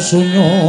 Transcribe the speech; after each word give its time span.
kawurean 0.00 0.67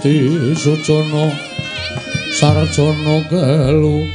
Silastuti 0.00 0.54
Sujono 0.56 1.30
Sarjono 2.32 3.22
Gelu 3.28 4.06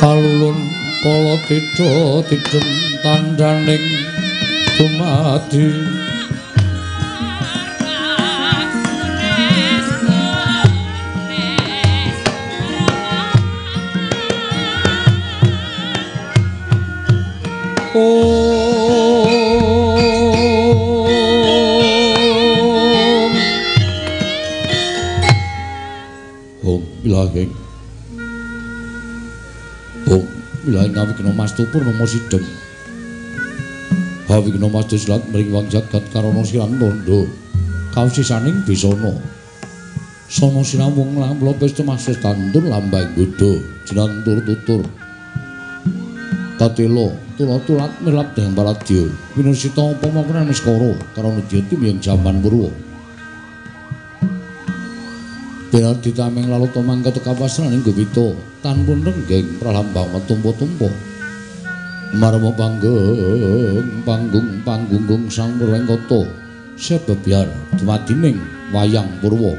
kalulun 0.00 0.56
kala 1.04 1.36
tedha 1.44 1.92
tidhem 2.28 2.68
tandhaning 3.04 3.86
dumadi 4.76 5.68
Om 26.70 26.82
Ilahing 27.04 27.59
Ilahing 31.00 31.16
ngawikna 31.16 31.32
mastu 31.32 31.64
purnomo 31.72 32.04
sidhem. 32.04 32.44
Hawikna 34.28 34.68
mastu 34.68 35.00
silat 35.00 35.24
mring 35.32 35.48
wang 35.48 35.64
jagat 35.72 36.04
karana 36.12 36.44
siran 36.44 36.76
tondo 36.76 37.24
kawisisaning 37.96 38.60
bisana 38.68 39.16
Sono 40.28 40.60
sinamung 40.60 41.16
lamlo 41.16 41.56
pesta 41.56 41.80
masus 41.82 42.20
tandur 42.20 42.62
lambang 42.68 43.16
godho 43.16 43.64
jinantur 43.88 44.44
tutur 44.44 44.84
Tatelo 46.60 47.16
tulat-tulat 47.40 47.96
milap 48.04 48.36
deng 48.36 48.52
baladya 48.52 49.08
winusita 49.40 49.80
apa 49.80 50.06
mangkene 50.12 50.52
miskara 50.52 50.92
karana 51.16 51.40
jati 51.48 51.80
miyang 51.80 51.96
jaman 51.96 52.44
purwa 52.44 52.68
Benar 55.70 56.02
ditameng 56.02 56.50
lalu 56.50 56.66
tomang 56.74 56.98
katu 56.98 57.22
kapasan 57.22 57.70
ing 57.70 57.86
gubito 57.86 58.34
tanpun 58.58 59.06
renggeng 59.06 59.54
pralambang 59.62 60.10
metumpo-tumpo. 60.10 60.90
Marmo 62.10 62.50
panggung 62.58 64.02
panggung 64.02 64.66
panggung 64.66 65.30
sang 65.30 65.54
purweng 65.62 65.86
koto 65.86 66.26
sebebiar 66.74 67.46
dumadining 67.78 68.34
wayang 68.74 69.06
purwa. 69.22 69.54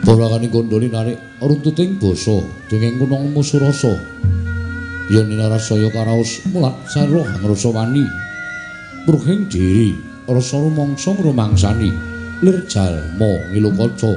Borakani 0.00 0.48
kondoli 0.48 0.88
narik 0.88 1.20
runtuting 1.44 2.00
basa 2.00 2.40
dengeng 2.72 2.96
kunong 2.96 3.36
musurasa. 3.36 4.00
Yen 5.12 5.28
ninarasaya 5.28 5.92
karaos 5.92 6.40
mulat 6.56 6.72
sarwa 6.88 7.28
ngrasa 7.44 7.68
wani. 7.68 8.08
Pruhing 9.04 9.44
diri 9.52 10.05
rasa 10.26 10.58
rumangsa 10.58 11.14
ngrumangsani 11.14 11.90
lir 12.42 12.66
jalma 12.66 13.30
ngilu 13.50 13.70
kaca. 13.72 14.12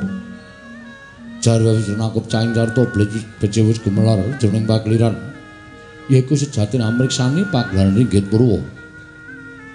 Jarwa 1.40 1.72
wis 1.78 1.88
nakup 1.96 2.28
caing 2.28 2.52
carta 2.52 2.84
becik 3.40 3.64
wis 3.64 3.80
gemelar 3.80 4.20
jroning 4.42 4.68
pakliran. 4.68 5.16
Yaiku 6.10 6.36
sejatine 6.36 6.84
amriksani 6.84 7.46
pagelaran 7.54 7.96
ringgit 7.96 8.28
purwa. 8.28 8.60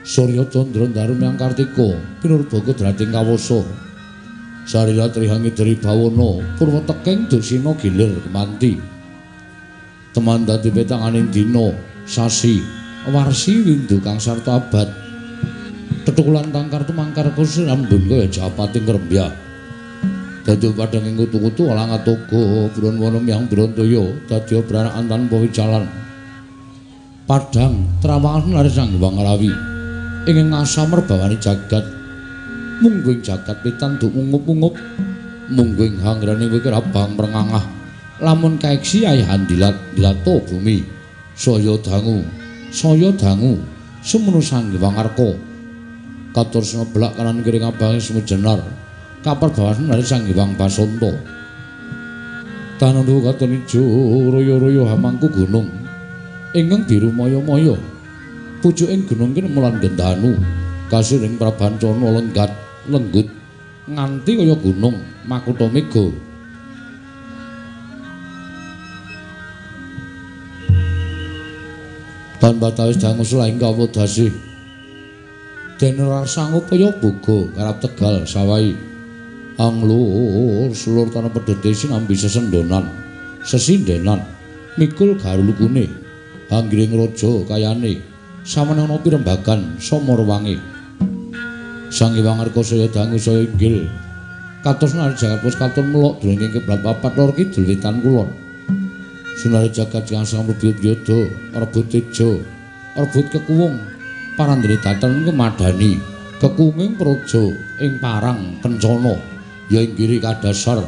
Surya 0.04 0.44
Candra 0.52 0.84
Darum 0.84 1.16
yang 1.22 1.38
Kartika 1.40 1.96
pinurba 2.20 2.60
kedrating 2.60 3.14
kawasa. 3.14 3.64
Sarila 4.68 5.08
trihangi 5.08 5.54
dari 5.56 5.78
bawana 5.78 6.44
purwa 6.60 6.84
teking 6.84 7.30
dursina 7.30 7.72
gilir 7.80 8.12
kemanti. 8.20 8.76
Teman 10.12 10.44
dadi 10.44 10.68
petanganing 10.68 11.32
dina 11.32 11.72
sasi 12.04 12.60
warsi 13.08 13.64
windu 13.64 14.02
kang 14.04 14.20
sarta 14.20 14.60
abad. 14.60 15.03
Tetukulan 16.04 16.52
tangkar 16.52 16.84
tumangkar 16.84 17.32
kursi 17.32 17.64
rambun 17.64 18.04
kaya 18.04 18.28
japating 18.28 18.84
krembya. 18.84 19.32
Dadi 20.44 20.68
padang 20.76 21.08
ing 21.08 21.16
kutu-kutu 21.16 21.72
alang 21.72 21.96
atoga 21.96 22.68
burun 22.76 23.00
wonom 23.00 23.24
yang 23.24 23.48
Brantaya 23.48 24.12
dadi 24.28 24.60
branakan 24.60 25.08
tanpa 25.08 25.40
wijalan. 25.40 25.88
Padang 27.24 27.88
trawangan 28.04 28.52
lari 28.52 28.68
sang 28.68 29.00
Hyang 29.00 29.16
Rawi. 29.16 29.48
Ing 30.28 30.52
ngasam 30.52 30.92
merbawani 30.92 31.40
jagat. 31.40 31.88
Mungguing 32.84 33.24
jagat 33.24 33.64
pitan 33.64 33.96
duk 33.96 34.12
ungup-ungup. 34.12 34.76
Mungguing 35.48 36.04
hangrane 36.04 36.52
wikir 36.52 36.76
abang 36.76 37.16
merengangah. 37.16 37.64
Lamun 38.20 38.60
kaeksi 38.60 39.08
ayahan 39.08 39.48
dilat 39.48 39.72
dilato 39.96 40.44
bumi. 40.44 40.84
Saya 41.32 41.80
dangu, 41.80 42.20
saya 42.68 43.08
dangu. 43.16 43.56
Semono 44.04 44.44
sang 44.44 44.68
Hyang 44.68 45.00
Arka. 45.00 45.53
Katur 46.34 46.66
seblak 46.66 47.14
kanan 47.14 47.40
kiri 47.46 47.62
ngabangi 47.62 48.02
semujenar 48.02 48.58
kapal 49.22 49.48
bawah 49.54 49.78
dari 49.78 50.02
sang 50.02 50.26
Hyang 50.26 50.58
Basanta 50.58 51.14
tanandu 52.78 53.22
katon 53.22 53.54
ijo 53.54 53.80
royo-royo 54.28 54.84
hamangku 54.90 55.30
gunung. 55.30 55.70
Ingkang 56.54 56.86
biru 56.86 57.10
moyo-moyo 57.10 57.78
pucuking 58.62 59.04
gunung 59.08 59.34
kene 59.34 59.50
mulan 59.50 59.78
gendanu. 59.80 60.38
Kasiring 60.92 61.40
prabancana 61.40 62.20
lenggat 62.20 62.52
lenggut. 62.86 63.26
Nganti 63.88 64.32
kaya 64.36 64.56
gunung 64.56 64.96
makuta 65.24 65.66
mega. 65.68 66.12
Ban 72.38 72.60
batawis 72.60 73.00
dangu 73.00 73.24
selaing 73.24 73.56
kawodasi 73.56 74.53
dene 75.78 76.04
rasa 76.06 76.46
ngupaya 76.50 76.94
boga 77.02 77.50
karap 77.54 77.76
tegal 77.82 78.22
sawai. 78.22 78.74
Anglur 79.54 80.74
selur 80.74 81.06
tanah 81.14 81.30
pedete 81.30 81.70
sinambi 81.70 82.18
sesendonan 82.18 82.90
sesindenan 83.46 84.18
mikul 84.74 85.14
garulukune 85.14 85.86
anggiring 86.50 86.94
raja 86.98 87.32
kayane. 87.46 88.02
Samana 88.44 88.84
ana 88.84 89.00
pirembagan 89.00 89.80
samorwange 89.80 90.60
sang 91.88 92.12
hyang 92.18 92.42
arka 92.42 92.60
saya 92.60 92.90
dangu 92.90 93.16
saya 93.16 93.46
inggil. 93.46 93.88
Kados 94.60 94.92
nari 94.98 95.14
jagat 95.16 95.40
pus 95.44 95.56
katon 95.56 95.92
melok 95.92 96.18
dringing 96.20 96.50
kiblat 96.50 96.82
papat 96.82 97.14
lor 97.14 97.30
kidul 97.32 97.64
wetan 97.64 98.02
kulon. 98.02 98.28
Sunare 99.38 99.70
jagat 99.70 100.04
kang 100.10 100.26
sang 100.26 100.44
rebut 100.50 100.76
yoda 100.82 101.30
rebut 101.56 101.86
tejo 101.88 102.42
rebut 102.98 103.26
kekuwung 103.30 103.93
parandene 104.34 104.76
daten 104.82 105.22
kemadani 105.22 105.98
kekunging 106.42 106.98
praja 106.98 107.54
ing 107.78 108.02
parang 108.02 108.58
kencana 108.58 109.14
ya 109.70 109.80
ing 109.80 109.94
giri 109.94 110.18
kadasar. 110.18 110.82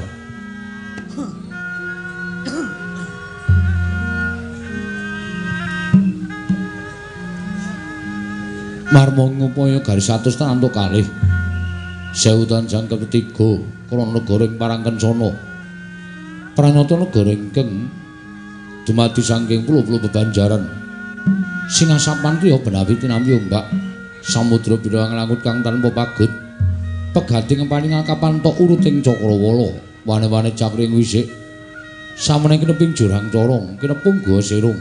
Marmo 8.86 9.28
ngupaya 9.28 9.82
garis 9.82 10.08
atus 10.08 10.38
tanantuk 10.38 10.72
kalih. 10.72 11.04
Sewu 12.16 12.48
tanjang 12.48 12.88
ketiga 12.88 13.60
krana 13.86 14.18
negara 14.18 14.44
ing 14.48 14.56
parangkencana 14.56 15.30
pranyata 16.56 16.96
negara 16.96 17.30
ingkang 17.36 17.92
dumadi 18.88 19.20
saking 19.20 19.68
pulo-pulo 19.68 20.00
bebanjaran 20.00 20.64
singasapan 21.66 22.38
priya 22.38 22.58
benawi 22.62 22.94
tinampi 22.94 23.34
ombak 23.34 23.66
samudra 24.22 24.78
biru 24.78 25.02
langit 25.02 25.42
kang 25.42 25.62
tanpa 25.62 25.90
pagut. 25.90 26.30
Pegati 27.14 27.56
ngempani 27.56 27.96
ngakapan 27.96 28.44
tok 28.44 28.60
uruting 28.60 29.00
cakrawala. 29.00 29.72
Wane-wane 30.06 30.54
cakring 30.54 30.94
wisik. 30.94 31.26
Samene 32.14 32.60
kineping 32.60 32.94
jurang 32.94 33.32
corong 33.32 33.80
kinepung 33.80 34.22
gua 34.22 34.38
serung. 34.38 34.78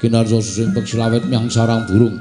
Kinarjo 0.00 0.40
susing 0.40 0.72
peksilawet 0.72 1.28
miang 1.28 1.52
sarang 1.52 1.84
burung. 1.86 2.16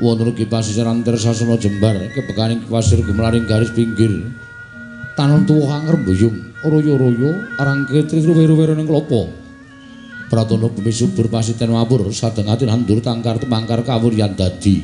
Wonten 0.00 0.32
ugi 0.32 0.48
pasisir 0.48 0.88
antar 0.88 1.16
sasana 1.20 1.60
jembar 1.60 1.96
kebekaning 2.12 2.64
pasir 2.66 3.00
gumlaring 3.04 3.44
garis 3.44 3.70
pinggir. 3.70 4.32
Tanon 5.16 5.48
tuwuh 5.48 5.68
anger 5.72 5.96
mbuyung 5.96 6.36
royo-royo 6.64 7.56
arang 7.60 7.88
ketri 7.88 8.20
ruwe-ruwe 8.20 8.74
ning 8.74 8.88
klopo 8.88 9.45
pratono 10.26 10.70
bumi 10.70 10.90
subur 10.90 11.30
pasiten 11.30 11.70
mabur 11.70 12.10
sadeng 12.10 12.50
ati 12.50 12.66
nandur 12.66 12.98
tangkar 13.02 13.38
temangkar 13.38 13.86
kawuryan 13.86 14.34
dadi 14.34 14.82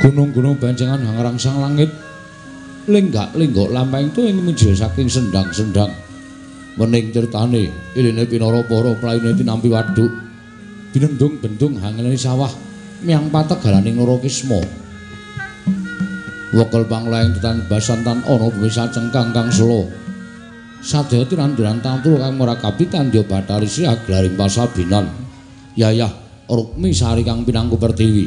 gunung-gunung 0.00 0.56
bancengan 0.56 1.04
hangrang 1.04 1.36
sang 1.36 1.60
langit 1.60 1.92
lenggak 2.88 3.30
lenggok 3.36 3.68
lampahing 3.68 4.10
tu 4.16 4.24
ing 4.24 4.40
mijil 4.40 4.72
saking 4.72 5.06
sendang-sendang 5.06 5.92
mening 6.80 7.12
ceritane 7.12 7.68
iline 7.92 8.24
pinara 8.24 8.64
para 8.64 8.96
playune 8.96 9.36
tinampi 9.36 9.68
waduk 9.68 10.10
binendung 10.90 11.38
bendung 11.38 11.78
hangelane 11.78 12.16
sawah 12.18 12.50
miang 13.00 13.32
patek 13.32 13.60
galaning 13.64 13.96
Narakisma. 13.96 14.60
Wekal 16.50 16.82
panglaing 16.90 17.30
tetan 17.38 17.62
basan 17.70 18.02
tan 18.02 18.20
ana 18.26 18.46
bumi 18.50 18.66
sacengkang 18.66 19.30
kang 19.30 19.48
selo. 19.54 19.86
Sadaya 20.80 21.28
tiranduran 21.28 21.84
tantru 21.84 22.16
kang 22.16 22.40
ora 22.40 22.56
kapitan 22.56 23.12
yo 23.12 23.20
bathari 23.24 23.68
sri 23.68 23.84
aglaring 23.84 24.34
pasabinan. 24.34 25.08
Yayah 25.76 26.10
Rukmi 26.50 26.90
sari 26.90 27.22
kang 27.22 27.46
pinangku 27.46 27.78
pertiwi. 27.78 28.26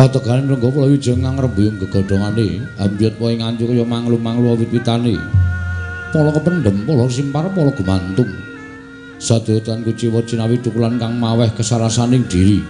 Pategalan 0.00 0.48
renggo 0.48 0.72
kula 0.72 0.88
wijeng 0.88 1.20
ngrembuyung 1.20 1.76
gegodhongane, 1.76 2.64
ambyut 2.80 3.20
wae 3.20 3.36
nganjuk 3.36 3.68
kaya 3.68 3.84
manglu-manglu 3.84 4.56
wit-witane. 4.56 5.20
polo 6.08 6.32
kependem, 6.32 6.88
polo 6.88 7.04
simpar, 7.06 7.52
polo 7.52 7.68
gumantung. 7.76 8.32
Sadotan 9.20 9.84
kuciwa 9.84 10.24
cinawi 10.24 10.56
tukulan 10.64 10.96
kang 10.96 11.20
maweh 11.20 11.52
kesarasaning 11.52 12.24
diri. 12.32 12.64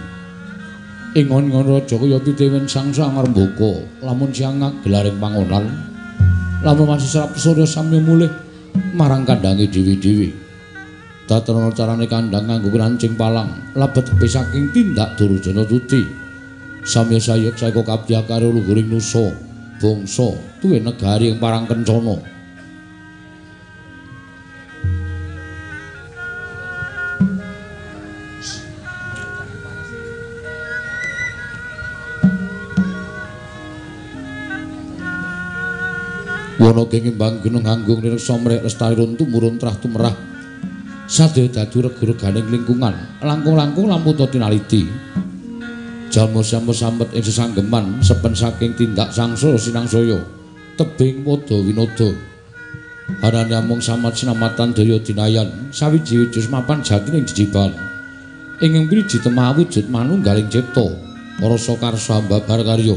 Ingon 1.11 1.51
ngon 1.51 1.67
raja 1.67 1.99
kaya 1.99 2.23
pitewen 2.23 2.71
sang 2.71 2.95
sangar 2.95 3.27
mboko, 3.27 3.83
lamun 3.99 4.31
siangak 4.31 4.71
gelaring 4.79 5.19
pangonan. 5.19 5.67
Lamun 6.63 6.87
masih 6.87 7.19
serap 7.19 7.35
surya 7.35 7.67
samya 7.67 7.99
mulih 7.99 8.31
marang 8.95 9.27
kandangi 9.27 9.67
dewi-dewi. 9.67 10.31
Tatrono 11.27 11.67
carane 11.75 12.07
kandang 12.07 12.47
nganggo 12.47 12.71
rancing 12.71 13.19
palang, 13.19 13.51
labet 13.75 14.07
tepi 14.07 14.23
saking 14.23 14.71
tindak 14.71 15.19
durujana 15.19 15.67
tuti. 15.67 16.07
Samya 16.87 17.19
sayek 17.19 17.59
saiko 17.59 17.83
kabya 17.83 18.23
karo 18.23 18.47
luhuring 18.47 18.87
nusa, 18.87 19.35
bangsa, 19.83 20.31
tuwe 20.63 20.79
negari 20.79 21.35
ing 21.35 21.43
parang 21.43 21.67
kencana. 21.67 22.23
Wana 36.71 36.87
kengimbang 36.87 37.43
gunung 37.43 37.67
anggung 37.67 37.99
nirsa 37.99 38.39
mrek 38.39 38.63
lestari 38.63 38.95
runtu 38.95 39.27
murun 39.27 39.59
trah 39.59 39.75
tumrah. 39.75 40.15
Sadaya 41.03 41.51
dadi 41.51 41.83
rega-reganing 41.83 42.47
lingkungan, 42.47 42.95
langkung-langkung 43.19 43.91
lampu 43.91 44.15
to 44.15 44.23
tinaliti. 44.31 44.87
Jalma 46.07 46.39
sambet-sambet 46.39 47.11
ing 47.11 47.27
sesanggeman 47.27 47.99
sepen 47.99 48.31
saking 48.31 48.71
tindak 48.79 49.11
sangsa 49.11 49.51
sinangsaya. 49.59 50.23
Tebing 50.79 51.27
padha 51.27 51.59
winada. 51.59 52.07
Arane 53.19 53.51
amung 53.51 53.83
samat 53.83 54.15
sinamatan 54.15 54.71
daya 54.71 54.95
dinayan, 55.03 55.75
sawiji-wiji 55.75 56.47
mapan 56.47 56.79
jatining 56.79 57.27
jejiban. 57.27 57.75
Ing 58.63 58.87
mriji 58.87 59.19
temah 59.19 59.51
wujud 59.59 59.91
manunggaling 59.91 60.47
cipta, 60.47 60.87
rasa 61.43 61.75
karsa 61.75 62.23
ambabar 62.23 62.63
karya. 62.63 62.95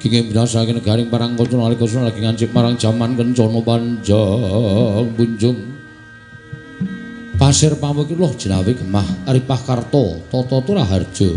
Kenging 0.00 0.32
binasaking 0.32 0.80
negaring 0.80 1.12
parang 1.12 1.36
kanca 1.36 1.60
nalika 1.60 1.84
suna 1.84 2.08
lagi 2.08 2.24
ngancik 2.24 2.56
marang 2.56 2.80
jaman 2.80 3.20
kencana 3.20 3.60
panjang 3.60 5.06
bunjung. 5.12 5.60
Pasir 7.36 7.76
pamuk 7.76 8.08
loh 8.16 8.32
jenawi 8.32 8.72
gemah 8.72 9.04
aripah 9.28 9.60
karto 9.60 10.24
tata 10.32 10.56
turaharja. 10.64 11.30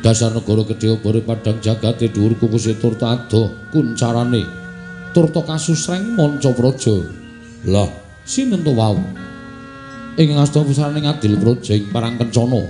Dasar 0.00 0.30
negara 0.32 0.62
gedhe 0.64 0.94
obore 0.94 1.20
padang 1.20 1.58
jagate 1.58 2.08
dhuwur 2.08 2.38
kupuse 2.38 2.78
turta 2.78 3.18
ado 3.18 3.52
kuncarane 3.74 4.46
turta 5.12 5.42
kasusreng 5.42 6.16
manca 6.16 6.54
praja 6.54 7.02
lah 7.66 7.90
sinten 8.24 8.62
to 8.62 8.72
wau? 8.72 8.96
Ing 10.16 10.38
ngasta 10.38 10.62
pusarane 10.62 11.02
ngadil 11.02 11.34
praja 11.36 11.74
ing 11.74 11.90
parang 11.90 12.14
kencana 12.14 12.62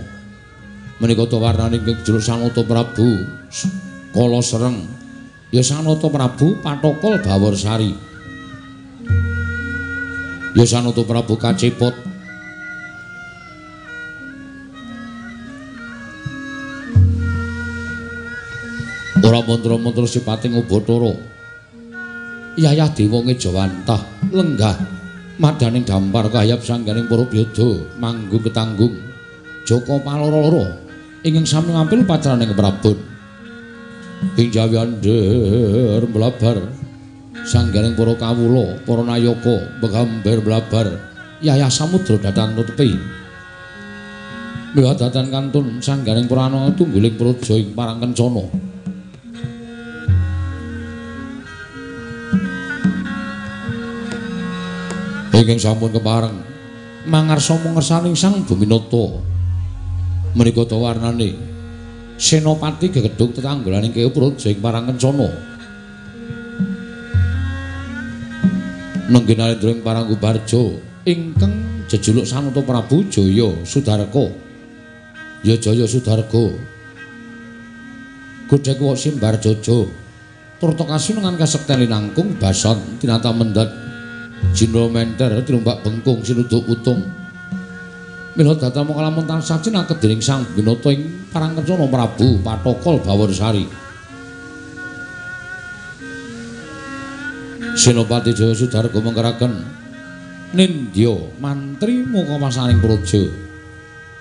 menika 0.99 1.28
to 1.28 1.37
warnane 1.37 1.78
ing 1.78 2.00
jero 2.02 2.18
sanata 2.18 2.64
prabu 2.64 3.28
kala 4.11 4.43
sereng 4.43 4.87
ya 5.55 5.62
sanata 5.62 6.11
prabu 6.11 6.59
patokol 6.62 7.19
bawor 7.23 7.55
sari 7.55 7.95
ya 10.59 10.64
sanata 10.67 11.02
prabu 11.07 11.38
kacepot 11.38 12.11
ora 19.31 19.47
mantra-mantra 19.47 20.11
sipating 20.11 20.59
ubatara. 20.59 21.14
Yayah 22.59 22.90
dewa 22.90 23.23
ngejawantah 23.23 24.26
lenggah 24.35 24.75
madaning 25.38 25.87
dampar 25.87 26.26
kayap 26.35 26.67
sangganing 26.67 27.07
para 27.07 27.23
byada 27.23 27.87
manggung 28.02 28.43
ketanggung. 28.43 28.99
Joko 29.62 30.02
paloro-loro 30.02 30.67
ingkang 31.23 31.47
sami 31.47 31.71
ngampil 31.71 32.02
pacaraning 32.11 32.50
prabon 32.59 33.10
ing 34.37 34.49
jawiander 34.53 36.05
blabar 36.09 36.59
sanggaring 37.49 37.97
para 37.97 38.15
kawula 38.21 38.77
para 38.85 39.03
nayaka 39.05 39.57
begambar 39.81 40.39
blabar 40.45 40.89
yaya 41.41 41.73
samudra 41.73 42.21
datan 42.21 42.53
nutupi. 42.53 42.93
Miwah 44.71 44.95
datan 44.95 45.35
kantun 45.35 45.83
sanggaring 45.83 46.31
para 46.31 46.47
ana 46.47 46.71
tungguling 46.71 47.19
praja 47.19 47.59
ing 47.59 47.75
parang 47.75 47.99
kencana 47.99 48.47
Ingkang 55.41 55.57
sampun 55.57 55.91
kepareng 55.91 56.37
mangarsa 57.09 57.59
mengersaning 57.59 58.15
sang 58.15 58.47
Buminata 58.47 59.19
menika 60.39 60.62
to 60.62 60.79
warnane 60.79 61.35
senopati 62.21 62.93
gegedhuk 62.93 63.33
tetanggulaning 63.33 63.97
kewu 63.97 64.12
praja 64.12 64.53
ing 64.53 64.61
parang 64.61 64.85
kencana. 64.93 65.29
Nenggih 69.09 69.35
narendra 69.41 69.71
ing 69.73 69.81
parang 69.81 70.05
Gubarjo 70.07 70.79
ingkang 71.09 71.89
jejuluk 71.89 72.29
Sanata 72.29 72.61
Prabu 72.61 73.09
Jaya 73.09 73.49
Sudarka. 73.65 74.29
Ya 75.41 75.57
Jaya 75.57 75.89
Sudarga. 75.89 76.45
Godhek 78.53 78.79
wok 78.79 79.00
simbar 79.00 79.41
jojo. 79.41 79.89
Turta 80.61 80.85
kasunungan 80.85 81.41
kasekten 81.41 81.89
linangkung 81.89 82.37
basan 82.37 83.00
tinata 83.00 83.33
mendat. 83.33 83.73
Jindra 84.53 84.93
menter 84.93 85.33
tinumbak 85.47 85.81
bengkung 85.81 86.21
sinuduk 86.21 86.69
utung. 86.69 87.00
Mila 88.38 88.54
dhateng 88.54 88.87
mung 88.87 89.26
tansah 89.26 89.58
cinaket 89.58 89.99
dening 89.99 90.22
Sang 90.22 90.46
Binata 90.54 90.94
ing 90.94 91.26
Parangkencana 91.34 91.90
Prabu 91.90 92.38
Patokol 92.38 93.02
Bawarsari. 93.02 93.66
Senopati 97.75 98.30
Jaya 98.30 98.54
Sudarga 98.54 98.99
mengkeraken 99.02 99.52
Nindya 100.54 101.14
mantri 101.42 102.06
muka 102.06 102.38
masaning 102.38 102.78
praja. 102.78 103.22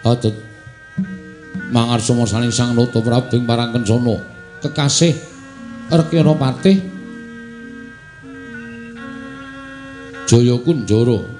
Adet 0.05 0.33
mangarsa 1.69 2.17
masaning 2.17 2.49
Sang 2.49 2.73
Nata 2.73 2.97
Prabu 3.05 3.37
ing 3.37 3.45
Parangkencana 3.45 4.25
kekasih 4.65 5.13
Rekyana 5.93 6.33
Patih 6.33 6.81
Jaya 10.25 10.57
Kunjara 10.57 11.38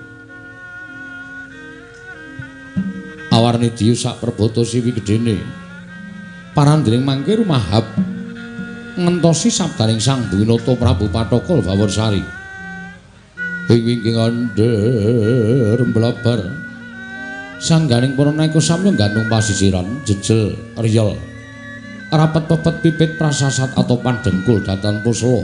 awarni 3.40 3.72
diyu 3.72 3.96
sak 3.96 4.20
perboto 4.20 4.68
siwi 4.68 4.92
gedene 5.00 5.40
parandring 6.52 7.08
mangke 7.08 7.40
rumahap 7.40 7.88
ngentosi 9.00 9.48
sabdaning 9.48 10.04
sang 10.04 10.28
Winata 10.28 10.76
Prabu 10.76 11.08
Patokol 11.08 11.64
Bawarsari 11.64 12.20
ing 13.70 13.82
wingking 13.86 14.18
andher 14.18 15.78
mblabar. 15.88 16.42
Sangganing 17.60 18.16
para 18.16 18.32
naika 18.32 18.64
samya 18.64 18.96
gantung 18.96 19.28
pasisiran 19.28 19.84
jejel 20.08 20.56
riyel 20.80 21.12
rapat 22.08 22.48
pepet 22.48 22.76
pipit 22.80 23.12
prasasat 23.20 23.76
atau 23.76 24.00
pandengkul 24.00 24.64
datan 24.64 25.04
puslo 25.04 25.44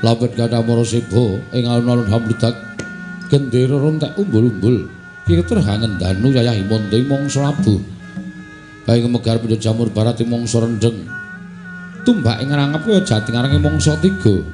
lapet 0.00 0.32
gada 0.32 0.64
moro 0.64 0.88
sebo 0.88 1.36
ing 1.52 1.68
alun-alun 1.68 2.08
hamludak 2.08 2.56
gendera 3.28 3.76
rontek 3.76 4.16
umbul-umbul 4.16 4.88
kira 5.26 5.42
hangen 5.58 5.98
danu 5.98 6.30
yayah 6.30 6.54
imonte 6.54 7.02
mongso 7.02 7.42
labu 7.42 7.82
bayi 8.86 9.02
jamur 9.58 9.90
barat 9.90 10.22
mongso 10.22 10.62
rendeng. 10.62 11.10
Tumbak 12.06 12.38
ing 12.38 12.54
rangep 12.54 12.86
kaya 12.86 13.02
jati 13.02 13.34
ngarange 13.34 13.58
mongso 13.58 13.98
tiga. 13.98 14.46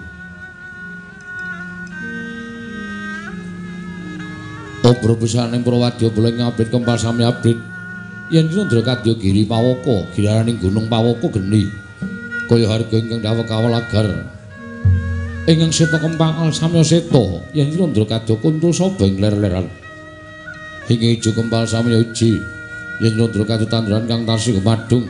Obro 4.82 5.14
besaning 5.20 5.60
Prawadya 5.60 6.08
boleh 6.08 6.32
ngabrit 6.32 6.72
kempal 6.72 6.96
sami 6.96 7.28
abrit. 7.28 7.60
Yen 8.32 8.48
Candra 8.48 8.80
kadya 8.80 9.12
giri 9.20 9.44
pawoko 9.44 10.08
giraraning 10.16 10.56
gunung 10.56 10.88
pawoko 10.88 11.28
geni. 11.28 11.68
Kaya 12.48 12.64
harga 12.72 12.96
ingkang 12.96 13.20
dawuh 13.20 13.44
kawalagar 13.44 14.24
ingkang 15.42 15.74
seta 15.74 15.98
kempang 15.98 16.48
samya 16.54 16.80
seta 16.80 17.44
yen 17.52 17.68
Candra 17.76 18.08
kadya 18.08 18.34
kuntul 18.40 18.72
sobeng 18.72 19.20
ler-leran 19.20 19.81
ing 20.92 21.00
ijo 21.16 21.32
kempal 21.32 21.64
samya 21.64 22.00
uji. 22.00 22.40
Yen 23.02 23.18
Candra 23.18 23.42
kadya 23.42 23.66
tanduran 23.66 24.04
kang 24.06 24.22
tasih 24.22 24.62
gemadung 24.62 25.02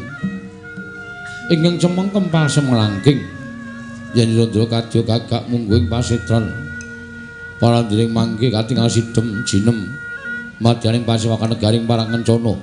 ingkang 1.53 1.77
cemeng 1.77 2.09
kempal 2.09 2.49
semelangking 2.49 3.21
yen 4.17 4.33
Candra 4.33 4.65
kadya 4.65 5.01
gagak 5.05 5.45
mungguing 5.53 5.93
pasetran 5.93 6.49
parandiring 7.61 8.09
mangke 8.09 8.49
katingal 8.49 8.89
sidhem 8.89 9.45
jinem. 9.45 9.79
Madyaning 10.63 11.03
pasewakan 11.03 11.59
negaring 11.59 11.91
parang 11.91 12.07
kencana 12.15 12.55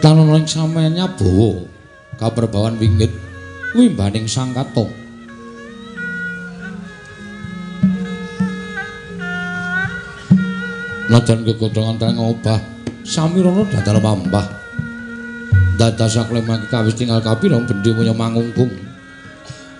Tanono 0.00 0.32
ing 0.40 0.48
samenya 0.48 1.12
bawa 1.12 1.77
kaperbawan 2.18 2.74
wingit 2.76 3.14
wimbaning 3.72 4.26
sang 4.26 4.50
katong. 4.50 4.90
Nadan 11.08 11.40
kegodhongan 11.40 11.96
teng 11.96 12.20
obah 12.20 12.60
samirana 13.00 13.64
dadal 13.64 13.96
pambah. 13.96 14.46
Dadas 15.80 16.18
saklemake 16.18 16.68
kawis 16.68 16.98
tinggal 16.98 17.24
kapirang 17.24 17.64
bendhe 17.64 17.96
munya 17.96 18.12
mangungkung. 18.12 18.68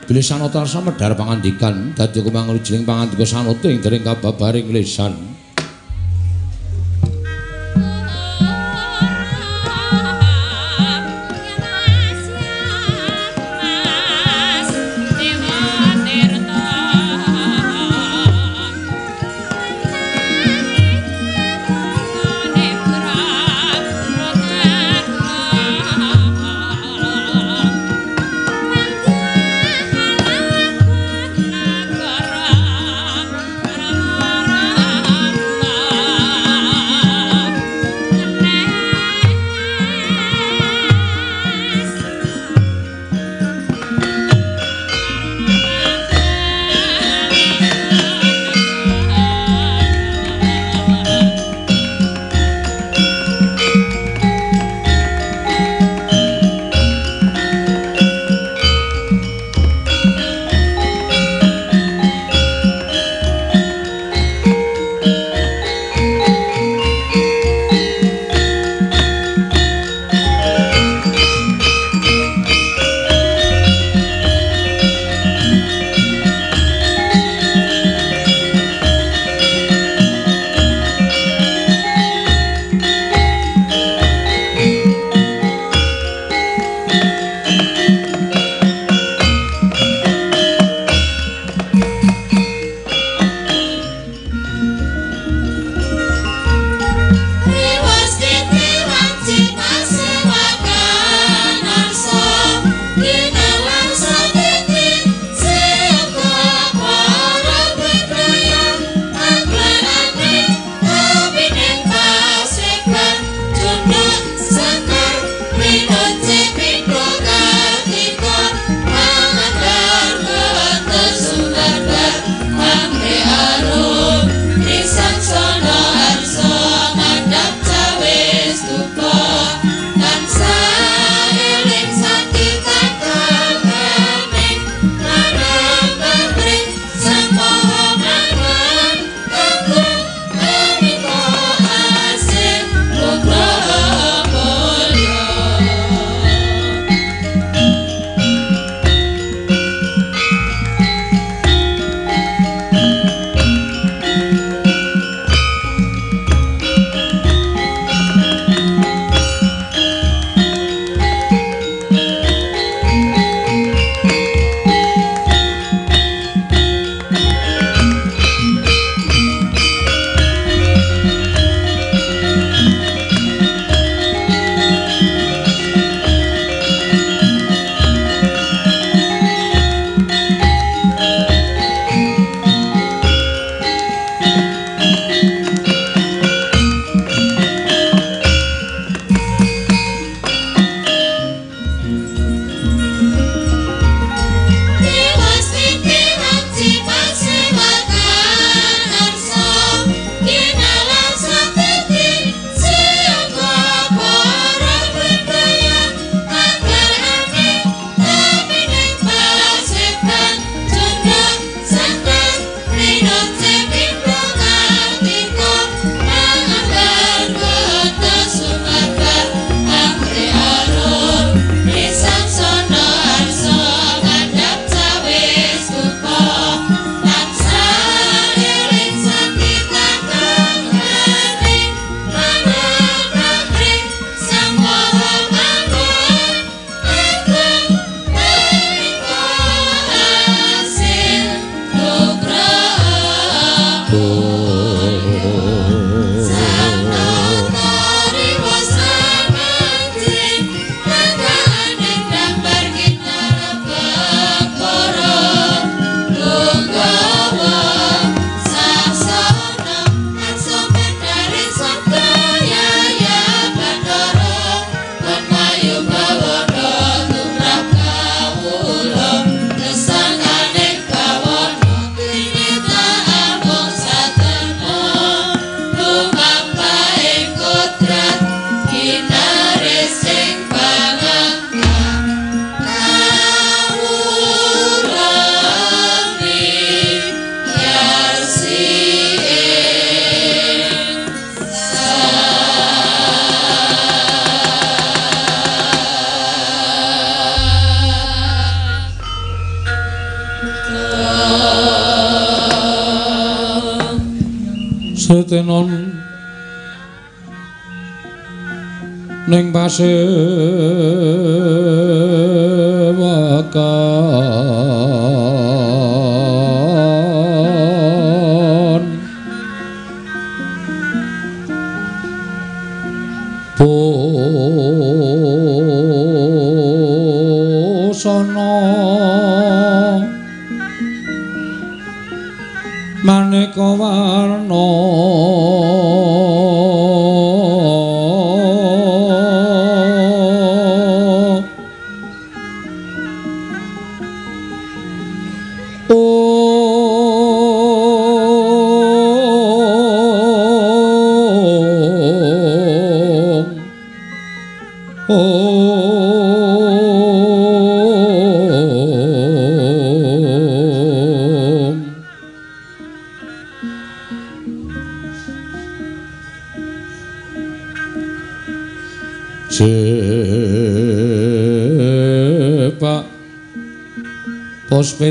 Bilih 0.09 0.25
sanata 0.25 0.65
rasa 0.65 0.81
medhar 0.81 1.13
pangandikan 1.13 1.93
dadi 1.93 2.25
jiling 2.25 2.89
pangandika 2.89 3.29
sanata 3.29 3.69
ing 3.69 3.85
dering 3.85 4.01
kababaring 4.01 4.73
lisan. 4.73 5.13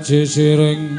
laji 0.08 0.24
siring 0.26 0.96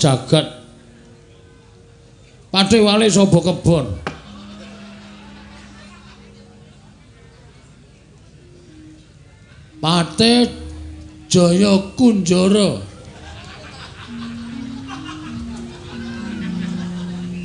jagat. 0.00 0.46
Pathe 2.50 2.80
wali 2.82 3.06
sapa 3.06 3.38
kebon? 3.38 3.86
Pathe 9.78 10.50
Jaya 11.30 11.78
Kunjara. 11.94 12.82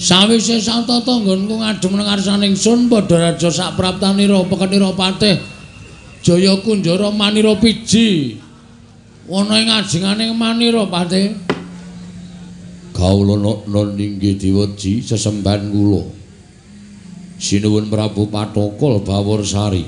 Sawise 0.02 0.58
santata 0.62 1.18
nggonku 1.22 1.62
ngadhem 1.62 1.94
nang 1.98 2.06
ngarsaning 2.06 2.54
sun 2.58 2.90
padha 2.90 3.18
raja 3.32 3.50
sak 3.50 3.74
praptanira 3.78 4.42
pekenira 4.46 4.94
patih 4.94 5.38
Jaya 6.26 6.58
Kunjara 6.66 7.14
manira 7.14 7.54
piji. 7.62 8.42
Ana 9.30 9.62
ing 9.62 9.70
ajengane 9.70 10.34
manira 10.34 10.86
patih 10.90 11.45
Kawula 13.06 13.38
non 13.70 13.94
inggih 13.94 14.34
diweji 14.34 14.98
sesembahan 14.98 15.70
kula. 15.70 16.02
Sinuwun 17.38 17.86
Prabu 17.86 18.34
Patokol 18.34 19.06
Bawor 19.06 19.46
Sari. 19.46 19.86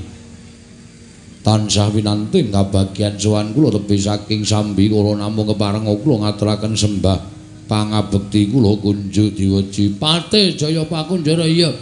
Tansah 1.42 1.90
winanting 1.90 2.54
kabagyan 2.54 3.18
sowan 3.18 3.58
kula 3.58 3.74
tepi 3.74 3.98
saking 3.98 4.46
sambi 4.46 4.86
kula 4.86 5.18
namung 5.18 5.50
kepareng 5.50 5.90
kula 5.98 6.30
ngaturaken 6.30 6.78
sembah 6.78 7.18
pangabekti 7.66 8.54
kula 8.54 8.78
kunjuk 8.86 9.34
diweji. 9.34 9.98
Pate 9.98 10.54
jaya 10.54 10.86
pakunjara 10.86 11.50
iya. 11.50 11.74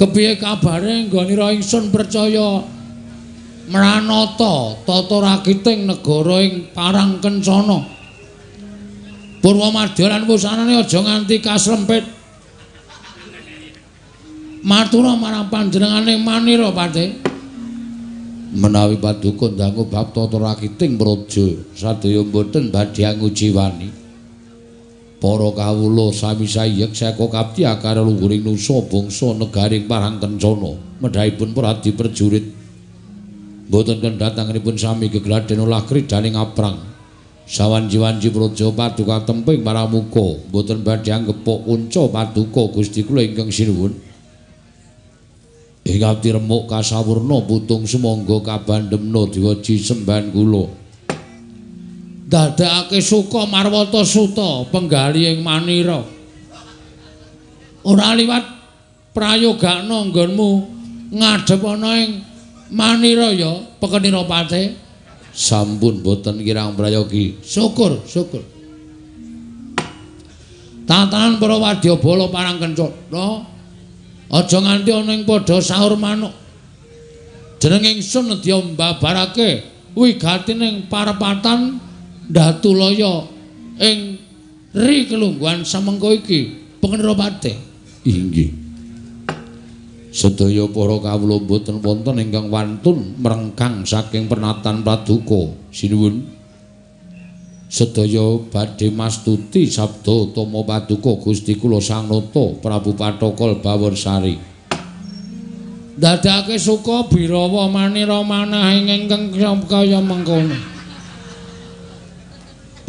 Kepiye 0.00 0.40
kabare 0.40 1.04
nggonira 1.04 1.52
ingsun 1.52 1.92
percaya? 1.92 2.64
Mranata 3.68 4.80
tata 4.88 5.16
rakiting 5.20 5.84
negara 5.84 6.48
ing 6.48 6.72
parang 6.72 7.20
kencana 9.40 9.48
purwa 9.48 9.72
madya 9.72 10.08
lan 10.08 10.22
wusanane 10.28 10.84
aja 10.84 11.00
nganti 11.00 11.40
kaslempit 11.40 12.04
matura 14.62 15.16
marang 15.16 15.48
panjenengane 15.48 16.20
manira 16.20 16.70
pate 16.72 17.16
menawi 18.52 18.96
paduka 19.00 19.48
dangu 19.56 19.88
bab 19.88 20.12
tata 20.12 20.36
rakiting 20.36 20.98
praja 20.98 21.46
sadaya 21.72 22.20
mboten 22.20 22.70
badhe 22.70 23.08
ngujiwani 23.16 23.88
para 25.20 25.48
kawula 25.52 26.12
sami 26.12 26.48
sayek 26.48 26.96
saka 26.96 27.28
kapti 27.28 27.64
akar 27.68 28.00
lungguring 28.00 28.40
nusa 28.40 28.80
bangsa 28.88 29.36
negaring 29.36 29.84
parang 29.84 30.16
kencana. 30.16 30.80
Medhaipun 31.00 31.52
pradi 31.52 31.92
perjurit 31.92 32.44
boten 33.68 34.00
kendhatanganipun 34.00 34.80
sami 34.80 35.12
gegladen 35.12 35.60
olah 35.60 35.84
kridaning 35.84 36.36
aprang 36.36 36.80
sawanji-wanji 37.50 38.30
praja 38.30 38.70
paduka 38.70 39.26
temping 39.26 39.66
paramuka 39.66 40.38
boten 40.54 40.86
badhe 40.86 41.10
anggepok 41.10 41.66
kunca 41.66 42.06
paduka 42.06 42.70
Gusti 42.70 43.02
kula 43.02 43.26
ingkang 43.26 43.50
sinuwun. 43.50 43.90
Ing 45.82 45.98
ati 46.06 46.30
remuk 46.30 46.70
kasawurna 46.70 47.42
putung 47.42 47.82
sumangga 47.90 48.38
kabandemna 48.46 49.26
diwaji 49.26 49.82
sembahan 49.82 50.30
kula. 50.30 50.70
Dadakake 52.30 53.02
suka 53.02 53.42
marwata 53.50 54.06
suta 54.06 54.62
penggali 54.70 55.26
ing 55.26 55.42
manira. 55.42 56.06
Ora 57.82 58.14
liwat 58.14 58.46
prayogakna 59.10 60.06
nggonmu 60.06 60.50
ngadhep 61.10 61.62
ana 61.66 61.90
ing 61.98 62.22
manira 62.70 63.34
ya 63.34 63.58
pekenira 63.82 64.22
pate 64.22 64.78
sampun 65.34 66.02
boten 66.02 66.38
kirang 66.42 66.74
prayogi. 66.76 67.38
Syukur 67.42 68.02
syukur. 68.06 68.42
Tatanan 70.86 71.38
para 71.38 71.56
wadyabala 71.58 72.26
parang 72.34 72.58
kencana 72.58 73.46
aja 74.30 74.58
nganti 74.58 74.90
ana 74.90 75.12
ing 75.14 75.22
padha 75.22 75.62
sahur 75.62 75.94
manuk. 75.94 76.34
Jeneng 77.60 77.98
ingsun 77.98 78.32
nedya 78.32 78.58
mbabarake 78.58 79.62
wigatining 79.94 80.88
parepatan 80.88 81.90
Datulaya 82.30 83.26
ing 83.82 84.14
ri 84.70 85.10
kelungguhan 85.10 85.66
samengko 85.66 86.14
iki. 86.14 86.62
Pengendara 86.78 87.18
pate. 87.18 87.58
Inggih. 88.06 88.59
Sedaya 90.10 90.66
para 90.66 90.98
kawula 90.98 91.38
boten 91.38 91.78
wonten 91.78 92.18
ingkang 92.18 92.50
wantun 92.50 93.14
merengkang 93.22 93.86
saking 93.86 94.26
pernatan 94.26 94.82
paduka 94.82 95.54
sinuwun. 95.70 96.26
Sedaya 97.70 98.42
badhe 98.50 98.90
mastuti 98.90 99.70
sabda 99.70 100.34
utama 100.34 100.66
paduka 100.66 101.14
Gusti 101.14 101.54
kula 101.54 101.78
Sang 101.78 102.10
Nata 102.10 102.58
Prabu 102.58 102.98
Patokol 102.98 103.62
Baworsari. 103.62 104.34
Dadake 105.94 106.58
suka 106.58 107.06
birawa 107.06 107.70
manira 107.70 108.18
manah 108.26 108.74
ingkang 108.74 109.30
kaya 109.70 110.02
mengkono. 110.02 110.58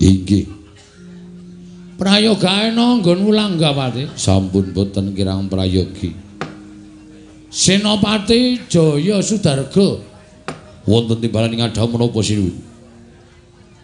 Inggih. 0.01 0.49
Prayogane 2.01 2.73
nggon 2.73 3.21
Wulanggawati. 3.21 4.17
Sampun 4.17 4.73
boten 4.73 5.13
kirang 5.13 5.45
prayogi. 5.45 6.30
Senopati 7.51 8.63
Jaya 8.71 9.19
Sudarga 9.19 9.99
wonten 10.87 11.19
timbalan 11.19 11.51
ing 11.51 11.67
adhamu 11.67 11.99
menapa 11.99 12.23
sinuwun? 12.23 12.55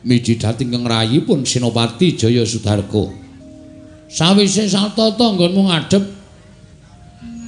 Miji 0.07 0.39
dhateng 0.39 0.71
ing 0.71 0.87
rayipun 0.87 1.43
Senopati 1.43 2.15
Jaya 2.15 2.47
Sudarga. 2.47 3.11
Sawise 4.07 4.71
satata 4.71 5.35
nggonmu 5.35 5.67
ngadhep 5.67 6.03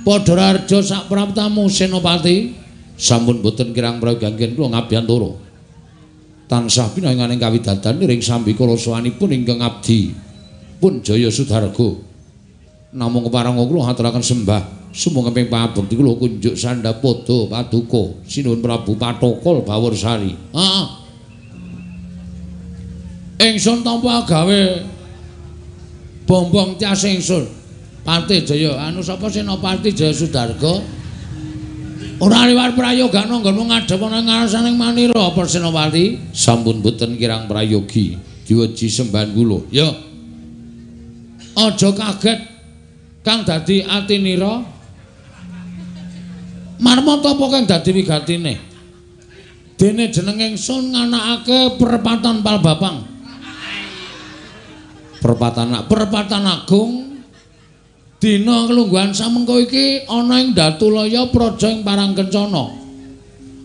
padha 0.04 0.36
raja 0.36 0.84
sak 0.84 1.08
praptamu 1.08 1.72
Senopati 1.72 2.52
sampun 3.00 3.40
boten 3.40 3.72
kirang 3.72 4.04
prayogi 4.04 4.60
kula 4.60 4.76
ngabiyantara. 4.76 5.32
tansah 6.50 6.90
pinanganing 6.98 7.38
kawidadan 7.38 8.02
ring 8.02 8.26
sambi 8.26 8.58
kala 8.58 8.74
sawanipun 8.74 9.30
ingkang 9.30 9.62
abdi 9.62 10.12
pun 10.82 10.98
jaya 11.06 11.30
sudarga 11.30 11.94
namung 12.90 13.30
keparang 13.30 13.54
kula 13.70 13.94
aturaken 13.94 14.26
sembah 14.26 14.79
sumangga 14.94 15.32
ping 15.34 15.48
pabekti 15.48 15.94
kula 15.94 16.18
kunjuk 16.18 16.56
sandhapada 16.58 17.38
paduka 17.50 18.20
sinuwun 18.26 18.60
prabu 18.62 18.98
patokol 18.98 19.62
baworsari 19.62 20.34
heeh 20.34 20.86
ingsun 23.40 23.86
tampa 23.86 24.28
gawe 24.28 24.62
bombong 26.28 26.76
tias 26.76 27.06
ingsun 27.08 27.48
pati 28.04 28.44
jaya 28.44 28.76
anu 28.90 29.00
sapa 29.00 29.30
senopati 29.32 29.94
jaya 29.96 30.12
sudarga 30.12 31.00
Ora 32.20 32.52
liwat 32.52 32.76
prayoga 32.76 33.24
nggonmu 33.32 33.72
ngadhep 33.72 34.02
ana 34.04 34.20
ngarsaning 34.20 34.76
manira 34.76 35.32
Persenopati. 35.32 36.36
Sampun 36.36 36.84
boten 36.84 37.16
kirang 37.16 37.48
prayogi. 37.48 38.20
Diweji 38.44 38.92
sembahan 38.92 39.32
kula. 39.32 39.64
Ya. 39.72 39.88
Aja 41.56 41.90
kaget 41.96 42.40
kang 43.24 43.48
dadi 43.48 43.88
atinira. 43.88 44.79
Marmata 46.80 47.36
apa 47.36 47.46
kang 47.52 47.64
dadi 47.68 47.92
wigatine? 47.92 48.56
Dene 49.76 50.12
jeneng 50.12 50.40
ingsun 50.40 50.96
nganakake 50.96 51.76
perempatan 51.80 52.40
Palbapang. 52.40 53.04
Perempatan 55.20 55.76
perempatan 55.92 56.44
agung 56.48 57.10
Dina 58.20 58.68
kelungguhan 58.68 59.16
samengko 59.16 59.64
iki 59.64 60.04
ana 60.04 60.44
ing 60.44 60.52
Datulaya 60.52 61.32
praja 61.32 61.72
ing 61.72 61.88
Parang 61.88 62.12
Kencana. 62.12 62.68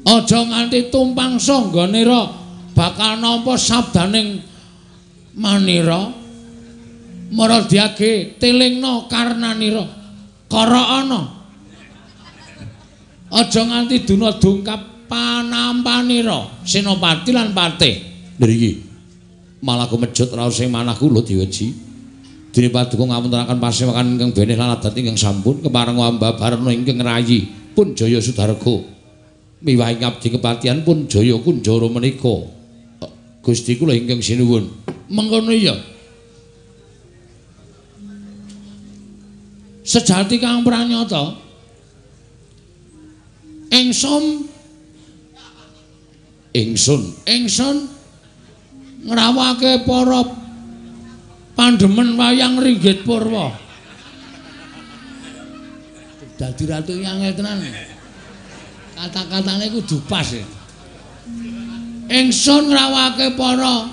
Aja 0.07 0.41
nganti 0.47 0.95
tumpang 0.95 1.43
sangganira 1.43 2.31
bakal 2.71 3.19
nampa 3.19 3.59
sabdaning 3.59 4.39
manira. 5.35 6.15
Maradiage 7.35 8.39
tilingna 8.39 9.11
karnanira. 9.11 9.83
Kara 10.47 11.03
ana. 11.03 11.44
Aja 13.35 13.67
nganti 13.67 14.07
duna 14.07 14.39
dungkap 14.39 15.11
panampanira 15.11 16.63
Senopati 16.63 17.35
lan 17.35 17.51
Patih. 17.51 17.95
Niki 18.39 18.73
malah 19.65 19.91
kumejut 19.91 20.31
raos 20.37 20.55
sing 20.55 20.71
manah 20.71 20.95
kula 20.95 21.25
diweji. 21.25 21.75
Dene 22.55 22.71
paduka 22.71 23.03
ngapuntenaken 23.03 23.59
pasewakan 23.59 24.15
ingkang 24.15 24.31
benih 24.31 24.55
lan 24.55 24.79
adat 24.79 24.95
ingkang 24.95 25.19
sampun 25.19 25.59
kepareng 25.59 25.99
wamba 25.99 26.39
barana 26.39 26.71
ingkang 26.71 27.03
rayi 27.03 27.51
pun 27.75 27.99
jaya 27.99 28.23
sudarga. 28.23 28.87
Miwahi 29.65 29.99
ngabdi 29.99 30.39
kepatihan 30.39 30.87
pun 30.87 31.11
jaya 31.11 31.35
kunjara 31.43 31.91
menika. 31.91 32.47
Gusti 33.43 33.75
kula 33.75 33.99
ingkang 33.99 34.23
sinuwun. 34.23 34.71
Mengkono 35.11 35.51
ya. 35.51 35.75
Sejati 39.83 40.39
kang 40.39 40.63
pranyata. 40.63 41.44
Ingsun 43.75 44.47
ingsun 46.55 47.03
ingsun 47.27 47.77
ngrawake 49.03 49.83
para 49.83 50.23
pandemen 51.59 52.15
wayang 52.15 52.63
ringgit 52.63 53.03
purwa. 53.03 53.51
Dadi 56.39 56.65
ratu 56.71 56.95
yang 57.03 57.19
tenan 57.35 57.63
kata-katane 58.95 59.75
kudu 59.75 59.99
pas 60.07 60.31
ingsun 62.07 62.63
ngrawake 62.71 63.35
para 63.35 63.91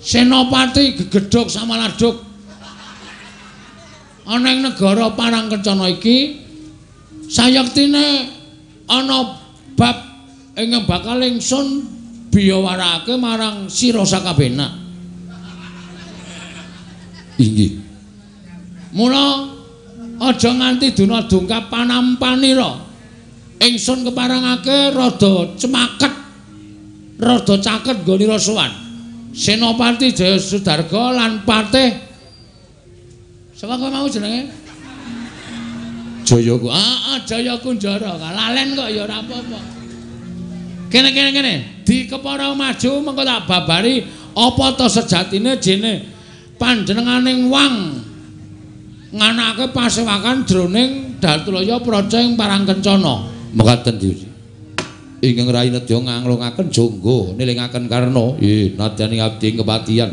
senopati 0.00 0.96
gegedhog 0.96 1.52
samaladuk 1.52 2.24
ana 4.28 4.48
ing 4.52 4.60
negara 4.64 5.12
Parangkencana 5.12 5.88
iki 5.92 6.48
sayektine 7.28 8.37
ana 8.88 9.38
bab 9.76 9.96
ing 10.58 10.74
bakal 10.88 11.20
ingsun 11.22 11.86
biyawarake 12.32 13.14
marang 13.16 13.70
sira 13.70 14.02
sakabena 14.04 14.68
inggih. 17.38 17.78
Mula 18.92 19.46
aja 20.18 20.50
nganti 20.50 20.90
duna 20.96 21.22
dungkap 21.30 21.70
panampanira 21.70 22.82
ingsun 23.62 24.02
keparangake 24.02 24.90
rada 24.90 25.54
cemaket 25.54 26.14
rada 27.22 27.54
caket 27.62 27.96
nggone 28.02 28.26
rasuwan 28.26 28.72
senopati 29.30 30.10
Jaya 30.10 30.38
Sudarga 30.42 31.14
lan 31.14 31.46
patih 31.46 32.08
Sapa 33.58 33.74
kowe 33.74 33.90
mau 33.90 34.06
jenenge? 34.06 34.67
Jayaku. 36.28 36.68
Ah, 36.68 37.16
ah 37.16 37.18
Jaya 37.24 37.56
Kunjara. 37.56 38.20
Lalen 38.20 38.76
kok 38.76 38.88
ya 38.92 39.08
ora 39.08 39.24
apa-apa. 39.24 39.60
Kene 40.92 41.12
kene 41.12 41.30
kene, 41.32 41.54
di 41.84 42.04
kepara 42.08 42.52
maju 42.52 42.90
mengko 43.04 43.22
tak 43.24 43.44
babari 43.44 44.04
apa 44.32 44.66
to 44.76 44.86
sejatine 44.88 45.60
jene 45.60 46.04
panjenenganing 46.56 47.52
wang 47.52 48.00
nganake 49.12 49.68
pasewakan 49.72 50.48
jroning 50.48 51.20
Datulaya 51.20 51.80
Praja 51.80 52.20
ing 52.24 52.36
Parangkencana. 52.36 53.24
Mekaten 53.56 53.96
Gusti. 53.96 54.28
Ingkang 55.18 55.50
Rai 55.50 55.72
Nedya 55.72 55.98
nganglungaken 55.98 56.66
jangga 56.70 57.18
nilingaken 57.34 57.84
karna, 57.90 58.38
nggih 58.38 58.78
nadyani 58.78 59.16
abdi 59.18 59.48
kepatihan. 59.58 60.12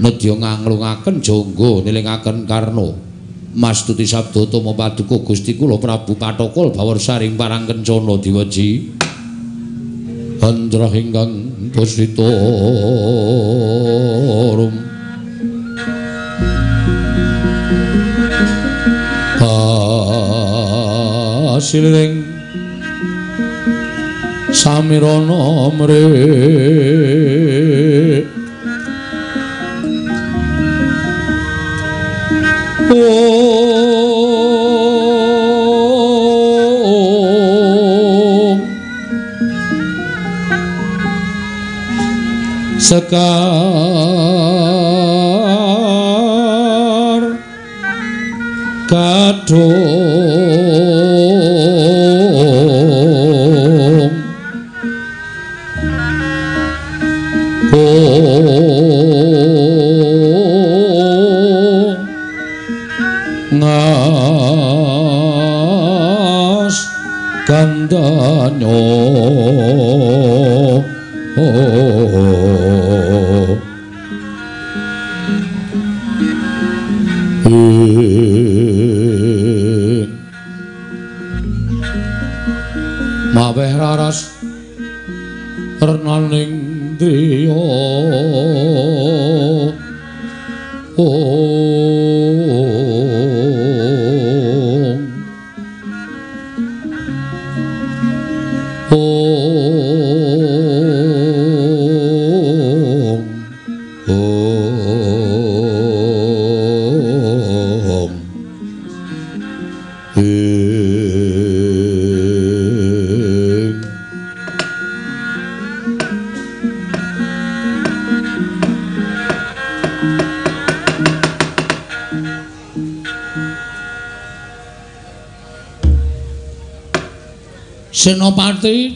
nedya 0.00 0.32
nganglungaken 0.32 1.20
jangga 1.20 1.72
nilingaken 1.84 2.48
karna 2.48 3.09
mastuti 3.54 4.06
sabda 4.06 4.46
tama 4.46 4.74
paduka 4.74 5.18
Gusti 5.22 5.58
kula 5.58 5.78
Prabu 5.78 6.14
Patokol 6.14 6.70
bawur 6.70 6.98
saring 7.02 7.34
parang 7.34 7.66
kencana 7.66 8.14
diwaji. 8.18 8.98
Andra 10.40 10.88
ingkang 10.94 11.70
pusita 11.74 12.24
rum. 14.56 14.74
Asiling 21.60 22.24
Samirana 24.48 25.68
mrih 25.76 26.10
sekar. 42.90 43.30
Kadung 48.90 49.89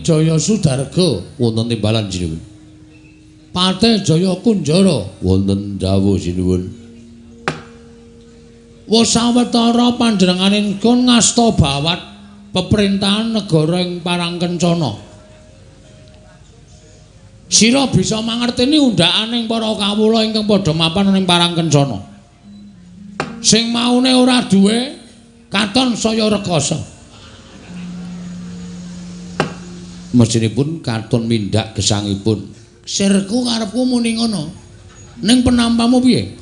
Jaya 0.04 0.36
Sudarga 0.36 1.24
wonten 1.40 1.72
timbalan 1.72 2.12
sinuwun 2.12 2.40
Patih 3.56 4.04
Jaya 4.04 4.36
Kunjara 4.44 5.08
wonten 5.24 5.80
dawuh 5.80 6.20
sinuwun 6.20 6.84
wis 8.84 9.16
sawetara 9.16 9.96
panjenenganing 9.96 10.76
kun 10.76 11.08
ngasta 11.08 11.56
bawat 11.56 12.00
peperintahan 12.54 13.34
negara 13.34 13.82
ing 13.82 13.98
Parangkencana. 14.04 14.92
Sira 17.50 17.88
bisa 17.90 18.22
mangerteni 18.22 18.78
undhakaning 18.78 19.48
para 19.50 19.72
kawula 19.74 20.22
ingkang 20.22 20.46
padha 20.46 20.72
mapan 20.76 21.10
ning 21.10 21.26
Parangkencana. 21.26 21.98
Sing 23.44 23.72
maune 23.72 24.12
ora 24.14 24.44
duwe 24.48 24.96
katon 25.48 25.96
saya 25.96 26.28
rekoso 26.28 26.93
mesinipun 30.14 30.80
katon 30.80 31.26
mindak 31.26 31.74
gesangipun. 31.74 32.46
Sirku 32.86 33.42
karepku 33.42 33.82
muni 33.82 34.14
ngono. 34.14 34.48
Ning 35.20 35.42
penampamu 35.42 35.98
piye? 35.98 36.32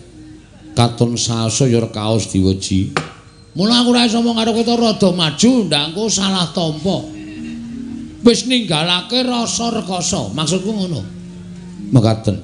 Katon 0.76 1.16
sasaya 1.16 1.80
kaos 1.88 2.28
diweji. 2.28 2.92
Mula 3.52 3.84
aku 3.84 3.92
ora 3.92 4.08
iso 4.08 4.24
mung 4.24 4.36
karo 4.36 4.56
kita 4.56 4.76
rada 4.80 5.12
maju 5.12 5.50
ndangku 5.68 6.08
salah 6.08 6.48
tampa. 6.56 7.04
Wis 8.22 8.48
ninggalake 8.48 9.20
rasa 9.24 9.68
rekoso. 9.68 10.32
Maksudku 10.32 10.70
ngono. 10.72 11.00
Mekaten. 11.92 12.36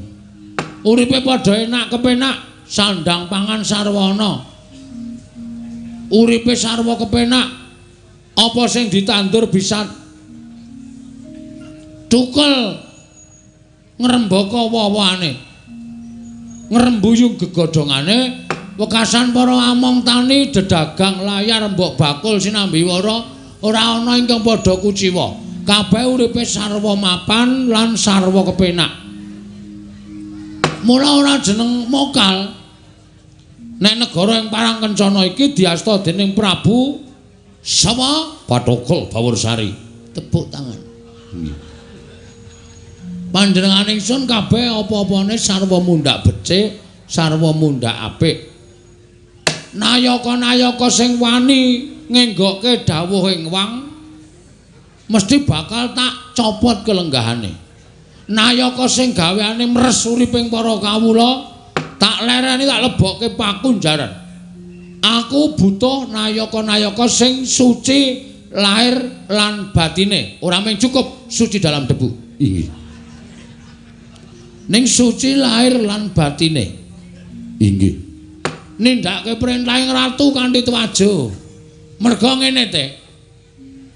Uripe 0.85 1.25
padha 1.25 1.65
enak 1.65 1.89
kepenak 1.89 2.37
sandang 2.69 3.27
pangan 3.33 3.65
sarwana. 3.65 4.45
Uripe 6.13 6.53
sarwa 6.53 6.97
kepenak 7.01 7.47
apa 8.39 8.63
sing 8.71 8.93
ditandur 8.93 9.49
bisa 9.49 9.89
Tukul 12.09 12.73
ngrembaka 14.01 14.61
wawane 14.73 15.33
ngrembuyung 16.73 17.37
gegodhongane 17.37 18.49
wekasan 18.81 19.37
para 19.37 19.73
among 19.73 20.05
tani 20.05 20.49
dedagang 20.49 21.21
layar 21.21 21.69
mbok 21.69 22.01
bakul 22.01 22.41
sinambi 22.41 22.85
wara. 22.85 23.37
Ora 23.59 23.99
ana 23.99 24.15
ingkang 24.15 24.47
padha 24.47 24.79
kuciwa. 24.79 25.35
Kabeh 25.67 26.07
uripe 26.07 26.47
sarwa 26.47 26.95
mapan 26.95 27.67
lan 27.67 27.99
sarwa 27.99 28.47
kepenak. 28.47 28.93
Mula 30.87 31.09
ora 31.19 31.35
jeneng 31.43 31.91
mokal. 31.91 32.55
Nek 33.83 33.95
negara 33.99 34.39
ing 34.43 34.47
parang 34.47 34.79
kencana 34.79 35.27
iki 35.27 35.55
diasta 35.55 35.99
dening 36.03 36.39
Prabu 36.39 37.03
sapa 37.63 38.47
Patokol 38.47 39.11
Bawursari. 39.11 39.71
Tepuk 40.15 40.51
tangan. 40.55 40.79
Nggih 41.35 41.68
Panjenenganing 43.29 44.01
sun 44.01 44.25
kabeh 44.25 44.73
apa-apane 44.73 45.37
sarwa 45.37 45.85
mundhak 45.85 46.25
becik, 46.25 46.81
sarwa 47.05 47.53
mundhak 47.53 47.93
apik. 47.93 48.49
Nayaka-nayaka 49.77 50.89
sing 50.89 51.21
wani 51.21 51.93
ngenggokke 52.09 52.89
dawuhing 52.89 53.53
wang 53.53 53.85
mesti 55.13 55.45
bakal 55.45 55.93
tak 55.93 56.33
copot 56.33 56.89
kelenggahane. 56.89 57.53
Nayaka 58.33 58.89
sing 58.89 59.13
gaweane 59.13 59.69
mres 59.69 60.09
uriping 60.09 60.49
para 60.49 60.81
kawula 60.81 61.53
tak 62.01 62.25
lereni 62.25 62.65
tak 62.65 62.81
lebokke 62.81 63.37
pakunjaran. 63.37 64.09
Aku 65.05 65.53
butuh 65.53 66.09
nayaka-nayaka 66.09 67.05
sing 67.13 67.45
suci 67.45 68.25
lahir 68.57 69.29
lan 69.29 69.77
batine, 69.77 70.41
ora 70.41 70.65
mung 70.65 70.81
cukup 70.81 71.29
suci 71.29 71.61
dalam 71.61 71.85
debu. 71.85 72.41
Inggih. 72.41 72.88
Ning 74.69 74.85
suci 74.85 75.33
lahir 75.37 75.81
lan 75.81 76.13
batine. 76.13 76.77
Inggih. 77.57 77.97
Nindakake 78.79 79.41
perintahing 79.41 79.91
ratu 79.91 80.31
kanthi 80.31 80.61
tuwajo. 80.63 81.33
Merga 81.99 82.31
ngene 82.39 82.65
te. 82.71 82.85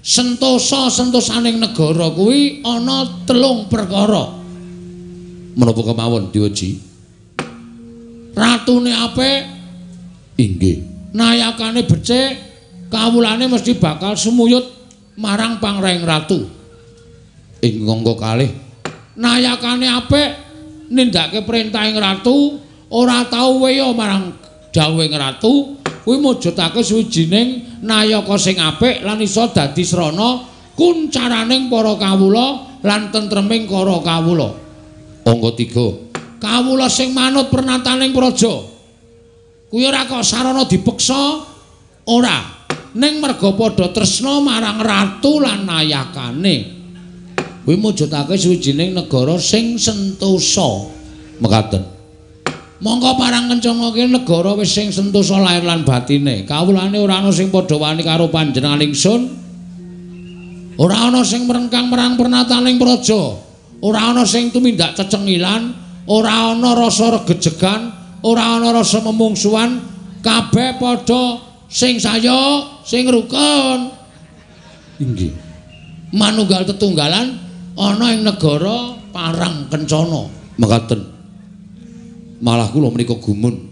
Sentosa 0.03 0.91
sentosaning 0.91 1.63
negara 1.63 2.11
kuwi 2.11 2.59
ana 2.67 3.23
telung 3.23 3.71
perkara. 3.71 4.43
Menapa 5.53 5.81
kemawon 5.85 6.33
Diwaji? 6.33 6.75
Ratune 8.33 8.89
apik, 8.89 9.39
Inggih. 10.41 10.81
nayakane 11.13 11.85
becik, 11.85 12.33
kawulane 12.89 13.45
mesti 13.45 13.77
bakal 13.77 14.17
sumuyut 14.17 14.65
marang 15.15 15.61
pangrahing 15.61 16.01
ratu. 16.01 16.49
Ing 17.63 17.85
ngangka 17.85 18.13
kalih 18.19 18.51
Nayakane 19.13 19.85
apik, 19.85 20.42
nindakake 20.93 21.41
perintahing 21.41 21.97
ratu, 21.97 22.61
ora 22.93 23.25
tau 23.25 23.65
weya 23.65 23.89
marang 23.89 24.37
dawuhing 24.69 25.17
ratu, 25.17 25.81
kuwi 26.05 26.21
mujudake 26.21 26.85
suwijining 26.85 27.81
nayaka 27.81 28.37
sing 28.37 28.61
apik 28.61 29.01
lan 29.01 29.17
iso 29.17 29.49
dadi 29.49 29.81
srana 29.81 30.45
kuncaraning 30.77 31.69
para 31.69 31.97
kawula 31.97 32.77
lan 32.85 33.09
tentreming 33.09 33.65
para 33.65 33.97
kawula. 34.05 34.49
angka 35.23 35.49
3. 35.55 36.43
Kawula 36.43 36.91
sing 36.91 37.15
manut 37.15 37.47
pernataning 37.47 38.11
praja. 38.11 38.51
Kuwi 39.71 39.89
ora 39.89 40.05
kok 40.05 40.21
sarana 40.21 40.67
dipeksa, 40.67 41.41
ora. 42.11 42.37
Ning 42.93 43.17
merga 43.17 43.49
padha 43.57 43.89
tresna 43.89 44.37
marang 44.37 44.77
ratu 44.83 45.41
lan 45.41 45.65
nayakane. 45.65 46.82
Kuwi 47.63 47.79
mujudake 47.79 48.35
suwijining 48.35 48.91
negara 48.91 49.39
sing 49.39 49.79
sentosa. 49.79 50.91
Mekaten. 51.39 51.83
Monggo 52.83 53.15
parang 53.15 53.47
kencana 53.47 53.95
ki 53.95 54.11
negara 54.11 54.51
wis 54.59 54.75
sing 54.75 54.91
sentosa 54.91 55.39
lahir 55.39 55.63
lan 55.63 55.87
batine. 55.87 56.43
Kawulane 56.43 56.99
ora 56.99 57.23
ana 57.23 57.31
sing 57.31 57.47
padha 57.47 57.79
wani 57.79 58.03
karo 58.03 58.27
panjenengan 58.27 58.83
ingsun. 58.83 59.31
Ora 60.75 61.07
ana 61.07 61.23
sing 61.23 61.47
merengkang 61.47 61.87
marang 61.87 62.19
pernataning 62.19 62.75
praja. 62.75 63.39
Ora 63.79 64.11
ana 64.11 64.27
sing 64.27 64.51
tumindak 64.51 64.99
cecengilan, 64.99 65.71
ora 66.11 66.51
ana 66.51 66.75
rasa 66.75 67.15
regejegan, 67.15 67.95
ora 68.27 68.59
ana 68.59 68.75
rasa 68.75 68.99
memungsuhan, 68.99 69.79
kabeh 70.19 70.79
padha 70.83 71.39
sing 71.71 71.95
saya, 71.95 72.67
sing 72.83 73.07
rukun. 73.07 73.91
Inggih. 74.99 75.31
Manunggal 76.11 76.67
tetunggalan 76.67 77.43
ana 77.77 78.13
ing 78.13 78.21
negara 78.21 78.97
parang 79.09 79.69
kencana. 79.69 80.29
Mekaten. 80.57 81.01
Malah 82.43 82.69
kula 82.69 82.91
menika 82.91 83.15
gumun. 83.17 83.71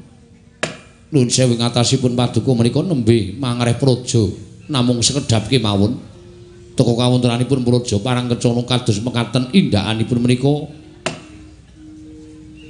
Nuwun 1.11 1.27
sewu 1.27 1.59
ngatasipun 1.59 2.15
paduka 2.15 2.55
menika 2.55 2.79
nembe 2.79 3.35
mangreh 3.35 3.75
praja 3.75 4.23
namung 4.71 5.03
sekedhap 5.03 5.51
kemawon. 5.51 5.99
Toko 6.71 6.95
kawontenanipun 6.95 7.67
praja 7.67 7.99
parang 7.99 8.31
kencana 8.31 8.63
kados 8.63 9.03
mekaten 9.03 9.51
indakanipun 9.51 10.19
menika 10.23 10.53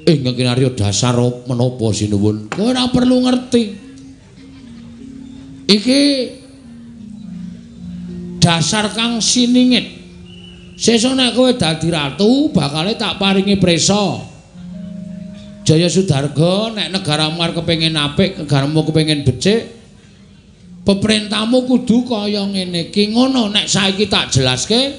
ingkang 0.09 0.35
kinarya 0.35 0.73
dasar 0.73 1.15
menapa 1.45 1.87
sinuwun. 1.93 2.49
Kowe 2.49 2.65
ora 2.65 2.89
perlu 2.89 3.21
ngerti. 3.21 3.63
Iki 5.69 6.01
dasar 8.41 8.89
kang 8.91 9.21
siningit. 9.21 10.00
Sesuk 10.81 11.13
nek 11.13 11.37
kowe 11.37 11.53
dadi 11.53 11.93
ratu, 11.93 12.49
bakale 12.49 12.97
tak 12.97 13.21
paringi 13.21 13.53
presa. 13.61 14.17
Jaya 15.61 15.85
Sudarga 15.85 16.73
nek 16.73 16.89
negaramu 16.89 17.37
arep 17.37 17.61
kepengin 17.61 17.93
apik, 17.93 18.41
negaramu 18.41 18.81
kepengin 18.89 19.21
becik, 19.21 19.69
peperintahmu 20.81 21.69
kudu 21.69 22.01
kaya 22.09 22.49
ngene 22.49 22.89
iki. 22.89 23.13
Ngono 23.13 23.53
nek 23.53 23.69
saiki 23.69 24.09
tak 24.09 24.33
jelaske. 24.33 24.97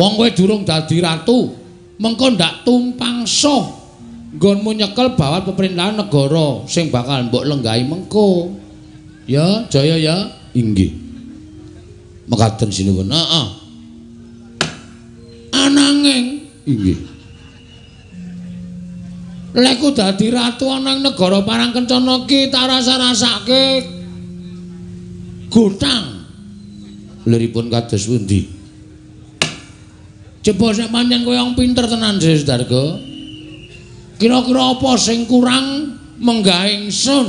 Wong 0.00 0.16
kowe 0.16 0.28
durung 0.32 0.64
dadi 0.64 0.96
ratu, 1.04 1.52
mengko 2.00 2.32
ndak 2.32 2.64
tumpang 2.64 3.28
soh 3.28 3.68
nggonmu 4.36 4.80
nyekel 4.80 5.12
bawat 5.16 5.44
pemerintahan 5.48 5.96
negara 5.96 6.64
sing 6.68 6.88
bakal 6.88 7.20
mbok 7.28 7.44
lenggahi 7.44 7.84
mengko. 7.84 8.48
Ya, 9.28 9.68
jaya 9.68 10.00
ya. 10.00 10.16
Inggih. 10.56 10.88
Mekaten 12.32 12.72
sinuwun. 12.72 13.12
Heeh. 13.12 13.65
Ananging 15.66 16.26
Inggih. 16.66 16.98
lek 19.56 19.80
dadi 19.96 20.28
ratu 20.28 20.68
ana 20.68 20.92
ing 20.92 21.00
negara 21.00 21.40
parang 21.40 21.72
kencana 21.72 22.28
ki 22.28 22.52
tak 22.52 22.68
rasa-rasake 22.68 23.64
gutang. 25.48 26.28
Liripun 27.24 27.72
kados 27.72 28.04
pundi? 28.04 28.44
Coba 30.44 30.76
nek 30.76 30.92
pancen 30.92 31.20
kowe 31.24 31.34
wong 31.34 31.52
pinter 31.56 31.88
tenan 31.88 32.20
Jaya 32.20 32.36
Sudarga. 32.36 32.84
Kira-kira 34.20 34.76
apa 34.76 34.90
sing 35.00 35.24
kurang 35.26 35.96
menggah 36.20 36.70
ingsun 36.70 37.26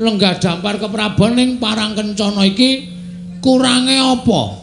lenggah 0.00 0.40
dampar 0.40 0.80
keprabon 0.80 1.36
ning 1.36 1.50
parang 1.60 1.92
kencana 1.98 2.46
iki 2.46 2.88
kurange 3.42 3.98
apa? 3.98 4.59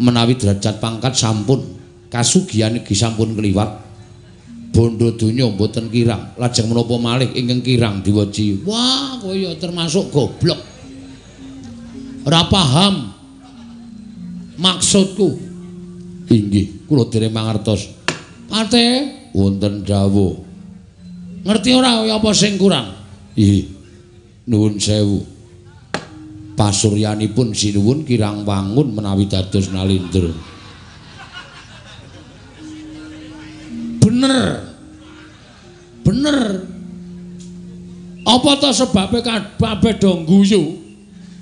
Menawi 0.00 0.40
derajat 0.40 0.80
pangkat 0.80 1.12
sampun 1.12 1.60
kasugihan 2.08 2.76
iki 2.76 2.92
sampun 2.96 3.32
kliwat. 3.36 3.80
Bondo 4.72 5.12
donya 5.12 5.52
mboten 5.52 5.92
kirang, 5.92 6.32
lajeng 6.40 6.72
menapa 6.72 6.96
malih 6.96 7.28
ingkang 7.36 7.60
kirang 7.60 8.00
diwaji. 8.00 8.64
Wah, 8.64 9.20
kowe 9.20 9.36
ya 9.36 9.52
termasuk 9.60 10.08
goblok. 10.08 10.56
Ora 12.24 12.48
paham 12.48 13.12
maksudku. 14.56 15.36
Inggih, 16.32 16.88
kula 16.88 17.04
dereng 17.12 17.36
mangertos. 17.36 17.92
Pate, 18.48 19.20
Wonten 19.32 19.84
dawuh. 19.84 20.44
ngerti 21.42 21.70
ora 21.72 22.04
kaya 22.04 22.20
apa 22.20 22.30
sing 22.36 22.60
kurang? 22.60 22.92
Ih. 23.36 23.64
Nuwun 24.48 24.76
sewu. 24.76 25.24
Pasuryanipun 26.52 27.56
sinuwun 27.56 28.04
kirang 28.04 28.44
wangun 28.44 28.92
menawi 28.92 29.24
dados 29.24 29.72
nalindra. 29.72 30.30
Bener. 34.02 34.68
Bener. 36.04 36.38
Apa 38.22 38.50
to 38.60 38.70
sebabe 38.70 39.24
kabeh 39.24 39.94
do 39.98 40.22
guyu? 40.28 40.78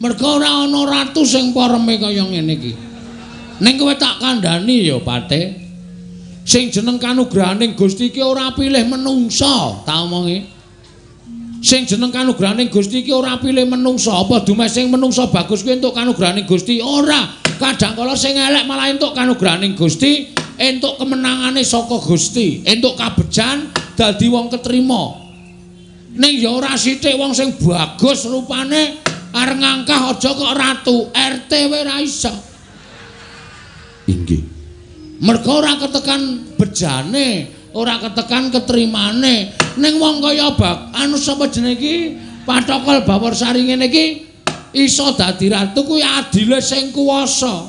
Merga 0.00 0.26
ora 0.40 0.64
ana 0.64 0.80
ratu 0.88 1.28
sing 1.28 1.52
pareme 1.52 2.00
kaya 2.00 2.24
ngene 2.24 2.54
iki. 2.56 2.72
Ning 3.60 3.76
kowe 3.76 3.92
tak 4.00 4.16
kandhani 4.16 4.88
ya, 4.88 4.96
Pate. 4.96 5.60
Sing 6.48 6.72
jeneng 6.72 6.96
kanugrahaning 6.96 7.76
Gusti 7.76 8.08
iki 8.08 8.24
ora 8.24 8.56
pilih 8.56 8.80
menungsa, 8.88 9.84
tak 9.84 10.08
omongi. 10.08 10.59
Sing 11.60 11.84
jeneng 11.84 12.08
kanugrahaning 12.08 12.72
Gusti 12.72 13.04
iki 13.04 13.12
ora 13.12 13.36
pilih 13.36 13.68
menungsa, 13.68 14.16
apa 14.16 14.40
dumes 14.40 14.72
sing 14.72 14.88
menungsa 14.88 15.28
bagus 15.28 15.60
kuwi 15.60 15.76
entuk 15.76 15.92
kanugrahaning 15.92 16.48
Gusti? 16.48 16.80
Ora. 16.80 17.36
Kadang 17.60 17.92
kala 17.92 18.16
sing 18.16 18.40
elek 18.40 18.64
malah 18.64 18.88
entuk 18.88 19.12
kanugrahaning 19.12 19.76
Gusti, 19.76 20.32
entuk 20.56 20.96
kemenangane 20.96 21.60
saka 21.60 22.00
Gusti, 22.00 22.64
entuk 22.64 22.96
kabejan 22.96 23.68
dadi 23.92 24.32
wong 24.32 24.48
ketrima. 24.48 25.20
Ning 26.16 26.40
ya 26.40 26.56
ora 26.56 26.80
sithik 26.80 27.20
wong 27.20 27.36
sing 27.36 27.52
bagus 27.60 28.24
rupane 28.24 29.04
arep 29.36 29.56
ngangkah 29.60 30.16
aja 30.16 30.32
kok 30.32 30.54
ratu, 30.56 31.12
RT 31.12 31.52
wae 31.68 31.80
ora 31.84 32.00
iso. 32.00 32.32
Inggih. 34.08 34.42
Merga 35.20 35.50
ora 35.52 35.76
ketekan 35.76 36.56
bejane, 36.56 37.59
ora 37.74 37.98
ketekan 38.02 38.50
ketrimane. 38.50 39.52
Ning 39.78 39.94
wong 40.02 40.22
kaya 40.22 40.54
bak 40.54 40.94
anu 40.96 41.16
sapa 41.16 41.46
jenenge 41.50 41.78
iki? 41.78 41.94
Patokol 42.44 43.04
Bawor 43.06 43.36
Sari 43.36 43.68
ngene 43.68 43.86
iki 43.86 44.06
iso 44.74 45.14
dadi 45.14 45.50
ratu 45.50 45.86
kuwi 45.86 46.02
adile 46.02 46.58
sing 46.58 46.90
kuwasa. 46.90 47.66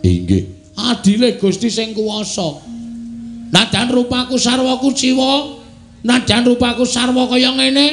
Inggih. 0.00 0.60
adile 0.88 1.36
Gusti 1.36 1.68
sing 1.68 1.92
kuwasa. 1.92 2.64
Najan 3.50 3.90
rupaku 3.90 4.38
sarwa 4.38 4.78
kuciwa, 4.78 5.58
najan 6.06 6.46
rupaku 6.46 6.86
sarwa 6.86 7.26
kaya 7.26 7.50
ngene, 7.50 7.86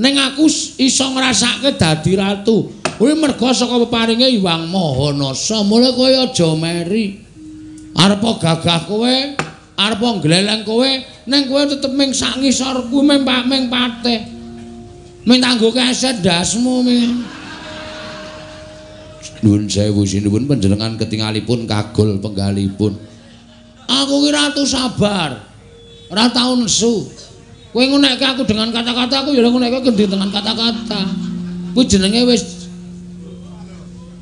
ning 0.00 0.14
aku 0.16 0.48
iso 0.80 1.06
ngrasake 1.12 1.76
dadi 1.76 2.16
ratu. 2.16 2.72
Kuwi 2.96 3.18
merga 3.18 3.50
saka 3.50 3.82
peparinge 3.82 4.28
Iwang 4.30 4.70
Mahanasa. 4.70 5.64
Mule 5.66 5.90
kowe 5.96 6.06
aja 6.06 6.48
meri. 6.54 7.18
Arep 7.98 8.24
gagah 8.40 8.88
kowe, 8.88 9.14
arep 9.76 10.02
gleleng 10.20 10.62
kowe, 10.66 10.90
ning 11.26 11.42
kowe 11.48 11.62
tetep 11.64 11.92
ming 11.92 12.12
sak 12.12 12.38
ngisorku 12.38 13.00
ming 13.00 13.24
pak 13.24 13.44
ming 13.48 13.72
patih. 13.72 14.20
Ming 15.22 15.38
tanggo 15.38 15.70
keset 15.70 16.20
dasmu 16.20 16.82
ming. 16.82 17.22
Nuwun 19.42 19.66
sewu 19.66 20.06
sinuwun 20.06 20.46
panjenengan 20.46 20.94
ketingalipun 20.98 21.66
kagol 21.66 22.18
penggalipun. 22.22 22.94
Aku 23.90 24.14
ki 24.26 24.30
ratu 24.30 24.62
sabar. 24.62 25.42
Ora 26.10 26.30
tau 26.30 26.58
nesu. 26.58 27.10
Kowe 27.72 27.82
ngunekke 27.82 28.22
aku 28.22 28.42
dengan 28.44 28.68
kata-kata 28.68 29.24
aku 29.24 29.32
ya 29.32 29.48
ngunekke 29.48 29.80
gendhi 29.82 30.04
dengan 30.04 30.28
kata-kata. 30.28 31.00
Kuwi 31.72 31.88
jenenge 31.88 32.22
wis 32.28 32.68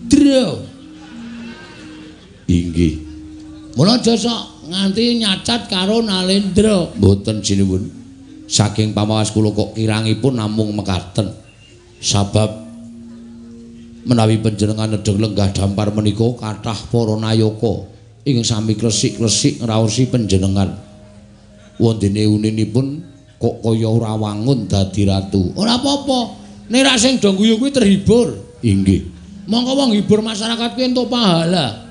dro. 0.07 0.63
Inggih. 2.47 3.03
Mula 3.75 3.99
aja 3.99 4.15
sok 4.15 4.60
nganti 4.71 5.19
nyacat 5.19 5.67
karo 5.67 5.99
Nalendra. 6.01 6.95
Mboten 6.95 7.43
sinuwun. 7.43 7.91
Saking 8.47 8.95
pamawas 8.95 9.35
kula 9.35 9.51
kok 9.51 9.75
kirangipun 9.75 10.39
namung 10.39 10.75
mekaten. 10.79 11.31
Sabab 12.01 12.67
menawi 14.07 14.41
panjenengan 14.41 14.97
nedheng 14.97 15.19
lenggah 15.21 15.51
dampar 15.53 15.91
menika 15.91 16.27
kathah 16.39 16.79
para 16.91 17.15
nayaka. 17.19 17.91
Ing 18.27 18.47
sami 18.47 18.79
kresik-kresik 18.79 19.63
ngraosi 19.63 20.11
panjenengan. 20.11 20.71
Wondene 21.81 22.27
uninipun 22.31 23.03
kok 23.41 23.65
kaya 23.65 23.89
ora 23.89 24.15
wangun 24.15 24.71
dadi 24.71 25.03
ratu. 25.07 25.55
Ora 25.59 25.79
apa-apa. 25.79 26.39
Nek 26.71 26.83
ra 26.87 26.95
sing 26.95 27.19
do 27.19 27.35
guyu 27.35 27.59
kuwi 27.59 27.71
terhibur. 27.75 28.35
Inggih. 28.63 29.09
Mongko 29.51 29.73
wong 29.75 29.91
hibur 29.97 30.21
masyarakat 30.23 30.79
kuwi 30.79 30.85
entuk 30.93 31.11
pahala 31.11 31.90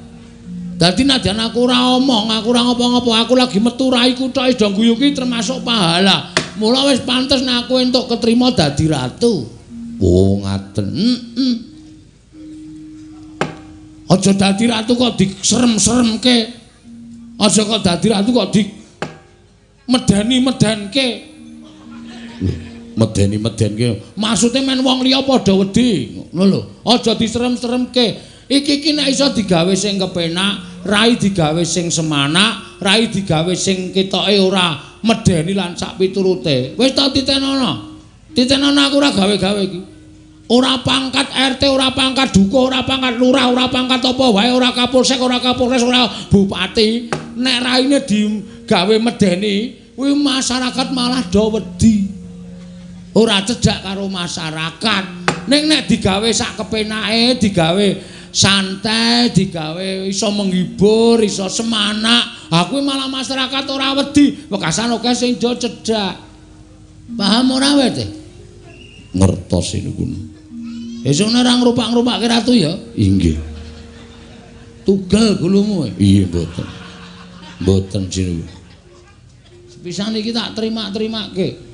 dadi 0.80 1.04
nadyan 1.04 1.44
aku 1.44 1.68
ora 1.68 2.00
omong 2.00 2.32
aku 2.32 2.56
ora 2.56 2.64
ngopo-ngopo 2.64 3.12
aku 3.12 3.34
lagi 3.36 3.60
metu 3.60 3.92
rai 3.92 4.16
kutha 4.16 4.48
do 4.56 4.68
guyu 4.72 4.96
kuwi 4.96 5.12
termasuk 5.12 5.60
pahala 5.68 6.32
mula 6.56 6.88
wis 6.88 7.04
pantes 7.04 7.44
nek 7.44 7.68
aku 7.68 7.84
entuk 7.84 8.08
ketrima 8.08 8.56
dadi 8.56 8.88
ratu 8.88 9.44
oh 10.00 10.40
ngaten 10.40 10.88
heeh 10.88 11.70
Aja 14.10 14.34
dadi 14.34 14.66
ratu 14.66 14.98
kok 14.98 15.22
diserem-seremke. 15.22 16.38
Aja 17.38 17.62
kok 17.62 17.82
dadi 17.86 18.08
ratu 18.10 18.34
kok 18.34 18.50
di 18.50 18.66
medani-medanke. 19.86 21.08
Medeni-medenke. 22.98 24.18
Maksude 24.18 24.66
men 24.66 24.82
wong 24.82 25.06
liya 25.06 25.22
padha 25.22 25.54
wedi. 25.54 26.18
Ngono 26.34 26.42
lho. 26.50 26.62
Aja 26.90 27.14
diserem-seremke. 27.14 28.18
Iki 28.50 28.82
iki 28.82 28.92
nek 28.98 29.14
iso 29.14 29.30
digawe 29.30 29.70
sing 29.78 30.02
kepenak, 30.02 30.84
rai 30.90 31.14
digawe 31.14 31.62
sing 31.62 31.94
semanak, 31.94 32.82
rai 32.82 33.06
digawe 33.06 33.54
sing 33.54 33.94
ketoke 33.94 34.34
ora 34.42 34.74
medeni 35.06 35.54
lan 35.54 35.78
sak 35.78 36.02
piturute. 36.02 36.74
Wis 36.74 36.98
ta 36.98 37.14
titenono. 37.14 38.02
Titenono 38.34 38.82
aku 38.82 38.98
ora 38.98 39.14
gawe-gawe 39.14 39.62
iki. 39.62 39.82
ora 40.50 40.82
pangkat 40.82 41.30
RT, 41.30 41.62
ora 41.70 41.94
pangkat 41.94 42.34
dukuh, 42.34 42.74
ora 42.74 42.82
pangkat 42.82 43.22
lurah, 43.22 43.54
ora 43.54 43.70
pangkat 43.70 44.02
apa 44.02 44.26
wae, 44.34 44.50
ora 44.50 44.74
kapolsek, 44.74 45.22
ora 45.22 45.38
kapolres, 45.38 45.86
ora 45.86 46.10
bupati. 46.10 47.06
Nek 47.38 47.58
raine 47.62 48.02
digawe 48.02 48.96
medeni, 48.98 49.78
kuwi 49.94 50.18
masyarakat 50.18 50.88
malah 50.90 51.22
do 51.30 51.54
wedi. 51.54 52.10
Ora 53.14 53.46
cedhak 53.46 53.86
karo 53.86 54.10
masyarakat. 54.10 55.04
Ning 55.50 55.70
nek 55.70 55.86
digawe 55.86 56.30
sak 56.34 56.58
kepenake, 56.58 57.42
digawe 57.42 57.88
santai, 58.32 59.34
digawe 59.34 60.10
iso 60.10 60.30
menghibur, 60.34 61.22
iso 61.22 61.46
semanak, 61.50 62.50
aku 62.50 62.82
malah 62.82 63.10
masyarakat 63.10 63.64
ora 63.70 63.98
wedi. 63.98 64.48
Wekasan 64.50 64.94
oke 64.96 65.12
sing 65.14 65.38
do 65.38 65.54
cedhak. 65.58 66.18
Paham 67.18 67.54
ora 67.58 67.74
wae 67.78 67.90
Ngertos 69.10 69.74
niku. 69.82 70.06
Esuk 71.02 71.32
ora 71.32 71.56
ngrupak-ngrupakke 71.58 72.28
ratu 72.30 72.54
ya? 72.54 72.76
Inggih. 72.94 73.40
Tugel 74.84 75.40
gulumu. 75.40 75.88
Iya, 75.98 76.28
mboten. 76.28 76.68
Mboten 77.64 78.04
jinuh. 78.12 78.46
Sepisan 79.72 80.14
iki 80.18 80.36
tak 80.36 80.54
terima-terimake. 80.60 81.70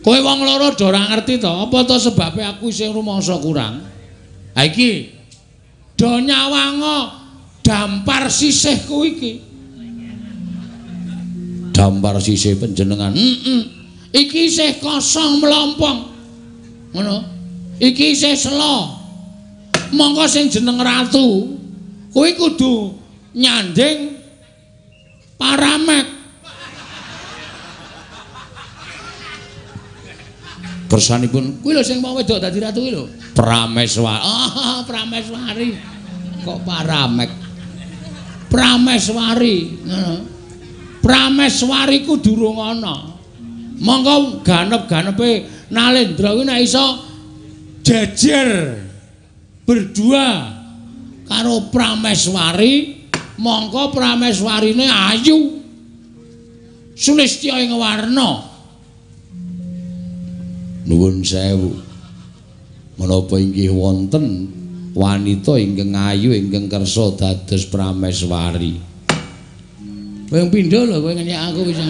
Kowe 0.00 0.18
wong 0.20 0.38
loro 0.44 0.72
do 0.72 0.84
ora 0.88 1.12
ngerti 1.12 1.36
to, 1.36 1.48
apa 1.48 1.84
to 1.84 1.96
sebabe 2.00 2.40
aku 2.40 2.72
sing 2.72 2.88
rumangsa 2.88 3.36
kurang? 3.36 3.84
Iki 4.60 4.92
do 5.96 6.20
nyawango 6.20 7.08
dampar 7.64 8.28
sisihku 8.28 9.08
iki. 9.08 9.32
Dampar 11.72 12.20
sisih 12.20 12.60
panjenengan. 12.60 13.16
Heeh. 13.16 13.62
Iki 14.10 14.52
isih 14.52 14.82
kosong 14.82 15.40
melompong. 15.40 16.10
ngono 16.90 17.22
iki 17.78 18.18
isih 18.18 18.34
selo 18.34 18.98
mongko 19.94 20.26
sing 20.26 20.50
jeneng 20.50 20.78
ratu 20.82 21.54
kuwi 22.10 22.34
kudu 22.34 22.94
nyanding 23.34 24.18
paramek 25.38 26.06
kersanipun 30.90 31.62
kuwi 31.62 31.78
lho 31.78 31.82
sing 31.86 32.02
mau 32.02 32.18
wedok 32.18 32.42
dadi 32.42 32.58
ratu 32.58 32.82
kuwi 32.82 32.90
lho 32.90 33.06
prameswari. 33.40 34.20
Oh 34.20 34.84
prameswari. 34.84 35.68
Kok 36.44 36.58
paramek 36.68 37.30
prameswari. 38.52 39.56
Prameswari 41.00 41.96
ku 42.04 42.20
durung 42.20 42.60
ana. 42.60 43.16
Mongko 43.80 44.44
ganep-ganepe 44.44 45.48
Nalendra 45.72 46.34
kuwi 46.34 46.44
nek 46.44 46.60
iso 46.66 46.98
jejer 47.86 48.76
berdua 49.62 50.50
karo 51.30 51.70
Prameswari, 51.70 53.06
mongko 53.38 53.94
Prameswarine 53.94 54.90
ayu. 54.90 55.62
Sulistya 56.98 57.62
ing 57.62 57.72
warna. 57.78 58.44
Nuwun 60.84 61.22
sewu. 61.22 61.89
Menapa 63.00 63.40
inggih 63.40 63.72
wonten 63.72 64.44
wanita 64.92 65.56
ingkang 65.56 65.96
ayu 65.96 66.36
ingkang 66.36 66.68
kersa 66.68 67.16
dados 67.16 67.64
Prameswari? 67.72 68.76
Kowe 70.28 70.44
pindho 70.52 70.84
lho 70.84 71.00
kowe 71.00 71.08
ngenyek 71.16 71.40
aku 71.48 71.64
wis. 71.64 71.80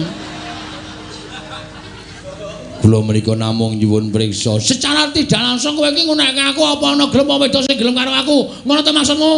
Kula 2.79 3.03
menika 3.03 3.35
namung 3.35 3.75
nyuwun 3.75 4.07
priksa. 4.07 4.55
Secara 4.63 5.11
tidak 5.11 5.43
langsung 5.43 5.75
kowe 5.75 5.91
iki 5.91 6.07
ngunekke 6.07 6.55
aku 6.55 6.63
apa 6.63 6.95
ana 6.95 7.05
gelem 7.11 7.27
apa 7.27 7.43
wedok 7.43 7.61
sing 7.67 7.75
gelem 7.75 7.91
karo 7.91 8.11
aku? 8.15 8.37
Ngono 8.63 8.79
ta 8.79 8.91
maksudmu? 8.95 9.33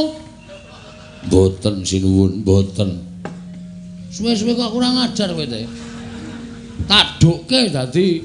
Mboten 1.25 1.81
sinuwun, 1.81 2.45
mboten. 2.45 2.89
Suwe-suwe 4.13 4.53
kok 4.53 4.77
kurang 4.77 5.01
ajar 5.01 5.33
kowe 5.33 5.41
te. 5.49 5.65
Tak 6.85 7.17
dadi 7.49 8.21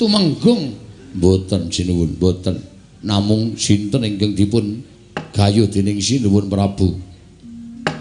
tumenggung. 0.00 0.72
Mboten 1.12 1.68
sinuwun, 1.68 2.16
mboten. 2.16 2.75
Namung 3.06 3.54
sinten 3.54 4.02
ingkang 4.02 4.34
dipun 4.34 4.82
gayuh 5.30 5.70
dening 5.70 6.02
sinuwun 6.02 6.50
Prabu. 6.50 6.90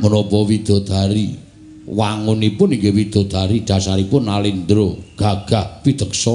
Menapa 0.02 0.38
widodari? 0.50 1.38
Wangunipun 1.86 2.74
inggih 2.74 2.90
widodari 2.90 3.62
dasaripun 3.62 4.26
Nalindra 4.26 4.98
gagah 5.14 5.86
pideksa. 5.86 6.34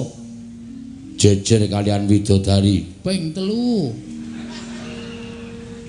Jejer 1.18 1.66
kalian 1.66 2.06
widodari. 2.06 2.86
Ping 3.02 3.34
telu. 3.34 3.90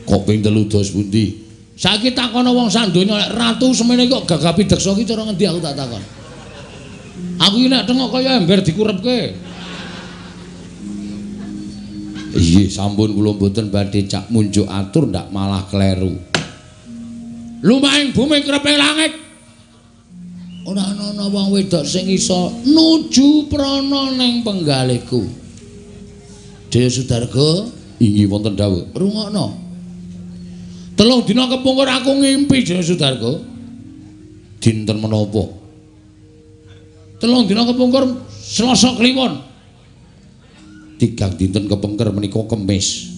Kok 0.09 0.21
ping 0.25 0.41
telu 0.41 0.65
dos 0.65 0.89
pundi? 0.89 1.37
Saiki 1.77 2.17
takono 2.17 2.57
wong 2.57 2.73
sandonya 2.73 3.13
lek 3.13 3.31
ratu 3.37 3.77
semene 3.77 4.09
kok 4.09 4.25
gagah 4.25 4.57
pideksa 4.57 4.97
ki 4.97 5.05
cara 5.05 5.29
ngendi 5.29 5.45
aku 5.45 5.61
tak 5.61 5.77
takon? 5.77 6.01
Aku 7.45 7.61
iki 7.61 7.69
nek 7.69 7.85
tengok 7.85 8.09
kaya 8.09 8.41
ember 8.41 8.65
dikurepke 8.65 9.50
iya 12.35 12.67
sampun 12.71 13.15
kula 13.15 13.35
mboten 13.35 13.67
badhe 13.71 14.07
cak 14.07 14.31
munjuk 14.31 14.67
atur 14.69 15.07
ndak 15.07 15.27
malah 15.31 15.65
kleru 15.67 16.15
lumaing 17.63 18.15
bumi 18.15 18.43
kreping 18.43 18.77
langit 18.77 19.21
ora 20.65 20.85
ana 20.85 21.25
wong 21.27 21.53
wedok 21.53 21.83
sing 21.83 22.05
iso 22.07 22.49
nuju 22.65 23.51
prana 23.51 24.13
ning 24.15 24.41
penggalihku. 24.45 25.21
Dewa 26.71 26.89
Sudarga 26.89 27.67
inggih 27.99 28.31
wonten 28.31 28.55
dawuh. 28.55 28.87
Rungokno. 28.95 29.45
Telung 30.95 31.25
dina 31.25 31.49
kepungkur 31.49 31.87
aku 31.89 32.11
ngimpi 32.15 32.63
jeneng 32.63 32.85
Sudarko. 32.85 33.43
Dinten 34.61 34.97
menapa? 35.01 35.49
Telung 37.19 37.45
dina 37.49 37.67
kepungkur 37.67 38.23
Selasa 38.31 38.95
Kliwon. 38.95 39.50
Tigang 41.01 41.33
dinten 41.33 41.65
kepengker 41.65 42.13
menika 42.13 42.45
Kemis. 42.45 43.09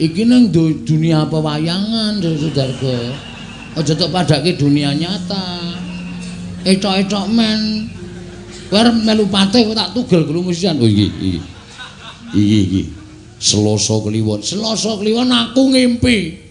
Iki 0.00 0.24
nang 0.24 0.48
du 0.48 0.80
dunia 0.80 1.28
pewayangan, 1.28 2.24
Sudarko. 2.24 2.96
Aja 3.76 3.92
tok 3.92 4.08
padake 4.08 4.56
dunia 4.56 4.96
nyata. 4.96 5.76
Etok-etok 6.64 7.28
men. 7.28 7.92
Kowe 8.72 8.80
melu 9.04 9.28
patih 9.28 9.68
kok 9.68 9.76
tak 9.76 9.92
tugel 9.92 10.24
grumusian. 10.24 10.80
Oh 10.80 10.88
iki 10.88 11.12
iki. 11.20 11.40
Iki 12.32 12.58
iki. 12.64 12.82
Selasa 13.36 14.00
Kliwon. 14.00 14.40
Selasa 14.40 14.96
Kliwon 14.96 15.28
aku 15.28 15.68
ngimpi. 15.68 16.48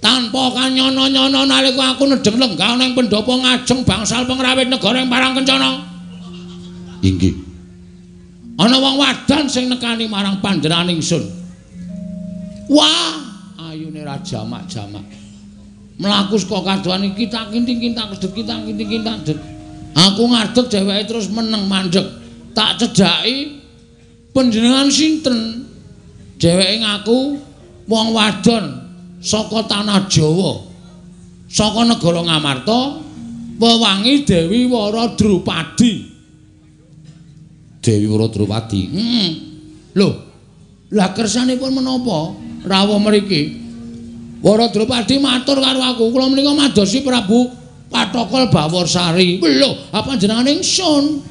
Tanpa 0.00 0.48
kanyono-nyono 0.56 1.44
nalika 1.44 1.92
aku 1.92 2.08
nedeng 2.08 2.40
lenggah 2.40 2.80
ning 2.80 2.96
pendopo 2.96 3.36
ngajeng 3.36 3.84
bangsal 3.84 4.24
pengrawit 4.24 4.72
negara 4.72 5.04
ing 5.04 5.12
Parang 5.12 5.36
Kencana. 5.36 5.91
Inggih. 7.02 7.34
Ana 8.56 8.78
wong 8.78 8.96
wadan 9.02 9.50
sing 9.50 9.66
nekani 9.66 10.06
marang 10.06 10.38
panjenengan 10.38 10.86
ingsun. 10.86 11.26
Wah, 12.70 13.18
ayune 13.58 14.06
ra 14.06 14.22
jamak-jamak. 14.22 15.02
Mlaku 15.98 16.38
saka 16.38 16.78
kadohan 16.78 17.10
iki 17.10 17.26
tak 17.26 17.50
kinting-kinting 17.50 18.06
kedhet 18.16 18.32
kita 18.32 18.54
kinting-kinting 18.64 19.18
kedhet. 19.26 19.38
Aku 19.92 20.30
ngadeg 20.30 20.66
dheweke 20.70 21.02
terus 21.10 21.26
meneng 21.28 21.68
mandeg. 21.68 22.06
Tak 22.54 22.80
cedhaki 22.80 23.60
panjenengan 24.30 24.88
sinten? 24.88 25.68
Dheweke 26.38 26.80
ngaku 26.86 27.18
wong 27.90 28.08
wadon 28.14 28.64
saka 29.18 29.64
tanah 29.66 30.06
Jawa. 30.06 30.70
Saka 31.52 31.84
negara 31.84 32.24
Ngamarta, 32.24 33.04
wewangi 33.60 34.24
Dewi 34.24 34.64
Wara 34.72 35.12
Drupadi. 35.12 36.11
Dewi 37.82 38.06
Wradrawati. 38.06 38.82
Hmm. 38.88 39.30
Lho. 39.98 40.10
Lah 40.92 41.10
kersanipun 41.12 41.74
menapa 41.74 42.36
rawuh 42.64 43.00
mriki? 43.02 43.60
Wara 44.42 44.70
Drupadi 44.70 45.22
matur 45.22 45.62
karo 45.62 45.78
aku, 45.78 46.10
kula 46.10 46.26
menika 46.26 46.50
madosi 46.50 47.02
Prabu 47.02 47.46
Patokol 47.90 48.50
Baworsari. 48.50 49.38
Lho, 49.38 49.90
apa 49.94 50.18
jenengan 50.18 50.46
ingsun? 50.46 51.22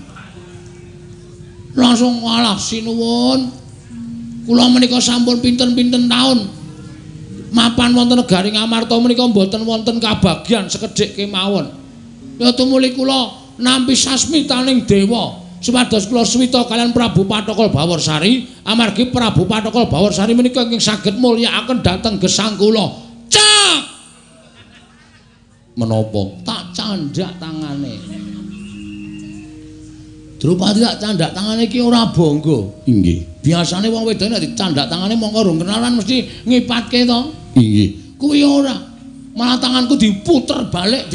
Langsung 1.76 2.24
ngalah 2.24 2.60
sinuwun. 2.60 3.52
Kula 4.48 4.68
menika 4.72 5.00
sampun 5.00 5.40
pinten-pinten 5.40 6.12
taun 6.12 6.62
mapan 7.52 7.92
wonten 7.92 8.18
negari 8.18 8.56
Ngamarta 8.56 8.96
menika 8.98 9.28
mboten 9.28 9.62
wonten 9.68 10.00
kabagyan 10.00 10.72
sekedhik 10.72 11.20
kemawon. 11.20 11.68
Ya 12.40 12.56
tumuli 12.56 12.96
kula 12.96 13.38
nampi 13.60 13.94
sasmitaning 13.94 14.88
dewa. 14.88 15.41
Supados 15.62 16.10
kula 16.10 16.26
swita 16.26 16.66
kalian 16.66 16.90
Prabu 16.90 17.30
Patokol 17.30 17.70
Baworsari, 17.70 18.50
amargi 18.66 19.14
Prabu 19.14 19.46
Patokol 19.46 19.86
Baworsari 19.86 20.34
menika 20.34 20.66
ingkang 20.66 20.82
saged 20.82 21.22
mulyakaken 21.22 21.86
dhateng 21.86 22.18
gesang 22.18 22.58
kula. 22.58 22.90
Cak! 23.30 23.82
Menapa? 25.78 26.22
Tak 26.42 26.74
candhak 26.74 27.38
tangane. 27.38 27.94
Drupadi 30.42 30.82
tak 30.82 30.98
candhak 30.98 31.30
tangane 31.38 31.70
iki 31.70 31.78
ora 31.78 32.10
bangga. 32.10 32.90
Inggih. 32.90 33.46
Biasane 33.46 33.86
wong 33.94 34.10
wedok 34.10 34.34
nek 34.34 34.42
dicandhak 34.42 34.90
tangane 34.90 35.14
mongko 35.14 35.46
rung 35.46 35.62
kenalan 35.62 36.02
mesti 36.02 36.42
ngipatke 36.50 37.06
to. 37.06 37.20
Inggih. 37.62 38.18
Kuwi 38.18 38.42
ora. 38.42 38.74
Malah 39.38 39.62
tanganku 39.62 39.94
diputer 39.94 40.74
balik 40.74 41.06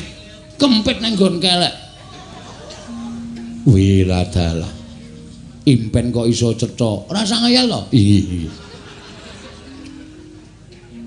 kempit 0.54 1.02
nang 1.02 1.18
nggon 1.18 1.42
kelek. 1.42 1.85
Wiradalah. 3.66 4.70
Impen 5.66 6.14
kok 6.14 6.30
iso 6.30 6.54
cetha. 6.54 7.10
Ora 7.10 7.26
ngayal 7.26 7.66
to. 7.66 7.80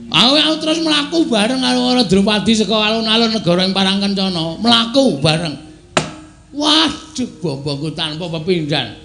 Aku 0.09 0.33
aku 0.35 0.55
terus 0.57 0.79
mlaku 0.81 1.29
bareng 1.29 1.61
karo 1.61 1.79
para 1.93 2.03
Drupadi 2.03 2.57
saka 2.57 2.75
alun-alun 2.75 3.29
negara 3.29 3.61
ing 3.63 3.71
Parangkencana. 3.71 4.59
Mlaku 4.59 5.21
bareng. 5.23 5.55
Waduh, 6.49 7.29
bombongku 7.39 7.93
tanpa 7.93 8.25
pepindhan. 8.27 8.97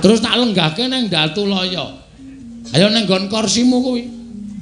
Terus 0.00 0.22
tak 0.22 0.38
lenggahke 0.38 0.86
nang 0.88 1.10
Datulaya. 1.10 1.98
Ayo 2.72 2.86
nang 2.88 3.04
nggon 3.04 3.26
kursimu 3.28 3.82
kuwi. 3.84 4.02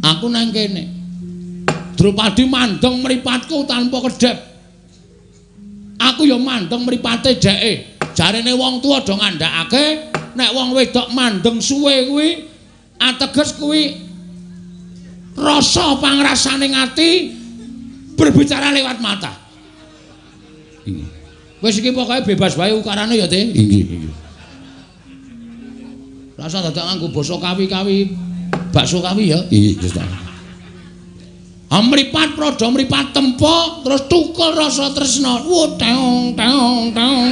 Aku 0.03 0.27
nang 0.33 0.51
kene. 0.51 0.89
Drupadi 1.95 2.49
mandeng 2.49 3.05
mripatku 3.05 3.69
tanpa 3.69 4.03
kedhep. 4.09 4.39
Aku 6.01 6.27
ya 6.27 6.41
mandeng 6.41 6.89
mripate 6.89 7.37
dheke. 7.37 7.98
Jarene 8.19 8.51
wong 8.51 8.83
tuwa 8.83 8.99
do 9.07 9.15
ngandhakake 9.15 10.11
nek 10.35 10.51
wong 10.51 10.75
wedok 10.75 11.15
mandeng 11.15 11.63
suwe 11.63 12.11
kuwi 12.11 12.29
ateges 12.99 13.55
kuwi 13.55 13.95
rasa 15.39 15.95
pangrasaning 16.03 16.75
ati 16.75 17.31
berbicara 18.19 18.75
lewat 18.75 18.99
mata. 18.99 19.31
Inggih. 20.83 21.07
Wis 21.63 21.79
iki 21.79 21.95
pokoke 21.95 22.27
bebas 22.27 22.59
wae 22.59 22.75
ukarane 22.75 23.15
ya, 23.15 23.31
Te. 23.31 23.39
Inggih, 23.39 23.87
inggih. 23.87 24.15
Rasa 26.35 26.67
dadak 26.67 26.91
nganggo 26.91 27.15
basa 27.15 27.39
kawi-kawi 27.39 28.19
bakso 28.75 28.99
kawi 28.99 29.31
ya. 29.31 29.39
Inggih, 29.47 29.79
Gusti. 29.79 30.03
Amripat 31.71 32.35
praja 32.35 32.67
mripat 32.67 33.15
tempo 33.15 33.87
terus 33.87 34.11
tukul 34.11 34.59
rasa 34.59 34.91
tresna. 34.91 35.39
Wo 35.47 35.79
teong 35.79 36.35
teong 36.35 36.91
teong. 36.91 37.31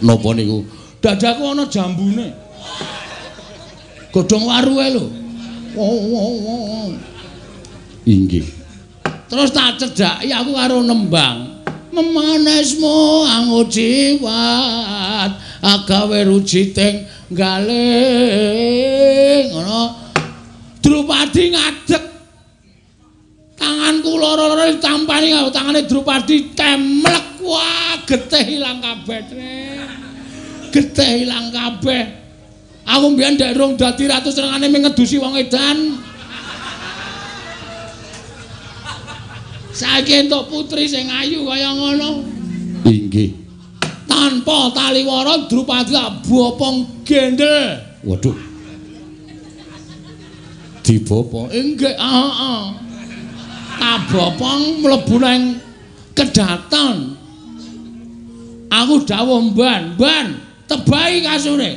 Napa 0.00 0.32
niku? 0.32 0.64
Dadaku 1.00 1.42
ana 1.44 1.64
jambune. 1.68 2.32
Godhong 4.12 4.44
waruhe 4.48 4.86
lho. 4.96 5.06
Wo 5.76 5.86
wo 5.86 6.22
wo. 6.44 6.56
Inggih. 8.08 8.44
Terus 9.30 9.54
tak 9.54 9.78
cedhaki 9.78 10.32
aku 10.34 10.52
karo 10.56 10.82
nembang. 10.82 11.62
Memanesmu 11.90 13.26
angu 13.26 13.66
jiwat 13.66 15.32
agawe 15.62 16.24
rujiting 16.26 17.06
galing 17.30 17.76
ngono. 19.54 19.94
Drupadi 20.80 21.54
ngadeg. 21.54 22.04
Tanganku 23.60 24.16
loro-loro 24.16 24.64
ditampani 24.74 25.28
karo 25.30 25.52
tangane 25.52 25.84
Drupadi 25.86 26.56
temlek. 26.56 27.30
Wah, 27.40 27.98
getih 28.06 28.60
ilang 28.60 28.78
kabeh, 28.78 29.26
Getih 30.70 31.26
ilang 31.26 31.50
kabeh. 31.50 32.02
Aku 32.86 33.14
mbiyen 33.14 33.38
ndek 33.38 33.54
rung 33.54 33.78
dadi 33.78 34.06
ratu 34.10 34.30
senengane 34.34 34.66
ming 34.70 34.82
ngedusi 34.86 35.18
wong 35.18 35.38
edan. 35.38 35.98
Saiki 39.70 40.26
entuk 40.26 40.50
putri 40.50 40.90
sing 40.90 41.06
ayu 41.06 41.46
kaya 41.46 41.70
ngono. 41.74 42.26
Inggih. 42.86 43.30
Tanpa 44.10 44.74
taliwara 44.74 45.46
Drupadi 45.46 45.94
bopong 46.26 47.06
gendel. 47.06 47.78
Waduh. 48.02 48.34
Dibopo. 50.82 51.46
Inggih, 51.54 51.94
heeh. 51.94 52.60
Kabopong 53.80 54.82
mlebu 54.82 55.16
nang 55.22 55.62
kedaton. 56.12 57.16
Aku 58.70 59.02
dawuh 59.02 59.50
mban, 59.50 59.94
mban, 59.98 60.26
tebahi 60.70 61.26
kasure. 61.26 61.70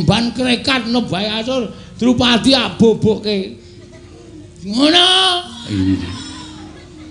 Mban 0.00 0.32
krekat 0.32 0.88
nebahi 0.88 1.28
kasur, 1.28 1.68
Drupadi 2.00 2.56
abobokke. 2.56 3.60
Ngono. 4.64 5.08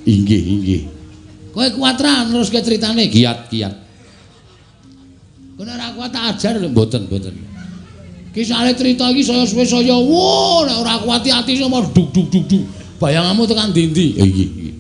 Inggih. 0.10 0.41
Inggih. 0.41 0.82
Kowe 1.54 1.70
kuat 1.78 2.02
ra 2.02 2.26
neruske 2.26 2.58
critane 2.66 3.06
kiat. 3.06 3.54
Kowe 5.54 5.70
ora 5.70 5.93
kuat 5.93 6.10
tak 6.10 6.24
ajar 6.34 6.58
lho. 6.58 6.74
Mboten, 6.74 7.06
mboten. 7.06 7.38
Kisah 8.34 8.66
cerita 8.78 9.10
iki 9.10 9.26
saya 9.26 9.45
suwe 9.45 9.66
saya 9.66 9.97
wo 9.97 10.66
nek 10.66 10.78
ora 10.82 11.02
kuati 11.02 11.34
ati 11.34 11.58
sama 11.58 11.82
duk 11.86 12.10
duk 12.10 12.30
duk 12.30 12.45
duk. 12.50 12.66
Bayanganmu 12.97 13.45
tekan 13.45 13.70
ndi-ndi. 13.70 14.22
Inggih, 14.22 14.50
inggih. 14.50 14.76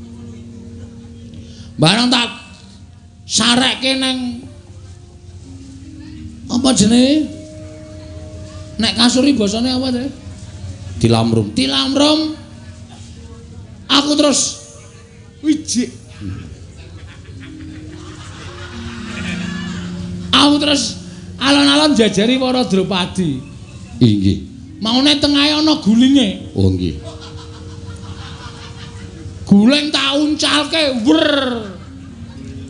Barang 1.77 2.09
tak 2.09 2.29
sarekke 3.29 3.95
nang 3.97 4.48
apa 6.59 6.75
jenenge? 6.75 7.31
Nek 8.79 8.93
kasuri 8.99 9.31
basane 9.31 9.71
apa 9.71 9.87
teh? 9.95 10.07
Dilamrum. 10.99 11.55
Tilamrum. 11.55 12.35
Aku 13.87 14.11
terus 14.19 14.59
wijik. 15.39 15.89
Aku 20.35 20.55
terus 20.59 20.99
alon-alon 21.39 21.95
jajari 21.95 22.35
para 22.35 22.67
Drupadi. 22.67 23.39
Inggih. 23.99 24.37
Maune 24.83 25.15
tengahe 25.19 25.55
ana 25.55 25.79
gulinge. 25.79 26.51
Oh 26.55 26.71
nggih. 26.71 26.99
Guling 29.47 29.91
tak 29.91 30.15
uncalke 30.19 30.83
wer. 31.07 31.78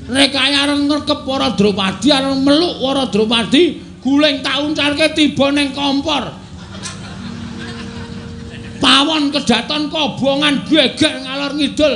Rekaya 0.09 0.65
areng 0.65 0.89
ngrekep 0.89 1.21
para 1.21 1.53
Drupadi 1.53 2.09
areng 2.09 2.41
meluk 2.41 2.81
para 2.81 3.05
Drupadi, 3.13 3.77
guling 4.01 4.41
tak 4.41 4.57
uncalke 4.65 5.13
tiba 5.13 5.53
ning 5.53 5.69
kompor. 5.69 6.33
Pawon 8.81 9.29
kedaton 9.29 9.93
kobongan 9.93 10.65
geger 10.65 11.13
ngalor 11.21 11.53
ngidul. 11.53 11.93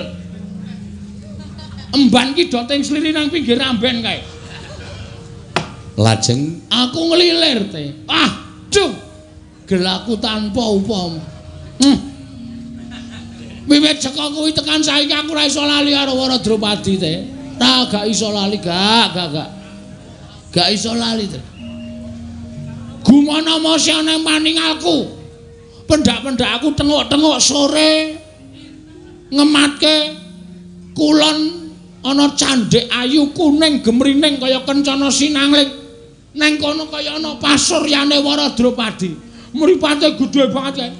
Emban 1.93 2.37
ki 2.37 2.53
do 2.53 2.61
teng 2.69 2.85
sliri 2.85 3.09
nang 3.09 3.33
pinggir 3.33 3.57
ramben 3.57 4.05
kae. 4.05 4.21
Lajeng 5.97 6.69
Aku 6.69 7.13
nglilir 7.13 7.69
te. 7.69 7.97
Ah, 8.09 8.29
duh. 8.69 8.93
Gelaku 9.65 10.17
tanpa 10.21 10.63
upama. 10.69 11.21
Hmm. 11.81 11.97
Wiwit 13.63 14.03
saka 14.03 14.27
kuwi 14.27 14.51
tekan 14.51 14.83
saiki 14.83 15.15
aku 15.15 15.31
ora 15.31 15.47
iso 15.47 15.63
lali 15.63 15.95
karo 15.95 16.13
Wara 16.13 16.37
Drupadi 16.37 16.93
te. 16.99 17.13
Ora 17.63 17.87
gak 17.87 18.05
iso 18.11 18.27
lali, 18.27 18.59
gak, 18.59 19.15
gak, 19.15 19.27
gak. 19.31 19.49
Gak 20.51 20.67
iso 20.75 20.91
lali 20.91 21.31
te. 21.31 21.39
Gumana 23.07 23.55
mosya 23.63 24.03
nang 24.03 24.19
maningalku. 24.19 25.07
Pendak-pendak 25.87 26.59
aku 26.59 26.75
tengok-tengok 26.75 27.39
sore 27.39 28.19
ngematke 29.31 29.95
kulon 30.95 31.71
ana 32.03 32.35
candhek 32.35 32.87
ayu 32.91 33.31
kuning 33.31 33.79
gemrining 33.79 34.43
kaya 34.43 34.59
kencana 34.67 35.07
sinangling. 35.07 35.71
Neng 36.35 36.59
kono 36.59 36.91
kaya 36.91 37.15
ana 37.15 37.39
pasuryane 37.39 38.19
Wara 38.19 38.51
Drupadi. 38.51 39.15
Mripate 39.55 40.19
gedhe 40.19 40.51
banget 40.51 40.73
kae. 40.83 40.91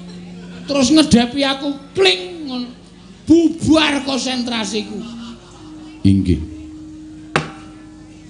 Terus 0.64 0.88
ngedepi 0.96 1.44
aku 1.44 1.68
kling. 1.92 2.32
Bubar 3.24 4.04
konsentrasiku. 4.04 5.14
inggih. 6.04 6.53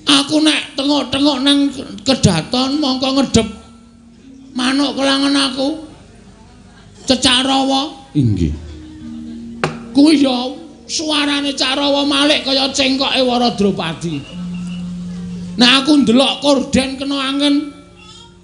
Aku 0.05 0.41
nek 0.45 0.77
tengok-tengok 0.77 1.39
nang 1.41 1.73
kedaton 2.05 2.81
mongko 2.81 3.09
ngedep 3.21 3.49
manuk 4.53 4.97
kelangan 4.97 5.35
aku. 5.53 5.69
Cecak 7.05 7.45
rawa 7.45 7.93
Inggih. 8.17 8.65
kuwi 9.95 10.27
ya 10.27 10.51
suarane 10.91 11.55
Cak 11.55 11.79
Rawa 11.79 12.03
malik 12.05 12.43
kaya 12.43 12.69
cengkoke 12.75 13.23
Wara 13.23 13.55
Drupadi. 13.55 14.19
Nek 15.55 15.71
aku 15.87 16.03
ndelok 16.03 16.43
korden 16.43 16.99
kena 16.99 17.31
angin 17.31 17.71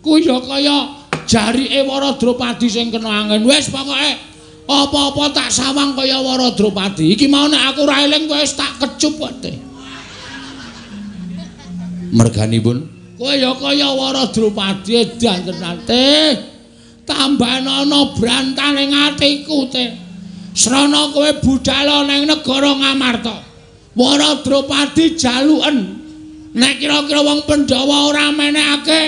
kuwi 0.01 0.25
ya 0.25 0.39
kaya 0.39 0.79
jarike 1.27 1.83
Wara 1.85 2.15
Drupadi 2.15 2.71
sing 2.71 2.95
kena 2.95 3.27
angin. 3.27 3.43
Wis 3.45 3.69
pokoke 3.69 4.31
apa-apa 4.71 5.35
tak 5.35 5.51
sawang 5.51 5.99
kaya 5.99 6.23
Wara 6.23 6.55
Drupadi. 6.55 7.19
Iki 7.19 7.27
mau 7.27 7.51
nek 7.51 7.75
aku 7.75 7.83
ra 7.85 8.07
eling 8.07 8.31
tak 8.31 8.79
kecup 8.79 9.19
wae. 9.19 9.70
Merganipun 12.13 13.01
Kowe 13.21 13.37
ya 13.37 13.53
kaya 13.53 13.93
Wara 13.93 14.33
Drupadi 14.33 15.05
dantenate. 15.21 16.41
Tambahan 17.05 17.69
ana 17.69 18.17
brantane 18.17 18.89
atiku 18.89 19.69
te. 19.69 19.93
Srana 20.57 21.13
kowe 21.13 21.29
budhal 21.45 22.09
ning 22.09 22.25
negara 22.25 22.73
Ngamarta. 22.81 23.45
Wara 23.93 24.41
Drupadi 24.41 25.21
jaluken. 25.21 26.01
Nek 26.57 26.81
kira-kira 26.81 27.21
wong 27.21 27.45
Pandhawa 27.45 28.09
ora 28.09 28.33
menehake, 28.33 29.01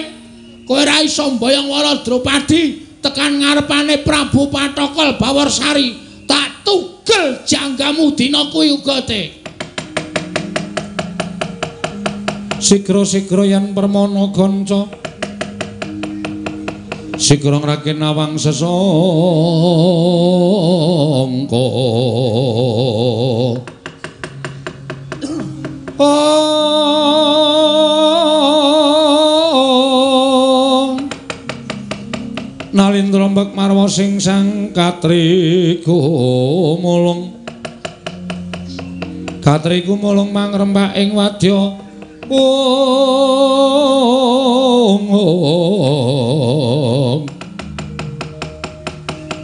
kowe 0.69 0.77
ora 0.77 1.01
iso 1.01 1.33
mboyong 1.33 1.73
Wara 1.73 2.05
Drupadi 2.05 2.85
tekan 3.01 3.41
ngarepane 3.41 4.05
Prabu 4.05 4.53
Patokol 4.53 5.17
Bawarsari. 5.17 5.97
Tak 6.29 6.69
tugel 6.69 7.49
janggamu 7.49 8.13
dina 8.13 8.45
kuwi 8.53 8.77
uga 8.77 9.01
te. 9.09 9.42
Sikra-sikra 12.63 13.43
yen 13.43 13.75
permana 13.75 14.31
kanca. 14.31 14.87
Sikra 17.19 17.59
ngraken 17.59 17.99
awang 18.07 18.39
sesangka. 18.39 18.71
Oh. 25.99 26.63
Nalindra 32.71 33.27
mbek 33.27 33.59
marwa 33.59 33.91
sing 33.91 34.23
sang 34.23 34.71
katriku 34.71 35.99
mulung 36.79 37.35
Katriku 39.43 39.99
mulung 39.99 40.31
mangrembak 40.31 40.95
ing 40.95 41.19
wadya 41.19 41.82
Wong 42.33 43.93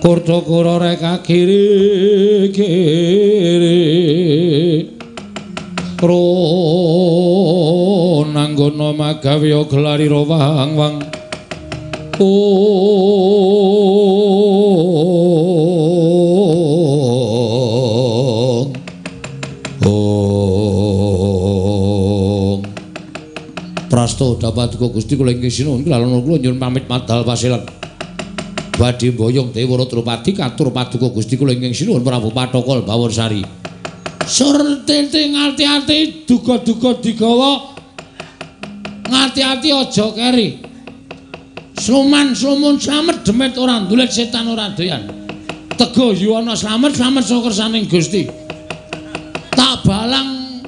Kurta 0.01 0.41
kura 0.41 0.81
reka 0.81 1.21
kiri 1.21 2.49
kiri. 2.49 3.85
Kro 6.01 6.25
nanggono 8.33 8.97
magawe 8.97 9.53
glarira 9.69 10.25
wang 10.25 10.73
wang 10.81 10.97
Om 12.19 12.59
Prasto 24.09 24.41
dapat 24.41 24.81
kok 24.81 24.97
Gusti 24.97 25.21
kula 25.21 25.37
ingkang 25.37 25.53
sinuwun 25.53 25.85
kelalono 25.85 26.25
kula 26.25 26.41
nyuwun 26.41 26.57
pamit 26.57 26.89
madal 26.89 27.29
pasilan. 27.29 27.61
Badhe 28.81 29.13
mboyong 29.13 29.53
Dewara 29.53 29.85
Drupadi 29.85 30.33
katur 30.33 30.73
paduka 30.73 31.13
Gusti 31.13 31.37
kula 31.37 31.53
ingkang 31.53 31.77
sinuwun 31.77 32.01
Prabu 32.01 32.33
Patokol 32.33 32.89
Sur 34.25 34.57
tete 34.89 35.29
ngati-ati 35.29 36.25
duga-duga 36.25 36.97
digawa. 37.05 37.77
Ngati-ati 39.13 39.77
aja 39.77 40.09
keri. 40.17 40.57
Sluman 41.77 42.33
slumun 42.33 42.81
slamet 42.81 43.29
demet 43.29 43.61
ora 43.61 43.85
ndulet 43.85 44.09
setan 44.09 44.49
ora 44.49 44.73
doyan. 44.73 45.05
Tego 45.77 46.17
yuwana 46.17 46.57
slamet 46.57 46.97
slamet 46.97 47.29
saka 47.29 47.53
kersaning 47.53 47.85
Gusti. 47.85 48.25
Tak 49.53 49.85
balang 49.85 50.65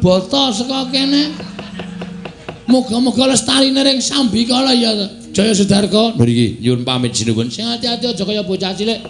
boto 0.00 0.48
saka 0.48 0.88
kene 0.88 1.47
Muga-muga 2.68 3.24
lestarine 3.26 3.80
ring 3.80 4.00
sambikala 4.00 4.76
ya. 4.76 4.92
Jaya 5.32 5.54
Sudarko. 5.54 6.12
Mriki 6.20 6.60
nyuwun 6.60 6.84
pamit 6.84 7.14
sinuwun 7.16 7.48
Sing 7.50 7.64
ati-ati 7.64 8.06
aja 8.12 8.24
kaya 8.24 8.42
bocah 8.44 8.76
cilik. 8.76 9.00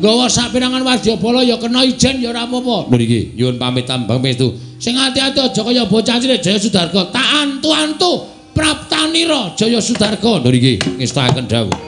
Gawa 0.00 0.30
sapirangan 0.30 0.82
wadyabala 0.86 1.44
ya 1.44 1.56
kena 1.60 1.84
ijen 1.84 2.22
ya 2.22 2.30
ora 2.30 2.48
apa-apa. 2.48 2.88
Mriki 2.88 3.36
nyuwun 3.36 3.58
pamit 3.58 3.84
tambang 3.84 4.22
pestu 4.24 4.56
Sing 4.80 4.96
ati-ati 4.96 5.40
aja 5.40 5.62
kaya 5.64 5.84
bocah 5.84 6.16
cilik 6.16 6.40
Jaya 6.40 6.56
Sudarko. 6.56 7.12
Tak 7.12 7.28
antu-antu 7.44 8.24
Praptanira 8.56 9.52
Jaya 9.52 9.84
Sudarko. 9.84 10.40
Mriki 10.40 10.80
ngestaken 10.96 11.44
dawuh 11.44 11.87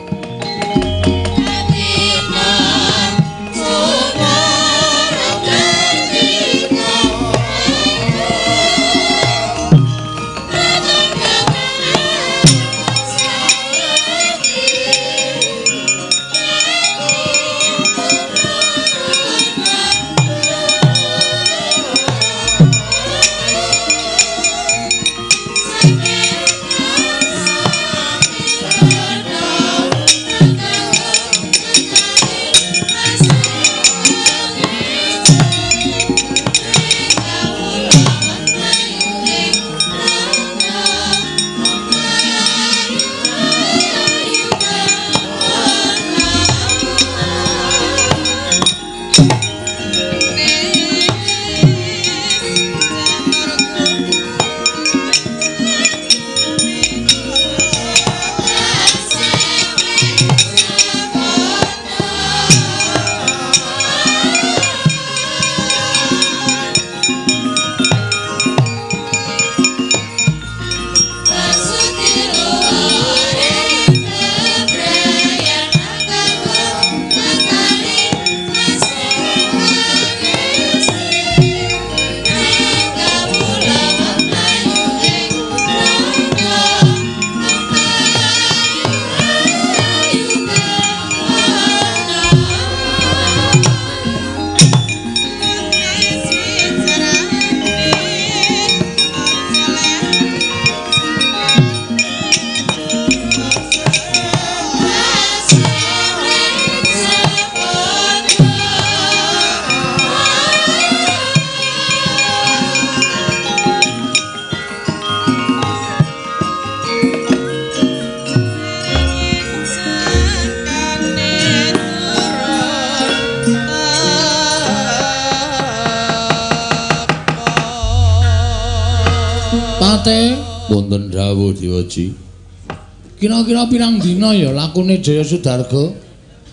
kira-kira 133.51 133.67
pirang 133.67 133.99
dina 133.99 134.31
ya 134.31 134.55
lakune 134.55 135.03
Jaya 135.03 135.27
Sudarga. 135.27 135.91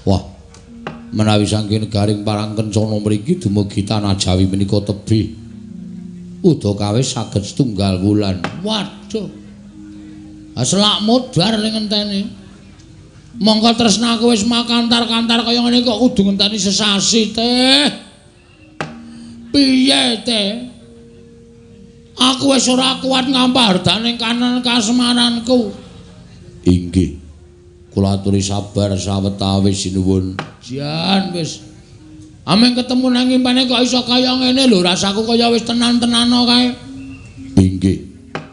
Wah 0.01 0.21
menawi 1.13 1.45
saking 1.45 1.85
negaring 1.85 2.25
parang 2.25 2.57
kencana 2.57 2.97
mriki 2.97 3.37
dumugi 3.37 3.85
tanah 3.85 4.17
Jawi 4.17 4.49
menika 4.49 4.81
tebih. 4.81 5.29
Udakawis 6.41 7.13
saged 7.13 7.45
setunggal 7.45 8.01
wulan. 8.01 8.41
Waduh. 8.65 9.29
Aslak 10.57 11.05
mudhar 11.05 11.61
ning 11.61 11.85
ngenteni. 11.85 12.21
Mongko 13.37 13.77
tresnaku 13.77 14.33
wis 14.33 14.41
makantar-kantar 14.49 15.45
kaya 15.45 15.61
ngene 15.61 15.85
kok 15.85 16.01
kudu 16.01 16.33
ngenteni 16.33 16.57
sesasi 16.57 17.29
teh. 17.29 17.85
Piye 19.53 20.25
teh? 20.25 20.49
Aku 22.17 22.57
wis 22.57 22.65
ora 22.65 22.97
kuat 22.97 23.29
ngampar 23.29 23.85
ning 24.01 24.17
kanan 24.17 24.65
kasemaranku. 24.65 25.86
Inggih. 26.65 27.19
Kula 27.93 28.17
aturi 28.17 28.41
sabar 28.41 28.93
sawetawis 28.97 29.77
sinuwun. 29.85 30.37
Jan 30.63 31.33
wis. 31.33 31.61
Ameng 32.47 32.79
ketemu 32.79 33.11
nang 33.11 33.27
impane 33.27 33.67
kok 33.67 33.83
iso 33.83 34.01
kaya 34.07 34.31
ngene 34.39 34.71
lho, 34.71 34.79
rasaku 34.79 35.27
kaya 35.27 35.51
wis 35.51 35.67
tenan-tenano 35.67 36.47
kae. 36.47 36.67
Inggih. 37.59 38.07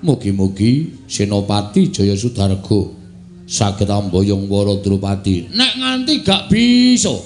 Mugi-mugi 0.05 1.01
Senopati 1.09 1.89
Jaya 1.89 2.13
Sudarga 2.13 2.93
saged 3.49 3.89
amboyong 3.89 4.53
wara 4.53 4.77
Drupadi. 4.77 5.49
Nek 5.49 5.73
nganti 5.81 6.21
gak 6.21 6.53
bisa. 6.53 7.17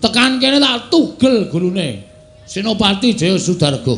Tekan 0.00 0.40
kene 0.40 0.56
tak 0.56 0.88
tugel 0.88 1.52
gulune. 1.52 2.00
Senopati 2.48 3.12
Jaya 3.12 3.36
Sudarga. 3.36 3.92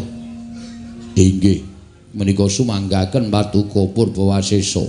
Inggih, 1.15 1.70
menika 2.15 2.47
sumanggaken 2.47 3.31
Paduka 3.31 3.87
Purbawasesa. 3.91 4.83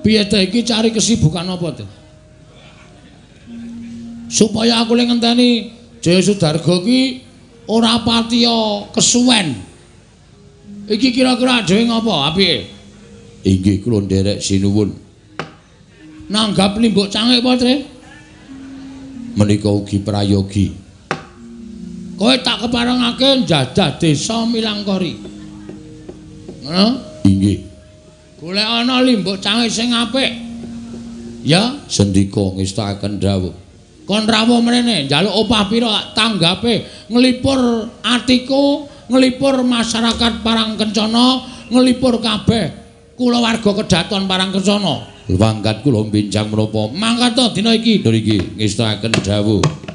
Piye 0.00 0.24
ta 0.26 0.40
iki 0.40 0.64
cari 0.64 0.90
kesibukan 0.90 1.44
apa 1.44 1.68
to? 1.76 1.86
Supaya 4.30 4.80
aku 4.80 4.94
le 4.94 5.04
ngenteni 5.04 5.48
Jaya 6.00 6.24
Sudarga 6.24 6.80
ki 6.80 7.20
ora 7.68 8.00
patiya 8.00 8.88
kesuwen. 8.94 9.52
Iki 10.90 11.08
kira-kira 11.14 11.62
dhewe 11.62 11.86
ngopo? 11.86 12.14
Piye? 12.34 12.66
Inggih, 13.40 13.80
kula 13.84 14.04
nderek 14.04 14.40
sinuwun. 14.40 14.92
Nanggap 16.30 16.76
limbuk 16.78 17.08
cangik 17.08 17.40
apa, 17.42 17.52
Tre? 17.56 17.74
Menika 19.34 19.70
ugi 19.70 19.98
prayogi. 20.02 20.90
kowe 22.20 22.36
tak 22.44 22.60
keparengake 22.60 23.48
njajah 23.48 23.96
desa 23.96 24.44
Milangkori. 24.44 25.29
Ngono? 26.70 26.88
Inggih. 27.26 27.58
Golek 28.38 28.62
ana 28.62 29.02
limbuk 29.02 29.42
cangih 29.42 29.66
sing 29.66 29.90
apik. 29.90 30.30
Ya, 31.42 31.82
sendika 31.90 32.54
ngestakaken 32.54 33.18
dawuh. 33.18 33.52
Kon 34.06 34.26
rawuh 34.26 34.62
mrene, 34.62 35.10
njaluk 35.10 35.34
opah 35.46 35.66
pira 35.66 36.14
tanggape 36.14 36.86
nglipur 37.10 37.90
atiku, 38.02 38.86
nglipur 39.10 39.62
masyarakat 39.66 40.42
Parangkencana, 40.46 41.26
nglipur 41.70 42.22
kabeh 42.22 42.64
kula 43.18 43.42
warga 43.42 43.70
kedaton 43.82 44.30
Parangkencana. 44.30 44.94
Wangkat 45.30 45.86
kula 45.86 46.06
benjang 46.06 46.50
menapa? 46.50 46.90
Mangkat 46.90 47.38
to 47.38 47.44
dina 47.54 47.70
iki. 47.74 48.02
Dina 48.02 48.18
iki 48.18 48.38
ngestakaken 48.58 49.14
dawuh. 49.22 49.89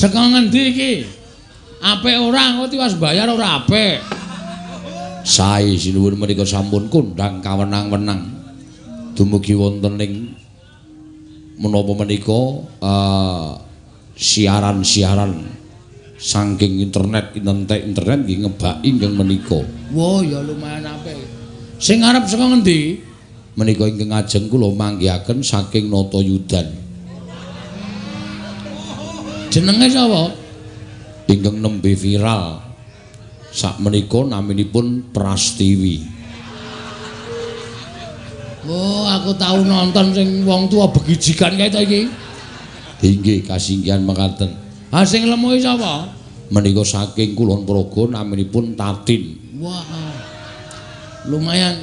Saka 0.00 0.32
ngendi 0.32 0.62
iki? 0.72 0.92
Apik 1.84 2.16
ora 2.16 2.56
engko 2.56 2.72
tiwas 2.72 2.96
bayar 2.96 3.28
ora 3.28 3.60
apik. 3.60 4.00
Sae 5.28 5.76
sinuwun 5.76 6.16
menika 6.16 6.48
sampun 6.48 6.88
kondang 6.88 7.44
kawenang-wenang. 7.44 8.24
Dumugi 9.12 9.52
wonten 9.52 10.00
ing 10.00 10.32
menapa 11.60 11.92
menika 11.92 12.64
uh, 12.80 13.60
siaran-siaran 14.16 15.44
saking 16.16 16.80
internet 16.80 17.36
internet 17.36 17.80
internet 17.84 18.18
nggih 18.24 18.38
ngebaki 18.48 18.88
ingkang 18.88 19.12
menika. 19.20 19.60
Wah 19.92 20.24
ya 20.24 20.40
lumayan 20.40 20.88
apik. 20.88 21.20
Sing 21.76 22.00
arep 22.00 22.24
saka 22.24 22.48
ngendi? 22.48 23.10
menika 23.52 23.84
ingkang 23.84 24.16
ajeng 24.16 24.48
kula 24.48 24.72
manggihaken 24.72 25.44
saking 25.44 25.92
Natayudan. 25.92 26.79
Jenenge 29.50 29.90
sapa? 29.90 30.30
Ingkang 31.26 31.58
nembe 31.58 31.90
viral. 31.98 32.62
Sak 33.50 33.82
menika 33.82 34.22
naminipun 34.22 35.10
Prastiwi. 35.10 36.06
Oh, 38.70 39.02
aku 39.10 39.34
tahu 39.34 39.66
nonton 39.66 40.14
sing 40.14 40.46
wong 40.46 40.70
tua 40.70 40.86
begijikan 40.94 41.58
kae 41.58 41.66
ta 41.66 41.82
iki. 41.82 42.06
Inggih 43.02 43.42
kasinggihan 43.42 43.98
mekaten. 44.06 44.54
Ha 44.94 45.02
sing 45.02 45.26
lemu 45.26 45.58
sapa? 45.58 46.14
Menika 46.54 46.86
saking 46.86 47.34
Kulon 47.34 47.66
Progo 47.66 48.06
naminipun 48.06 48.78
Tatin. 48.78 49.34
Wah. 49.58 49.82
Lumayan 51.26 51.76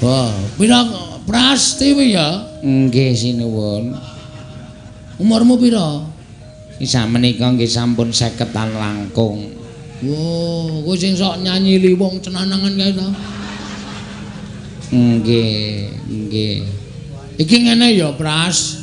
Wah, 0.00 0.32
pira 0.60 0.84
Prastiwi 1.24 2.12
ya? 2.12 2.53
Nggih 2.64 3.12
sinuwun. 3.12 3.92
Umurmu 5.20 5.60
pira? 5.60 6.00
Isa 6.80 7.04
menika 7.04 7.52
nggih 7.52 7.68
sampun 7.68 8.08
50-an 8.08 8.72
langkung. 8.72 9.52
Wo, 10.00 10.80
kowe 10.82 10.96
sing 10.96 11.12
sok 11.12 11.44
nyanyi 11.44 11.76
liwong 11.76 12.24
cenanangan 12.24 12.72
kae 12.72 12.92
ta? 12.96 13.08
Nggih, 14.96 15.92
nggih. 16.08 16.56
Iki 17.36 17.56
ngene 17.68 17.94
ya, 17.94 18.16
Pras. 18.16 18.80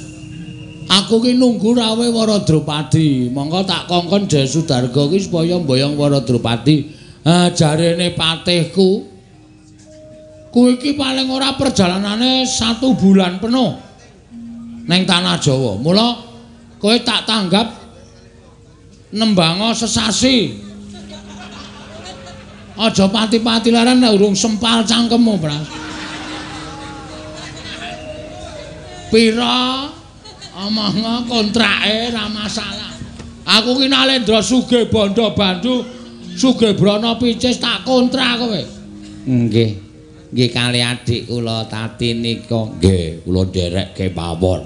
Aku 0.92 1.24
ki 1.24 1.36
nunggu 1.36 1.74
rawe 1.74 2.06
Waradrupadi. 2.06 3.34
Monggo 3.34 3.66
tak 3.66 3.90
kongkon 3.90 4.30
Jasudarga 4.30 5.10
ki 5.10 5.18
supaya 5.20 5.58
mboyong 5.58 5.98
Waradrupadi. 5.98 6.86
Ha 7.26 7.50
jarene 7.50 8.14
patihku. 8.14 9.11
Kuwi 10.52 10.76
iki 10.76 11.00
paling 11.00 11.32
ora 11.32 11.56
perjalanane 11.56 12.44
satu 12.44 12.92
bulan 12.92 13.40
penuh. 13.40 13.72
Neng 14.84 15.08
tanah 15.08 15.40
Jawa. 15.40 15.80
Mula 15.80 16.20
kowe 16.76 16.96
tak 17.00 17.24
tanggap 17.24 17.72
nembango 19.16 19.72
sesasi. 19.72 20.70
Aja 22.76 23.06
pati-pati 23.08 23.72
laran 23.72 24.04
nek 24.04 24.16
urung 24.18 24.36
sempal 24.36 24.84
cangkemmu, 24.84 25.38
Pras. 25.40 25.68
Pira? 29.12 29.88
Omong 30.52 31.32
kontrake 31.32 32.12
ra 32.12 32.28
masalah. 32.28 32.92
Aku 33.48 33.80
ki 33.80 33.88
Nalendra 33.88 34.44
Sugih 34.44 34.92
Bondo 34.92 35.32
Bandu 35.32 35.84
Sugih 36.36 36.76
Brana 36.76 37.16
Picis 37.16 37.60
tak 37.60 37.88
kontrak 37.88 38.40
kowe. 38.40 38.62
Nggih. 39.28 39.91
Nggih 40.32 40.50
kali 40.56 40.80
adik 40.80 41.28
kula 41.28 41.68
Tati 41.68 42.16
nika. 42.16 42.72
Nggih, 42.80 43.28
kula 43.28 43.52
nderekke 43.52 44.16
pawon. 44.16 44.64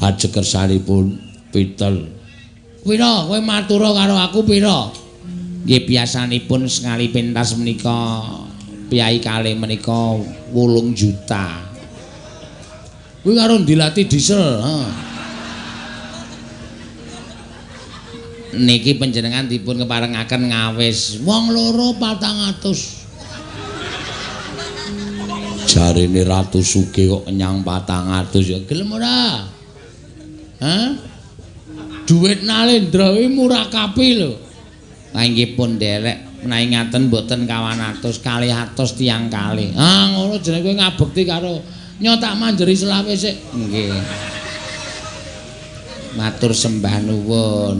Haje 0.00 0.32
kersanipun 0.32 1.20
pitel. 1.52 2.08
Pira 2.80 3.28
kowe 3.28 3.40
matura 3.44 3.92
karo 3.92 4.16
aku 4.16 4.40
pira? 4.48 4.88
Nggih 5.68 5.84
biasanipun 5.84 6.64
sekali 6.64 7.12
pentas 7.12 7.52
menika 7.60 8.24
piyai 8.88 9.20
kali 9.20 9.52
menika 9.52 10.16
8 10.48 10.96
juta. 10.96 11.60
Kuwi 13.20 13.36
karo 13.36 13.60
dilatih 13.60 14.04
diesel, 14.04 14.60
ha. 14.60 14.76
Niki 18.54 18.96
panjenengan 19.00 19.50
dipun 19.50 19.82
keparengaken 19.82 20.52
ngawis 20.54 21.18
Wong 21.26 21.50
loro 21.50 21.90
400. 21.98 23.03
Jarine 25.74 26.22
Ratu 26.22 26.62
Sugih 26.62 27.10
kok 27.10 27.26
kenyang 27.26 27.66
400 27.66 28.30
ya 28.46 28.62
Gelem 28.62 28.94
ora? 28.94 29.42
Hah? 30.62 30.88
Duit 32.06 32.46
Nalendra 32.46 33.10
kuwi 33.10 33.26
murah 33.26 33.66
kapi 33.66 34.22
lho. 34.22 34.38
Lah 35.10 35.26
inggih 35.26 35.58
pun 35.58 35.74
nderek 35.74 36.46
menawi 36.46 36.70
ngaten 36.70 37.10
mboten 37.10 37.42
kawan 37.50 37.80
atus 37.90 38.22
kalih 38.22 38.54
atus 38.54 38.94
tiang 38.94 39.26
kali. 39.26 39.74
Ah 39.74 40.14
ngono 40.14 40.38
jenenge 40.38 40.62
kowe 40.62 40.74
ngabekti 40.78 41.22
karo 41.26 41.58
nyotak 41.98 42.38
manjeri 42.38 42.78
selawe 42.78 43.10
sik. 43.10 43.34
Nggih. 43.58 43.98
Matur 46.14 46.54
sembah 46.54 47.02
nuwun. 47.02 47.78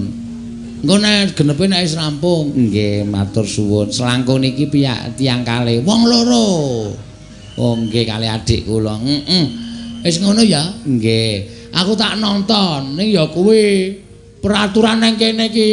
Engko 0.82 0.96
nek 0.98 1.38
genepe 1.38 1.70
nek 1.70 1.86
wis 1.86 1.94
rampung. 1.94 2.50
Nggih, 2.50 3.06
matur 3.06 3.46
suwun. 3.46 3.88
Selangkung 3.94 4.42
niki 4.42 4.66
piyak 4.66 5.14
tiang 5.14 5.46
kali. 5.46 5.78
Wong 5.86 6.10
loro. 6.10 6.50
Oh 7.54 7.78
nggih 7.78 8.04
kali 8.06 8.26
adik 8.26 8.66
kula. 8.66 8.98
Heeh. 8.98 9.46
Wis 10.02 10.18
ngono 10.18 10.42
ya. 10.42 10.62
Nggih. 10.82 11.70
Aku 11.74 11.94
tak 11.98 12.18
nonton 12.18 12.98
ning 12.98 13.10
ya 13.10 13.26
kuwi 13.30 13.94
peraturan 14.42 15.02
nang 15.02 15.14
kene 15.14 15.50
iki. 15.50 15.72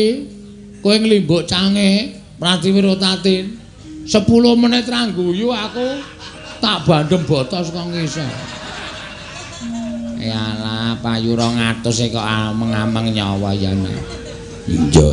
Kowe 0.81 0.97
nglimbuk 0.97 1.45
cange 1.45 2.17
Pratiwira 2.41 2.97
Tatin. 2.97 3.53
10 4.09 4.17
menit 4.57 4.89
rangguyu 4.89 5.53
aku 5.53 6.01
tak 6.57 6.85
bandem 6.89 7.21
botos 7.25 7.69
kok 7.69 7.85
ngisor. 7.93 8.25
Yalah, 10.21 11.01
payu 11.01 11.33
200 11.33 11.85
e 11.85 12.05
kok 12.13 12.21
ameng-ameng 12.21 13.13
nyawa 13.13 13.53
ya. 13.57 13.73
Iya. 14.69 15.09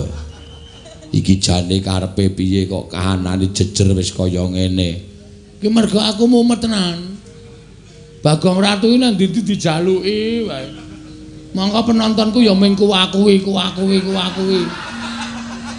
Iki 1.09 1.35
jane 1.41 1.81
karepe 1.81 2.33
piye 2.33 2.69
kok 2.69 2.93
kahanane 2.93 3.49
jejer 3.53 3.93
wis 3.97 4.13
kaya 4.13 4.45
ngene. 4.45 5.08
Ki 5.59 5.67
mergo 5.67 5.99
aku 5.99 6.31
mumet 6.31 6.63
tenan. 6.63 7.19
Bagong 8.23 8.59
Ratu 8.59 8.91
iki 8.91 8.99
nang 8.99 9.15
ndi 9.15 9.31
dijaluki 9.31 10.47
wae. 10.47 10.67
Mongko 11.55 11.91
penontonku 11.91 12.43
ya 12.43 12.55
mung 12.55 12.75
kuwi 12.77 13.03
kuwi 13.11 13.35
kuwi 13.43 13.67
kuwi 13.75 13.99
kuwi. 14.35 14.61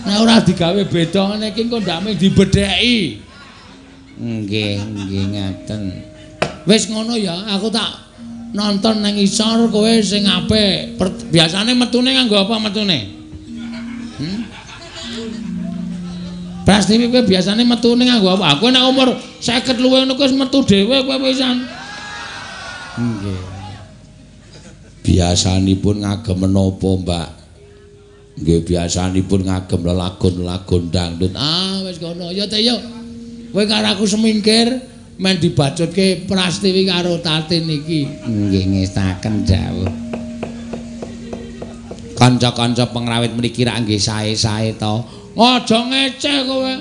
Nek 0.08 0.18
ora 0.24 0.40
digawe 0.40 0.82
beda 0.88 1.22
ngene 1.36 1.48
iki 1.52 1.68
kok 1.68 1.84
ndak 1.84 2.16
dibedheki. 2.16 2.98
Nggih, 4.20 4.76
nggih 4.84 5.24
ngaten. 5.36 5.82
Wis 6.68 6.92
ngono 6.92 7.16
ya, 7.16 7.36
aku 7.56 7.72
tak 7.72 8.12
nonton 8.52 9.00
nang 9.00 9.16
isor 9.16 9.72
kowe 9.72 9.94
sing 10.04 10.28
apik. 10.28 11.00
Biasane 11.32 11.72
metune 11.76 12.16
nganggo 12.16 12.36
apa 12.36 12.56
metune? 12.60 13.19
Pasti 16.68 17.00
kowe 17.00 17.24
biasane 17.26 17.66
metune 17.66 18.06
nganggo 18.06 18.38
apa? 18.38 18.58
Aku 18.58 18.70
nek 18.70 18.84
umur 18.86 19.10
50 19.42 19.82
luwih 19.82 20.06
ngono 20.06 20.20
wis 20.20 20.34
metu 20.36 20.60
dhewe 20.62 21.02
kowe 21.08 21.18
pisan. 21.18 21.66
Nggih. 23.00 23.42
Biasanipun 25.02 26.06
ngagem 26.06 26.38
menapa, 26.38 26.90
Mbak? 27.00 27.28
Nggih 28.44 28.60
biasanipun 28.68 29.50
ngagem 29.50 29.82
lelagon-lelagon 29.82 30.84
dangdut. 30.94 31.34
Ah, 31.34 31.82
wis 31.88 31.98
ngono. 31.98 32.30
Ya 32.30 32.46
teh 32.46 32.62
yo. 32.62 32.78
Kowe 33.50 33.66
karo 33.66 33.98
aku 33.98 34.06
semingkir 34.06 34.78
men 35.18 35.42
dibacutke 35.42 36.30
Prastiwi 36.30 36.86
karo 36.86 37.18
Tatin 37.24 37.66
iki. 37.66 38.06
Nggih 38.30 38.64
ngestaken 38.78 39.36
dawuh. 39.48 39.92
Kanca-kanca 42.20 42.92
pengrawit 42.92 43.32
mriki 43.32 43.64
rak 43.64 43.88
nggih 43.88 43.98
sae-sae 43.98 44.76
to. 44.76 45.19
Aja 45.40 45.88
ngeceh 45.88 46.38
kowe. 46.44 46.74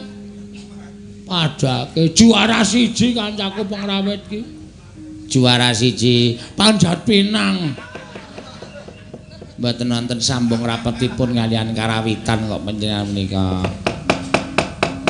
Padake 1.30 2.10
juara 2.10 2.66
siji 2.66 3.14
kancaku 3.14 3.62
pengrawit 3.70 4.18
ki. 4.26 4.40
Juara 5.30 5.70
siji 5.70 6.34
Panjat 6.58 7.06
Pinang. 7.06 7.78
mboten 9.58 9.90
wonten 9.90 10.22
sambung 10.22 10.62
rapetipun 10.62 11.34
kalian 11.34 11.74
karawitan 11.74 12.46
kok 12.46 12.62
panjenengan 12.62 13.06
menika. 13.10 13.66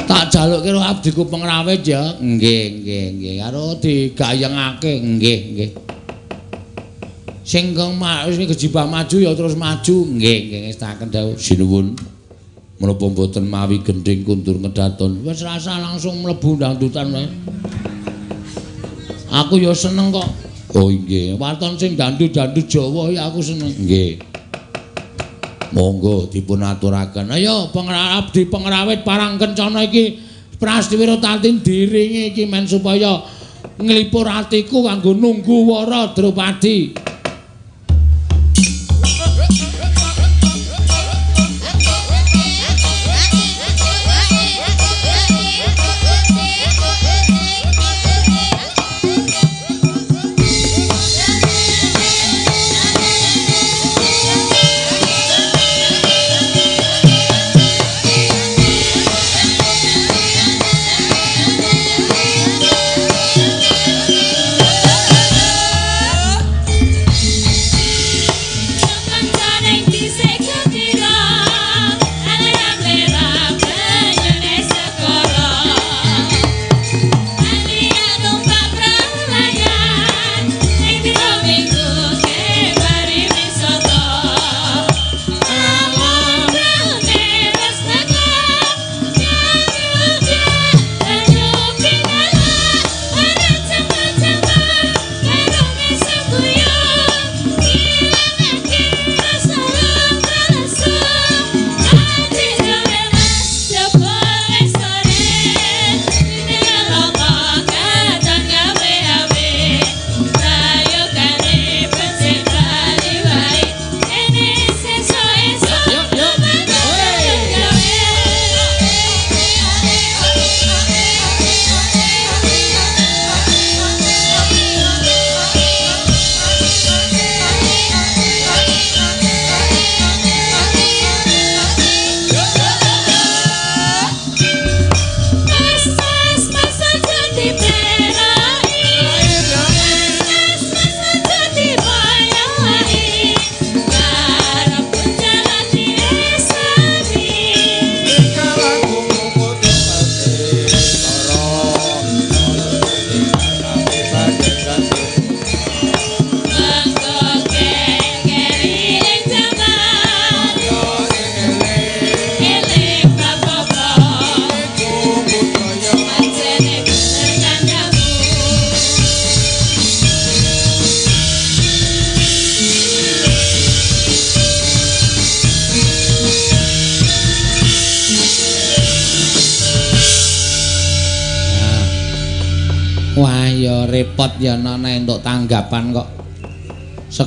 Tak 0.09 0.33
jalukke 0.33 0.73
karo 0.73 0.81
abdiku 0.81 1.29
pengrawit 1.29 1.85
ya. 1.85 2.17
Nggih, 2.17 2.65
nggih, 2.81 3.05
nggih. 3.17 3.35
Karo 3.45 3.77
digayengake. 3.77 4.93
Nggih, 5.05 5.39
nggih. 5.53 5.71
Sing 7.45 7.77
kang 7.77 7.97
ma- 8.01 8.25
sing 8.33 8.49
kejibah 8.49 8.89
maju 8.89 9.17
ya 9.21 9.37
terus 9.37 9.53
maju. 9.53 9.97
Nggih, 10.17 10.39
nggih 10.49 10.61
ngestaken 10.69 11.09
dawuh. 11.13 11.37
Sinuwun 11.37 11.93
menapa 12.79 13.05
mboten 13.11 13.45
mawi 13.51 13.83
gending 13.83 14.23
kundur 14.23 14.55
ngedaton. 14.59 15.23
Wis 15.27 15.43
rasa 15.43 15.83
langsung 15.83 16.23
mlebu 16.23 16.59
dangdutan 16.59 17.11
wae. 17.11 17.27
Aku 19.29 19.59
ya 19.59 19.75
seneng 19.75 20.15
kok. 20.15 20.27
Oh 20.79 20.89
nggih, 20.89 21.37
Waton 21.41 21.81
sing 21.81 21.99
dandut-dandut 21.99 22.67
Jawa 22.71 23.11
ya 23.11 23.29
aku 23.29 23.43
seneng. 23.43 23.69
nggih. 23.69 24.21
Monggo 25.75 26.33
dipun 26.33 26.65
aturaken. 26.65 27.29
Ayo 27.29 27.69
pengrawit 27.75 28.25
abdi 28.25 28.49
pengrawit 28.49 29.01
parang 29.05 29.37
kencana 29.37 29.85
iki 29.85 30.17
Prastiwira 30.59 31.21
Tatin 31.21 31.61
diringi 31.63 32.35
iki 32.35 32.49
men 32.49 32.67
supaya 32.67 33.21
nglipur 33.79 34.27
atiku 34.27 34.83
kanggo 34.83 35.15
nunggu 35.15 35.71
Wara 35.71 36.11
Drupadi. 36.11 37.08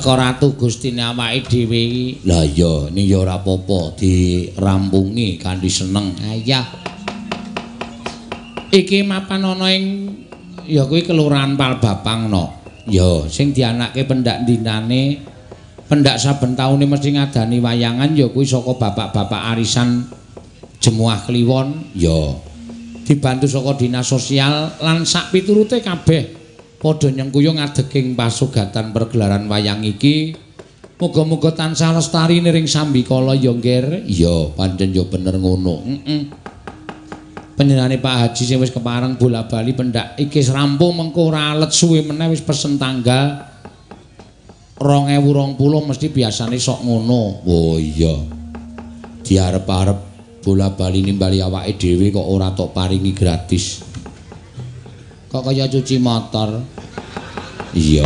Saka 0.02 0.18
Ratu 0.18 0.58
Gustine 0.58 0.98
awake 0.98 1.46
dhewe 1.46 1.78
iki. 1.78 2.26
Lah 2.26 2.42
iya, 2.42 2.90
ning 2.90 3.06
ya 3.06 3.22
ora 3.22 3.38
apa-apa 3.38 3.94
dirampungi 3.94 5.38
kanthi 5.38 5.70
seneng. 5.70 6.18
Iya. 6.18 6.58
Iki 8.74 9.06
mapan 9.06 9.46
ana 9.46 9.70
ing 9.70 10.10
ya 10.66 10.90
kuwi 10.90 11.06
kelurahan 11.06 11.54
Palbapang 11.54 12.26
no. 12.26 12.50
Ya, 12.90 13.30
Sing 13.30 13.54
dianake 13.54 14.02
pendak 14.02 14.42
dinane 14.42 15.22
pendak 15.86 16.18
saben 16.18 16.58
taune 16.58 16.82
mesti 16.82 17.14
ngadani 17.14 17.62
wayangan 17.62 18.10
ya 18.18 18.26
kuwi 18.26 18.42
saka 18.42 18.74
bapak-bapak 18.74 19.54
arisan 19.54 20.02
Jemuah 20.82 21.22
Kliwon 21.30 21.94
ya. 21.94 22.42
dibantu 23.06 23.46
saka 23.46 23.78
dinas 23.78 24.10
sosial 24.10 24.82
lan 24.82 25.06
sak 25.06 25.30
piturute 25.30 25.78
kabeh 25.78 26.41
padha 26.82 27.14
nyengkuyung 27.14 27.62
ngadeging 27.62 28.18
pasugatan 28.18 28.90
pergelaran 28.90 29.46
wayang 29.46 29.86
iki 29.86 30.34
muga-muga 30.98 31.54
tansah 31.54 31.94
lestari 31.94 32.42
ning 32.42 32.66
sambikala 32.66 33.38
ya 33.38 33.54
ngger 33.54 34.02
Iya, 34.10 34.50
pancen 34.58 34.90
ya 34.90 35.06
bener 35.06 35.38
ngono. 35.38 35.78
heeh 35.86 36.22
Pak 38.02 38.16
Haji 38.18 38.42
sing 38.42 38.58
wis 38.58 38.74
kepareng 38.74 39.14
bola-bali 39.14 39.70
pendak 39.70 40.18
iki 40.18 40.42
rampung 40.50 40.98
mengko 40.98 41.30
ora 41.30 41.54
alet 41.54 41.70
suwe 41.70 42.02
meneh 42.02 42.26
wis 42.34 42.42
pesen 42.42 42.74
tanggal 42.74 43.46
2020 44.82 45.54
mesti 45.86 46.10
biasane 46.10 46.58
sok 46.58 46.82
ngono 46.82 47.46
Oh 47.46 47.78
iya. 47.78 48.18
Diarep-arep 49.22 49.98
bola-bali 50.42 51.06
nimbali 51.06 51.38
awake 51.38 51.78
dhewe 51.78 52.10
kok 52.10 52.26
ora 52.26 52.50
tok 52.50 52.74
paringi 52.74 53.14
gratis. 53.14 53.91
Kok 55.32 55.42
kaya 55.42 55.64
cuci 55.64 55.96
motor 55.96 56.60
Iya. 57.72 58.04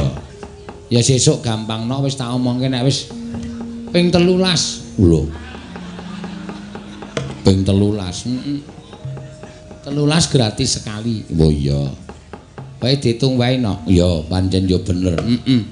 ya 0.87 1.03
sesuk 1.03 1.43
gampang 1.43 1.91
no 1.91 1.99
wis 2.01 2.15
tak 2.15 2.31
omongke 2.31 2.71
nek 2.71 2.87
wis 2.87 3.11
ping 3.91 4.15
13 4.15 5.03
Lho. 5.03 5.27
Ping 7.43 7.67
13. 7.67 7.75
heeh 8.31 8.61
13 9.91 10.33
gratis 10.35 10.79
sekali 10.79 11.27
Oh 11.35 11.51
iya. 11.51 11.91
wae 12.79 12.95
ditung 12.97 13.35
wae 13.35 13.59
no 13.59 13.83
Iya, 13.91 14.23
pancen 14.31 14.71
ya 14.71 14.79
bener. 14.79 15.19
heeh 15.19 15.63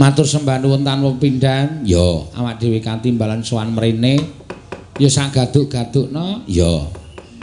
matur 0.00 0.24
sembah 0.24 0.56
nuwun 0.58 0.80
tanpa 0.80 1.12
pindhan 1.20 1.84
Ya, 1.84 2.00
awak 2.32 2.56
dhewe 2.56 2.80
kanthi 2.80 3.12
balan 3.12 3.44
sowan 3.44 3.76
mrene 3.76 4.16
ya 4.96 5.08
sak 5.12 5.36
gaduk-gadukno 5.36 6.48
ya. 6.48 6.80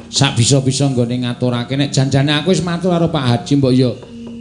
Sak 0.09 0.33
bisa-bisa 0.33 0.89
nggone 0.89 1.21
ngaturake 1.21 1.77
nek 1.77 1.93
janjane 1.93 2.33
aku 2.33 2.49
wis 2.49 2.65
matur 2.65 2.89
karo 2.89 3.13
Pak 3.13 3.25
Haji 3.25 3.53
mbok 3.61 3.73
ya 3.77 3.91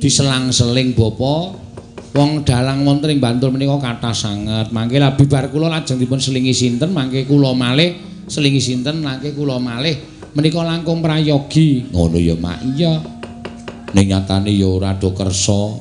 diselang-seling 0.00 0.96
bapa 0.96 1.68
wong 2.16 2.46
dalang 2.46 2.86
wonten 2.86 3.12
ing 3.12 3.20
Bantul 3.20 3.52
menika 3.52 3.76
kathah 3.76 4.14
sanget. 4.14 4.72
Mangke 4.72 4.96
lah 4.96 5.14
bibar 5.14 5.52
kula 5.52 5.68
lajeng 5.68 6.00
dipun 6.00 6.18
selingi 6.18 6.50
sinten? 6.56 6.90
Mangke 6.94 7.28
kula 7.28 7.52
malih 7.52 8.24
selingi 8.26 8.62
sinten? 8.62 9.04
Mangke 9.04 9.36
kula 9.36 9.60
malih 9.60 9.94
menika 10.32 10.64
langkung 10.64 11.04
prayogi. 11.04 11.86
Ngono 11.92 12.18
ya, 12.18 12.34
Mak. 12.38 12.58
iya. 12.74 12.94
Ning 13.94 14.06
nyatane 14.12 14.52
ya 14.52 14.68
ora 14.68 14.92
do 14.96 15.16
kersa 15.16 15.80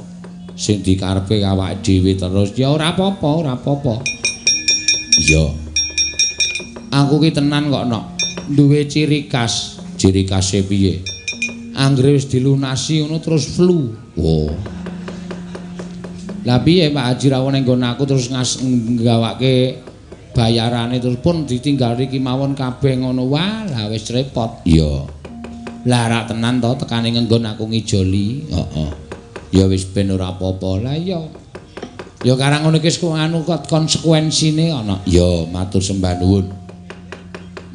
sing 0.55 0.79
dikarepe 0.79 1.43
awake 1.43 1.83
dhewe 1.83 2.15
terus. 2.15 2.55
ya 2.55 2.71
ora 2.71 2.95
apa-apa 2.95 3.29
ora 3.29 3.51
apa-apa. 3.57 3.99
Iya. 5.17 5.45
aku 6.87 7.15
ki 7.19 7.31
tenan 7.35 7.67
kok 7.67 7.85
nok. 7.87 8.05
Duwe 8.47 8.87
ciri 8.87 9.27
khas 9.27 9.76
Ciri 9.97 10.23
khase 10.29 10.61
piye? 10.61 11.17
anggere 11.77 12.17
wis 12.17 12.25
dilunasi 12.25 13.05
ngono 13.05 13.21
terus 13.21 13.53
flu 13.53 13.93
Oh, 14.17 14.49
Lah 16.41 16.63
piye 16.65 16.89
Pak 16.89 17.05
Haji 17.13 17.27
rawon 17.29 17.53
nggon 17.53 17.85
aku 17.85 18.07
terus 18.09 18.33
ngas 18.33 18.57
nggawake 18.65 19.83
bayarane 20.33 20.97
terus 20.97 21.21
pun 21.21 21.45
ditinggal 21.45 21.99
iki 22.01 22.17
mawon 22.17 22.57
kabeh 22.57 22.97
ngono 23.03 23.29
wah 23.29 23.67
lah 23.67 23.85
wis 23.91 24.09
repot. 24.09 24.63
iya. 24.65 25.05
Lah 25.85 26.03
rak 26.07 26.33
tenan 26.33 26.57
to 26.63 26.71
tekane 26.81 27.13
nggon 27.13 27.45
aku 27.45 27.67
ngijoli. 27.69 28.47
Heeh. 28.49 28.89
Ya 29.53 29.67
wis 29.67 29.85
ben 29.85 30.09
ora 30.09 30.33
apa-apa. 30.33 30.81
Lah 30.81 30.95
iya. 30.95 31.19
Ya 32.25 32.33
karang 32.33 32.65
ngono 32.65 32.79
iki 32.81 32.89
anu 33.05 33.45
kok 33.45 33.69
konsekuensine 33.69 34.73
ana. 34.73 35.03
Ya, 35.05 35.45
matur 35.51 35.83
sembah 35.83 36.17
nuwun. 36.17 36.66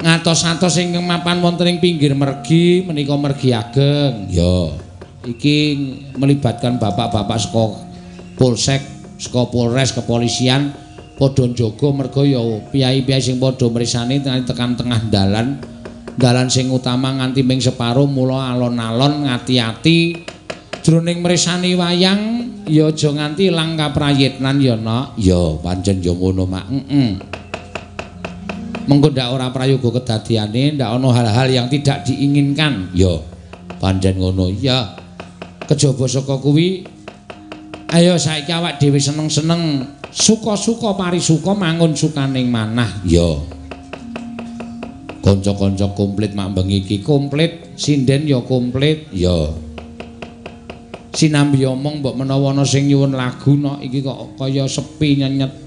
Ngatos-atos 0.03 0.83
ingkang 0.83 1.07
mapan 1.07 1.39
wonten 1.39 1.63
ing 1.63 1.79
pinggir 1.79 2.11
mergi 2.11 2.83
menika 2.83 3.15
mergi 3.15 3.55
ageng. 3.55 4.27
Ya. 4.27 4.75
Iki 5.23 5.57
melibatkan 6.19 6.75
bapak-bapak 6.75 7.39
saka 7.39 7.79
Polsek, 8.35 8.83
saka 9.15 9.47
Polres 9.47 9.95
kepolisian 9.95 10.75
padha 11.15 11.47
njaga 11.47 11.87
merga 11.95 12.19
ya 12.27 12.43
piyai-piyai 12.43 13.23
sing 13.23 13.39
padha 13.39 13.71
mrisani 13.71 14.19
tekan 14.19 14.75
tengah 14.75 15.07
dalan. 15.07 15.63
Dalan 16.19 16.51
sing 16.51 16.67
utama 16.67 17.15
nganti 17.15 17.41
ping 17.47 17.63
separo 17.63 18.03
mula 18.03 18.51
alon-alon 18.51 19.23
ngati-ati 19.23 20.27
jroning 20.83 21.23
mrisani 21.23 21.79
wayang 21.79 22.21
ya 22.67 22.91
aja 22.91 23.07
nganti 23.07 23.47
ilang 23.47 23.79
kaprayitnan 23.79 24.59
ya 24.59 24.75
nok. 24.75 25.15
Ya, 25.15 25.39
pancen 25.63 26.03
ya 26.03 26.11
ngono, 26.11 26.43
Mak. 26.43 26.65
Heeh. 26.67 27.11
Mengko 28.83 29.15
ndak 29.15 29.31
ora 29.31 29.47
prayoga 29.55 30.03
kedadiane, 30.03 30.75
ndak 30.75 30.89
ana 30.91 31.09
hal-hal 31.15 31.47
yang 31.47 31.67
tidak 31.71 32.03
diinginkan. 32.03 32.91
Ya, 32.91 33.15
pancen 33.79 34.19
ngono. 34.19 34.51
Ya. 34.51 34.99
Kejaba 35.63 36.03
saka 36.11 36.35
kuwi 36.43 36.83
ayo 37.95 38.19
saiki 38.19 38.51
awak 38.51 38.83
dhewe 38.83 38.99
seneng-seneng 38.99 39.87
suka-suka 40.11 40.99
parisuka 40.99 41.55
mangun 41.55 41.95
sukaning 41.95 42.51
manah. 42.51 42.91
Ya. 43.07 43.39
Kanca-kanca 45.23 45.87
komplit 45.95 46.35
mak 46.35 46.51
bengi 46.51 46.83
iki 46.83 46.99
Komplit, 46.99 47.79
sinden 47.79 48.27
ya 48.27 48.43
komplit. 48.43 49.07
Ya. 49.15 49.55
Sinambi 51.15 51.63
omong 51.63 52.03
mbok 52.03 52.19
menawa 52.19 52.51
ana 52.51 52.67
sing 52.67 52.91
nyuwun 52.91 53.15
lagu 53.15 53.55
no 53.55 53.79
iki 53.79 54.03
kok 54.03 54.35
kaya 54.35 54.67
sepi 54.67 55.23
nyenyet. 55.23 55.62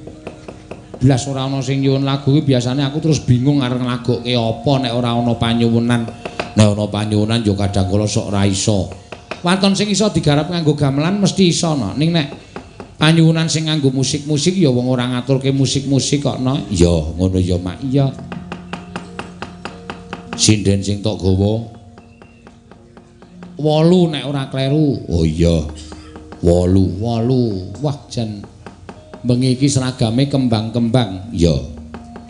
Blas 0.96 1.28
ora 1.28 1.44
ana 1.44 1.60
sing 1.60 1.84
nyuwun 1.84 2.08
lagu 2.08 2.32
iki 2.32 2.56
biasane 2.56 2.80
aku 2.80 3.04
terus 3.04 3.20
bingung 3.20 3.60
arep 3.60 3.84
nglagokke 3.84 4.32
apa 4.32 4.72
nek 4.80 4.92
ora 4.96 5.12
ana 5.12 5.36
panyuwunan. 5.36 6.02
Nek 6.56 6.66
ana 6.72 6.84
panyuwunan 6.88 7.44
yo 7.44 7.52
kadang 7.52 7.84
kala 7.92 8.08
sok 8.08 8.32
ora 8.32 8.48
iso. 8.48 8.88
Waton 9.44 9.76
sing 9.76 9.92
iso 9.92 10.08
digarap 10.08 10.48
nganggo 10.48 10.72
gamelan 10.72 11.20
mesti 11.20 11.52
iso 11.52 11.76
no. 11.76 11.92
Ning 11.92 12.16
nek 12.16 12.28
panyuwunan 12.96 13.44
sing 13.44 13.68
nganggo 13.68 13.92
musik-musik 13.92 14.56
ya 14.56 14.72
wong 14.72 14.88
ora 14.88 15.04
ngaturke 15.12 15.52
musik-musik 15.52 16.24
kok 16.24 16.40
no. 16.40 16.64
Ya, 16.72 16.88
ngono 16.88 17.36
ya, 17.36 17.60
Mak. 17.60 17.76
Iya. 17.84 18.08
Sinden 20.32 20.80
sing 20.80 21.04
tok 21.04 21.20
gawa. 21.20 21.76
Wolu 23.60 24.16
nek 24.16 24.24
ora 24.24 24.48
kleru. 24.48 25.04
Oh 25.12 25.28
iya. 25.28 25.60
Wolu. 26.40 27.04
Wolu. 27.04 27.76
Wah 27.84 27.96
jan 28.08 28.55
bengi 29.26 29.58
iki 29.58 29.66
seragame 29.66 30.30
kembang-kembang. 30.30 31.34
Ya. 31.34 31.52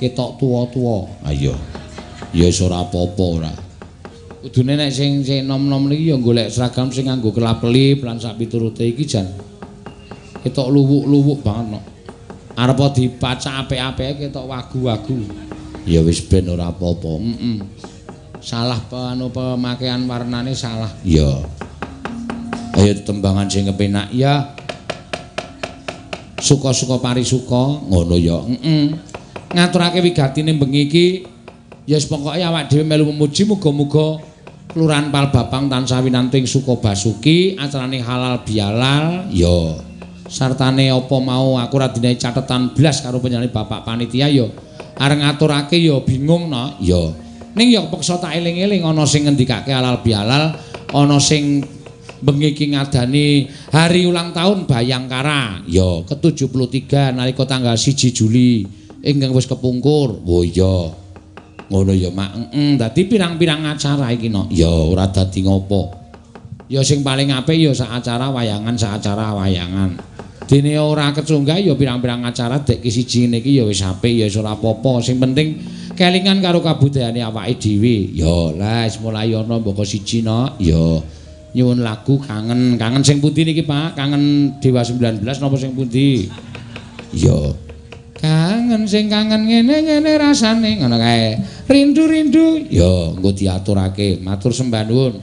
Ketok 0.00 0.40
tuwa-tuwa. 0.40 1.04
Ayo. 1.28 1.52
Ya 2.32 2.48
wis 2.48 2.58
ora 2.64 2.82
apa-apa 2.82 3.24
ora. 3.24 3.52
Kudune 4.40 4.80
nek 4.80 4.92
sing 4.92 5.20
sing 5.20 5.44
nom-nom 5.44 5.86
niki 5.92 6.10
ya 6.10 6.16
golek 6.16 6.48
seragam 6.48 6.88
sing 6.88 7.06
nganggo 7.06 7.34
kelap-kelip 7.34 8.00
lan 8.00 8.16
sak 8.16 8.38
piturute 8.38 8.86
iki 8.86 9.02
jan 9.02 9.26
ketok 10.46 10.70
luwuk-luwuk 10.70 11.42
banget 11.42 11.74
no. 11.74 11.80
Arep 12.56 12.78
dipacak 12.94 13.66
apik-apike 13.66 14.30
ketok 14.30 14.46
wagu-wagu. 14.48 15.18
Ya 15.84 16.00
wis 16.00 16.24
ben 16.24 16.48
ora 16.48 16.72
apa-apa. 16.72 17.12
Heeh. 17.20 17.58
Salah 18.40 18.78
anu 19.10 19.28
pemakaian 19.28 20.06
warnane 20.06 20.54
salah. 20.54 20.88
Ya. 21.02 21.26
Ayo 22.78 22.92
tembangan 23.02 23.50
sing 23.50 23.66
kepenak. 23.66 24.14
Ya. 24.14 24.54
Suka-suka 26.46 27.02
parisuka. 27.02 27.82
Ngono 27.90 28.14
ya. 28.14 28.38
Heeh. 28.38 28.94
Ngaturake 29.50 29.98
wigatine 29.98 30.54
bengi 30.54 30.86
iki 30.86 31.06
ya 31.90 31.98
wis 31.98 32.06
pokoke 32.06 32.38
awak 32.38 32.70
dhewe 32.70 32.86
melu 32.86 33.10
memuji 33.10 33.42
muga-muga 33.46 34.22
Kelurahan 34.66 35.08
Palbapang 35.08 35.72
tansah 35.72 36.04
winanting 36.04 36.44
suka 36.44 36.76
basuki, 36.76 37.56
acarane 37.56 37.96
halal 37.96 38.44
bihalal, 38.44 39.24
Ya. 39.32 39.80
sartane 40.28 40.90
apa 40.90 41.16
mau 41.22 41.56
aku 41.56 41.78
ora 41.78 41.88
dinae 41.88 42.18
catetan 42.18 42.74
blas 42.74 42.98
karo 43.00 43.22
penyanyi 43.22 43.48
Bapak 43.48 43.86
panitia 43.86 44.26
ya 44.26 44.50
areng 44.98 45.22
ngaturake 45.22 45.78
ya 45.78 45.96
bingung 46.02 46.50
no. 46.50 46.76
Ya. 46.82 46.98
Ning 47.56 47.72
ya 47.72 47.88
peksa 47.88 48.20
tak 48.20 48.36
eling-eling 48.36 48.84
ana 48.84 49.08
sing 49.08 49.24
ngendikake 49.24 49.72
halal 49.72 50.04
bihalal, 50.04 50.60
ana 50.92 51.16
sing 51.16 51.64
bengi 52.22 52.52
iki 52.56 52.72
ngadani 52.72 53.50
hari 53.72 54.08
ulang 54.08 54.32
tahun 54.32 54.64
Bayangkara 54.64 55.64
Ya. 55.68 56.04
ke-73 56.06 57.16
nalika 57.16 57.44
tanggal 57.44 57.76
1 57.76 58.12
Juli 58.12 58.64
ingkang 59.06 59.30
wis 59.32 59.46
kepungkur. 59.46 60.22
Oh 60.26 60.42
iya. 60.42 60.90
Ngono 61.66 61.90
ya, 61.90 62.14
Mak. 62.14 62.54
Heeh, 62.54 62.78
dadi 62.78 63.10
pirang-pirang 63.10 63.66
acara 63.66 64.14
iki 64.14 64.30
no. 64.30 64.46
Ya 64.54 64.70
ora 64.70 65.10
dadi 65.10 65.42
ngopo. 65.42 65.90
Ya 66.70 66.82
sing 66.82 67.02
paling 67.02 67.30
apik 67.30 67.58
ya 67.58 67.70
sak 67.74 68.02
acara 68.02 68.30
wayangan, 68.30 68.74
sak 68.78 69.02
acara 69.02 69.34
wayangan. 69.34 69.98
Dene 70.46 70.78
ora 70.78 71.10
kecunggah 71.10 71.58
ya 71.58 71.74
pirang-pirang 71.74 72.22
acara 72.22 72.62
dek 72.62 72.82
ki 72.82 72.90
siji 72.90 73.26
ngene 73.26 73.42
iki 73.42 73.58
ya 73.58 73.64
wis 73.66 73.82
apik 73.82 74.14
ya 74.14 74.26
ora 74.38 74.54
apa-apa. 74.54 75.02
Sing 75.02 75.18
penting 75.18 75.58
kelingan 75.98 76.38
karo 76.38 76.62
kabudayane 76.62 77.18
awake 77.18 77.58
dhewe. 77.58 78.14
Ya 78.14 78.54
lah 78.54 78.86
wis 78.86 79.02
mulai 79.02 79.34
ana 79.34 79.58
mboko 79.58 79.82
siji 79.82 80.22
no. 80.22 80.54
Ya 80.62 81.02
nyuwun 81.56 81.80
lagu 81.80 82.20
kangen. 82.20 82.76
Kangen 82.76 83.00
sing 83.00 83.24
pundi 83.24 83.48
niki 83.48 83.64
Pak? 83.64 83.96
Kangen 83.96 84.52
Dewa 84.60 84.84
19 84.84 85.24
napa 85.24 85.56
sing 85.56 85.72
pundi? 85.72 86.28
Ya. 87.16 87.56
Kangen 88.20 88.84
sing 88.84 89.08
kangen 89.08 89.48
ngene-ngene 89.48 90.20
rasane 90.20 90.76
ngono 90.76 91.00
kae. 91.00 91.40
Rindu-rindu. 91.64 92.68
Ya 92.68 93.16
engko 93.16 93.32
diaturake. 93.32 94.20
Matur 94.20 94.52
sembah 94.52 94.84
nuwun. 94.84 95.16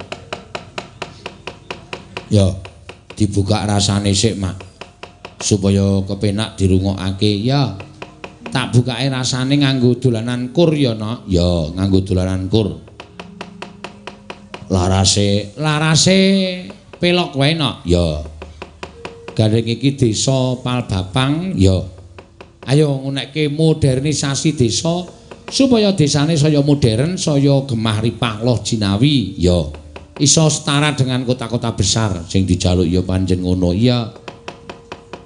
Ya 2.34 2.50
dibuka 3.14 3.62
rasane 3.70 4.10
sik, 4.10 4.42
Mak. 4.42 4.74
supaya 5.44 6.00
kepenak 6.08 6.56
dirungokake 6.56 7.44
ya 7.44 7.76
tak 8.48 8.72
bukake 8.72 9.12
rasane 9.12 9.60
nganggo 9.60 10.00
dolanan 10.00 10.56
kur 10.56 10.72
ya 10.72 10.96
no 10.96 11.28
ya 11.28 11.68
nganggo 11.76 12.00
dolanan 12.08 12.48
kur 12.48 12.80
larase. 14.70 15.56
Larase 15.58 16.20
pelok 17.00 17.36
wae 17.40 17.58
no 17.58 17.84
ya. 17.84 18.24
Gareng 19.34 19.66
iki 19.66 19.98
desa 19.98 20.60
Palbapang 20.62 21.58
ya. 21.58 21.80
Ayo 22.64 22.96
ngunekke 23.04 23.52
modernisasi 23.52 24.56
desa 24.56 25.04
supaya 25.50 25.92
desane 25.92 26.40
saya 26.40 26.64
modern 26.64 27.20
saya 27.20 27.66
gemah 27.68 28.00
ripah 28.00 28.40
loh 28.46 28.62
jinawi. 28.62 29.36
Ya. 29.42 29.60
Iso 30.22 30.46
setara 30.46 30.94
dengan 30.94 31.26
kota-kota 31.26 31.74
besar 31.74 32.22
sing 32.30 32.46
dijaluk 32.46 32.86
ya 32.86 33.02
panjen 33.02 33.42
ngono. 33.42 33.74
Iya. 33.74 34.14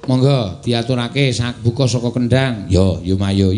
Monggo 0.07 0.63
diaturake 0.63 1.35
sak 1.35 1.59
buka 1.59 1.83
saka 1.83 2.15
kendang. 2.15 2.71
Yo, 2.71 3.03
yo 3.03 3.19
mayo, 3.19 3.51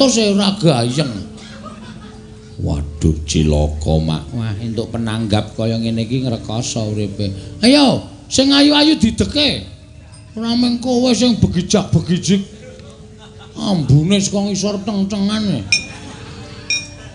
200 0.00 0.16
e 0.16 0.24
ora 0.32 0.48
gayeng. 0.56 1.12
Waduh, 2.60 3.16
cilaka, 3.28 3.94
Mak. 4.00 4.22
Wah, 4.32 4.56
entuk 4.56 4.88
penanggap 4.92 5.52
kaya 5.56 5.76
ngene 5.76 6.08
iki 6.08 6.24
ngrekoso 6.24 6.92
uripe. 6.92 7.28
Ayo, 7.60 8.04
sing 8.28 8.48
ayu-ayu 8.48 8.96
dideke. 8.96 9.64
Ora 10.36 10.56
mung 10.56 10.80
kowe 10.80 11.12
sing 11.12 11.36
begijak-begijik. 11.36 12.60
ambune 13.60 14.16
saka 14.16 14.40
ngisor 14.48 14.80
teng-tengane. 14.88 15.60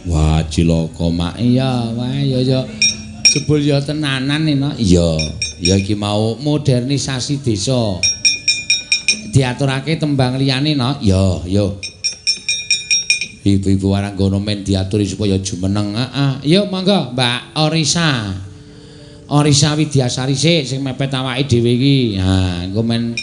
Wah, 0.05 0.45
cilaka 0.45 1.09
mak 1.09 1.41
iya, 1.41 1.89
wah 1.97 2.13
ya 2.21 2.39
ya. 2.45 2.61
Jebul 3.25 3.65
ya 3.65 3.81
tenanan 3.81 4.45
ino. 4.45 4.69
Iya, 4.77 5.17
ya 5.57 5.75
iki 5.81 5.97
mau 5.97 6.37
modernisasi 6.37 7.41
desa. 7.41 7.97
Diaturake 9.33 9.97
tembang 9.97 10.37
liyane 10.37 10.77
no. 10.77 11.01
Ya, 11.01 11.41
yo. 11.49 11.81
Ibu-ibu 13.45 13.93
waranggono 13.93 14.41
men 14.41 14.65
diaturi 14.65 15.05
supaya 15.05 15.37
jumeneng. 15.37 15.93
Heeh. 15.93 16.31
Ya 16.49 16.65
monggo, 16.65 17.13
Mbak 17.13 17.61
Orisa. 17.61 18.33
Orisa 19.29 19.77
Widyasari 19.77 20.33
sik 20.33 20.65
sing 20.65 20.81
mepet 20.81 21.13
awake 21.13 21.45
dhewe 21.45 21.77
iki. 21.77 22.17
Ha, 22.17 22.65
engko 22.65 22.81
men 22.81 23.13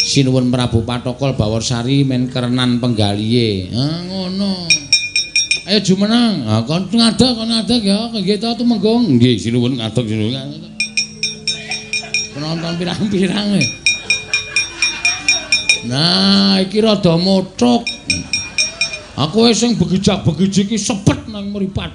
sinuwun 0.00 0.48
Prabu 0.48 0.88
Patokol 0.88 1.36
Baworsari 1.36 2.00
men 2.00 2.32
kerenan 2.32 2.80
penggalihe. 2.80 3.68
Ha, 3.76 3.84
ngono. 4.08 4.64
Ayo 5.68 5.78
jumeneng. 5.84 6.48
Ha 6.48 6.64
kon 6.64 6.88
ngadeg 6.88 7.32
kon 7.36 7.48
ngadeg 7.52 7.80
ya 7.84 8.08
nggih 8.08 8.40
ta 8.40 8.56
tumenggo. 8.56 9.04
Nggih 9.04 9.36
sinuwun 9.36 9.76
ngadeg 9.76 10.04
sinuwun. 10.08 10.48
Penonton 12.32 12.72
pirang-pirang 12.80 13.48
e. 13.60 13.64
Nah, 15.92 16.56
iki 16.56 16.80
rada 16.80 17.20
motok. 17.20 17.84
Aku 19.12 19.44
sing 19.52 19.76
begijak-begiji 19.76 20.72
iki 20.72 20.78
sepet 20.80 21.28
nang 21.28 21.52
mripat. 21.52 21.92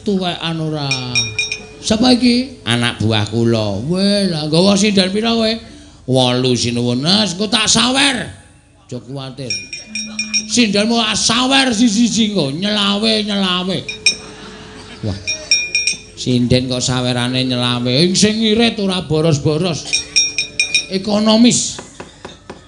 Tuwekan 0.00 0.56
ora. 0.64 0.88
Sapa 1.84 2.16
iki? 2.16 2.64
Anak 2.64 3.04
buah 3.04 3.28
kula. 3.28 3.84
Weh, 3.84 4.32
lah 4.32 4.48
gawa 4.48 4.72
sindan 4.72 5.12
pira 5.12 5.36
kowe? 5.36 5.52
8 6.08 6.40
sinuwun. 6.56 7.04
Nah, 7.04 7.28
engko 7.28 7.52
tak 7.52 7.68
sawer. 7.68 8.16
Aja 8.88 8.98
kuwatir. 9.04 9.52
Sindanmu 10.48 10.96
sawer 11.12 11.68
siji-siji 11.76 12.32
engko 12.32 12.48
nyelawe 12.48 13.12
nyelawe. 13.28 13.78
Wah. 15.04 15.18
Sinden 16.16 16.72
kok 16.72 16.80
sawerane 16.80 17.44
nyelawe. 17.44 17.92
Ing 18.08 18.16
sing 18.16 18.40
irit 18.40 18.80
ora 18.80 19.04
boros-boros. 19.04 19.84
Ekonomis. 20.88 21.76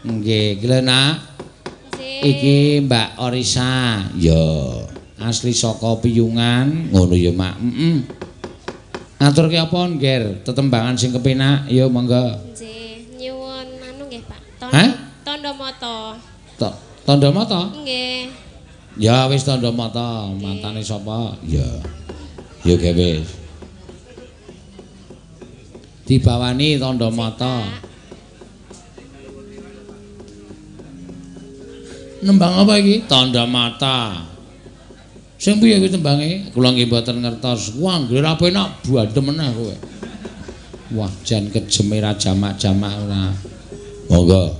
Nggih, 0.04 0.60
Glena. 0.60 1.29
Iki 2.20 2.84
Mbak 2.84 3.16
Orisa. 3.16 4.04
Ya, 4.20 4.44
asli 5.20 5.56
saka 5.56 5.96
Piyungan. 6.04 6.92
Ngono 6.92 7.16
ya, 7.16 7.32
Mak. 7.32 7.56
Heeh. 7.60 7.96
Aturke 9.20 9.56
apa, 9.56 9.88
Ngger? 9.88 10.44
Tetembangan 10.44 10.96
sing 10.96 11.12
kepenak. 11.12 11.68
Ya, 11.68 11.88
monggo. 11.88 12.36
Nggih, 12.56 13.20
nyuwun 13.20 13.68
anu 13.80 14.02
nggih, 14.08 14.22
Pak. 14.28 14.40
Hah? 14.68 14.90
Tondo 15.24 15.52
moto. 15.56 16.16
Tok 16.60 16.74
tandha 17.08 17.32
mata? 17.32 17.72
Nggih. 17.72 18.28
Ya 19.00 19.24
wis 19.32 19.44
tandha 19.44 19.72
mata. 19.72 20.28
Matane 20.36 20.84
sapa? 20.84 21.36
Ya. 21.44 21.64
Ya 22.64 22.76
wis. 22.76 23.28
Dibawani 26.04 26.76
tandha 26.76 27.08
mata. 27.08 27.64
Nembang 32.20 32.52
apa 32.52 32.76
iki? 32.76 33.08
Tandha 33.08 33.48
mata. 33.48 34.28
Sing 35.40 35.56
piye 35.56 35.80
kuwi 35.80 35.88
tembange? 35.88 36.52
Kula 36.52 36.76
nggih 36.76 36.84
mboten 36.84 37.24
ngertos. 37.24 37.80
Wah, 37.80 37.96
nggih 37.96 38.20
ra 38.20 38.36
penak 38.36 38.84
bandem 38.84 39.24
meneh 39.24 39.48
kowe. 39.56 39.72
Wah, 41.00 41.08
jan 41.24 41.48
kejeme 41.48 41.96
ra 41.96 42.12
jamak-jamak 42.12 42.92
ora. 43.08 43.32
Monggo. 44.12 44.52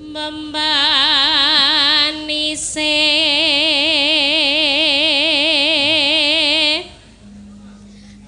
Membani 0.00 0.56
se 2.56 2.96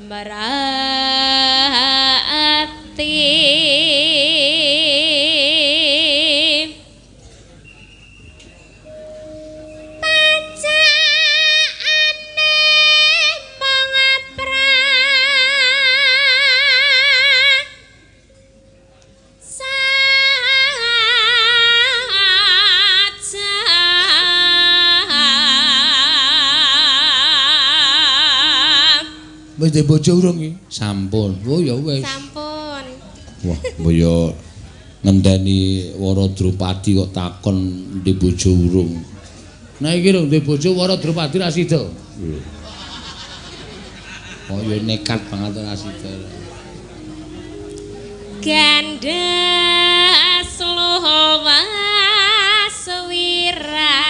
merati 0.05 1.47
Wis 29.68 29.76
ndek 29.76 29.84
bojo 29.84 30.16
urung 30.16 30.40
iki? 30.40 30.56
Sampun. 30.72 31.44
Oh 31.44 31.60
ya 31.60 31.76
wis. 31.76 32.00
Sampun. 32.00 32.84
Wah, 33.44 33.60
mbaya 33.76 34.32
ngenteni 35.04 35.92
Wara 36.00 36.24
Drupadi 36.32 36.96
kok 36.96 37.12
takon 37.12 37.84
ndek 38.00 38.16
bojo 38.16 38.48
urung. 38.48 38.96
Nah 39.84 39.92
iki 39.92 40.08
lho 40.08 40.24
ndek 40.24 40.48
bojo 40.48 40.72
Wara 40.72 40.96
Drupadi 40.96 41.36
ra 41.36 41.52
sida. 41.52 41.84
Oh 44.48 44.60
ya 44.64 44.80
nekat 44.80 45.20
banget 45.28 45.60
ra 45.60 45.76
sida. 45.76 46.16
Ganda 48.40 49.28
slowa 50.48 51.60
swira 52.72 54.00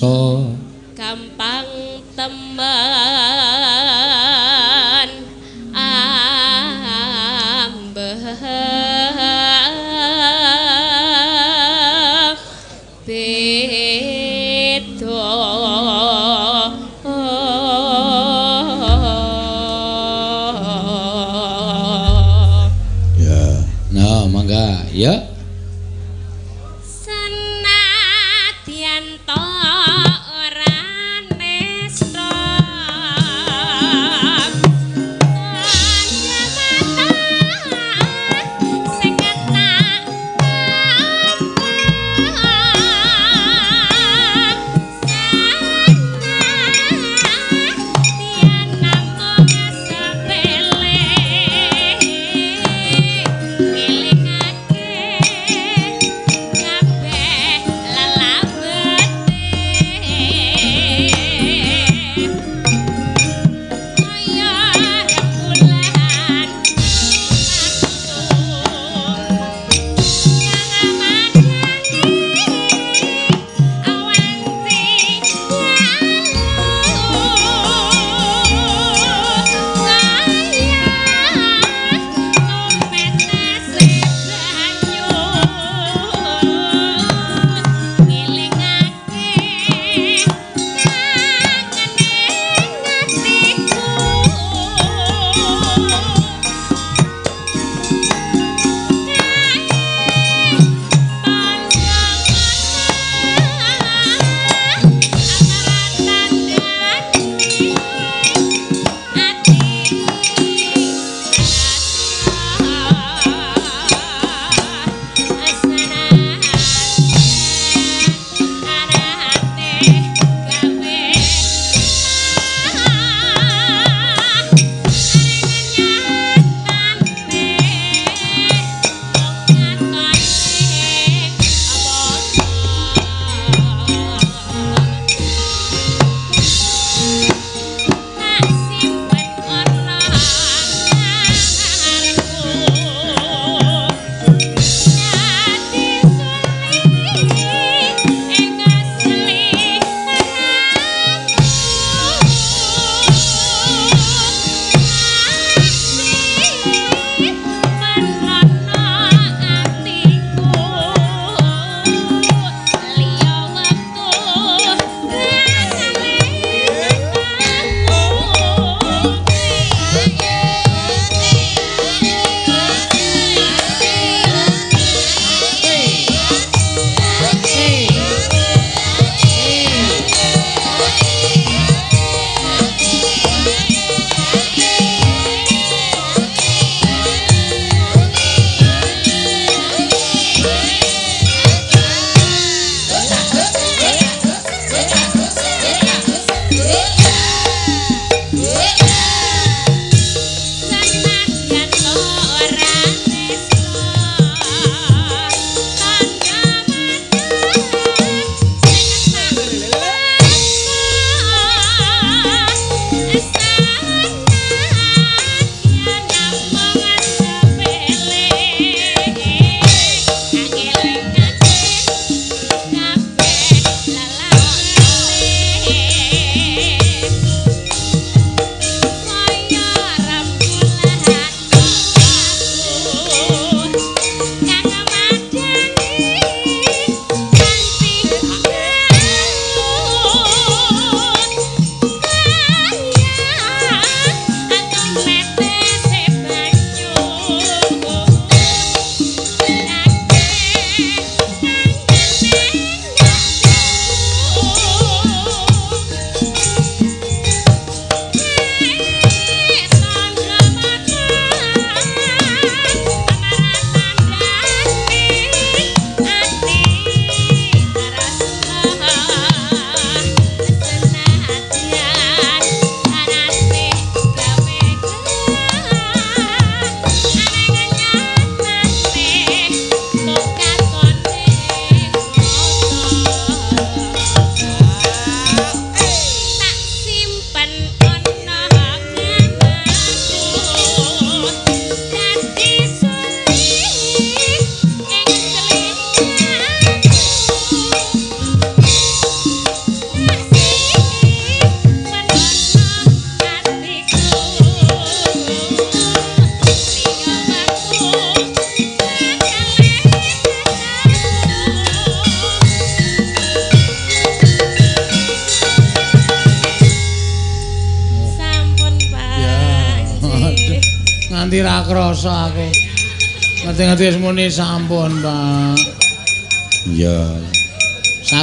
Bisa 0.00 0.39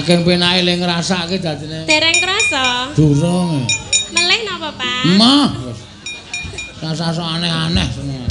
Saking 0.07 0.23
penake 0.23 0.63
le 0.63 0.79
ngrasake 0.79 1.35
dadine 1.43 1.83
Dereng 1.83 2.15
krasa. 2.23 2.95
durung. 2.95 3.59
Melih 4.15 4.39
napa, 4.47 4.71
Pak? 4.71 5.03
Mah. 5.19 5.51
Rasa 6.79 7.11
sok 7.11 7.27
aneh-aneh 7.27 7.83
seneng. 7.91 8.23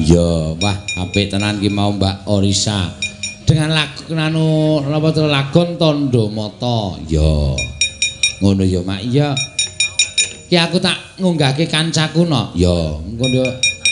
Iya, 0.00 0.56
wah 0.56 0.72
apik 1.04 1.28
tenan 1.28 1.60
ki 1.60 1.68
mau 1.68 1.92
Mbak 1.92 2.24
Orisa. 2.32 2.96
Dengan 3.44 3.76
lagu 3.76 4.08
anu 4.08 4.80
napa 4.88 5.12
to 5.12 5.28
lagon 5.28 5.76
Tondo 5.76 6.32
Mata. 6.32 6.96
Iya. 7.04 7.60
Ngono 8.40 8.64
ya, 8.64 8.80
Mak. 8.80 9.00
Iya. 9.04 9.36
Ki 10.48 10.56
aku 10.56 10.80
tak 10.80 10.96
ngunggahke 11.20 11.68
kancaku 11.68 12.24
no. 12.24 12.56
Ya, 12.56 12.72
engko 13.04 13.28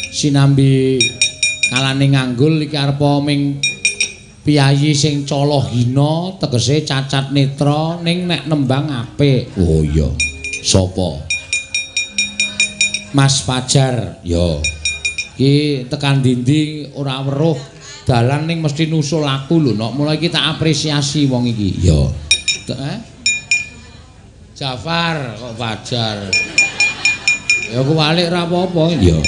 sinambi 0.08 0.96
kalane 1.68 2.16
nganggul 2.16 2.64
iki 2.64 2.80
arep 2.80 2.96
ming 3.20 3.60
piyayi 4.40 4.96
sing 4.96 5.28
cala 5.28 5.60
hina 5.68 6.36
tegese 6.40 6.82
cacat 6.84 7.32
netra 7.32 8.00
ning 8.00 8.24
nek 8.24 8.48
nembang 8.48 8.88
apik. 8.88 9.52
Oh 9.60 9.84
iya. 9.84 10.08
Sopo? 10.64 11.20
Mas 13.12 13.42
Fajar. 13.44 14.22
Ya. 14.24 14.60
Ki 15.36 15.84
tekan 15.88 16.20
dindi 16.20 16.88
ora 16.96 17.20
weruh 17.24 17.56
dalan 18.04 18.48
ning 18.48 18.60
mesti 18.60 18.88
nusul 18.88 19.24
aku 19.24 19.60
lho, 19.60 19.72
nok. 19.76 19.96
Mulai 19.96 20.20
iki 20.20 20.28
tak 20.32 20.56
apresiasi 20.56 21.28
wong 21.28 21.48
iki. 21.48 21.84
Ya. 21.84 22.00
Eh? 22.70 22.98
Jafar 24.54 25.40
kok 25.40 25.54
Fajar. 25.56 26.18
Ya 27.70 27.80
aku 27.80 27.92
balik 27.96 28.28
ra 28.30 28.46
apa-apa. 28.46 28.94
Ya. 29.00 29.18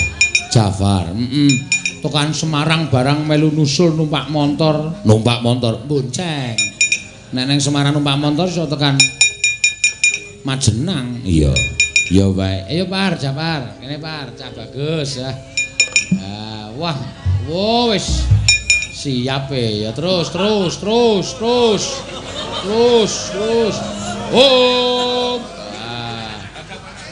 Jafar. 0.52 1.10
Heeh. 1.10 1.81
Tekan 2.02 2.34
Semarang 2.34 2.90
barang 2.90 3.22
melu 3.22 3.54
nusul 3.54 3.94
numpak 3.94 4.26
motor, 4.26 4.90
numpak 5.06 5.38
motor 5.38 5.78
bonceng. 5.86 6.58
Nek 7.30 7.46
neng 7.46 7.62
Semarang 7.62 7.94
numpak 7.94 8.18
motor 8.18 8.50
iso 8.50 8.66
tekan 8.66 8.98
Majenang. 10.42 11.22
Iya. 11.22 11.54
Ya 12.10 12.26
baik. 12.26 12.62
Ayo 12.66 12.84
Par, 12.90 13.14
Jafar. 13.14 13.78
Kene 13.78 14.02
Par, 14.02 14.34
cah 14.34 14.50
bagus 14.50 15.22
ya. 15.22 15.30
Ah, 16.18 16.74
wah. 16.74 16.98
Wo 17.46 17.94
wis 17.94 18.26
siap 18.98 19.54
e. 19.54 19.86
Ya 19.86 19.94
terus, 19.94 20.34
terus, 20.34 20.82
terus, 20.82 21.38
terus. 21.38 21.84
Terus, 22.66 23.12
terus. 23.30 23.76
Oh. 24.34 25.38
Ah. 25.78 26.34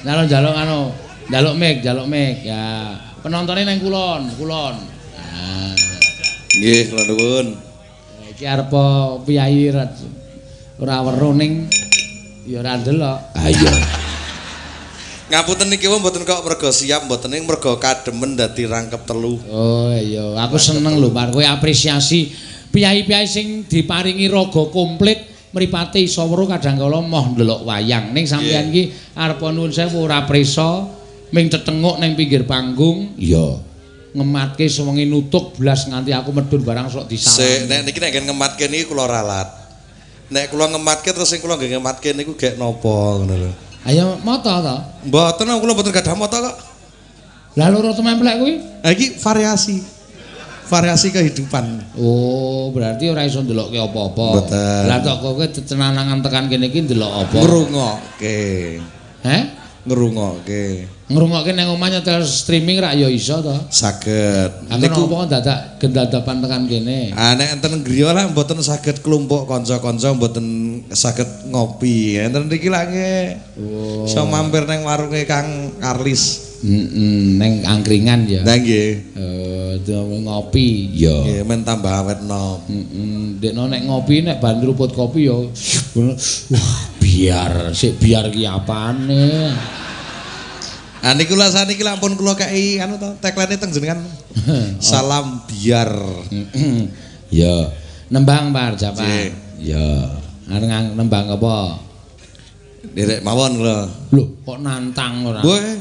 Njaluk-njaluk 0.03 0.55
anu, 0.59 0.91
njaluk 1.31 1.55
mic, 1.55 1.87
njaluk 1.87 2.07
mic. 2.11 2.43
Ya. 2.43 3.10
Penontonnya 3.21 3.69
neng 3.69 3.85
kulon, 3.85 4.33
kulon. 4.41 4.75
Nah, 4.81 5.73
Nggih, 6.57 6.83
kula 6.89 7.03
nuwun. 7.05 7.47
iki 8.33 8.49
arep 8.49 8.73
piyayi 9.29 9.69
ra- 9.69 9.93
ora 10.81 11.05
weruh 11.05 11.37
ning 11.37 11.69
ya 12.49 12.65
ora 12.65 12.81
ndelok. 12.81 13.19
Ah 13.37 13.49
iya. 13.53 13.73
Ngapunten 15.31 15.69
niki 15.69 15.87
wae 15.87 16.01
mboten 16.01 16.25
kok 16.25 16.41
mergo 16.43 16.73
siap 16.73 17.05
mboten 17.05 17.37
ning 17.37 17.45
mergo 17.45 17.77
kademen 17.77 18.35
dadi 18.35 18.65
rangkep 18.65 19.05
telu. 19.05 19.37
Oh 19.53 19.93
iya, 19.93 20.41
aku 20.41 20.57
seneng 20.57 20.97
lho 20.97 21.13
Pak 21.13 21.37
kowe 21.37 21.45
apresiasi 21.45 22.33
piyayi-piyayi 22.73 23.29
sing 23.29 23.47
diparingi 23.69 24.27
raga 24.33 24.65
komplit 24.73 25.29
mripate 25.53 26.01
iso 26.01 26.25
weruh 26.25 26.49
kadang 26.49 26.81
kala 26.81 27.05
moh 27.05 27.37
ndelok 27.37 27.69
wayang. 27.69 28.17
Ning 28.17 28.25
sampeyan 28.25 28.73
iki 28.73 28.89
arep 29.13 29.39
nuwun 29.53 29.69
sewu 29.71 30.09
ora 30.09 30.25
preso 30.25 30.89
ming 31.31 31.47
tetenguk 31.51 31.97
ning 31.99 32.15
pinggir 32.19 32.47
panggung. 32.47 33.15
Iya. 33.19 33.63
Ngematke 34.11 34.67
sewengi 34.67 35.07
nutuk 35.07 35.55
blas 35.55 35.87
nganti 35.87 36.11
aku 36.11 36.35
medun 36.35 36.67
barang 36.67 36.91
sok 36.91 37.07
Sik, 37.07 37.11
disalam. 37.15 37.71
nek 37.71 37.81
niki 37.87 37.99
nek 38.03 38.13
ngematke 38.27 38.65
niki 38.67 38.85
kula 38.91 39.07
ralat. 39.07 39.47
Nek 40.35 40.51
kula 40.51 40.67
ngematke 40.75 41.15
terus 41.15 41.31
sing 41.31 41.39
kula 41.39 41.55
nggih 41.55 41.79
ngematke 41.79 42.11
niku 42.19 42.35
gek 42.35 42.59
napa 42.59 43.23
ngono 43.23 43.35
lho. 43.39 43.51
Ayo 43.87 44.19
moto 44.27 44.51
to. 44.51 44.77
Mboten 45.07 45.47
kula 45.63 45.73
mboten 45.79 45.95
gadah 45.95 46.15
moto 46.19 46.37
kok. 46.43 46.57
Lah 47.59 47.67
loro 47.71 47.91
templek 47.95 48.37
kuwi? 48.39 48.55
Ha 48.83 48.95
iki 48.95 49.19
variasi. 49.19 49.79
Variasi 50.71 51.11
kehidupan. 51.11 51.99
Oh, 51.99 52.71
berarti 52.71 53.11
ora 53.11 53.27
iso 53.27 53.43
ndelokke 53.43 53.75
apa-apa. 53.75 54.27
Mboten. 54.39 54.83
Lah 54.87 54.99
tok 55.03 55.19
kowe 55.19 55.47
tetenanangan 55.51 56.23
tekan 56.23 56.47
kene 56.47 56.71
iki 56.71 56.87
ndelok 56.87 57.27
apa? 57.27 57.39
Ngrungokke. 57.43 58.43
Heh? 59.27 59.43
Ngrungokke. 59.83 60.65
Ngrungokke 61.11 61.51
nang 61.59 61.75
omah 61.75 61.91
nyetel 61.91 62.23
streaming 62.23 62.79
ra 62.79 62.95
ya 62.95 63.11
iso 63.11 63.43
to. 63.43 63.51
Saged. 63.67 64.71
Aku 64.71 64.87
nopo 64.87 65.27
dadak 65.27 65.83
gendadapan 65.83 66.39
tekan 66.39 66.63
kene. 66.71 67.11
Ah 67.19 67.35
nek 67.35 67.59
enten 67.59 67.83
griya 67.83 68.15
lah 68.15 68.31
mboten 68.31 68.63
saged 68.63 69.03
kelompok 69.03 69.51
kanca-kanca 69.51 70.15
mboten 70.15 70.47
saged 70.95 71.51
ngopi. 71.51 72.15
Enten 72.15 72.47
niki 72.47 72.71
lah 72.71 72.87
nggih. 72.87 73.27
Oh. 73.59 74.07
Iso 74.07 74.23
mampir 74.31 74.71
nang 74.71 74.87
warunge 74.87 75.27
Kang 75.27 75.75
Karlis. 75.83 76.55
Heeh, 76.63 77.41
neng 77.41 77.67
angkringan 77.67 78.31
ya. 78.31 78.47
Nah 78.47 78.55
nggih. 78.55 78.91
Eh, 79.19 79.83
uh, 79.83 80.19
ngopi 80.23 80.95
ya. 80.95 81.27
Nggih 81.27 81.43
men 81.43 81.67
tambah 81.67 81.91
awet 81.91 82.23
nom. 82.23 82.63
Heeh, 82.71 83.35
dekno 83.43 83.67
nek 83.67 83.83
ngopi 83.83 84.23
nek 84.23 84.39
ban 84.39 84.63
ruput 84.63 84.95
kopi 84.95 85.27
ya 85.27 85.43
wah 86.55 86.79
biar 87.03 87.75
sik 87.75 87.99
biar 87.99 88.31
ki 88.31 88.47
apane. 88.47 89.51
Ah 91.01 91.17
niku 91.17 91.33
lah 91.33 91.49
saniki 91.49 91.81
lah 91.81 91.97
ampun 91.97 92.13
kula 92.13 92.37
kei 92.37 92.77
anu 92.77 93.01
to 93.01 93.09
tagline 93.25 93.57
teng 93.57 93.73
jenengan. 93.73 94.05
Salam 94.85 95.49
biar. 95.49 95.89
Ya, 97.33 97.73
nembang 98.13 98.53
Par 98.53 98.77
Japa. 98.77 99.01
Nggih. 99.01 99.29
Ya, 99.61 99.87
areng 100.51 100.69
ang- 100.69 100.95
nembang 100.97 101.31
apa? 101.31 101.81
Derek 102.93 103.25
mawon 103.25 103.61
kula. 103.61 103.89
Lho, 104.13 104.25
kok 104.45 104.59
nantang 104.61 105.25
ora? 105.25 105.41
Boleh. 105.41 105.79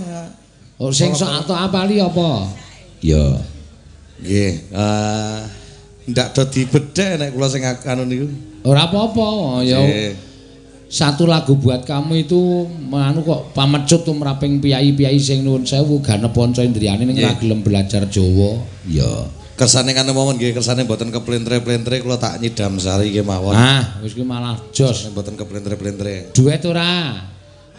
Oh, 0.79 0.95
sing 0.95 1.11
sok 1.11 1.43
atau 1.43 1.55
apali 1.57 1.99
apa? 1.99 2.47
Ya. 3.03 3.43
Nggih. 4.23 4.51
Eh 4.71 5.39
ndak 6.09 6.31
do 6.31 6.41
dibedhek 6.47 7.19
nek 7.19 7.29
kula 7.35 7.47
sing 7.51 7.63
anu 7.65 8.07
niku. 8.07 8.27
Ora 8.63 8.87
apa-apa, 8.87 9.59
ya. 9.67 9.83
Nggih. 9.83 10.28
Satu 10.89 11.29
lagu 11.29 11.53
buat 11.53 11.85
kamu 11.85 12.25
itu 12.25 12.65
anu 12.89 13.21
kok 13.21 13.53
pamecut 13.53 14.01
tumraping 14.01 14.57
piyayi-piyayi 14.57 15.21
sing 15.21 15.45
nuwun 15.45 15.61
sewu 15.61 16.01
ganep 16.01 16.33
panca 16.33 16.65
indriyane 16.65 17.05
ning 17.05 17.13
Nggih. 17.13 17.37
gelem 17.37 17.61
belajar 17.61 18.09
Jawa. 18.09 18.57
Ya. 18.89 19.29
Kersane 19.53 19.93
kan 19.93 20.09
mawon 20.09 20.41
nggih 20.41 20.49
kersane 20.57 20.89
mboten 20.89 21.13
keplentre-plentre 21.13 22.01
kula 22.01 22.17
tak 22.17 22.41
nyidam 22.41 22.81
sari 22.81 23.13
nggih 23.13 23.21
mawon. 23.21 23.53
Ah, 23.53 24.01
wis 24.01 24.17
kuwi 24.17 24.25
malah 24.25 24.57
jos. 24.73 25.13
Mboten 25.13 25.37
keplentre-plentre. 25.37 26.33
Duet 26.33 26.65
ora? 26.65 27.21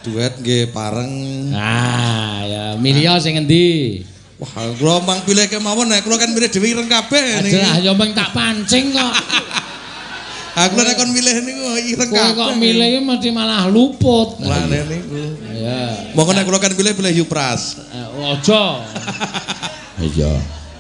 Duet 0.06 0.38
nggih 0.38 0.70
pareng. 0.70 1.10
Ah, 1.50 2.46
ya 2.46 2.64
milih 2.78 3.10
sing 3.18 3.34
endi? 3.42 4.06
Wah, 4.38 4.70
kula 4.78 5.02
mang 5.02 5.20
pilih 5.26 5.50
kemawon 5.50 5.90
nek 5.90 6.06
kula 6.06 6.14
kan 6.14 6.30
milih 6.30 6.46
dhewe 6.46 6.78
ireng 6.78 6.86
kabeh 6.86 7.42
niki. 7.42 7.58
Aduh, 7.58 7.90
ya 7.90 7.92
meng 7.92 8.14
tak 8.14 8.30
pancing 8.30 8.94
kok. 8.94 9.12
Aku 10.50 10.76
nek 10.82 10.94
kon 10.98 11.10
milih 11.14 11.34
niku 11.46 11.66
ireng 11.94 12.10
kabeh. 12.10 12.34
kok 12.34 12.50
milih 12.58 12.90
mesti 13.06 13.28
malah 13.30 13.70
luput. 13.70 14.42
Lane 14.42 14.82
niku. 14.90 15.22
Ya. 15.54 16.10
Monggo 16.18 16.34
nek 16.34 16.42
kula 16.48 16.58
kan 16.58 16.74
pilih 16.74 16.92
pilih 16.96 17.22
Yupras. 17.22 17.78
Eh, 17.94 18.06
Ojo. 18.34 18.64
Iya. 20.00 20.32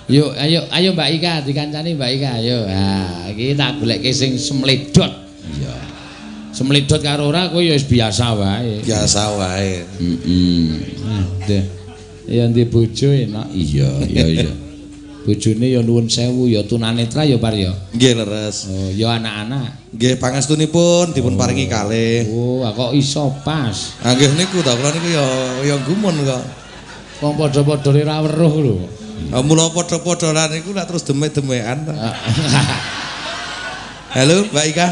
Yuk, 0.08 0.32
ayo, 0.32 0.64
ayo 0.72 0.96
Mbak 0.96 1.08
Ika, 1.20 1.32
dikancani 1.44 1.92
Mbak 1.92 2.10
Ika, 2.16 2.30
ayo. 2.40 2.64
Nah, 2.64 3.28
iki 3.28 3.52
tak 3.52 3.76
goleke 3.76 4.10
sing 4.16 4.40
semledot. 4.40 5.12
Iya. 5.44 5.76
Semledot 6.56 6.98
karo 7.04 7.28
ora 7.28 7.52
kowe 7.52 7.60
ya 7.60 7.76
wis 7.76 7.84
biasa 7.84 8.32
wae. 8.32 8.80
Biasa 8.80 9.22
wae. 9.36 9.84
Heeh. 10.00 11.62
Ya 12.26 12.48
ndi 12.48 12.64
bojo 12.64 13.12
enak. 13.12 13.52
Iya, 13.52 13.90
iya, 14.08 14.26
iya. 14.26 14.52
Bojone 15.30 15.70
ya 15.70 15.78
nuwun 15.78 16.10
sewu 16.10 16.50
ya 16.50 16.66
tunanetra 16.66 17.22
ya 17.22 17.38
Par 17.38 17.54
ya. 17.54 17.70
Nggih 17.94 18.18
leres. 18.18 18.66
Oh, 18.66 18.90
ya 18.90 19.14
anak-anak. 19.14 19.94
Nggih 19.94 20.18
pangestunipun 20.18 21.14
dipun 21.14 21.38
paringi 21.38 21.70
kalih. 21.70 22.26
Oh, 22.34 22.66
ah, 22.66 22.74
kok 22.74 22.90
iso 22.98 23.30
pas. 23.46 23.94
Ah 24.02 24.18
nggih 24.18 24.34
niku 24.34 24.58
ta 24.66 24.74
kula 24.74 24.90
niku 24.90 25.06
ya 25.06 25.22
ya 25.70 25.76
gumun 25.86 26.18
kok. 26.26 26.42
Wong 27.22 27.38
padha-padha 27.38 27.94
ora 27.94 28.26
weruh 28.26 28.54
lho. 28.58 28.76
Ah, 29.30 29.38
Mula 29.38 29.70
padha-padha 29.70 30.34
lan 30.34 30.50
niku 30.50 30.74
lak 30.74 30.90
terus 30.90 31.06
demek-demekan 31.06 31.78
ta. 31.86 31.94
Halo 34.18 34.50
Mbak 34.50 34.66
Ika. 34.74 34.88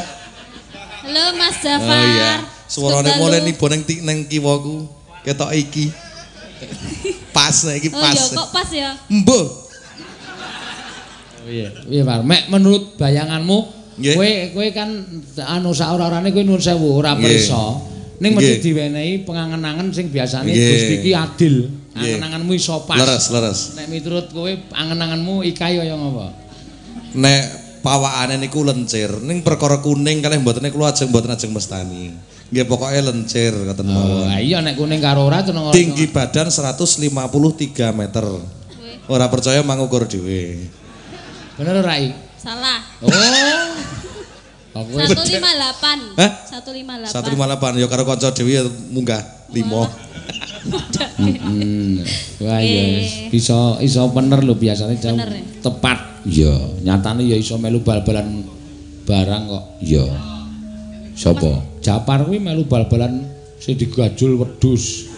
Halo 1.03 1.35
Mas 1.35 1.59
Oh 1.59 1.63
Jafar. 1.67 1.99
iya. 2.07 2.33
Suarane 2.71 3.11
Sedalu. 3.11 3.21
mulai 3.27 3.41
nibo 3.43 3.67
ning 3.67 3.83
ning 4.07 4.31
kiwaku. 4.31 4.87
Ketok 5.27 5.51
iki. 5.51 5.91
Pas 7.35 7.59
iki 7.75 7.91
Oh 7.91 7.99
pas. 7.99 8.15
iya 8.15 8.39
kok 8.39 8.49
pas 8.55 8.71
ya. 8.71 8.91
Mbuh. 9.11 9.67
Oh 11.49 11.51
iya. 11.51 11.73
Iya, 11.89 12.03
Par. 12.05 12.21
Mek 12.21 12.53
menurut 12.53 13.01
bayanganmu, 13.01 13.59
kowe 13.97 14.31
kowe 14.53 14.69
kan 14.77 14.89
anu 15.49 15.73
sak 15.73 15.97
ora-orane 15.97 16.29
kowe 16.29 16.45
nuwun 16.45 16.61
sewu 16.61 17.01
ora 17.01 17.17
prisa. 17.17 17.81
Ning 18.21 18.37
mesti 18.37 18.61
diwenehi 18.61 19.25
pengangen-angen 19.25 19.89
sing 19.95 20.13
biasane. 20.13 20.53
Gusti 20.53 21.01
iki 21.01 21.17
adil. 21.17 21.73
Nggih. 21.97 22.21
Angen-angenmu 22.21 22.53
iso 22.53 22.85
pas. 22.85 23.01
Leres, 23.01 23.33
leres. 23.33 23.59
Nek 23.81 23.89
miturut 23.89 24.29
kowe 24.29 24.53
angen-angenmu 24.77 25.41
ikai 25.49 25.81
kaya 25.81 25.97
ngapa? 25.97 26.27
Nek 27.17 27.43
pawakane 27.81 28.37
niku 28.37 28.67
lencir, 28.69 29.09
ning 29.25 29.41
perkara 29.41 29.81
kuning 29.81 30.21
kalih 30.21 30.43
mbotene 30.45 30.69
kula 30.69 30.93
ajeng 30.93 31.09
mboten 31.09 31.33
ajeng 31.33 31.57
mestani. 31.57 32.13
Nggih 32.53 32.65
pokoke 32.69 33.01
lencir 33.01 33.57
ngoten 33.57 33.87
Oh, 33.89 33.93
mawon. 33.93 34.25
lah 34.29 34.41
iya 34.41 34.61
nek 34.61 34.77
kuning 34.77 35.01
karo 35.01 35.25
ora 35.25 35.41
tenang 35.41 35.73
Tinggi 35.73 36.13
badan 36.13 36.53
153 36.53 37.09
meter. 37.97 38.25
Ora 39.09 39.25
percaya 39.33 39.65
mangukur 39.65 40.05
dhewe. 40.05 40.69
Bener 41.59 41.75
ora? 41.83 41.95
Salah. 42.39 42.79
Oh. 43.03 43.11
Aku 44.79 44.95
wis 44.95 45.11
158. 45.11 46.15
Hah? 46.15 46.31
158. 46.55 47.11
158 47.11 47.83
ya 47.83 47.87
karo 47.91 48.03
kanca 48.07 48.31
dhewe 48.31 48.53
ya 48.55 48.63
munggah 48.95 49.19
5. 49.51 49.59
Hmm. 51.19 51.99
Wah 52.45 52.61
iya 52.63 52.83
Eh. 53.03 53.27
bisa 53.33 53.81
iso 53.83 54.07
bener 54.15 54.45
lho 54.47 54.55
biasanya 54.55 54.95
jam 55.01 55.19
ya? 55.19 55.27
tepat. 55.59 56.23
Iya, 56.29 56.55
nyatane 56.85 57.25
ya 57.27 57.35
iso 57.35 57.57
melu 57.59 57.83
bal-balan 57.83 58.45
barang 59.03 59.43
kok. 59.49 59.65
Iya. 59.83 60.05
Sopo? 61.19 61.81
Japar 61.83 62.23
kuwi 62.23 62.39
melu 62.39 62.69
bal-balan 62.69 63.25
sing 63.59 63.75
digajul 63.75 64.39
wedhus. 64.39 65.09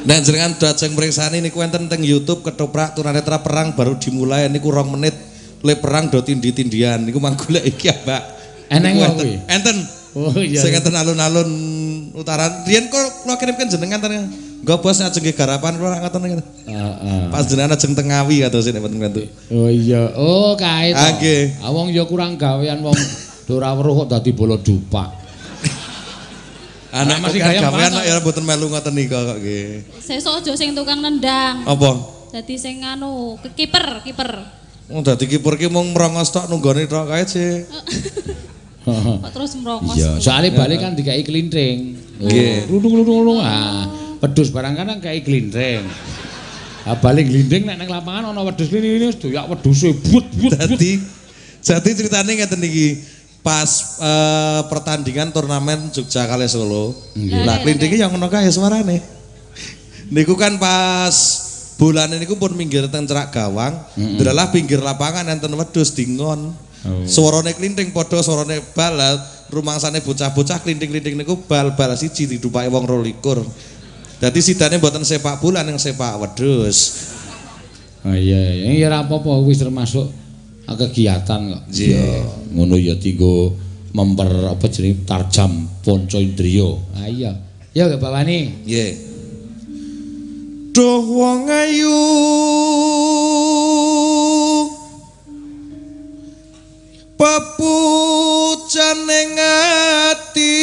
Nek 0.00 0.24
jenengan 0.24 0.56
dajeng 0.56 0.96
mriksani 0.96 1.44
niku 1.44 1.60
enten 1.60 1.84
teng 1.84 2.00
YouTube 2.00 2.40
ketoprak 2.40 2.96
tunanetra 2.96 3.44
perang 3.44 3.76
baru 3.76 4.00
dimulai 4.00 4.48
niku 4.48 4.72
rong 4.72 4.96
menit 4.96 5.12
le 5.60 5.76
perang 5.76 6.08
do 6.08 6.24
tindi-tindian 6.24 7.04
niku 7.04 7.20
manggolek 7.20 7.68
iki 7.68 7.92
Mbak. 7.92 8.22
Eneng 8.80 8.96
kok 8.96 9.04
enten. 9.04 9.18
kuwi? 9.20 9.34
Enten. 9.44 9.76
Oh 10.16 10.34
iya. 10.40 10.60
Sing 10.64 10.72
enten 10.72 10.96
alun-alun 10.96 11.50
utara. 12.16 12.64
Riyen 12.64 12.88
kok 12.88 13.28
kula 13.28 13.36
kirimkan 13.36 13.68
jenengan 13.68 14.00
tadi. 14.00 14.16
Nggo 14.64 14.76
bos 14.80 15.04
ajeng 15.04 15.20
ke 15.20 15.36
garapan 15.36 15.76
kula 15.76 16.00
ngoten 16.00 16.20
niku. 16.24 16.34
Heeh. 16.64 17.22
Pas 17.28 17.44
jenengan 17.44 17.76
ajeng 17.76 17.92
teng 17.92 18.08
Ngawi 18.08 18.36
atau 18.48 18.64
sing 18.64 18.72
mboten 18.80 18.96
ngantuk. 18.96 19.28
Oh 19.52 19.68
iya. 19.68 20.16
Oh 20.16 20.56
kae 20.56 20.96
to. 20.96 21.08
Nggih. 21.20 21.60
Ah 21.60 21.70
wong 21.76 21.92
ya 21.92 22.08
kurang 22.08 22.40
gawean 22.40 22.80
wong 22.80 22.96
ora 23.52 23.74
weruh 23.76 24.06
kok 24.06 24.16
dadi 24.16 24.32
bola 24.32 24.56
dupak. 24.56 25.19
Anak 26.90 27.16
masih 27.22 27.38
gaya 27.38 27.62
gawean 27.62 27.92
mana? 27.94 28.02
ya 28.02 28.18
mboten 28.18 28.42
melu 28.42 28.66
ngoten 28.66 28.92
niku 28.94 29.14
kok 29.14 29.38
nggih. 29.38 29.86
Sesuk 30.02 30.42
aja 30.42 30.52
sing 30.58 30.74
tukang 30.74 30.98
nendang. 30.98 31.62
Apa? 31.62 31.90
Dadi 32.34 32.54
sing 32.58 32.82
anu, 32.82 33.38
ke 33.38 33.54
kiper, 33.54 34.02
kiper. 34.02 34.30
Wong 34.90 35.06
dadi 35.06 35.30
kiper 35.30 35.54
ki 35.54 35.70
mung 35.70 35.94
merongos 35.94 36.34
tok 36.34 36.50
nunggone 36.50 36.90
tok 36.90 37.06
kae 37.06 37.24
sih. 37.26 37.52
Kok 38.90 39.30
terus 39.30 39.54
merokos. 39.60 39.94
Iya, 39.94 40.18
soalnya 40.18 40.56
balik 40.56 40.82
kan 40.82 40.96
dikai 40.96 41.22
klinting. 41.22 42.00
Nggih. 42.18 42.66
Lulung-lulung 42.66 43.38
ah. 43.38 43.86
Wedhus 44.18 44.50
barang 44.50 44.74
kan 44.74 44.98
kai 44.98 45.22
klinting. 45.22 45.86
Ah 46.88 46.96
balik 46.96 47.28
glinding 47.28 47.68
nek 47.68 47.76
nang 47.76 47.92
lapangan 47.92 48.32
ana 48.32 48.40
wedhus 48.40 48.72
ini 48.72 48.96
ini 48.96 49.12
doyak 49.12 49.52
wedhuse 49.52 49.92
but 50.10 50.24
but 50.40 50.56
but. 50.56 50.56
Dadi 50.56 50.96
jadi 51.60 51.90
ceritanya 51.92 52.32
ngeten 52.40 52.64
iki 52.64 52.86
pas 53.40 53.68
eh, 54.00 54.60
pertandingan 54.68 55.32
turnamen 55.32 55.88
Jogja 55.92 56.28
kali 56.28 56.44
Solo. 56.48 56.92
Lah 57.44 57.60
klintinge 57.64 57.96
yang 57.96 58.12
ngono 58.12 58.28
kae 58.28 58.48
suarane. 58.52 59.00
Niku 60.10 60.34
kan 60.34 60.58
pas 60.58 61.14
bulan 61.80 62.12
niku 62.12 62.36
pun 62.36 62.52
minggir 62.52 62.90
teng 62.92 63.08
cerak 63.08 63.32
gawang, 63.32 63.72
delalah 64.20 64.52
pinggir 64.52 64.82
lapangan 64.82 65.24
enten 65.32 65.54
wedhus 65.56 65.96
dingon. 65.96 66.52
Suarane 67.08 67.52
klinting 67.56 67.92
padha 67.92 68.24
suarane 68.24 68.60
bal, 68.72 68.96
lah 68.96 69.12
rumangsane 69.52 70.00
bocah-bocah 70.00 70.64
klinting-klinting 70.64 71.18
niku 71.18 71.36
bal-bal 71.44 71.92
siji 71.98 72.24
didupake 72.36 72.70
wong 72.72 72.88
22. 72.88 74.20
Dadi 74.20 74.40
sidane 74.40 74.76
mboten 74.76 75.04
sepak 75.04 75.40
bola 75.40 75.64
ning 75.64 75.80
sepak 75.80 76.20
wedhus. 76.20 77.08
Ah 78.00 78.16
iya, 78.16 78.40
iya 78.56 78.80
ya 78.80 78.88
ora 78.88 79.04
apa-apa 79.04 79.44
wis 79.44 79.60
termasuk 79.60 80.08
kegiatan 80.78 81.40
kok. 81.50 81.62
Iya. 81.72 82.24
Ngono 82.54 82.76
ya 82.78 82.94
tinggo 82.98 83.54
memper 83.90 84.54
apa 84.54 84.66
jenenge 84.70 85.02
tarjam 85.06 85.66
ponco 85.82 86.18
indriya. 86.18 86.70
Ah 86.94 87.08
iya. 87.10 87.34
Ya 87.74 87.90
Pak 87.90 88.10
Wani. 88.10 88.50
Nggih. 88.66 88.92
Duh 90.70 91.02
wong 91.02 91.50
ayu 91.50 91.98
pepucaning 97.18 99.34
ati 99.36 100.56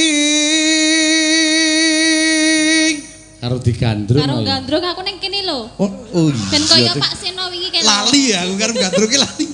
Karo 3.38 3.62
digandrung. 3.64 4.20
Karo 4.20 4.44
gandrung 4.44 4.84
aku 4.84 5.02
ning 5.08 5.18
kene 5.24 5.40
lho. 5.46 5.72
Oh, 5.80 5.88
oh 5.88 6.28
Ben 6.52 6.64
iya. 6.64 6.68
kaya 6.68 6.92
Pak 7.00 7.14
Seno 7.16 7.48
wingi 7.48 7.72
kene. 7.72 7.88
Lali 7.88 8.22
ya 8.32 8.44
aku 8.44 8.54
karo 8.60 8.74
gandrung 8.76 9.10
ki 9.12 9.18
lali. 9.20 9.46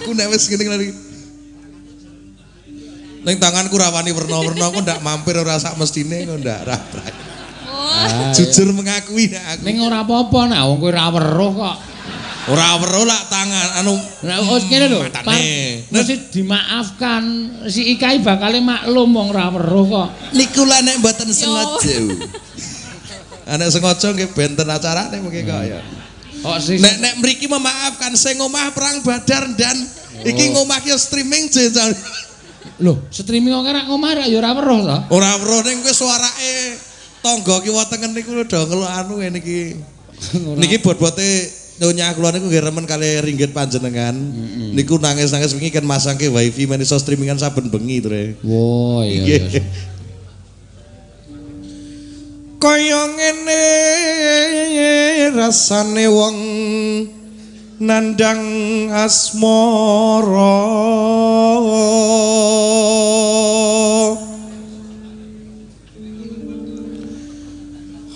Aku 0.00 0.16
nek 0.16 0.32
wis 0.32 0.48
ngene 0.48 0.64
lali. 0.64 0.88
Ning 3.20 3.36
tanganku 3.36 3.76
rawani 3.76 4.16
werna-werna 4.16 4.72
aku 4.72 4.80
ndak 4.80 5.04
mampir 5.04 5.36
ora 5.36 5.60
sak 5.60 5.76
mestine 5.76 6.24
kok 6.24 6.40
ndak 6.40 6.60
ra. 6.64 6.76
Oh, 7.68 8.32
Jujur 8.32 8.72
mengakui 8.72 9.28
nek 9.28 9.44
aku. 9.44 9.62
Ning 9.68 9.76
ora 9.84 10.00
apa-apa 10.00 10.40
nak 10.48 10.60
wong 10.72 10.78
kowe 10.80 10.88
ora 10.88 11.04
weruh 11.12 11.52
kok. 11.52 11.76
Ora 12.48 12.80
weruh 12.80 13.04
lak 13.04 13.28
tangan 13.28 13.68
anu 13.84 13.94
Nah, 14.24 14.40
oh 14.40 14.56
ngene 14.56 14.86
lho, 14.88 15.04
mesti 15.92 16.14
dimaafkan. 16.32 17.22
Si 17.68 17.92
Ikai 17.92 18.24
bakal 18.24 18.56
maklum 18.64 19.12
wong 19.12 19.36
ora 19.36 19.52
weruh 19.52 19.84
kok. 19.84 20.08
Niku 20.32 20.64
lah 20.64 20.80
nek 20.80 21.04
mboten 21.04 21.28
sengaja. 21.28 21.96
Anak 23.52 23.68
sengaja 23.68 24.16
nggih 24.16 24.32
benten 24.32 24.64
acarane 24.64 25.20
mungkin 25.20 25.44
kok 25.44 25.60
ya. 25.68 25.99
Si 26.60 26.80
Nek 26.80 26.96
nek 27.04 27.14
mriki 27.20 27.46
memaafkan 27.46 28.16
sing 28.16 28.40
ngomah 28.40 28.72
perang 28.72 29.04
Badar 29.04 29.44
dan 29.56 29.76
iki 30.24 30.56
ngomah 30.56 30.80
ki 30.80 30.96
streaming 30.96 31.52
jenjang. 31.52 31.92
Lho, 32.80 32.96
streaming 33.12 33.52
kok 33.52 33.68
ora 33.68 33.82
ngomah 33.84 34.10
ra 34.16 34.24
ya 34.24 34.40
ora 34.40 34.50
weruh 34.56 34.80
to. 34.84 34.98
Ora 35.12 35.30
weruh 35.36 35.60
ning 35.68 35.84
kowe 35.84 35.92
suarake 35.92 36.80
tangga 37.20 37.60
kiwa 37.60 37.84
tengen 37.92 38.16
niku 38.16 38.32
lho 38.32 38.44
do 38.48 38.56
ngelu 38.56 38.86
anu 38.88 39.20
ngene 39.20 39.38
iki. 39.40 39.60
Niki 40.60 40.80
bot-bote 40.80 41.28
nyonya 41.80 42.12
kula 42.16 42.32
niku 42.32 42.48
nggih 42.48 42.64
remen 42.64 42.84
kali 42.88 43.20
ringgit 43.20 43.52
panjenengan. 43.52 44.16
Niku 44.72 44.96
nangis-nangis 44.96 45.52
wingi 45.52 45.68
kan 45.68 45.84
masangke 45.84 46.32
wifi 46.32 46.64
men 46.64 46.80
iso 46.80 46.96
streamingan 46.96 47.36
saben 47.36 47.68
bengi 47.68 48.00
tre. 48.00 48.36
Wo 48.40 49.04
iya 49.04 49.44
iya. 49.44 49.60
Kaya 52.60 53.08
ngene 53.16 53.64
rasane 55.32 56.04
wong 56.12 56.38
nandang 57.80 58.44
asmara. 58.92 60.60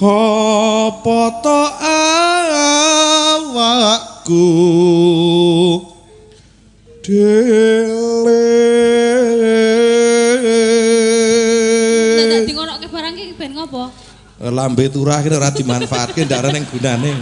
Apa 0.05 1.21
to 1.41 1.61
awakku 3.49 4.45
dele 7.01 7.74
lambe 14.53 14.85
turah 14.93 15.25
kene 15.25 15.37
ora 15.41 15.49
dimanfaatke 15.49 16.25
ndak 16.29 16.39
ana 16.45 16.51
ning 16.53 16.65
gunane. 16.69 17.13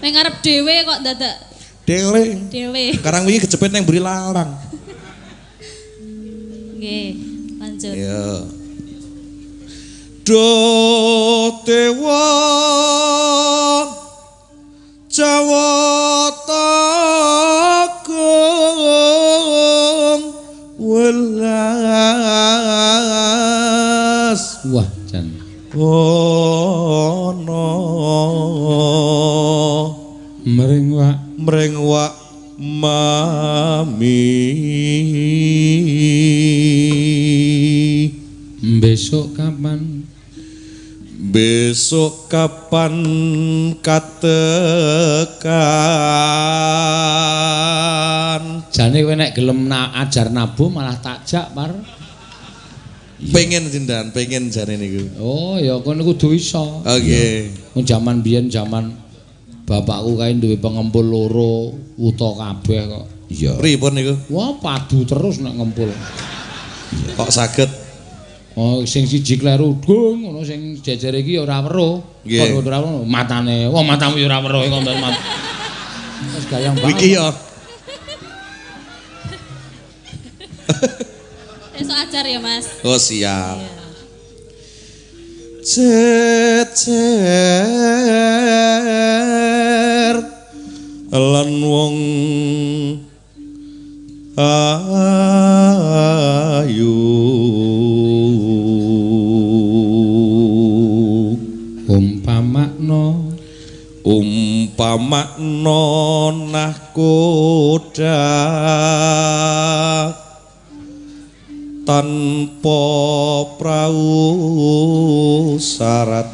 Ning 0.00 0.12
ngarep 0.16 0.40
dhewe 0.40 0.74
kok 0.88 1.00
dadak 1.04 1.36
Dele. 1.86 2.36
dhewe. 2.48 2.96
Sekarang 2.96 3.28
wingi 3.28 3.44
kejepit 3.44 3.70
nang 3.72 3.84
mburi 3.84 4.00
larang. 4.00 4.50
Nggih, 6.76 7.08
lanjut. 7.60 7.94
Ya. 7.96 8.44
Do 10.26 10.42
dewa 11.62 12.26
Jawa 15.06 15.70
Takung 16.42 18.26
welas 20.76 21.46
Wah, 24.66 24.90
jan. 25.06 25.30
Ono 25.76 27.68
Mering 30.46 30.88
wak. 30.96 31.18
mring 31.36 31.76
wak 31.84 32.14
mami 32.56 34.22
Besok 38.80 39.36
kapan? 39.36 39.96
besok 41.36 42.32
kapan 42.32 42.94
katekan 43.84 44.24
Jane 48.72 49.04
kowe 49.04 49.12
nek 49.12 49.36
gelem 49.36 49.68
na 49.68 49.92
ajar 50.00 50.32
nabuh 50.32 50.72
malah 50.72 50.96
takjak, 51.00 51.52
Par. 51.52 51.72
Pengen 53.32 53.64
sindan, 53.66 54.14
pengen 54.14 54.52
jane 54.52 54.78
niku. 54.78 55.02
Oh, 55.18 55.56
ya 55.58 55.78
kowe 55.82 55.94
kudu 55.94 56.36
iso. 56.36 56.82
Oke. 56.84 57.50
Wong 57.74 57.84
jaman 57.86 58.22
biyen 58.22 58.46
jaman 58.52 58.94
bapakku 59.66 60.14
kae 60.14 60.34
duwe 60.38 60.56
pengempul 60.60 61.02
loro 61.02 61.74
uta 61.98 62.30
kabeh 62.36 62.80
kok. 62.86 63.04
Iya. 63.32 63.58
Pripun 63.58 63.92
niku? 63.98 64.14
Wah, 64.30 64.54
padu 64.62 65.02
terus 65.02 65.42
nek 65.42 65.58
ngempul. 65.58 65.90
Kok 67.18 67.30
saged 67.32 67.70
Oh, 68.56 68.80
sing 68.88 69.04
siji 69.04 69.36
kleru 69.36 69.76
dung, 69.84 70.24
ngono 70.24 70.40
sing 70.40 70.80
jejer 70.80 71.12
iki 71.20 71.36
ora 71.36 71.60
weruh. 71.60 72.00
Kok 72.24 72.64
ora 72.64 72.80
weruh, 72.80 73.04
matane. 73.04 73.68
Wah, 73.68 73.84
matamu 73.84 74.16
ora 74.24 74.40
weruh 74.40 74.64
kok 74.64 74.80
mbak 74.80 74.96
mat. 74.96 75.12
Wis 76.32 76.48
gayang 76.48 76.72
banget. 76.80 76.96
Iki 76.96 77.08
ya. 77.20 77.28
Esok 81.76 81.92
ajar 81.92 82.24
ya, 82.24 82.40
Mas. 82.40 82.80
Oh 82.80 82.96
siap. 82.96 83.60
Cecer 85.60 86.86
lan 91.12 91.50
wong 91.60 91.96
ayu 96.56 96.96
Umpamakna 101.88 103.20
umpamakna 104.06 105.82
nahkoda 106.52 108.22
tanpa 111.86 112.82
prau 113.54 114.02
syarat 115.62 116.26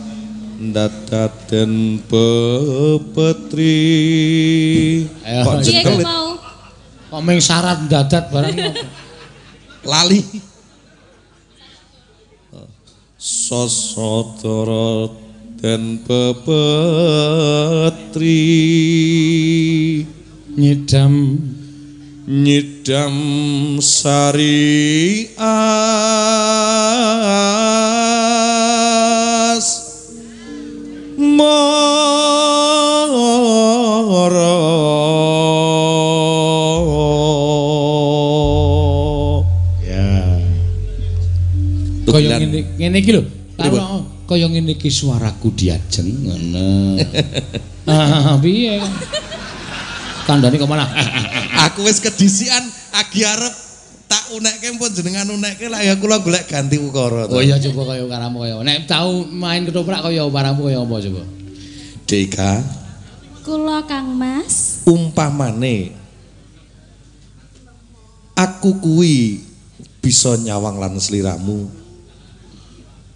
ndadaden 0.56 2.00
pepetri. 2.08 3.76
Kok 5.20 5.60
jekel 5.60 6.00
ku 6.00 6.08
mau? 6.08 6.40
kok 7.12 7.20
ming 7.20 7.44
syarat 7.44 7.84
dadat 7.92 8.32
barang 8.32 8.56
lali. 9.92 10.24
Sosodoro 13.20 15.12
dan 15.60 16.00
pepetri. 16.00 16.48
Nyidam 20.56 21.36
nyidam 22.22 23.18
sari 23.82 25.26
as 25.34 25.66
moro 31.18 31.50
Ya. 39.82 40.06
Kaya 42.06 42.38
ngene 42.38 42.58
ngene 42.78 42.98
iki 43.02 43.10
lho. 43.18 43.22
Karo 43.58 44.06
kaya 44.30 44.46
ngene 44.46 44.78
iki 44.78 44.86
suaraku 44.94 45.50
diajeng 45.58 46.06
ngono. 46.22 46.66
Ah, 47.82 48.38
piye? 48.38 48.78
Kandhane 50.22 50.54
kok 50.54 50.70
malah 50.70 50.86
aku 51.62 51.86
wis 51.86 52.02
kedisian 52.02 52.62
agi 52.92 53.22
arep 53.22 53.54
tak 54.10 54.28
unekke 54.36 54.76
pun 54.76 54.92
jenengan 54.92 55.24
unekke 55.30 55.72
lah 55.72 55.80
ya 55.80 55.96
kula 55.96 56.20
golek 56.20 56.44
ganti 56.44 56.76
ukara 56.76 57.24
to. 57.24 57.38
Oh 57.38 57.42
iya 57.42 57.56
coba 57.56 57.96
kaya 57.96 58.04
karamu 58.04 58.44
kaya. 58.44 58.60
Nek 58.60 58.84
tau 58.84 59.24
main 59.24 59.64
ketoprak 59.64 60.04
kaya 60.04 60.26
paramu 60.28 60.68
kaya 60.68 60.84
apa 60.84 60.96
coba? 61.00 61.22
Deka 62.04 62.52
Kula 63.42 63.82
Kang 63.88 64.12
Mas. 64.14 64.84
umpamane 64.84 65.90
aku 68.36 68.76
kuwi 68.78 69.40
bisa 69.98 70.36
nyawang 70.36 70.76
lan 70.76 70.98
sliramu 70.98 71.70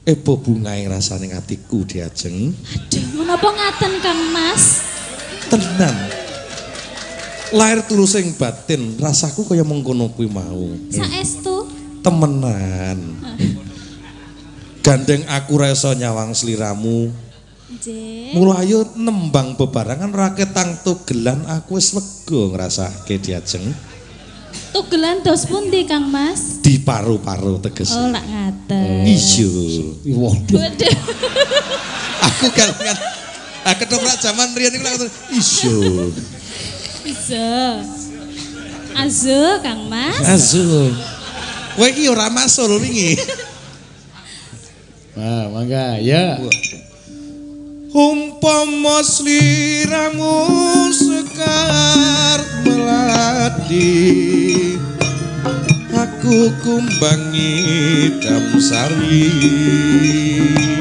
Ebo 0.06 0.38
bungae 0.38 0.86
rasane 0.86 1.34
atiku 1.34 1.82
diajeng 1.82 2.54
Aduh, 2.54 3.04
menapa 3.18 3.48
ngaten 3.50 3.92
Kang 4.00 4.20
Mas? 4.30 4.80
tenan 5.46 5.94
lahir 7.54 7.82
tulusing 7.86 8.34
batin 8.34 8.98
rasaku 8.98 9.46
kaya 9.46 9.62
mengkono 9.62 10.10
kuwi 10.10 10.26
mau 10.26 10.66
Saestu. 10.90 11.70
temenan 12.02 12.98
gandeng 14.82 15.22
aku 15.30 15.54
rasa 15.58 15.94
nyawang 15.94 16.34
sliramu 16.34 17.10
mula 18.34 18.62
ayo 18.62 18.86
nembang 18.98 19.54
bebarangan 19.54 20.10
raket 20.10 20.50
tang 20.50 20.78
tugelan 20.82 21.42
aku 21.46 21.78
wis 21.78 21.94
lega 21.94 22.40
ngrasake 22.54 23.18
diajeng 23.22 23.66
Tugelan 24.72 25.24
dos 25.24 25.48
pundi 25.48 25.84
Kang 25.88 26.08
Mas? 26.08 26.60
di 26.60 26.80
paru-paru 26.80 27.60
tegese 27.64 27.96
Oh, 27.96 28.08
lak 28.12 28.24
ngaten. 28.24 29.04
Iya. 29.08 29.52
Waduh. 30.16 30.60
Aku 32.28 32.46
kalangan 32.52 32.96
Ah 33.66 33.74
ketoprak 33.74 34.16
zaman 34.20 34.52
riyen 34.52 34.76
iku 34.76 34.84
lak 34.84 34.96
iso. 35.32 35.76
Iso. 37.06 37.54
Azo 38.98 39.62
Kang 39.62 39.86
Mas. 39.86 40.26
Asu. 40.26 40.90
Kowe 41.78 41.86
iki 41.86 42.10
ora 42.10 42.26
masul 42.26 42.82
wingi. 42.82 43.14
Nah, 45.16 45.48
mangga 45.48 45.96
ya. 46.02 46.36
Umpama 47.96 49.00
sliramu 49.00 50.44
sekar 50.92 52.44
melati 52.60 53.96
Aku 55.96 56.52
kumbangi 56.60 57.56
damsari 58.20 59.32
Umpama 59.32 60.75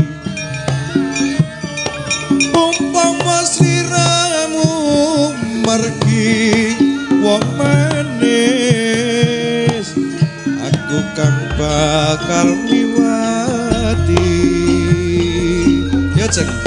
bakal 12.16 12.48
miwati. 12.72 14.24
Ya 16.16 16.28
cek 16.32 16.65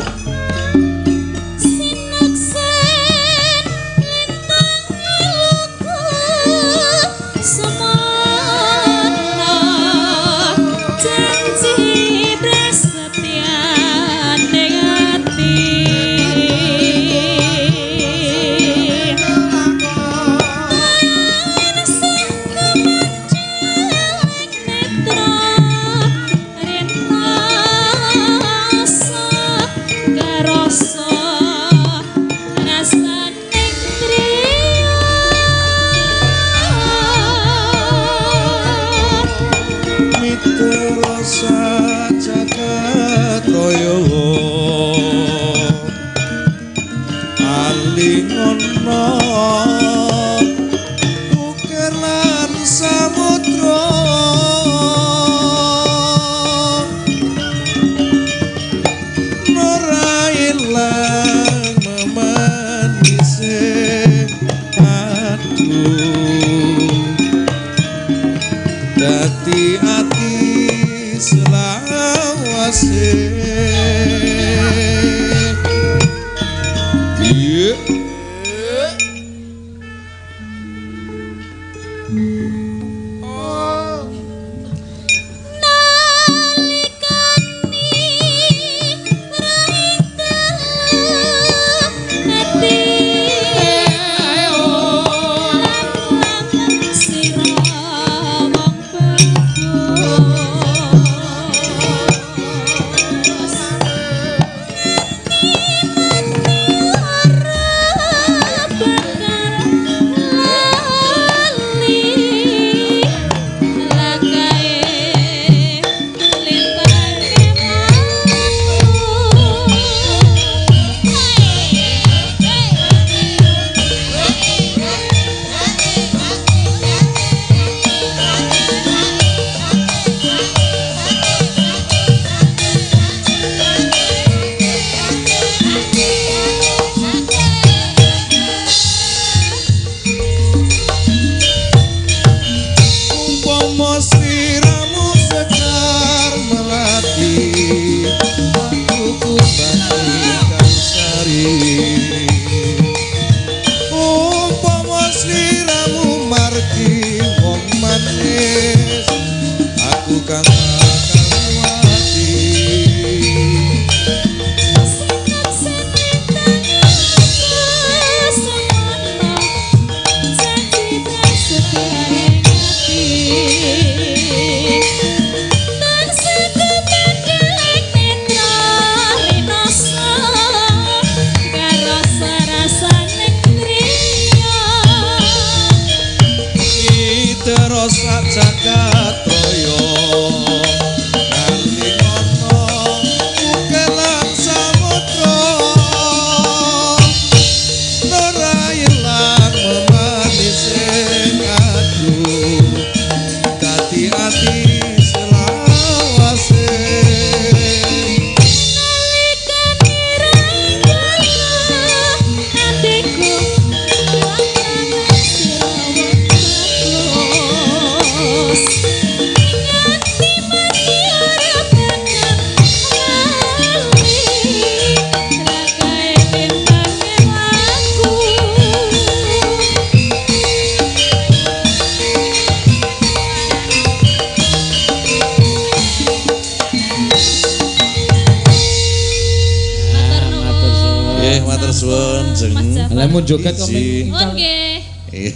joget 243.29 243.55
kok. 243.61 243.69
Oh 243.69 244.29
nggih. 244.33 244.73
Eh, 245.13 245.33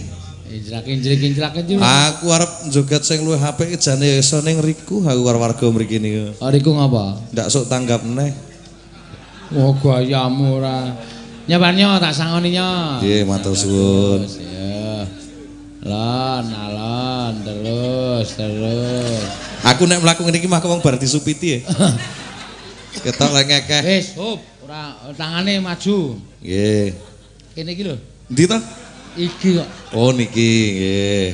Injlak-injlak 0.53 1.21
injlak 1.25 1.53
Aku 1.81 2.29
arep 2.29 2.51
joget 2.69 3.01
sing 3.01 3.25
luwih 3.25 3.41
apik 3.41 3.73
jane 3.81 4.21
iso 4.21 4.37
ning 4.45 4.61
riku 4.61 5.01
aku 5.01 5.21
karo 5.25 5.37
warga 5.41 5.65
mriki 5.65 5.97
niku. 5.97 6.37
Ariku 6.45 6.77
ngapa? 6.77 7.17
Ndak 7.33 7.47
sok 7.49 7.65
tanggap 7.69 8.05
neh. 8.05 8.29
Oh 9.57 9.73
gayamu 9.77 10.61
ora. 10.61 10.93
Nyobanyo 11.49 11.97
tak 11.99 12.13
sangoni 12.13 12.55
nyo. 12.55 13.01
Nggih, 13.01 13.27
matur 13.27 13.51
suwun. 13.57 14.23
Terus, 14.23 14.39
Ya. 14.39 15.03
Lon, 15.83 16.45
alon, 16.47 17.33
terus, 17.43 18.27
terus. 18.39 19.25
Aku 19.67 19.83
nek 19.83 19.99
mlaku 19.99 20.23
ngene 20.23 20.39
iki 20.39 20.47
mah 20.47 20.63
wong 20.63 20.79
bar 20.79 20.95
disupiti 20.95 21.59
ya. 21.59 21.59
Ketok 23.03 23.35
lek 23.35 23.45
ngekeh. 23.51 23.81
Wis, 23.83 24.15
hop, 24.15 24.39
ora 24.63 24.95
tangane 25.19 25.59
maju. 25.59 26.15
Nggih. 26.39 27.12
Kene 27.53 27.69
iki 27.77 27.83
lho. 27.85 27.95
Ndi 28.33 28.43
to? 28.49 28.57
Iki 29.13 29.47
kok. 29.61 29.67
Oh 29.93 30.09
niki 30.09 30.49
nggih. 30.73 31.29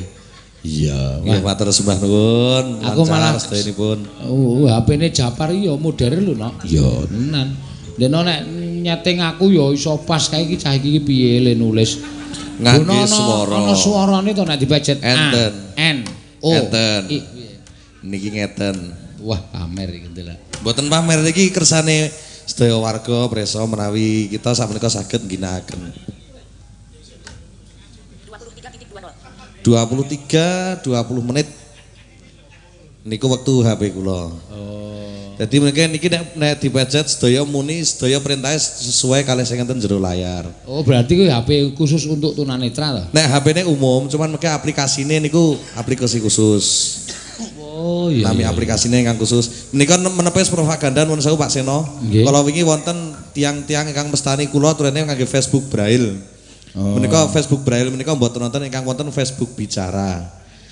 Iya, 0.59 1.23
nggih 1.23 1.39
matur 1.39 1.71
sembah 1.71 1.95
nuwun. 2.03 2.83
Aku 2.83 3.07
malah- 3.07 3.39
sedayanipun. 3.39 4.03
Oh, 4.27 4.67
HP-ne 4.67 5.07
Japar 5.15 5.55
iya 5.55 5.71
modern 5.79 6.19
lho, 6.19 6.35
Nok. 6.35 6.67
Iya, 6.67 7.07
tenan. 7.07 7.55
Dene 7.95 8.19
nek 8.19 8.39
nyeting 8.83 9.23
aku 9.23 9.47
ya 9.51 9.71
iso 9.71 9.95
pas 10.03 10.27
kae 10.27 10.43
iki 10.43 10.59
cah 10.59 10.75
iki 10.75 10.99
piye 10.99 11.39
le 11.39 11.55
nulis. 11.55 11.99
Ngangge 12.59 13.07
swara. 13.07 13.55
Ana 13.55 13.75
swarane 13.75 14.31
to 14.35 14.43
nek 14.43 14.59
dibajet 14.59 14.99
A, 14.99 15.07
Enten. 15.07 15.51
N, 15.79 15.97
O. 16.43 16.51
Enten. 16.51 17.01
Niki 18.03 18.27
ngeten. 18.35 18.75
Wah, 19.23 19.39
pamer 19.39 19.87
iki 19.95 20.11
ndelok. 20.11 20.59
Mboten 20.59 20.91
pamer 20.91 21.23
niki 21.23 21.51
kersane 21.55 22.11
sedaya 22.49 22.73
warga 22.81 23.29
preso 23.29 23.61
menawi 23.69 24.25
kita 24.33 24.57
sakmenika 24.57 24.89
saged 24.89 25.21
ngginakaken. 25.21 25.93
23 29.61 30.81
20 30.81 31.29
menit 31.29 31.45
niku 33.05 33.29
wektu 33.29 33.61
HP 33.61 33.93
kula. 33.93 34.33
Oh. 34.49 35.37
Jadi 35.39 35.55
mungkin 35.61 35.87
niki 35.95 36.11
nek 36.11 36.35
nek 36.35 36.53
dipejet 36.59 37.07
sedaya 37.07 37.47
muni 37.47 37.79
sedaya 37.85 38.19
perintah 38.19 38.51
sesuai 38.59 39.23
kalih 39.23 39.45
sing 39.47 39.61
enten 39.61 39.79
jero 39.79 39.95
layar. 40.01 40.49
Oh, 40.67 40.83
berarti 40.83 41.15
kuwi 41.15 41.29
HP 41.31 41.77
khusus 41.79 42.03
untuk 42.09 42.35
tunanetra 42.35 42.97
to? 42.97 43.03
Nek 43.15 43.29
HP-ne 43.29 43.63
umum, 43.69 44.09
cuman 44.11 44.35
mungkin 44.35 44.51
aplikasine 44.51 45.21
niku 45.23 45.55
aplikasi 45.79 46.19
khusus. 46.19 46.65
Oh, 47.89 48.07
iya. 48.13 48.29
Nami 48.29 48.45
iya. 48.45 48.53
aplikasine 48.53 49.01
ingkang 49.01 49.17
khusus. 49.17 49.73
Menika 49.73 49.97
menepis 49.97 50.53
propaganda 50.53 51.01
nuwun 51.09 51.21
sewu 51.25 51.35
Pak 51.35 51.49
Seno. 51.49 51.81
Nggih. 52.05 52.21
Kalau 52.29 52.45
wingi 52.45 52.61
wonten 52.61 53.17
tiang-tiang 53.33 53.89
ingkang 53.89 54.13
mestani 54.13 54.45
kula 54.45 54.77
turene 54.77 55.01
ngangge 55.01 55.25
Facebook 55.25 55.65
Braille. 55.73 56.13
Oh. 56.77 56.93
Menika 56.93 57.25
Facebook 57.33 57.65
Braille 57.65 57.89
menika 57.89 58.13
mboten 58.13 58.45
nonton 58.45 58.61
ingkang 58.61 58.85
wonten 58.85 59.09
Facebook 59.09 59.57
bicara. 59.57 60.21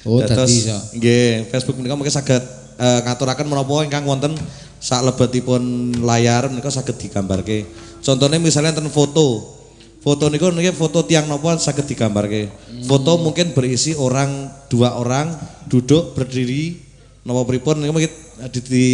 Oh, 0.06 0.22
dadi 0.22 0.62
iso. 0.62 0.78
Nggih, 0.94 1.50
Facebook 1.50 1.82
menika 1.82 1.98
mungkin 1.98 2.14
saged 2.14 2.44
eh, 2.78 3.00
ngaturaken 3.02 3.50
menapa 3.50 3.82
ingkang 3.82 4.06
wonten 4.06 4.38
sak 4.78 5.02
lebetipun 5.02 5.62
layar 6.06 6.54
menika 6.54 6.70
saged 6.70 7.02
digambarke. 7.02 7.66
Contohnya 8.06 8.38
misalnya 8.38 8.78
enten 8.78 8.94
foto. 8.94 9.58
Foto 9.98 10.30
niku 10.32 10.54
niki 10.54 10.72
foto 10.72 11.04
tiang 11.04 11.26
napa 11.26 11.58
saged 11.58 11.90
digambarke. 11.90 12.48
Foto 12.86 13.18
mungkin 13.18 13.58
berisi 13.58 13.98
orang 13.98 14.54
dua 14.70 14.96
orang 14.96 15.34
duduk 15.68 16.14
berdiri 16.16 16.87
napa 17.28 17.44
pripun 17.44 17.84
niku 17.84 17.92
mungkin 17.92 18.14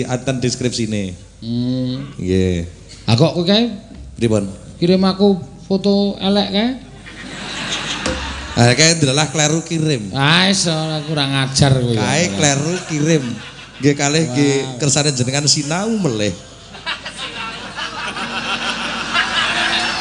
enten 0.10 0.35
deskripsine. 0.41 1.14
Hmm. 1.38 2.18
Nggih. 2.18 2.65
Ah 3.05 3.14
kok 3.14 3.38
kowe 3.38 3.45
kae 3.45 3.69
Pripun? 4.18 4.49
kirim 4.81 5.05
aku 5.05 5.38
foto 5.69 6.18
elek 6.18 6.49
kae? 6.49 6.69
Ah 8.57 8.73
kae 8.73 8.97
ndelalah 8.97 9.30
kleru 9.30 9.61
kirim. 9.61 10.10
Ah, 10.18 10.49
iso 10.49 10.73
kurang 11.05 11.30
ajar 11.45 11.77
kowe. 11.77 11.93
Kae 11.93 12.34
kleru 12.34 12.73
kirim. 12.89 13.23
Nggih 13.77 13.93
kalih 13.93 14.23
nggih 14.34 14.81
kersane 14.81 15.14
jenengan 15.14 15.45
sinau 15.45 15.93
melih. 15.93 16.34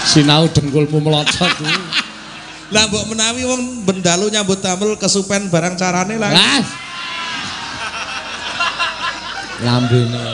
Sinau 0.09 0.49
dengkulmu 0.49 1.05
melocot 1.05 1.53
kuwi. 1.61 1.77
Lah 2.73 2.89
mbok 2.89 3.13
menawi 3.13 3.45
wong 3.45 3.85
bendalu 3.85 4.33
nyambut 4.33 4.65
damel 4.65 4.97
kesupen 4.97 5.53
barang 5.53 5.77
carane 5.77 6.17
lah. 6.17 6.33
Lah. 6.33 6.65
Lambene. 9.63 10.27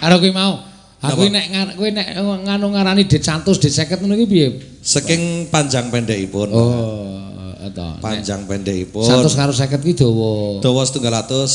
Karo 0.00 0.16
kuwi 0.20 0.32
mau. 0.32 0.66
Aku 0.96 1.28
nek 1.28 1.76
kowe 1.76 1.88
nek 1.92 2.16
nganu 2.16 2.66
ngarani 2.72 3.04
dit 3.04 3.20
100 3.20 3.44
dit 3.60 3.72
50 3.72 4.00
ngono 4.00 4.14
iki 4.16 4.26
piye? 4.26 4.48
Saking 4.80 5.52
panjang 5.52 5.92
pendekipun. 5.92 6.48
Oh, 6.50 7.20
eta. 7.60 8.00
Panjang 8.00 8.48
pendekipun. 8.48 9.04
100 9.04 9.28
karo 9.36 9.52
50 9.52 9.86
ki 9.86 9.92
dawa. 9.92 10.58
dawa 10.64 10.80
setunggal 10.88 11.14
atus. 11.20 11.52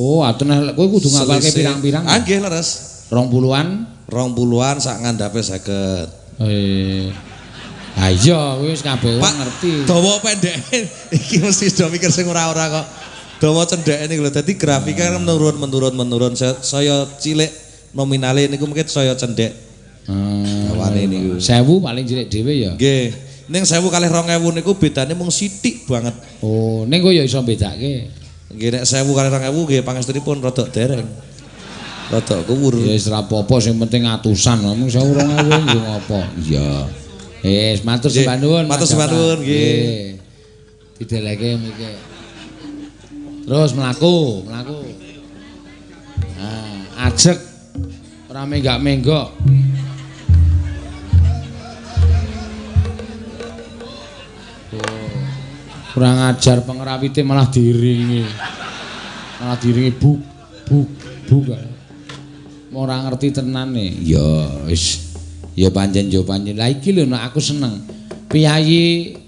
Oh, 0.00 0.24
atuh 0.24 0.48
kowe 0.74 0.86
kudu 0.96 1.12
ngapalke 1.12 1.50
pirang-pirang. 1.52 2.04
Ah 2.08 2.24
nggih 2.24 2.40
leres. 2.40 2.68
20-an. 3.12 3.68
Rong 4.10 4.30
puluhan 4.34 4.80
sak 4.82 5.02
ngandhape 5.04 5.44
saged. 5.44 6.08
Eh. 6.40 7.12
Ha 8.00 8.08
iya, 8.08 8.56
kowe 8.56 8.70
wis 8.70 8.80
kabeh 8.80 9.18
ngerti. 9.20 9.84
dawa 9.84 10.22
pendek 10.24 10.56
iki 11.20 11.42
mesti 11.42 11.68
do 11.74 11.90
mikir 11.92 12.08
sing 12.08 12.24
ora-ora 12.26 12.80
kok. 12.80 12.86
Dawa 13.40 13.64
cendheke 13.64 14.04
niku 14.04 14.20
lho. 14.28 14.30
Dadi 14.30 14.52
grafiknya 14.52 15.16
kan 15.16 15.24
menurun 15.24 15.56
menurun 15.56 15.94
menurun. 15.96 16.36
Saya, 16.36 17.08
cilik 17.16 17.48
nominale 17.96 18.46
niku 18.52 18.68
mungkin 18.68 18.84
saya 18.84 19.16
cendhek. 19.16 19.56
Hmm. 20.04 20.68
Dawane 20.68 21.08
niku. 21.08 21.40
1000 21.40 21.64
paling 21.80 22.04
cilik 22.04 22.26
dhewe 22.28 22.52
ya. 22.68 22.72
Nggih. 22.76 23.16
Ning 23.48 23.64
1000 23.64 23.80
kalih 23.88 24.08
2000 24.12 24.60
niku 24.60 24.76
bedane 24.76 25.16
mung 25.16 25.32
sithik 25.32 25.88
banget. 25.88 26.12
Oh, 26.44 26.84
ning 26.84 27.00
kowe 27.00 27.10
ya 27.10 27.24
iso 27.24 27.40
bedake. 27.40 28.12
Nggih 28.52 28.68
nek 28.76 28.84
1000 28.84 29.08
kalih 29.08 29.30
2000 29.32 29.56
nggih 29.56 29.80
pangestunipun 29.88 30.44
rada 30.44 30.64
dereng. 30.68 31.08
Rada 32.12 32.36
kuwur. 32.44 32.76
Ya 32.76 32.92
wis 32.92 33.08
ora 33.08 33.24
apa-apa 33.24 33.56
sing 33.56 33.80
penting 33.80 34.04
atusan. 34.04 34.60
Mung 34.60 34.92
1000 34.92 35.00
2000 35.16 35.74
yo 35.74 35.80
ngopo. 35.80 36.20
Iya. 36.44 37.72
Wis 37.72 37.80
matur 37.88 38.12
sembah 38.12 38.36
nuwun. 38.36 38.64
matur 38.68 38.84
sembah 38.84 39.08
Bapak. 39.08 39.16
nuwun, 39.16 39.38
nggih. 39.48 40.20
Dideleke 41.00 41.56
mriki. 41.56 42.09
Terus 43.50 43.74
mlaku, 43.74 44.46
mlaku. 44.46 44.78
Nah, 46.38 47.10
ajek 47.10 47.34
ora 48.30 48.46
menggak-menggok. 48.46 49.26
Oh, 54.70 55.10
Kurang 55.90 56.30
ajar 56.30 56.62
pengrawite 56.62 57.26
malah 57.26 57.50
diringi. 57.50 58.22
Malah 59.42 59.58
diringi 59.58 59.98
buk 59.98 60.22
buk. 60.70 60.86
kae. 61.50 61.66
Ora 62.70 63.02
ngerti 63.02 63.34
tenane. 63.34 63.98
Ya 63.98 64.62
wis. 64.70 65.10
Ya 65.58 65.74
panjen 65.74 66.06
yo 66.06 66.22
panjen. 66.22 66.54
Lah 66.54 66.70
iki 66.70 66.94
lho 66.94 67.02
nek 67.02 67.34
aku 67.34 67.42
seneng. 67.42 67.82
Piyayi 68.30 69.18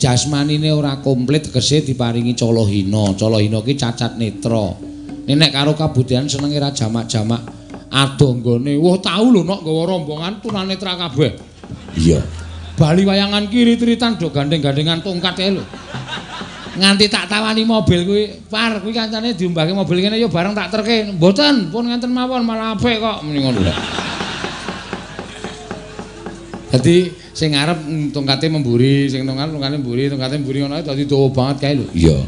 jasmanine 0.00 0.72
ora 0.72 0.96
komplit 1.04 1.52
tegese 1.52 1.84
diparingi 1.84 2.32
cala 2.32 2.64
hina. 2.64 3.60
Ki 3.60 3.74
cacat 3.76 4.16
netra. 4.16 4.72
Nek 5.28 5.52
karo 5.52 5.76
kabudayan 5.76 6.26
senenge 6.26 6.58
ra 6.58 6.72
jamak-jamak 6.72 7.44
adonggone. 7.92 8.80
Wah 8.80 8.96
tau 8.98 9.28
lho 9.28 9.44
nek 9.44 9.60
gawa 9.60 9.82
rombongan 9.86 10.40
tunanetra 10.40 10.96
kabeh. 10.96 11.36
Iya. 11.94 12.18
Bali 12.80 13.04
wayangan 13.04 13.52
kiri 13.52 13.76
tritan 13.76 14.16
do 14.16 14.32
gandeng-gandengan 14.32 15.04
tongkat 15.04 15.36
ae 15.38 15.50
lho. 15.52 15.64
Nganti 16.70 17.10
tak 17.10 17.26
tawani 17.28 17.66
mobil 17.66 18.06
kuwi, 18.06 18.24
par 18.46 18.80
kuwi 18.80 18.94
kancane 18.94 19.34
diumbake 19.36 19.74
mobil 19.74 20.00
kene 20.00 20.16
yo 20.16 20.32
bareng 20.32 20.56
tak 20.56 20.70
terke. 20.72 21.12
Mboten, 21.12 21.68
pun 21.68 21.84
ngenten 21.90 22.08
mawon 22.14 22.46
malah 22.46 22.78
apik 22.78 23.02
kok 23.02 23.20
muni 23.26 23.42
ngono 23.42 23.60
lho. 23.60 23.74
Dadi 26.70 27.19
sing 27.40 27.56
ngarep 27.56 27.78
mm, 27.80 28.06
tongkate 28.12 28.52
memburi, 28.52 29.08
sing 29.08 29.24
tongkat 29.24 29.48
tongkate 29.48 29.80
mburi, 29.80 30.12
tongkate 30.12 30.36
mburi 30.44 30.58
ngono 30.60 30.76
dadi 30.84 31.08
dawa 31.08 31.26
banget 31.32 31.56
kae 31.64 31.72
lho. 31.80 31.86
Iya. 31.96 32.18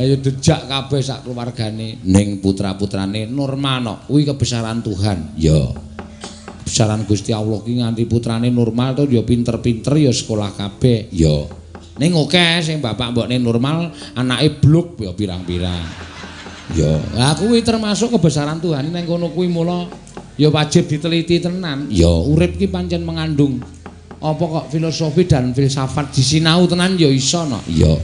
Ayo 0.00 0.16
dejak 0.16 0.64
kabeh 0.64 1.02
sak 1.04 1.28
keluargane 1.28 2.00
ning 2.08 2.40
putra-putrane 2.40 3.28
Nurmana. 3.28 4.00
Kuwi 4.08 4.24
kebesaran 4.24 4.80
Tuhan. 4.80 5.36
Ya. 5.36 5.60
Kebesaran 6.64 7.04
Gusti 7.04 7.36
Allah 7.36 7.60
ki 7.60 7.84
nganti 7.84 8.08
putrane 8.08 8.48
normal 8.48 8.96
to 8.96 9.04
ya 9.12 9.20
pinter-pinter 9.20 9.92
ya 10.00 10.08
sekolah 10.08 10.56
kabeh. 10.56 11.12
Ya. 11.12 11.44
Ning 12.00 12.16
oke 12.16 12.64
sing 12.64 12.80
bapak 12.80 13.12
mbokne 13.12 13.36
normal, 13.36 13.92
anake 14.16 14.56
bluk 14.64 14.96
ya 15.04 15.12
pirang-pirang. 15.12 16.08
Ya, 16.70 17.02
lah 17.18 17.34
kuwi 17.34 17.66
termasuk 17.66 18.14
kebesaran 18.14 18.62
Tuhan 18.62 18.94
ning 18.94 19.04
kono 19.04 19.34
kuwi 19.34 19.50
mula 19.50 19.90
ya 20.38 20.48
wajib 20.48 20.86
diteliti 20.86 21.42
tenan. 21.42 21.90
Ya, 21.92 22.08
urip 22.08 22.56
ki 22.56 22.70
pancen 22.70 23.02
mengandung 23.02 23.60
apa 24.20 24.44
kok 24.44 24.66
filosofi 24.68 25.24
dan 25.24 25.56
filsafat 25.56 26.12
disinau 26.12 26.68
tenan 26.68 27.00
ya 27.00 27.08
iso 27.08 27.48
no. 27.48 27.64
Ya. 27.72 27.96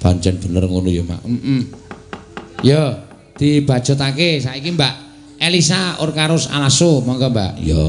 Pancen 0.00 0.40
bener 0.40 0.66
ngono 0.66 0.88
ya, 0.90 1.04
Mak. 1.04 1.20
Heeh. 1.22 1.62
Ya, 2.66 3.06
dibajotake 3.38 4.42
saiki 4.42 4.74
Mbak 4.74 4.94
Elisa 5.38 6.00
Orkarus 6.02 6.48
Alaso, 6.50 7.04
monggo 7.04 7.28
Mbak. 7.30 7.52
Ya. 7.62 7.84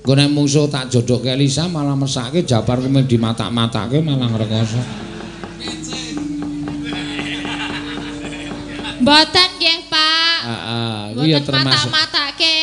Engko 0.00 0.12
nek 0.18 0.32
mungsuh 0.34 0.66
tak 0.66 0.90
jodohke 0.90 1.30
Elisa 1.30 1.70
malah 1.70 1.94
mesake 1.94 2.42
Japar 2.42 2.82
kuwi 2.82 3.06
dimatak-matake 3.06 4.02
malah 4.02 4.26
ngrekoso. 4.26 4.82
Mboten 9.00 9.48
nggih, 9.54 9.78
Pak. 9.86 10.38
Heeh, 10.50 11.14
kuwi 11.14 11.30
ya 11.30 11.38
Mboten 11.38 11.46
termasuk. 11.46 11.90
mata-matake. 11.94 12.58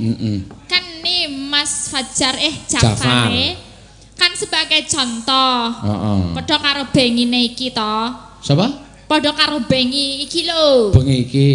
Heeh. 0.00 0.38
Kan 0.64 0.80
nih 0.80 0.87
Mas 1.58 1.90
Fajar 1.90 2.38
eh 2.38 2.54
Jafar. 2.70 2.94
Jafare 2.94 3.58
kan 4.14 4.30
sebagai 4.38 4.86
contoh. 4.86 5.74
Heeh. 5.82 6.20
Padha 6.38 6.56
karo 6.62 6.86
bengine 6.94 7.50
iki 7.50 7.74
to. 7.74 7.98
Sapa? 8.38 8.70
Padha 9.10 9.34
karo 9.34 9.66
bengi 9.66 10.22
iki 10.22 10.46
lho. 10.46 10.94
Bengi 10.94 11.26
iki. 11.26 11.50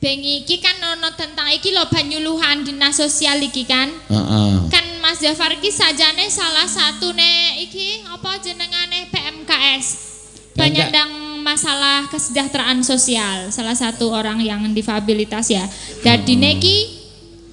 Bengi 0.00 0.40
iki 0.40 0.56
kan 0.64 0.80
ono 0.80 1.12
tentang 1.12 1.52
iki 1.52 1.76
lho 1.76 1.84
banyuluhan 1.84 2.64
dinas 2.64 2.96
sosial 2.96 3.36
iki 3.44 3.68
kan. 3.68 3.92
Heeh. 4.08 4.72
Kan 4.72 5.04
Mas 5.04 5.20
Jafar 5.20 5.52
iki 5.52 5.68
sajane 5.68 6.32
salah 6.32 6.64
satu 6.64 7.12
nek 7.12 7.60
iki 7.60 8.08
apa 8.08 8.40
jenengane 8.40 9.12
PMKS. 9.12 9.86
Penyandang 10.56 11.44
masalah 11.44 12.08
kesejahteraan 12.08 12.80
sosial, 12.80 13.52
salah 13.52 13.76
satu 13.76 14.08
orang 14.08 14.40
yang 14.40 14.64
difabilitas 14.72 15.52
ya. 15.52 15.68
Jadi 16.00 16.32
neki 16.32 16.76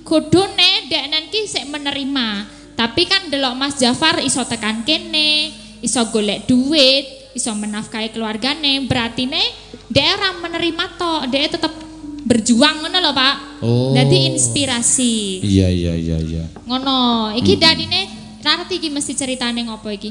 kudune 0.03 0.87
deknen 0.87 1.31
ki 1.31 1.47
sik 1.47 1.65
menerima. 1.67 2.45
Tapi 2.73 3.05
kan 3.05 3.29
delok 3.29 3.53
Mas 3.53 3.77
Jafar 3.77 4.19
iso 4.19 4.41
tekan 4.43 4.81
kene, 4.83 5.53
iso 5.79 6.01
golek 6.09 6.49
duit, 6.49 7.33
iso 7.33 7.53
menafkahi 7.53 8.09
keluargane, 8.09 8.83
berarti 8.85 9.29
ne 9.29 9.41
dia 9.87 10.17
ora 10.17 10.33
menerima 10.41 10.85
tok, 10.97 11.29
dia 11.29 11.45
tetep 11.45 11.69
berjuang 12.23 12.81
ngono 12.81 12.97
lho, 12.97 13.11
Pak. 13.13 13.35
Oh. 13.61 13.93
Jadi 13.93 14.31
inspirasi. 14.33 15.43
Iya 15.43 15.69
iya 15.69 15.93
iya 15.93 16.17
iya. 16.17 16.43
Ngono, 16.65 17.29
iki 17.37 17.61
dadine 17.61 18.09
rarti 18.41 18.81
iki 18.81 18.89
mesti 18.89 19.13
ceritane 19.13 19.61
ngopo 19.61 19.93
iki? 19.93 20.09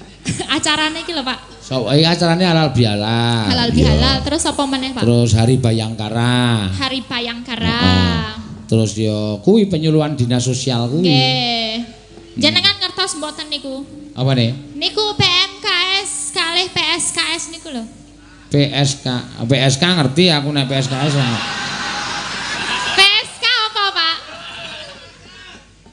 Acarane 0.56 1.04
iki 1.04 1.12
lho, 1.12 1.20
Pak. 1.20 1.60
So, 1.60 1.84
iki 1.92 2.08
acarane 2.08 2.48
halal 2.48 2.72
bihalal. 2.72 3.52
Halal 3.52 3.68
Iya. 3.68 3.76
bihalal 3.76 4.16
terus 4.24 4.48
apa 4.48 4.62
meneh, 4.64 4.96
Pak? 4.96 5.04
Terus 5.04 5.36
hari 5.36 5.60
Bayangkara. 5.60 6.72
Hari 6.72 7.04
Payangkara. 7.04 7.80
Heeh. 7.84 8.47
Terus 8.68 8.92
ya 9.00 9.40
kuwi 9.40 9.64
penyuluhan 9.64 10.12
dinas 10.12 10.44
sosial 10.44 10.92
kuwi. 10.92 11.08
Nggih. 11.08 11.74
Jenengan 12.36 12.76
ngertos 12.78 13.16
mboten 13.16 13.48
niku? 13.48 13.82
Apa 14.12 14.36
nih? 14.36 14.52
Niku 14.76 15.16
PMKS 15.16 16.36
kalih 16.36 16.68
PSKS 16.70 17.50
niku 17.50 17.72
lho. 17.72 17.82
PSK. 18.52 19.06
PSK 19.48 19.82
ngerti 19.82 20.28
aku 20.28 20.48
nek 20.52 20.68
PSKS. 20.68 21.16
PSK 22.96 23.44
apa, 23.44 23.84
Pak? 23.92 24.16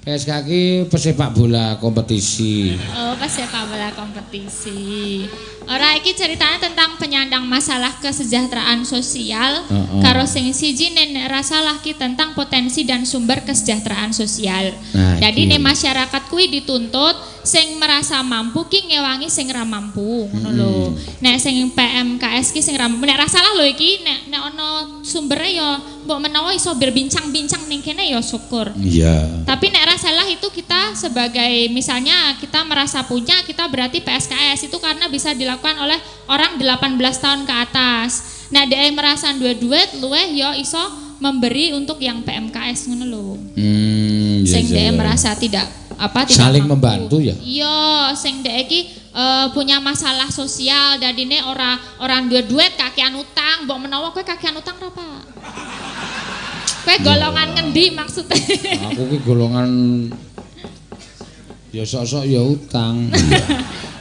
PSK 0.05 0.31
ki 0.45 0.61
pesepak 0.91 1.33
bola 1.33 1.79
kompetisi. 1.81 2.75
Oh, 2.93 3.15
pas 3.15 3.31
sepak 3.31 3.65
bola 3.71 3.89
kompetisi. 3.95 5.23
Ora 5.65 5.97
iki 5.97 6.13
ceritanya 6.13 6.61
tentang 6.61 6.95
penyandang 7.01 7.41
masalah 7.49 7.97
kesejahteraan 7.97 8.85
sosial 8.85 9.65
Heeh. 9.65 10.01
karo 10.05 10.29
sing 10.29 10.53
siji 10.53 10.93
nek 10.93 11.25
rasalah 11.27 11.81
ki 11.81 11.97
tentang 11.97 12.37
potensi 12.37 12.85
dan 12.85 13.03
sumber 13.03 13.41
kesejahteraan 13.41 14.13
sosial. 14.13 14.77
Nah, 14.93 15.17
Jadi 15.17 15.49
nek 15.49 15.61
masyarakat 15.65 16.21
kuwi 16.29 16.53
dituntut 16.53 17.17
sing 17.41 17.77
merasa 17.77 18.21
mampu 18.25 18.65
ki 18.69 18.93
ngewangi 18.93 19.29
sing 19.29 19.49
ra 19.49 19.65
mampu 19.65 20.29
ngono 20.29 20.49
lho. 20.53 20.75
Nek 21.21 21.37
sing 21.41 21.57
PMKS 21.73 22.53
ki 22.53 22.61
sing 22.61 22.77
ra 22.77 22.85
mampu 22.85 23.05
nek 23.09 23.25
rasalah 23.25 23.57
lho 23.57 23.65
iki 23.65 24.05
nek 24.05 24.29
nek 24.29 24.41
ana 24.53 24.67
sumbere 25.01 25.49
ya 25.49 25.81
mbok 26.05 26.21
menawa 26.21 26.53
iso 26.53 26.69
berbincang-bincang 26.77 27.65
ning 27.65 27.81
kene 27.81 28.05
ya 28.05 28.21
syukur. 28.21 28.69
Iya. 28.77 29.45
Tapi 29.49 29.73
nek 29.73 29.97
rasalah 29.97 30.29
itu 30.29 30.45
kita 30.53 30.93
sebagai 30.93 31.73
misalnya 31.73 32.37
kita 32.37 32.61
merasa 32.61 33.01
punya 33.09 33.41
kita 33.41 33.65
berarti 33.65 34.05
PSKS 34.05 34.69
itu 34.69 34.77
karena 34.77 35.09
bisa 35.09 35.33
dilakukan 35.33 35.54
oleh 35.63 35.99
orang 36.27 36.57
18 36.59 37.23
tahun 37.23 37.41
ke 37.47 37.53
atas. 37.53 38.11
Nah, 38.53 38.63
dia 38.69 38.85
merasa 38.93 39.33
dua 39.33 39.53
duit 39.57 39.89
luweh 39.97 40.37
ya 40.37 40.53
iso 40.55 40.79
memberi 41.19 41.71
untuk 41.71 41.97
yang 42.03 42.21
PMKS 42.21 42.91
ngono 42.91 43.05
lho. 43.07 43.27
Hmm, 43.55 44.43
iya, 44.43 44.51
Sing 44.51 44.65
iya, 44.69 44.75
dia 44.75 44.85
iya. 44.91 44.93
merasa 44.93 45.31
tidak 45.33 45.65
apa 45.95 46.27
tidak 46.27 46.43
Saling 46.43 46.67
mampu. 46.67 46.73
membantu 46.75 47.17
ya? 47.23 47.35
Iya, 47.39 48.11
sing 48.19 48.43
dia 48.43 48.59
iki 48.59 48.91
eh, 49.15 49.47
punya 49.55 49.79
masalah 49.79 50.27
sosial 50.27 50.99
dadine 50.99 51.39
ora 51.47 51.79
orang 52.03 52.27
dua 52.27 52.43
duit 52.43 52.75
kakean 52.75 53.15
utang, 53.15 53.63
mbok 53.63 53.79
menawa 53.87 54.11
kowe 54.11 54.21
kakean 54.21 54.59
utang 54.59 54.75
ora, 54.75 54.91
Pak? 54.91 55.19
Kowe 56.85 56.95
golongan 57.01 57.47
ngendi 57.55 57.95
maksudnya? 57.95 58.37
Aku 58.93 59.09
ki 59.09 59.17
golongan 59.25 59.69
ya 61.75 61.83
sok-sok 61.83 62.23
ya 62.23 62.39
utang. 62.39 62.95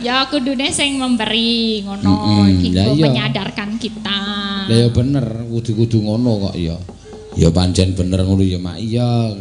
Ya 0.04 0.28
kudune 0.28 0.68
sing 0.68 1.00
memberi 1.00 1.80
ngono 1.80 2.12
Mm-mm, 2.12 2.60
iki 2.60 2.76
lah 2.76 2.92
nggo 2.92 3.00
iya. 3.00 3.04
menyadarkan 3.08 3.80
kita. 3.80 4.20
Lah 4.68 4.76
ya 4.76 4.92
bener, 4.92 5.24
kudu-kudu 5.48 5.96
ngono 6.04 6.50
kok 6.50 6.60
ya. 6.60 6.76
Ya 7.40 7.48
pancen 7.48 7.96
bener 7.96 8.20
ngono 8.20 8.44
ya, 8.44 8.60
Mak. 8.60 8.76
Iya. 8.84 9.32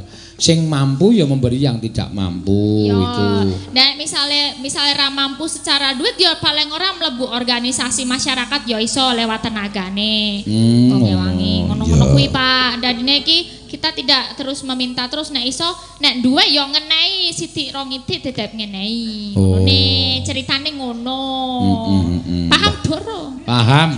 Sing 0.44 0.68
mampu 0.68 1.15
ya 1.15 1.24
memberi 1.24 1.56
yang 1.56 1.80
tidak 1.80 2.11
mampu 2.11 2.91
Yo. 2.91 2.99
itu. 2.99 3.28
Dan 3.72 3.95
misalnya 3.95 4.60
misalnya 4.60 5.07
ra 5.07 5.07
mampu 5.07 5.48
secara 5.48 5.95
duit 5.95 6.20
ya 6.20 6.36
paling 6.36 6.68
ora 6.68 6.91
mlebu 6.99 7.32
organisasi 7.32 8.03
masyarakat 8.03 8.68
ya 8.68 8.76
iso 8.84 8.99
lewat 9.15 9.40
tenagane. 9.48 10.44
Hmm, 10.44 10.91
Kok 10.91 10.98
ngewangi 10.99 11.53
ngono, 11.64 11.88
ngono-ngono 11.88 12.03
ya. 12.03 12.11
kuwi 12.11 12.28
Pak. 12.28 12.72
Dadine 12.84 13.24
iki 13.24 13.38
kita 13.72 13.95
tidak 13.95 14.36
terus 14.36 14.61
meminta 14.68 15.07
terus 15.07 15.32
nek 15.32 15.48
iso 15.48 15.65
nek 16.03 16.20
duwe 16.20 16.44
ya 16.52 16.68
ngenehi 16.68 17.32
sithik 17.32 17.72
rong 17.72 17.95
itik 17.95 18.20
tetep 18.28 18.52
ngenehi. 18.52 19.40
Oh. 19.40 19.64
Nih, 19.64 20.28
ceritane 20.28 20.76
ngono. 20.76 21.24
Mm, 21.64 22.03
mm, 22.03 22.20
mm. 22.28 22.48
Paham 22.52 22.74
Doro? 22.84 23.22
Paham? 23.48 23.90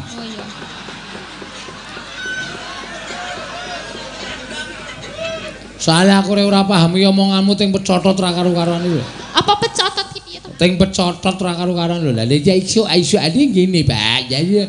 Soalnya 5.86 6.26
aku 6.26 6.34
ora 6.34 6.66
paham 6.66 6.98
ya 6.98 7.14
omonganmu 7.14 7.54
ting 7.54 7.70
pecotot 7.70 8.18
ra 8.18 8.34
karo-karuan 8.34 8.82
iki. 8.90 8.98
lho. 8.98 9.06
Apa 9.38 9.54
pecotot 9.62 10.06
iki 10.18 10.20
piye 10.26 10.40
to? 10.42 10.50
Ting 10.58 10.82
pecotot 10.82 11.38
ra 11.38 11.54
karo-karuan 11.54 12.02
lho. 12.02 12.10
Lah 12.10 12.26
ya 12.26 12.58
iso 12.58 12.90
iso 12.90 13.22
ade 13.22 13.38
ngene, 13.38 13.86
Pak. 13.86 14.34
Ya 14.34 14.42
ya. 14.42 14.66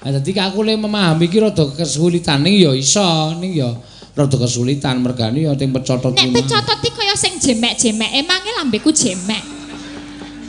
Dadi 0.00 0.32
aku 0.40 0.64
le 0.64 0.80
memahami 0.80 1.28
ki 1.28 1.44
rada 1.44 1.68
kesulitan 1.68 2.40
ning 2.40 2.56
ya 2.56 2.72
iso 2.72 3.04
ning 3.36 3.52
ya 3.52 3.76
rada 4.16 4.36
kesulitan 4.40 5.04
mergane 5.04 5.44
ya 5.44 5.52
ting 5.52 5.68
pecotot 5.68 6.16
Nek 6.16 6.24
ki. 6.24 6.32
mah. 6.32 6.36
pecotot 6.40 6.78
iki 6.80 6.90
kaya 6.96 7.12
sing 7.12 7.36
jemek-jemek, 7.36 8.24
emange 8.24 8.50
lambeku 8.56 8.88
jemek. 8.88 9.44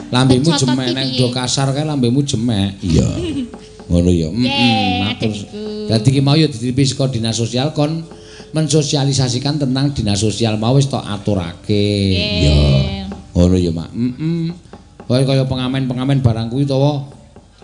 Lambemu 0.08 0.48
jemek 0.48 0.76
ki 0.80 0.92
nek 0.96 1.06
piye? 1.12 1.20
do 1.20 1.28
kasar 1.28 1.76
kae 1.76 1.84
lambemu 1.84 2.24
jemek. 2.24 2.80
Iya. 2.80 3.08
Ngono 3.92 4.10
ya. 4.16 4.32
Heeh. 4.32 5.92
Dadi 5.92 6.08
ki 6.08 6.20
mau 6.24 6.40
ya 6.40 6.48
dititipi 6.48 6.88
saka 6.88 7.12
dinas 7.12 7.36
sosial 7.36 7.76
kon 7.76 8.00
mensosialisasikan 8.54 9.58
tentang 9.58 9.90
dinas 9.90 10.22
sosial 10.22 10.60
mau 10.60 10.76
wis 10.76 10.86
tok 10.86 11.02
aturake. 11.02 12.14
Iya. 12.14 12.60
Ngono 13.34 13.56
ya, 13.58 13.72
Mak. 13.74 13.90
Heeh. 13.90 14.46
Kaya 15.06 15.22
kaya 15.22 15.44
pengamen-pengamen 15.46 16.18
barang 16.18 16.50
kuwi 16.50 16.66
utawa 16.66 17.06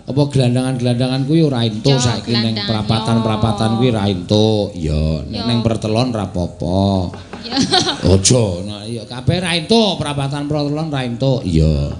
apa 0.03 0.21
gelandangan-gelandangan 0.35 1.27
kuwi 1.27 1.47
ora 1.47 1.63
entuk 1.63 1.95
saiki 1.95 2.35
ning 2.35 2.55
perapatan-perapatan 2.55 3.79
kuwi 3.79 3.91
ora 3.91 4.07
entuk. 4.07 4.71
Ya, 4.79 5.23
ning 5.27 5.59
pertelon 5.59 6.15
ra 6.15 6.27
apa-apa. 6.27 7.11
Ya. 7.43 7.55
Ojo, 8.07 8.63
nah 8.63 8.87
kabeh 8.87 9.37
ra 9.43 9.59
entuk 9.59 9.99
perapatan 9.99 10.47
pertelon 10.47 10.87
ra 10.87 11.03
entuk. 11.03 11.43
Iya. 11.43 11.91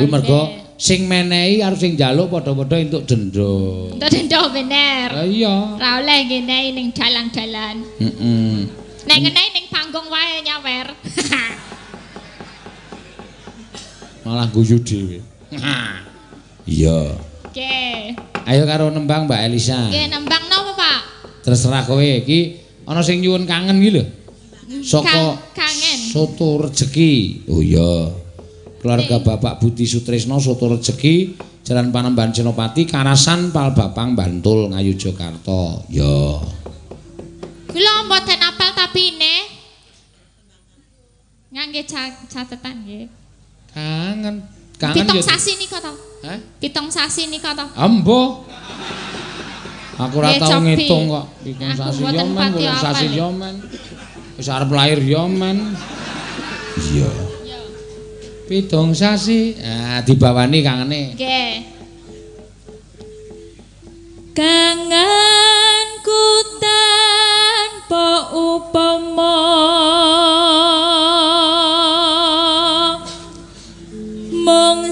Kuwi 0.00 0.08
mergo. 0.08 0.65
Sing 0.76 1.08
menehi 1.08 1.64
karo 1.64 1.76
sing 1.76 1.96
njaluk 1.96 2.28
padha-padha 2.28 2.76
entuk 2.76 3.02
denda. 3.08 3.52
Entuk 3.96 4.10
denda 4.12 4.40
bener. 4.52 5.08
Lah 5.12 5.24
iya. 5.26 5.56
Ra 5.80 5.90
oleh 6.04 6.20
ngene 6.28 6.58
ning 6.76 6.92
dalan-dalan. 6.92 7.76
Heeh. 8.00 8.54
Nek 9.08 9.18
ngenehi 9.24 9.48
ning 9.56 9.66
panggung 9.72 10.08
wae 10.12 10.44
nyawer. 10.44 10.86
Malah 14.26 14.48
guyu 14.50 14.76
dhewe. 14.82 15.22
Iya. 16.66 17.14
Oke. 17.46 17.78
Ayo 18.46 18.62
karo 18.66 18.90
nembang 18.90 19.30
Mbak 19.30 19.40
Elisa. 19.46 19.86
Oke, 19.88 20.02
nembang 20.10 20.44
napa, 20.50 20.72
Pak? 20.74 20.98
Terserah 21.46 21.86
kowe 21.86 22.02
iki 22.02 22.58
ana 22.84 23.00
sing 23.06 23.22
nyuwun 23.22 23.46
kangen 23.46 23.78
iki 23.78 23.90
lho. 23.96 24.04
Saka 24.82 25.06
Kang- 25.06 25.38
kangen. 25.54 25.98
Soto 26.10 26.58
Rejeki. 26.66 27.46
Oh 27.46 27.62
iya. 27.62 28.10
Keluarga 28.76 29.16
Bapak 29.18 29.58
Budi 29.58 29.88
Sutrisno 29.88 30.36
Soto 30.38 30.68
Rejeki 30.68 31.34
Jalan 31.66 31.90
Panembahan 31.90 32.30
Senopati 32.30 32.86
Karasan 32.86 33.50
Palbapang 33.50 34.14
Bantul 34.14 34.70
Ngayu 34.70 34.94
Jakarta. 34.94 35.82
Ya. 35.90 36.38
Kula 37.66 38.06
mboten 38.06 38.38
apal 38.38 38.70
tapi 38.70 39.18
ne. 39.18 39.36
Ngangge 41.50 41.82
ca- 41.90 42.22
catetan 42.30 42.86
nggih. 42.86 43.10
Kangen. 43.74 44.46
Kangen 44.78 44.94
Pitung 45.02 45.18
ya. 45.18 45.24
sasi 45.26 45.52
nika 45.58 45.78
to. 45.82 45.92
Hah? 46.22 46.38
Pitung 46.62 46.88
sasi 46.88 47.26
nika 47.26 47.50
to. 47.58 47.66
Ambo. 47.74 48.46
Aku 49.96 50.20
ora 50.20 50.28
Nggih, 50.30 50.40
tau 50.44 50.60
ngitung 50.62 51.04
kok. 51.10 51.26
Pitung 51.42 51.70
sasi 51.74 51.98
yo 51.98 52.06
men, 52.06 52.28
bulan 52.30 52.52
apal 52.54 52.78
sasi 52.78 53.06
yo 53.10 53.28
men. 53.34 53.54
Wis 54.38 54.46
arep 54.46 54.70
lahir 54.70 55.00
yo 55.02 55.26
men. 55.26 55.74
Iya. 56.94 57.10
Pitung 58.46 58.94
sasi. 58.94 59.58
Ah 59.58 59.98
dibawani 60.06 60.62
kangene. 60.62 61.18
Nggih. 61.18 61.54
Kangenku 64.30 66.24
tanpa 66.62 68.30
upama 68.30 69.34
mung 74.30 74.86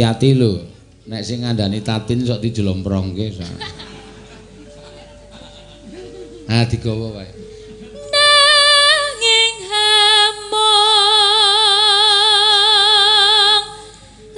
Ngati-ati 0.00 0.32
lho. 0.32 0.64
Nek 1.12 1.20
sing 1.20 1.44
ngandani 1.44 1.84
tatin 1.84 2.24
sok 2.24 2.40
dijlomprongke. 2.40 3.36
Ah 6.48 6.64
digawa 6.64 7.20
wae. 7.20 7.28
nanging 8.08 9.60
hamong 9.68 10.80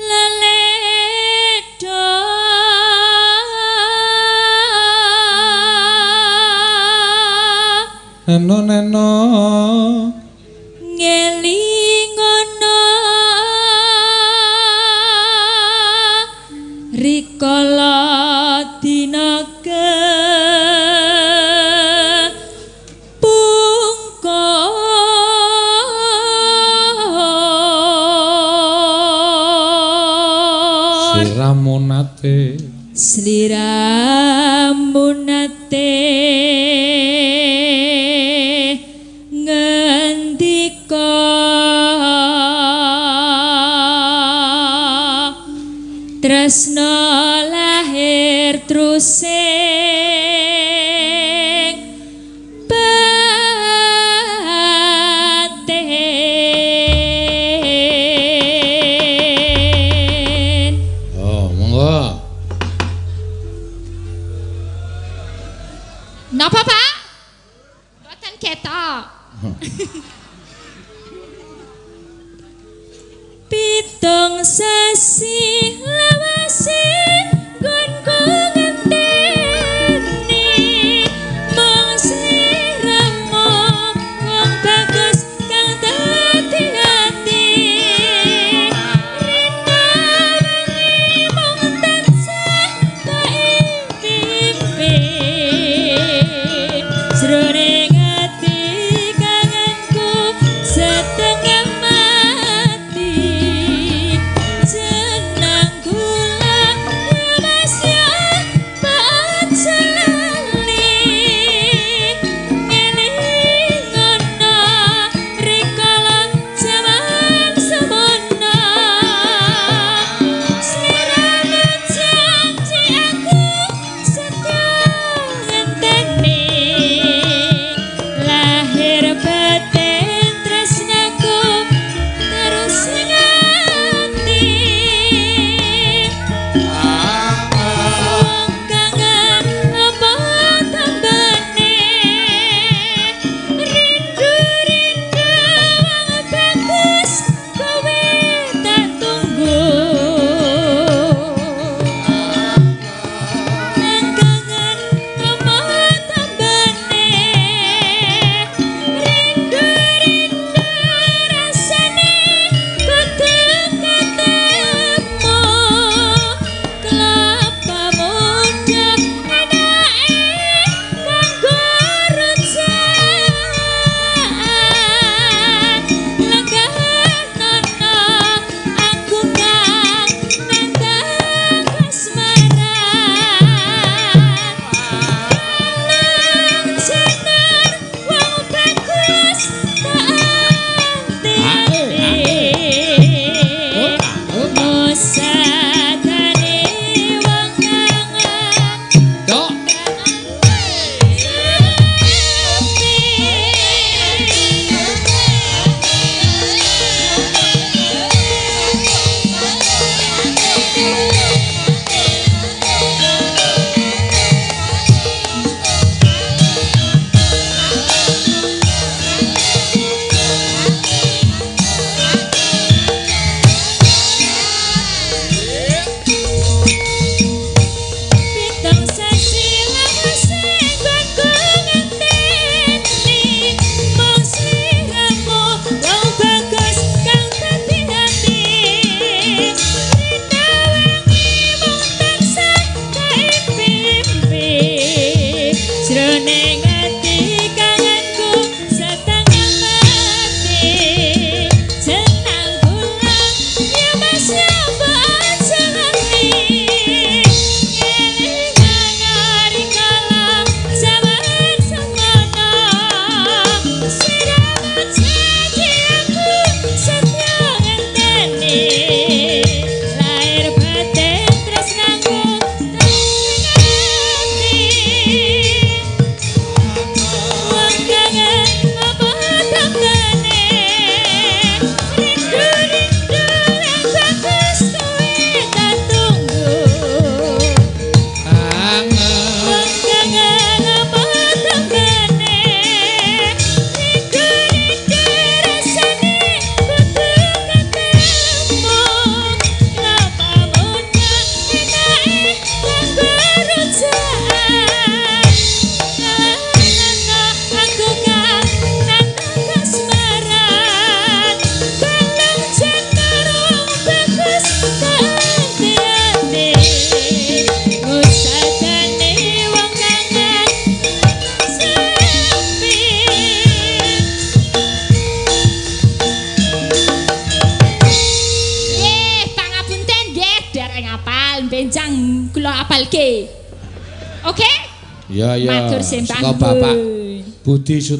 leledo 0.02 2.10
Neno 8.26 8.58
neno. 8.66 9.51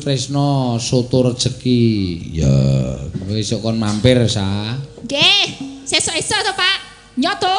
Budi 0.03 0.19
Sutresno 0.19 0.83
Soto 0.83 1.31
Rezeki. 1.31 1.83
Ya, 2.35 2.51
kowe 3.23 3.39
esuk 3.39 3.63
kon 3.63 3.79
mampir 3.79 4.19
sa. 4.27 4.75
Nggih, 5.07 5.47
sesuk-esuk 5.87 6.43
to, 6.43 6.53
Pak. 6.59 6.79
Nyoto. 7.23 7.57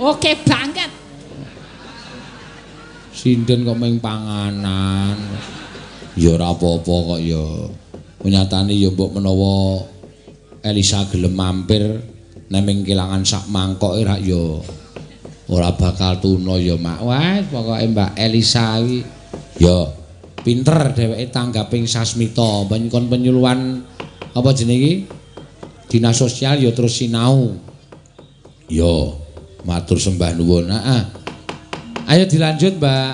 Oke 0.00 0.40
banget. 0.40 0.88
Sinden 3.12 3.68
kok 3.68 3.76
meng 3.76 4.00
panganan. 4.00 5.20
Ya 6.16 6.32
ora 6.32 6.56
apa-apa 6.56 6.94
kok 7.12 7.20
ya. 7.20 7.44
Nyatane 8.24 8.72
ya 8.72 8.88
mbok 8.88 9.20
menawa 9.20 9.84
Elisa 10.64 11.04
gelem 11.12 11.36
mampir 11.36 11.84
neming 12.48 12.88
kelangan 12.88 13.24
sak 13.24 13.48
mangkok 13.52 14.00
ora 14.00 14.16
ya 14.16 14.64
ora 15.52 15.76
bakal 15.76 16.24
tuna 16.24 16.56
ya 16.56 16.80
Mak. 16.80 17.00
Wah, 17.04 17.36
pokoke 17.52 17.84
Mbak 17.84 18.16
Elisa 18.16 18.80
iki 18.80 19.04
ya 19.60 19.99
pinter 20.40 20.96
dheweke 20.96 21.28
tanggaping 21.28 21.84
sasmita 21.84 22.64
ben 22.68 22.88
kon 22.88 23.08
penyuluhan 23.08 23.84
apa 24.32 24.50
jenenge? 24.54 25.04
Dinas 25.90 26.22
sosial 26.22 26.62
ya 26.62 26.70
terus 26.70 27.02
sinau. 27.02 27.58
Ya, 28.70 28.94
matur 29.66 29.98
sembah 29.98 30.38
nuwun. 30.38 30.70
Heeh. 30.70 31.02
Ayo 32.06 32.24
dilanjut 32.30 32.78
Mbak 32.78 33.12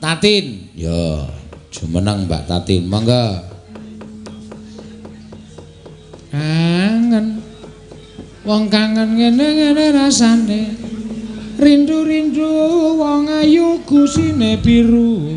Tatin. 0.00 0.72
Ya, 0.72 1.28
jumeneng 1.68 2.24
Mbak 2.24 2.48
Tatin. 2.48 2.88
Monggo. 2.88 3.24
Kangen. 6.32 7.44
Wong 8.48 8.72
kangen 8.72 9.20
ngene-ngene 9.20 9.92
rasane. 9.92 10.72
Rindu-rindu 11.60 12.48
wong 12.96 13.28
ayu 13.28 13.84
gusine 13.84 14.56
biru. 14.56 15.35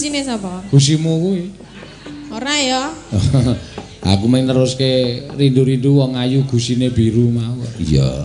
Gusine 0.00 0.24
sapa? 0.24 0.64
Gusimu 0.72 1.12
kuwi. 1.20 1.52
Ora 2.32 2.56
ya. 2.56 2.88
Aku 4.16 4.32
main 4.32 4.48
terus 4.48 4.72
ke 4.72 5.28
rindu-rindu 5.36 6.00
wong 6.00 6.16
ayu 6.16 6.40
gusine 6.48 6.88
biru 6.88 7.28
mau. 7.28 7.60
Iya. 7.76 8.24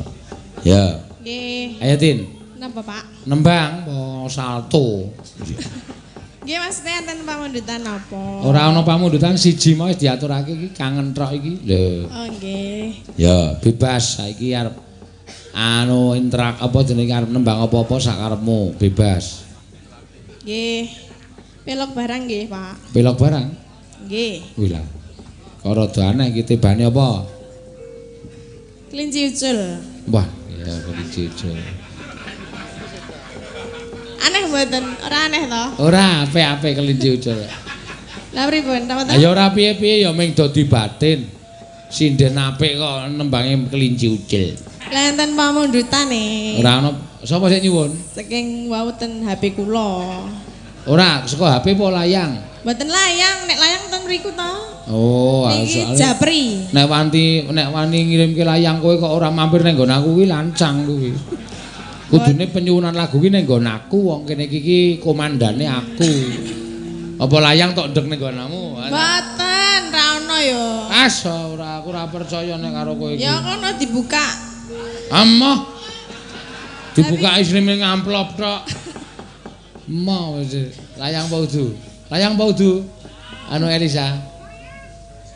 Ya. 0.64 1.04
Nggih. 1.20 1.84
Ayo 1.84 1.96
Tin. 2.00 2.32
Napa, 2.64 2.80
Pak? 2.80 3.28
Nembang 3.28 3.84
po 3.84 4.24
salto. 4.32 5.12
Nggih, 6.48 6.64
maksudnya 6.64 7.04
enten 7.04 7.28
pamundutan 7.28 7.84
apa? 7.84 8.24
Ora 8.48 8.72
ana 8.72 8.80
pamundutan 8.80 9.36
siji 9.36 9.76
mau 9.76 9.92
wis 9.92 10.00
diaturake 10.00 10.56
iki 10.56 10.72
kangen 10.72 11.12
tok 11.12 11.36
iki. 11.36 11.60
Lho. 11.60 12.08
Oh, 12.08 12.28
nggih. 12.40 13.20
Ya, 13.20 13.60
bebas 13.60 14.24
saiki 14.24 14.56
arep 14.56 14.80
anu 15.52 16.16
interak 16.16 16.56
apa 16.56 16.78
jenenge 16.88 17.12
arep 17.12 17.28
nembang 17.36 17.60
apa-apa 17.68 18.00
sak 18.00 18.16
karepmu, 18.16 18.80
bebas. 18.80 19.44
Nggih. 20.48 21.04
Pelok 21.66 21.98
barang 21.98 22.22
nggih, 22.30 22.46
Pak. 22.46 22.94
Pelok 22.94 23.18
barang. 23.18 23.48
Nggih. 24.06 24.34
Wih 24.62 24.70
lah. 24.70 24.86
Kok 25.66 25.74
rada 25.74 26.14
aneh 26.14 26.30
iki 26.30 26.46
tibane 26.46 26.86
apa? 26.86 27.26
Kelinci 28.94 29.34
ucul. 29.34 29.82
Wah, 30.14 30.30
ya 30.54 30.70
kelinci 30.86 31.26
ucul. 31.26 31.58
Aneh 34.22 34.42
mboten? 34.46 34.86
Ora 35.10 35.18
aneh 35.26 35.44
to? 35.50 35.64
Ora 35.82 36.06
ape-ape 36.30 36.78
kelinci 36.78 37.18
ucul. 37.18 37.42
Lah 38.38 38.46
pripun? 38.46 38.86
To? 38.86 38.94
Ayo 39.10 39.34
ora 39.34 39.50
piye-piye 39.50 40.06
ya 40.06 40.14
ming 40.14 40.38
dadi 40.38 40.70
batin. 40.70 41.26
Sinden 41.90 42.38
apik 42.38 42.78
kok 42.78 43.10
nembange 43.10 43.74
kelinci 43.74 44.06
ucil. 44.06 44.54
Lah 44.94 45.10
enten 45.10 45.34
pamundutane. 45.34 46.62
Ora 46.62 46.78
ana 46.78 46.90
sapa 47.26 47.50
sing 47.50 47.66
nyuwun? 47.66 47.90
Saking 48.14 48.70
wau 48.70 48.94
ten 48.94 49.26
HP 49.26 49.58
kula. 49.58 50.22
Ora 50.86 51.26
saka 51.26 51.58
HP 51.58 51.74
apa 51.74 51.86
layang? 51.98 52.32
Mboten 52.62 52.90
layang, 52.90 53.38
nek 53.50 53.58
layang 53.58 53.84
ten 53.90 54.00
mriku 54.06 54.30
to. 54.34 54.52
Oh, 54.86 55.50
Niki 55.50 55.82
soalnya 55.82 55.98
Japri. 55.98 56.70
nek 56.70 56.86
wanti 56.86 57.42
nek 57.50 57.68
wani 57.74 58.06
ngirimke 58.06 58.46
layang 58.46 58.78
kowe 58.86 58.94
kok 59.02 59.10
ora 59.18 59.34
mampir 59.34 59.66
ning 59.66 59.74
nggon 59.74 59.90
aku 59.90 60.10
kuwi 60.14 60.26
lancang 60.30 60.86
kuwi. 60.86 61.10
Kudune 62.06 62.46
penyuwunan 62.54 62.94
lagu 62.94 63.18
ki 63.18 63.34
ning 63.34 63.50
nggon 63.50 63.66
aku 63.66 63.98
wong 63.98 64.22
kene 64.30 64.46
iki 64.46 64.60
ki 64.62 64.80
komandane 65.02 65.66
aku. 65.66 66.10
Apa 67.18 67.36
layang 67.42 67.74
tok 67.74 67.90
ndek 67.90 68.06
ning 68.06 68.22
nggonmu? 68.22 68.64
Mboten, 68.86 69.82
ra 69.90 70.06
ono 70.22 70.38
yo. 70.46 70.66
As 70.94 71.18
ora 71.26 71.82
aku 71.82 71.90
ora 71.90 72.06
percaya 72.06 72.62
nek 72.62 72.72
karo 72.78 72.94
kowe 72.94 73.10
iki. 73.10 73.26
Ya 73.26 73.42
kono 73.42 73.74
dibuka. 73.74 74.26
Amoh. 75.10 75.66
Dibuka 76.94 77.42
isrime 77.42 77.82
ngamplop 77.82 78.38
tok. 78.38 78.62
Mau 79.86 80.42
layang 80.98 81.30
apa 81.30 81.38
udu? 81.46 81.78
Layang 82.10 82.34
apa 82.34 82.44
udu? 82.50 82.82
Anu 83.54 83.70
Elisa. 83.70 84.18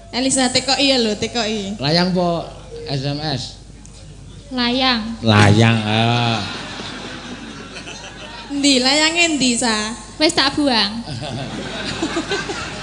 Elisa 0.09 0.49
TKI 0.49 0.85
ya 0.89 0.97
lho, 0.97 1.13
TKI. 1.13 1.77
Layang 1.77 2.09
apa 2.17 2.49
SMS? 2.89 3.61
Layang. 4.49 5.21
Layang. 5.21 5.77
Ah. 5.85 6.41
Endi 8.49 8.81
layange 8.81 9.38
endi 9.38 9.53
sa? 9.53 9.93
Wis 10.17 10.34
tak 10.34 10.57
buang. 10.57 10.91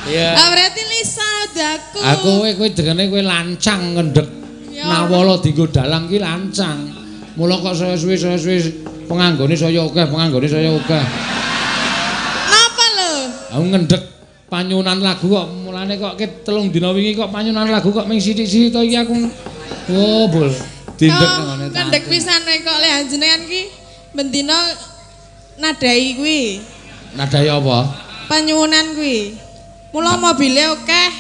Iya. 0.07 0.39
Ah 0.39 0.55
berarti 0.55 0.83
Lisa 0.87 1.31
udaku. 1.51 1.99
Aku 1.99 2.29
kowe 2.39 2.51
kowe 2.55 2.69
dengene 2.71 3.11
kowe 3.11 3.19
lancang 3.27 3.99
ngendhek. 3.99 4.29
Ya. 4.71 4.87
Nawala 4.87 5.43
dienggo 5.43 5.67
dalang 5.67 6.07
ki 6.07 6.23
lancang. 6.23 6.95
Mula 7.35 7.59
kok 7.59 7.75
saya 7.75 7.99
suwi 7.99 8.15
penganggone 9.11 9.59
saya 9.59 9.83
akeh, 9.83 10.07
penganggone 10.07 10.47
saya 10.47 10.71
akeh. 10.71 11.05
Aku 13.57 13.65
ngendhek 13.73 14.03
panyunan 14.53 15.01
lagu 15.01 15.33
kok 15.33 15.49
mulane 15.49 15.97
kok 15.97 16.21
ke 16.21 16.45
telung 16.45 16.69
dina 16.69 16.93
wingi 16.93 17.17
kok 17.17 17.33
panyunan 17.33 17.65
lagu 17.73 17.89
kok 17.89 18.05
ming 18.05 18.21
sithik-sithik 18.21 18.69
to 18.69 18.85
iki 18.85 19.01
aku. 19.01 19.17
Oh, 19.97 20.29
bol. 20.29 20.53
Dindek 21.01 21.31
ngene 21.41 21.65
ta. 21.73 21.77
Ngendek 21.81 22.05
pisan 22.05 22.45
wae 22.45 22.61
kok 22.61 22.77
le 22.77 22.89
jenengan 23.09 23.43
ki 23.49 23.63
bendina 24.13 24.59
nadai 25.57 26.21
kuwi. 26.21 26.61
Nadai 27.17 27.49
apa? 27.49 27.79
Panyuwunan 28.29 28.93
kuwi. 28.93 29.41
Mula 29.97 30.21
mobile 30.21 30.77
akeh. 30.77 31.11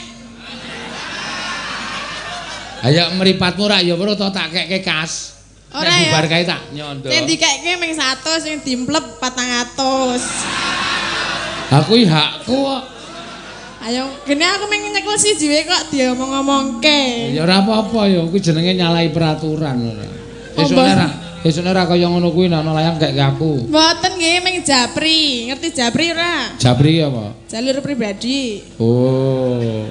Ayo 2.84 3.16
mripatmu 3.16 3.64
ra 3.64 3.80
ya 3.80 3.96
weruh 3.96 4.12
to 4.12 4.28
tak 4.28 4.52
kekke 4.52 4.84
kas. 4.84 5.40
Ora 5.72 5.88
Nek 5.88 5.96
ya. 5.96 6.04
bubar 6.12 6.26
kae 6.28 6.44
tak 6.44 6.60
nyondo. 6.76 7.08
Sing 7.08 7.24
dikeke 7.24 7.80
ming 7.80 7.96
100 7.96 8.44
sing 8.44 8.60
dimplep 8.60 9.16
400. 9.24 10.65
Aku 11.66 11.98
iki 11.98 12.06
hakku 12.06 12.54
kok. 12.54 12.82
Ayo 13.86 14.02
kene 14.26 14.42
aku 14.42 14.66
ming 14.66 14.82
nyekel 14.90 15.14
siji 15.14 15.46
wae 15.46 15.62
kok 15.62 15.90
diomong-omongke. 15.94 17.34
Ya 17.34 17.46
ora 17.46 17.62
apa-apa 17.62 18.06
ya, 18.10 18.22
kuwi 18.26 18.42
jenenge 18.42 18.74
nyalahi 18.74 19.10
peraturan 19.14 19.78
ora. 19.82 20.06
Oh, 20.56 20.62
Esuk 20.64 20.74
Mbak. 20.74 20.86
ora, 20.90 21.06
esuk 21.44 21.62
ora 21.66 21.82
kaya 21.86 22.06
ngono 22.10 22.32
kuwi 22.34 22.50
nek 22.50 22.64
ana 22.66 22.72
layang 22.74 22.96
gek 22.98 23.14
aku. 23.14 23.70
Mboten 23.70 24.12
nggih 24.18 24.42
ming 24.42 24.56
Japri. 24.66 25.46
Ngerti 25.50 25.68
Japri 25.70 26.04
ora? 26.10 26.50
Jabri 26.58 26.98
apa? 26.98 27.24
Jalur 27.46 27.76
pribadi. 27.78 28.62
Oh, 28.82 29.86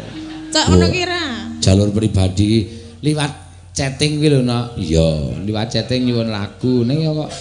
Cok 0.52 0.66
ngono 0.72 0.86
ki 0.92 1.00
ora? 1.04 1.24
jalur 1.60 1.90
pribadi 1.90 2.68
liwat 3.02 3.32
chatting 3.74 4.20
kuwi 4.20 4.30
lho, 4.30 4.42
Nak. 4.44 4.76
Iya, 4.78 5.08
liwat 5.44 5.68
chatting 5.72 6.06
nyuwun 6.06 6.30
lagu 6.30 6.84
ning 6.84 7.00
ya 7.00 7.12
kok 7.16 7.32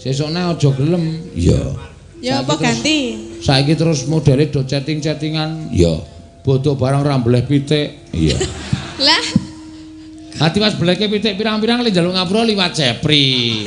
sesukne 0.00 0.40
aja 0.48 0.68
gelem. 0.72 1.04
Iya. 1.36 1.60
Ya 2.20 2.44
apa 2.44 2.54
ganti? 2.60 3.16
Saiki 3.40 3.72
terus 3.76 4.04
modele 4.04 4.52
do 4.52 4.60
chatting-chattingan. 4.64 5.72
Iya. 5.72 6.04
Bodo 6.44 6.76
barang 6.76 7.00
ra 7.00 7.16
mbleh 7.16 7.44
pitik. 7.48 8.12
Iya. 8.12 8.36
Lah, 9.00 9.24
Hati 10.40 10.56
mas 10.56 10.72
bleke 10.72 11.04
pitik 11.12 11.36
pirang-pirang 11.36 11.84
le 11.84 11.92
njaluk 11.92 12.16
ngapura 12.16 12.48
liwat 12.48 12.72
Cepri. 12.72 13.60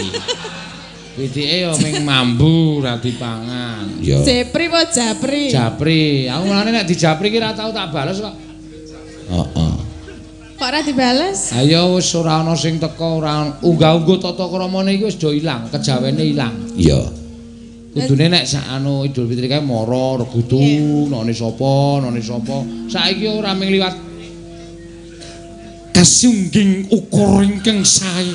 Pitike 1.13 1.69
yo 1.69 1.77
ming 1.77 2.01
mambu 2.01 2.81
ra 2.81 2.97
dipangan. 2.97 4.01
Yo. 4.01 4.25
Japri 4.25 4.65
apa 4.65 4.81
Japri? 4.89 5.43
Japri, 5.53 6.25
aku 6.25 6.43
mulane 6.49 6.73
nek 6.73 6.89
di 6.89 6.97
Japri 6.97 7.29
ki 7.29 7.37
ra 7.37 7.53
tau 7.53 7.69
tak 7.69 7.93
bales 7.93 8.17
kok. 8.17 8.33
Heeh. 9.29 9.73
Kok 10.57 10.65
ora 10.65 10.81
dibales? 10.81 11.53
Ayo 11.53 12.01
wis 12.01 12.09
ora 12.17 12.41
ana 12.41 12.57
sing 12.57 12.81
teko 12.81 13.21
ora 13.21 13.45
unggah-ungguh 13.61 14.17
tata 14.17 14.49
kramane 14.49 14.97
iki 14.97 15.05
wis 15.05 15.17
do 15.21 15.29
ilang, 15.29 15.69
kejawene 15.69 16.25
ilang. 16.25 16.57
Iya. 16.73 17.22
Kudune 17.93 18.25
nek 18.25 18.49
sak 18.49 18.65
anu 18.73 19.05
Idul 19.05 19.29
Fitri 19.29 19.45
kae 19.45 19.61
mara 19.61 20.17
regudu, 20.17 21.05
none 21.13 21.29
sapa, 21.29 22.01
none 22.01 22.17
sapa. 22.25 22.89
Saiki 22.89 23.29
ora 23.29 23.53
ming 23.53 23.69
liwat 23.69 23.93
kasungging 25.93 26.89
ukur 26.89 27.45
ingkang 27.45 27.85
sae. 27.85 28.33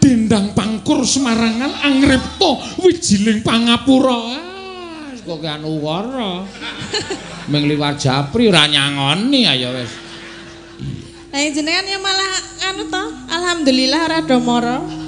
Dendang 0.00 0.56
pangkur 0.56 1.04
Semarangan 1.04 1.84
angripta 1.84 2.80
wijiling 2.80 3.44
pangapura. 3.44 4.40
Ah, 4.40 5.12
kok 5.20 5.44
anu 5.44 5.84
wara. 5.84 6.48
Ming 7.52 7.68
liwat 7.68 8.00
Japri 8.00 8.48
ora 8.48 8.64
nyangoni 8.64 9.44
ayo 9.44 9.68
wis. 9.76 9.92
Lah 11.28 11.44
jenengan 11.52 11.84
ya 11.84 12.00
malah 12.00 12.32
anu 12.72 12.88
to, 12.88 13.04
alhamdulillah 13.28 14.00
ora 14.08 14.18
do 14.24 14.36
mara. 14.40 15.03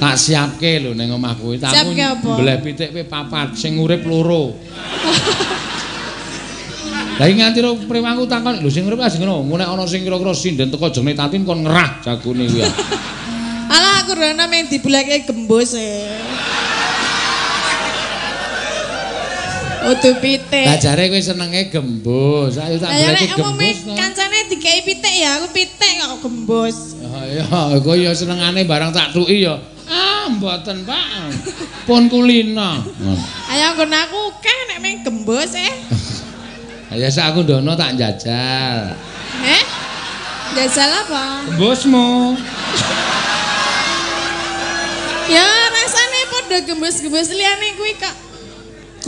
Tak 0.00 0.16
siapke 0.16 0.80
lho 0.80 0.96
ning 0.96 1.12
omah 1.12 1.36
kuwi. 1.36 1.60
Apa? 1.60 1.84
mbleh 2.40 2.56
pitik 2.64 2.88
pe 2.96 3.04
papat 3.04 3.52
sing 3.52 3.76
urip 3.76 4.00
loro. 4.08 4.56
Lah 7.20 7.28
nganti 7.28 7.60
ro 7.60 7.76
premangku 7.84 8.24
takon, 8.24 8.64
lho 8.64 8.70
sing 8.72 8.88
urip 8.88 8.96
asing 9.04 9.28
ngono, 9.28 9.44
nek 9.44 9.68
ana 9.68 9.84
sing 9.84 10.00
kira-kira 10.00 10.32
sinden 10.32 10.72
teko 10.72 10.88
jene 10.88 11.12
tatin 11.12 11.44
kon 11.44 11.60
ngerah 11.60 12.00
jagone 12.00 12.48
kuwi. 12.48 12.64
ya. 12.64 12.68
Alah 13.76 14.02
aku 14.02 14.16
rono 14.16 14.44
meng 14.48 14.72
dibulake 14.72 15.28
gembus 15.28 15.76
e. 15.76 15.92
Udu 19.80 20.10
pitik. 20.20 20.64
Lah 20.64 20.76
jare 20.76 21.08
kowe 21.08 21.20
senenge 21.20 21.72
gembus. 21.72 22.56
Ayo 22.56 22.76
tak 22.76 22.88
Lah 22.88 22.98
ya 23.00 23.08
boleh 23.16 23.28
umume 23.36 23.68
gembus. 23.68 23.78
no. 23.88 23.94
kancane 23.96 24.38
dikei 24.52 24.80
pitik 24.84 25.14
ya 25.16 25.40
aku 25.40 25.46
pitik 25.56 25.92
kok 26.00 26.20
gembus. 26.24 26.76
Ya, 27.32 27.44
kowe 27.80 27.96
ya 27.96 28.12
senengane 28.12 28.64
barang 28.68 28.92
tak 28.92 29.12
tuki 29.16 29.44
ya. 29.44 29.56
Ah, 29.90 30.30
mboten, 30.30 30.86
Pak. 30.86 31.34
Pun 31.82 32.06
kulina. 32.06 32.78
Ayo 33.50 33.74
nggon 33.74 33.90
aku 33.90 34.38
keh 34.38 34.58
nek 34.70 34.78
meng 34.78 35.02
gembus 35.02 35.58
eh. 35.58 35.74
Ya 37.02 37.06
sak 37.06 37.34
aku 37.34 37.46
ndono 37.46 37.74
tak 37.78 37.98
jajal. 37.98 38.94
Eh? 39.46 39.62
Jajal 40.58 40.90
apa? 41.06 41.46
Gembusmu. 41.46 42.34
Ya 45.30 45.46
rasane 45.70 46.20
padha 46.26 46.58
gembus-gembus 46.66 47.30
liyane 47.30 47.78
kuwi 47.78 47.94
kok. 47.94 48.14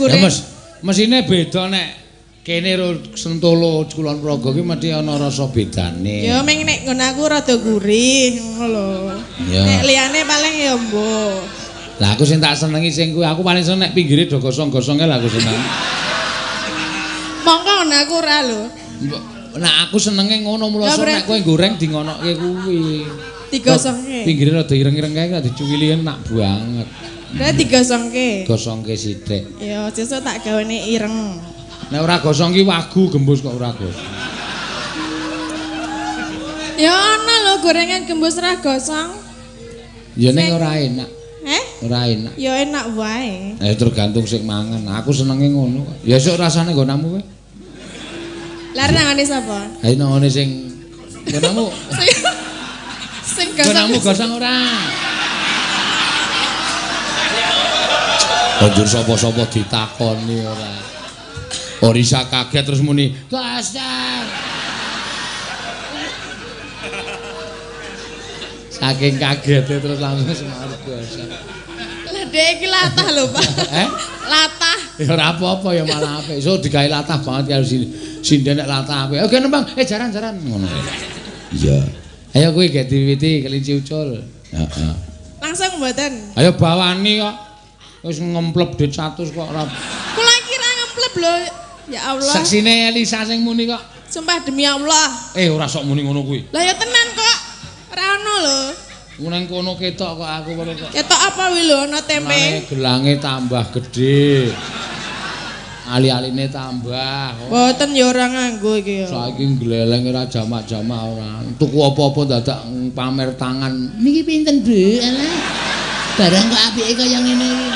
Ya. 0.07 0.19
Mas, 0.19 0.47
mesine 0.79 1.27
beda 1.27 1.67
nek 1.67 2.02
kene 2.43 2.75
Sentolo 3.15 3.87
Kulon 3.87 4.19
Progo 4.19 4.51
ki 4.51 4.59
mesti 4.61 4.91
ana 4.91 5.15
rasa 5.15 5.47
bedane. 5.47 6.27
Ya 6.27 6.43
meng 6.43 6.67
nek 6.67 6.83
nggon 6.83 6.99
aku 6.99 7.21
rada 7.31 7.55
gurih 7.55 8.35
ngono 8.35 8.67
lho. 8.67 9.15
Nek 9.47 9.81
liyane 9.87 10.19
paling 10.27 10.55
ya 10.59 10.75
mbuh. 10.75 11.39
Lah 12.03 12.19
aku 12.19 12.27
sing 12.27 12.43
tak 12.43 12.59
senengi 12.59 12.91
sing 12.91 13.15
kuwi 13.15 13.23
aku 13.23 13.41
paling 13.47 13.63
seneng 13.63 13.87
nek 13.87 13.95
pinggire 13.95 14.27
do 14.27 14.43
gosong-gosonge 14.43 15.07
lah 15.07 15.23
aku 15.23 15.31
seneng. 15.31 15.55
Mongko 17.47 17.71
ngono 17.79 17.95
aku 17.95 18.13
ora 18.19 18.37
lho. 18.43 18.61
Mbok- 19.07 19.25
Nah 19.53 19.85
aku 19.85 20.01
senenge 20.01 20.41
ngono 20.41 20.67
mulo 20.67 20.89
nek 20.89 21.29
kowe 21.29 21.39
goreng 21.45 21.79
di 21.79 21.87
ngonoke 21.87 22.31
kuwi. 22.35 23.05
Digosongke. 23.53 24.25
Pinggire 24.25 24.51
rada 24.51 24.73
ireng-ireng 24.73 25.13
kae 25.13 25.29
rada 25.29 25.45
dicuwili 25.45 25.93
enak 25.93 26.25
banget. 26.27 26.89
Udah 27.37 27.53
digosongke. 27.53 28.49
Gosongke 28.49 28.97
sithik. 28.97 29.45
Ya 29.61 29.87
sesuk 29.93 30.25
tak 30.25 30.41
gawene 30.41 30.89
ireng. 30.89 31.37
Nek 31.93 32.01
ora 32.01 32.17
gosong 32.17 32.49
ki 32.49 32.65
wagu 32.65 33.05
gembus 33.13 33.45
kok 33.45 33.53
ora 33.53 33.69
gosong. 33.69 34.09
Ya 36.73 36.89
ana 36.89 37.35
lho 37.45 37.53
gorengan 37.61 38.09
gembus 38.09 38.41
ra 38.41 38.57
gosong. 38.57 39.13
Ya 40.17 40.33
ning 40.33 40.49
ora 40.49 40.73
enak, 40.73 41.09
Eh? 41.45 41.63
ora 41.85 42.09
enak. 42.09 42.33
Ya 42.33 42.57
enak 42.65 42.97
wae. 42.97 43.53
Eh 43.61 43.77
tergantung 43.77 44.25
sing 44.25 44.41
mangan. 44.41 44.81
Aku 44.97 45.13
senenge 45.13 45.53
ngono. 45.53 45.85
kok. 45.85 45.97
Ya 46.01 46.17
sok 46.17 46.41
rasane 46.41 46.73
nggonamu 46.73 47.13
kowe. 47.13 47.21
Lah 48.73 48.89
nangane 48.89 49.21
sapa? 49.21 49.69
Ayo 49.85 49.93
nangone 49.93 50.33
sing 50.33 50.49
nggonamu. 51.29 51.69
Sing 53.33 53.49
Nggonamu 53.53 53.97
gosong. 53.97 54.05
gosong 54.13 54.31
ora? 54.37 54.55
Banjur 58.61 58.85
sapa-sapa 58.85 59.43
ditakoni 59.49 60.37
ora. 60.41 60.71
Orisa 61.83 62.23
kaget 62.31 62.63
terus 62.63 62.79
muni, 62.79 63.11
"Gosong." 63.27 64.25
Saking 68.83 69.15
kagetnya 69.15 69.79
terus 69.79 69.99
langsung 69.99 70.27
semarang 70.31 70.75
gosong. 70.83 71.29
Lah 72.13 72.25
dek 72.27 72.47
iki 72.59 72.67
latah 72.67 73.07
lho, 73.15 73.25
Pak. 73.31 73.47
Eh? 73.71 73.87
Latah. 74.27 74.79
Ya 74.99 75.07
ora 75.07 75.25
apa-apa 75.33 75.69
ya 75.71 75.83
malah 75.87 76.19
apik. 76.19 76.37
So 76.43 76.59
digawe 76.59 76.87
latah 76.91 77.19
banget 77.23 77.55
karo 77.55 77.63
sini. 77.63 77.87
Sinden 78.19 78.59
nek 78.59 78.67
latah 78.67 79.07
apik. 79.07 79.23
Oke 79.23 79.39
nembang. 79.39 79.63
Eh 79.79 79.87
jaran-jaran 79.87 80.35
ngono. 80.35 80.67
Iya. 81.55 81.79
Ayo 82.35 82.51
kowe 82.51 82.65
get 82.67 82.91
diwiti 82.91 83.45
kelinci 83.45 83.79
ucul. 83.79 84.19
Heeh. 84.51 84.93
Langsung 85.39 85.79
mboten. 85.79 86.35
Ayo 86.35 86.51
bawani 86.59 87.23
kok. 87.23 87.35
Wis 88.03 88.19
ngemplep 88.19 88.75
dit 88.75 88.91
100 88.91 89.31
kok 89.31 89.47
ora. 89.47 89.63
Kula 90.11 90.35
kira 90.43 90.69
ngempleb 90.75 91.13
lho. 91.23 91.62
Ya 91.91 92.15
Allah. 92.15 92.33
Saksine 92.39 92.91
Elisa 92.91 93.27
sing 93.27 93.43
muni 93.43 93.67
kok. 93.67 93.81
Sumpah 94.07 94.45
demi 94.45 94.63
Allah. 94.63 95.33
Eh 95.33 95.49
ora 95.49 95.65
sok 95.67 95.83
muni 95.89 96.05
ngono 96.05 96.23
kuwi. 96.23 96.53
Lah 96.53 96.63
ya 96.63 96.73
tenan 96.77 97.07
kok. 97.17 97.37
Ora 97.91 98.03
ono 98.19 98.33
lho. 98.45 98.61
Nang 99.29 99.45
kono 99.45 99.77
ketok 99.77 100.21
kok 100.21 100.29
aku 100.29 100.49
baru 100.57 100.71
kok. 100.77 100.89
Ketok 100.93 101.21
apa 101.33 101.43
wi 101.53 101.61
lho 101.65 101.79
Nane 101.89 102.01
tempe. 102.05 102.41
gelange 102.69 103.13
tambah 103.19 103.63
gede. 103.73 104.53
Ali-aline 105.83 106.47
tambah. 106.47 107.51
Mboten 107.51 107.89
ya 107.91 108.07
ora 108.07 108.25
nganggo 108.31 108.79
iki 108.79 109.03
ya. 109.03 109.07
Saiki 109.11 109.43
gleleng 109.59 110.07
ora 110.07 110.23
jamak-jamak 110.25 111.01
ora. 111.11 111.31
Tuku 111.59 111.77
apa-apa 111.83 112.21
dadak 112.39 112.59
pamer 112.95 113.35
tangan. 113.35 113.99
Niki 113.99 114.23
pinten, 114.23 114.63
Bu? 114.63 114.71
Alah. 115.03 115.35
Barang 116.13 116.45
kok 116.47 116.61
apike 116.71 116.93
kaya 116.95 117.19
ngene 117.19 117.45
iki. 117.51 117.67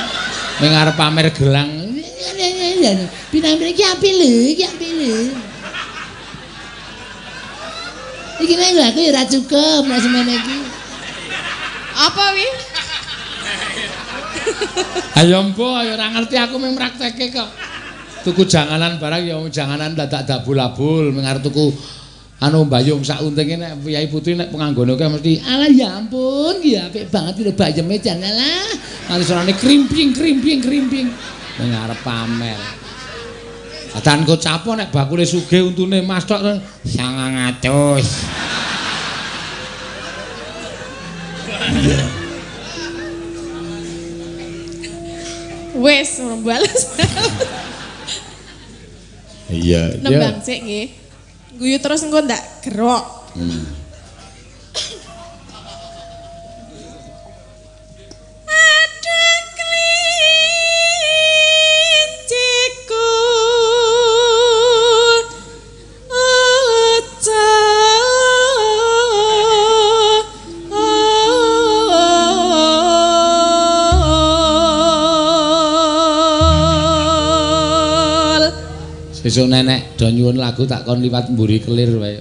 Ning 0.64 0.72
arep 0.72 0.96
pamer 0.96 1.28
gelang. 1.36 1.70
Pinamir 3.34 3.68
iki 3.74 3.84
apik 3.84 4.14
lho, 4.14 4.32
iki 4.54 4.64
apik 4.64 4.92
lho. 4.94 5.14
Iki 8.38 8.54
nek 8.54 8.70
lho 8.78 8.82
aku 8.86 9.00
ya 9.02 9.10
ora 9.18 9.24
cukup 9.26 9.82
nek 9.90 10.00
semene 10.00 10.34
iki. 10.38 10.58
Apa 11.98 12.26
wi? 12.38 12.48
Ayo 15.18 15.42
mpo, 15.50 15.66
ayo 15.82 15.98
ora 15.98 16.14
ngerti 16.14 16.38
aku 16.38 16.56
mung 16.62 16.78
praktekke 16.78 17.34
kok. 17.34 17.50
Tuku 18.22 18.46
janganan 18.46 19.02
barang 19.02 19.24
ya 19.26 19.36
janganan 19.50 19.98
dadak 19.98 20.30
dabul-abul, 20.30 21.10
mung 21.10 21.26
arep 21.26 21.42
tuku 21.42 21.74
anu 22.38 22.70
mbayung 22.70 23.02
sak 23.02 23.26
untinge 23.26 23.58
nek 23.58 23.82
Yai 23.82 24.06
Putri 24.06 24.38
nek 24.38 24.54
penganggone 24.54 24.94
kae 24.94 25.10
mesti 25.10 25.42
alah 25.42 25.74
ya 25.74 25.98
ampun 25.98 26.62
ya 26.62 26.86
apik 26.86 27.10
banget 27.10 27.42
lho 27.42 27.52
bayeme 27.58 27.98
jan 27.98 28.22
alah. 28.22 28.70
Nanti 29.10 29.24
suarane 29.26 29.58
krimping 29.58 30.14
krimping 30.14 30.62
krimping. 30.62 31.10
Ning 31.58 31.74
arep 31.74 32.00
pamer. 32.06 32.60
Atan 33.98 34.30
kok 34.30 34.38
capo 34.38 34.78
nek 34.78 34.94
bakule 34.94 35.26
sugih 35.26 35.66
untune 35.74 36.06
Mas 36.06 36.26
tok 36.30 36.42
900. 36.42 38.06
Wes 45.78 46.10
ora 46.22 46.38
bales. 46.42 46.82
Iya. 49.48 49.98
Nembang 50.04 50.44
sik 50.44 50.60
nggih. 50.62 50.88
Guyu 51.58 51.78
terus 51.82 52.06
engko 52.06 52.22
ndak 52.22 52.42
gerok. 52.66 53.06
Ada 53.34 53.77
Sesuk 79.28 79.52
nenek 79.52 80.00
do 80.00 80.08
nyuwun 80.08 80.40
lagu 80.40 80.64
tak 80.64 80.88
kon 80.88 81.04
liwat 81.04 81.28
mburi 81.36 81.60
kelir 81.60 82.00
wae. 82.00 82.16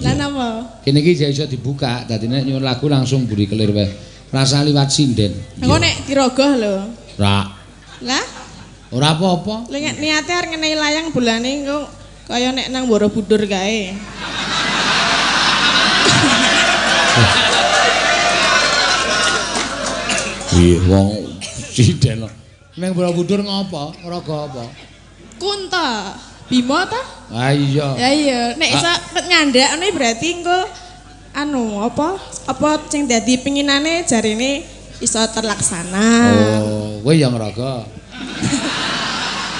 Lah 0.00 0.16
napa? 0.16 0.80
Kene 0.80 1.04
iki 1.04 1.20
iso 1.20 1.44
dibuka, 1.44 2.08
dadi 2.08 2.32
nek 2.32 2.48
nyuwun 2.48 2.64
lagu 2.64 2.88
langsung 2.88 3.28
mburi 3.28 3.44
kelir 3.44 3.68
wae. 3.76 3.92
Rasa 4.32 4.64
liwat 4.64 4.88
sinden. 4.88 5.36
Engko 5.60 5.76
nek 5.76 6.08
dirogoh 6.08 6.52
lho. 6.56 6.74
Ra, 7.20 7.44
Lah, 8.08 8.24
ora 8.88 9.12
apa-apa. 9.12 9.68
lek 9.68 9.80
nek 9.84 9.96
niate 10.00 10.32
arep 10.32 10.48
ngenehi 10.56 10.80
layang 10.80 11.12
bulane 11.12 11.50
engko 11.60 11.92
kaya 12.24 12.56
nek 12.56 12.72
nang 12.72 12.88
Borobudur 12.88 13.44
kae. 13.44 13.92
Iya, 20.54 20.76
wong 20.88 21.08
Sinden. 21.74 22.24
Ning 22.78 22.90
Borobudur 22.94 23.42
ngopo? 23.42 23.92
Raga 24.06 24.36
apa? 24.46 24.64
Kunta, 25.38 26.14
Bima 26.44 26.84
ta? 26.84 27.00
Ah 27.32 27.50
iya. 27.50 27.88
Ya 27.96 28.10
iya, 28.12 28.40
nek 28.54 28.68
iso 28.68 28.92
nyandakne 29.26 29.86
berarti 29.96 30.28
engko 30.38 30.58
anu 31.32 31.80
apa? 31.80 32.20
Apa 32.46 32.84
sing 32.92 33.08
dadi 33.08 33.40
pinginane 33.40 34.04
jarine 34.04 34.62
iso 35.00 35.18
terlaksana. 35.32 36.08
Oh, 36.62 37.00
kowe 37.00 37.12
yang 37.16 37.32
raga. 37.34 37.88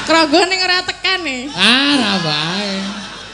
Krogo 0.04 0.40
ning 0.52 0.60
ora 0.60 0.84
tekan 0.84 1.24
e. 1.24 1.38
Ah, 1.56 1.92
ra 1.96 2.14
bae. 2.20 2.72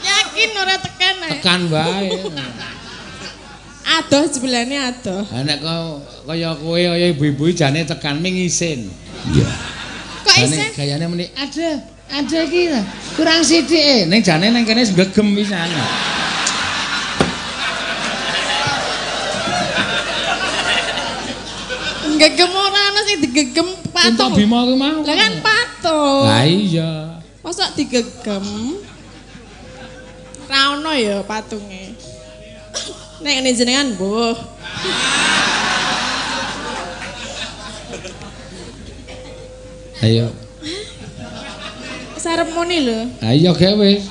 Yakin 0.01 0.49
ora 0.55 0.75
tekan 0.79 1.15
e. 1.21 1.29
Tekan 1.37 1.61
bae. 1.67 2.07
Adoh 3.91 4.23
jebulane 4.31 4.79
adoh. 4.79 5.27
Ha 5.27 5.43
nek 5.43 5.59
kau 5.59 5.99
kaya 6.23 6.55
kowe 6.55 6.79
kaya 6.79 7.07
ibu-ibu 7.11 7.51
jane 7.51 7.83
tekan 7.83 8.23
ming 8.23 8.39
isin. 8.39 8.87
Iya. 9.27 9.49
Kok 10.23 10.35
isin? 10.39 10.71
gayane 10.71 11.05
muni 11.11 11.27
ada 11.35 11.90
ada 12.11 12.39
iki 12.43 12.63
lah. 12.67 12.83
Kurang 13.15 13.39
sithik 13.41 13.79
e. 13.79 13.97
Ning 14.03 14.19
jane 14.19 14.51
nang 14.51 14.67
kene 14.67 14.83
gegem 14.83 15.27
pisan. 15.31 15.71
Gegem 22.19 22.51
ora 22.53 22.81
ana 22.91 23.01
sing 23.07 23.17
digegem 23.23 23.67
patung. 23.89 24.35
Bima 24.35 24.67
kuwi 24.67 24.77
mau. 24.77 24.99
Lah 25.01 25.15
kan 25.15 25.33
patung. 25.39 26.23
Lah 26.27 26.43
iya. 26.45 26.91
Masa 27.41 27.71
digegem? 27.73 28.45
Ra 30.51 30.75
ono 30.75 30.91
ya 30.93 31.23
patunge. 31.23 31.95
Nek 33.23 33.33
ngene 33.39 33.51
jenengan, 33.55 33.87
Mbuh. 33.95 34.35
Ayo. 40.01 40.50
Seremoni 42.21 42.79
lho. 42.85 42.97
Ayo 43.21 43.53
gawe. 43.53 44.01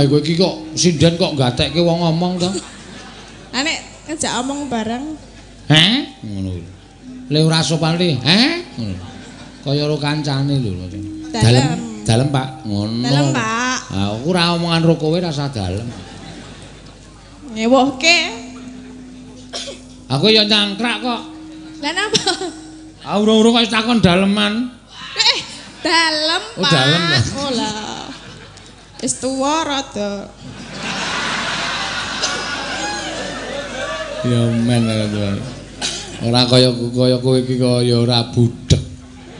Apa 0.00 0.08
iku 0.08 0.16
iki 0.24 0.40
kok 0.40 0.72
sinden 0.72 1.20
kok 1.20 1.36
gatekke 1.36 1.76
wong 1.84 2.00
ngomong 2.00 2.40
to? 2.40 2.48
lah 3.52 3.60
nek 3.68 4.08
ngejak 4.08 4.32
omong 4.40 4.64
bareng 4.72 5.12
Heh? 5.68 6.24
Ngono. 6.24 6.56
Le 7.28 7.38
ora 7.44 7.60
sopan 7.60 8.00
le. 8.00 8.16
Heh? 8.16 8.64
Ngono. 8.80 8.96
Kaya 9.60 9.84
karo 9.84 10.00
kancane 10.00 10.56
lho. 10.56 10.88
Dalem. 11.28 12.00
Dalem, 12.08 12.28
Pak. 12.32 12.64
Ngono. 12.64 13.04
Dalem, 13.04 13.28
Pak. 13.36 13.78
Ah, 13.92 14.08
aku 14.16 14.32
ora 14.32 14.56
omongan 14.56 14.80
karo 14.88 14.94
kowe 14.96 15.18
rasa 15.20 15.52
dalem. 15.52 15.84
ngewohke 17.52 18.18
Aku 20.08 20.32
ya 20.32 20.48
nyangkrak 20.48 20.96
kok. 21.04 21.22
lah 21.84 21.92
napa 21.92 22.32
Ah 23.04 23.20
urung-urung 23.20 23.52
kok 23.52 23.68
takon 23.68 24.00
daleman. 24.00 24.72
eh 25.12 25.38
dalem 25.84 26.42
Oh, 26.56 26.64
Pak. 26.64 26.72
dalem 26.72 27.02
ya. 27.04 27.20
oh 27.36 27.50
lah 27.52 27.89
wis 29.00 29.14
tuwa 29.16 29.64
rada 29.64 30.28
Ya 34.20 34.36
men 34.52 34.84
ya. 34.84 35.32
Ora 36.28 36.44
kaya 36.44 36.68
kaya 36.92 37.16
kowe 37.24 37.40
iki 37.40 37.56
kaya 37.56 37.96
ora 38.04 38.28
budek. 38.28 38.76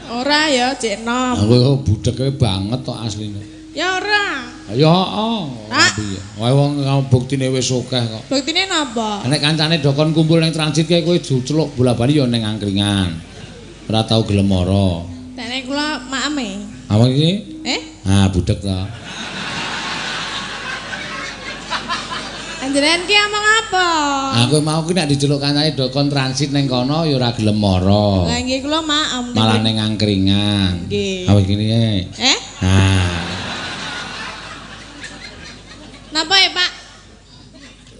ora 0.09 0.49
ya 0.49 0.73
cek 0.73 1.05
nom 1.05 1.37
Aku 1.37 1.53
kok 1.53 1.77
budeke 1.85 2.33
banget 2.33 2.81
kok 2.81 2.97
asline. 2.97 3.37
ya 3.77 4.01
ora 4.01 4.41
Ya 4.73 4.89
heeh. 4.89 5.41
Ah. 5.69 5.91
Piye? 5.93 6.17
Wae 6.41 6.49
wong 6.55 6.81
kamu 6.81 7.01
buktine 7.13 7.53
wis 7.53 7.69
akeh 7.69 8.01
kok. 8.09 8.23
buktine 8.25 8.65
napa 8.65 9.21
Nek 9.29 9.37
kancane 9.37 9.77
dokon 9.77 10.17
kumpul 10.17 10.41
ning 10.41 10.49
transit 10.49 10.89
kae 10.89 11.05
kowe 11.05 11.13
diceluk 11.13 11.77
bola-bali 11.77 12.17
ya 12.17 12.25
ning 12.25 12.41
angkringan. 12.41 13.13
Ora 13.85 14.01
tau 14.01 14.25
gelem 14.25 14.49
ora. 14.49 15.05
Dene 15.37 15.61
kula 15.61 16.01
maeme. 16.09 16.65
Apa 16.89 17.05
iki? 17.05 17.29
Eh, 17.61 17.81
Ah, 18.09 18.25
budek 18.33 18.57
to. 18.65 18.73
Anjenengan 22.71 23.03
ki 23.03 23.15
omong 23.27 23.45
apa? 23.67 23.87
Aku 24.47 24.55
mau 24.63 24.79
ki 24.87 24.95
nek 24.95 25.11
diceluk 25.11 25.43
kancane 25.43 25.75
dokon 25.75 26.07
transit 26.07 26.55
ning 26.55 26.71
kono 26.71 27.03
ya 27.03 27.19
ora 27.19 27.35
gelem 27.35 27.59
ora. 27.59 28.31
Lah 28.31 28.39
nggih 28.39 28.63
kula 28.63 28.79
maem. 28.79 29.35
Malah 29.35 29.59
ning 29.59 29.75
angkringan. 29.75 30.87
Nggih. 30.87 31.27
Apa 31.27 31.39
gini 31.43 31.65
ya? 31.67 31.79
Eh, 32.15 32.39
Ah. 32.63 33.11
napa 36.15 36.35
ya, 36.39 36.49
Pak? 36.55 36.71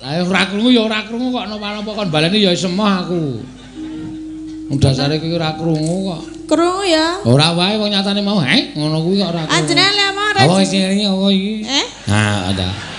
Lah 0.02 0.12
ya 0.16 0.22
ora 0.24 0.42
krungu 0.48 0.70
ya 0.72 0.82
ora 0.88 1.00
krungu 1.04 1.36
kok 1.36 1.46
napa-napa 1.52 1.92
kon 1.92 2.08
baleni 2.08 2.40
ya 2.40 2.56
semah 2.56 3.04
aku. 3.04 3.24
Wong 4.72 4.80
dasare 4.80 5.20
kuwi 5.20 5.36
ora 5.36 5.52
krungu 5.60 6.16
kok. 6.16 6.22
Krungu 6.48 6.84
ya. 6.88 7.20
Ora 7.28 7.52
wae 7.60 7.76
wong 7.76 7.92
nyatane 7.92 8.24
mau, 8.24 8.40
"Heh, 8.40 8.72
ngono 8.80 9.04
kuwi 9.04 9.20
kok 9.20 9.36
ora 9.36 9.44
krungu." 9.44 9.56
Anjenengan 9.60 9.94
le 10.00 10.04
omong 10.16 10.28
ora. 10.32 10.40
Apa 10.48 10.64
sing 10.64 10.80
apa 11.04 11.28
iki? 11.28 11.54
Eh, 11.68 11.86
Ah, 12.08 12.56
ada. 12.56 12.91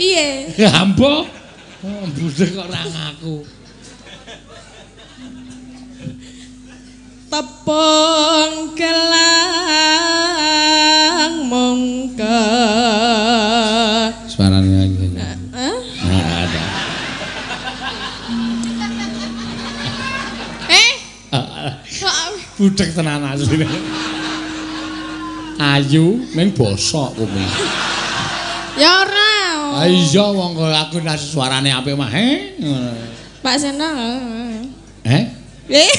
Piye? 0.00 0.48
Gambo. 0.60 1.28
Oh, 1.84 2.04
budek 2.16 2.56
kok 2.56 2.64
ora 2.64 2.80
ngaku. 2.88 3.36
Tepung 7.30 8.74
gelang 8.74 9.06
mungke. 11.46 12.42
Suaranya 14.26 14.80
iki. 14.88 15.06
Eh? 15.14 15.36
Nah, 16.04 16.42
ada. 16.42 16.64
Eh? 20.68 20.90
Ah, 21.30 21.76
Budek 22.58 22.92
tenan 22.92 23.24
asline. 23.24 23.68
Ayu 25.60 26.24
ning 26.34 26.50
bosok 26.56 27.14
kuwi. 27.16 27.44
ya 28.80 28.90
ora. 29.00 29.29
Ah 29.70 29.86
iya 29.86 30.24
wong 30.34 30.58
kok 30.58 30.66
aku 30.74 30.96
nasi 31.00 31.30
suarane 31.30 31.70
apik 31.70 31.94
mah. 31.94 32.10
Pak 33.40 33.56
Sena. 33.56 33.88
Eh? 35.06 35.24
Eh. 35.70 35.92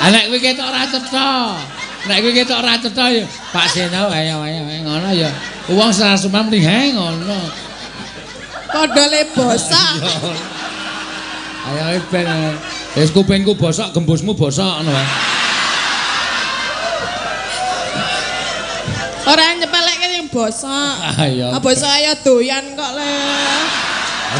Ah 0.00 0.08
nek 0.08 0.32
kowe 0.32 0.38
ketok 0.40 0.64
ora 0.64 0.88
cetha. 0.88 1.30
Nek 2.08 2.18
kowe 2.24 2.32
ketok 2.32 2.58
ora 2.62 2.80
cetha 2.80 3.04
ya 3.12 3.24
Pak 3.52 3.66
Seno 3.68 4.08
ayo 4.08 4.40
ayo 4.40 4.60
ngono 4.86 5.10
ya. 5.12 5.28
Wong 5.68 5.92
sarasumam 5.92 6.48
mending 6.48 6.64
he 6.64 6.96
ngono. 6.96 7.36
Padha 8.70 9.04
le 9.12 9.28
bosok. 9.36 9.94
Ayo 11.68 11.80
ayo 11.92 12.00
ben. 12.08 12.26
Wis 12.96 13.14
kupingku 13.14 13.54
bosok, 13.54 13.94
gembusmu 13.94 14.32
bosok 14.34 14.82
ngono 14.82 14.90
wae. 14.94 15.29
Ora 19.30 19.54
nyepelekke 19.54 20.06
sing 20.10 20.26
bosok. 20.26 20.94
Ayo. 21.22 21.48
Ah 21.54 21.60
bosok 21.62 21.86
ayo 21.86 22.18
doyan 22.26 22.74
kok 22.74 22.92
le. 22.98 23.14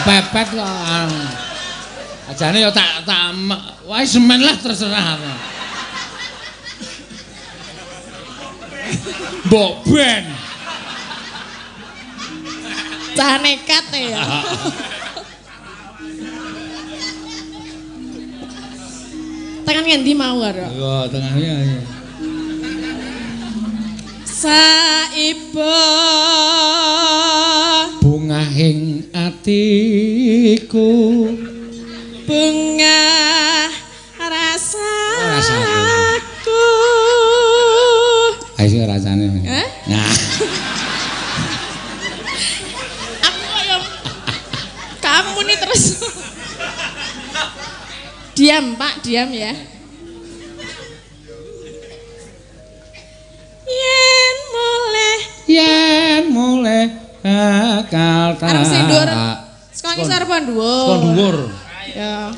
Pepet 0.02 0.48
kok. 0.50 1.10
Ajane 2.30 2.58
ya 2.62 2.70
tak 2.74 3.06
tak 3.06 3.34
wae 3.86 4.06
semen 4.06 4.42
lah 4.42 4.58
terserah. 4.58 5.18
Mbok 9.46 9.86
ben. 9.86 10.24
Cah 13.14 13.38
nekat 13.42 13.86
ya. 13.94 14.22
Tekan 19.66 19.86
ngendi 19.86 20.18
mau 20.18 20.42
karo? 20.42 20.66
Yo 20.74 21.06
tengahnya. 21.06 21.78
Saiba 24.40 25.76
Bungahing 28.00 29.12
atiku. 29.12 30.88
bunga 32.24 33.04
Rasaku. 34.16 35.20
rasaku. 35.28 36.64
Ayo 38.56 38.80
rasane. 38.88 39.28
Eh? 39.44 39.66
Nah, 39.92 40.08
Aku 43.28 43.40
kaya 43.44 43.76
kamu 45.04 45.38
nih 45.44 45.58
terus. 45.60 45.84
diam, 48.32 48.72
Pak, 48.72 49.04
diam 49.04 49.28
ya. 49.36 49.52
Yen 55.50 56.30
bakal 57.20 58.38
tak 58.38 58.48
Arep 58.48 58.64
sing 58.64 58.86
dhuwur. 58.88 59.08
Saka 59.74 59.90
ngisor 59.98 60.22
apa 60.24 60.36
dhuwur? 60.46 60.86
Saka 60.88 60.96
dhuwur. 61.04 61.36
Ya. 61.90 62.30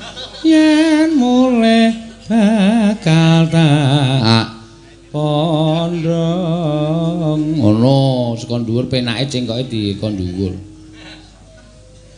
yen 0.42 1.12
mulih 1.15 1.92
bakal 2.26 3.47
tak 3.52 4.47
pondong 5.12 6.23
ngono 7.60 8.34
saka 8.41 8.65
dhuwur 8.65 8.89
penake 8.91 9.28
cengkoke 9.31 9.68
di 9.70 9.94
kon 10.00 10.16
dhuwur 10.18 10.57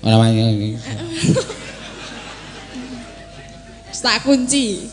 ora 0.04 0.20
wani 0.20 0.76
Tak 4.04 4.20
kunci. 4.20 4.84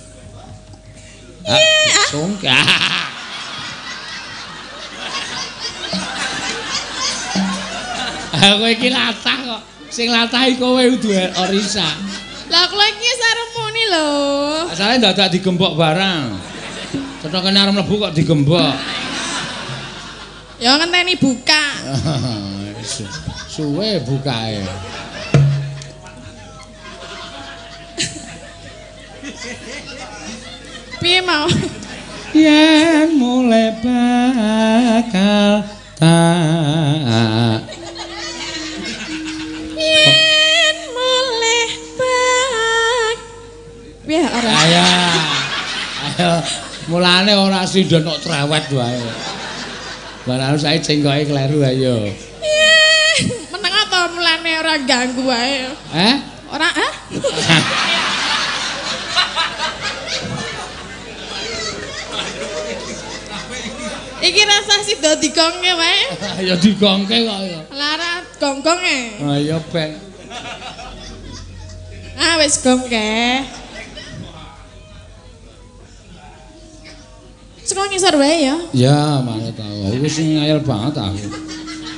Aku 8.41 8.65
iki 8.65 8.89
latah 8.89 9.37
kok. 9.45 9.61
Sing 9.93 10.09
latah 10.09 10.49
iki 10.49 10.57
kowe 10.57 10.81
kudu 10.97 11.13
orisa. 11.13 11.85
Lah 12.49 12.65
kula 12.67 12.85
iki 12.89 13.09
seremoni 13.13 13.83
lho. 13.87 14.09
Asale 14.73 14.97
dadak 14.97 15.29
digembok 15.31 15.77
barang. 15.77 16.25
Cetha 17.21 17.37
kene 17.37 17.57
arep 17.61 17.73
mlebu 17.77 17.95
kok 18.01 18.13
digembok. 18.17 18.73
Ya 20.57 20.77
ngenteni 20.77 21.17
buka. 21.17 21.63
Su- 22.81 23.09
Suwe 23.53 23.99
bukae. 24.01 24.63
Piye 31.01 31.21
mau? 31.25 31.47
Yen 32.31 33.17
mulai 33.19 33.75
bakal 33.83 35.65
tak 35.99 37.59
Piye 44.11 44.27
ora? 44.27 44.51
Ayo. 44.51 44.83
Ayo. 46.03 46.31
Mulane 46.91 47.31
ora 47.31 47.64
sindon 47.64 48.03
kok 48.03 48.19
cerewet 48.19 48.67
wae. 48.75 48.99
Barang 50.27 50.59
saya 50.59 50.83
cengkoke 50.83 51.31
kleru 51.31 51.64
ayo. 51.64 52.11
Meneng 53.56 53.72
apa 53.72 54.11
mulane 54.11 54.51
ora 54.59 54.75
ganggu 54.83 55.23
wae. 55.23 55.64
Eh? 55.95 56.15
Ora 56.51 56.67
ah? 56.67 56.93
Iki 64.27 64.41
rasa 64.43 64.75
sida 64.83 65.15
digongke 65.23 65.72
wae. 65.72 65.99
Ayo 66.43 66.59
digongke 66.59 67.15
kok 67.15 67.40
ya. 67.48 67.61
Lara 67.72 68.27
gonggong 68.43 68.83
e. 68.83 69.23
Ayo 69.23 69.64
ben. 69.72 69.95
Ah 72.19 72.35
wis 72.43 72.59
gongke. 72.59 73.07
Saka 77.72 77.88
ngisor 77.88 78.19
wae 78.19 78.43
ya. 78.43 78.59
Ya, 78.75 79.24
manut 79.24 79.56
tau. 79.56 79.88
Aku 79.88 80.03
sing 80.11 80.35
ngayal 80.35 80.59
banget 80.59 80.91
aku. 81.00 81.24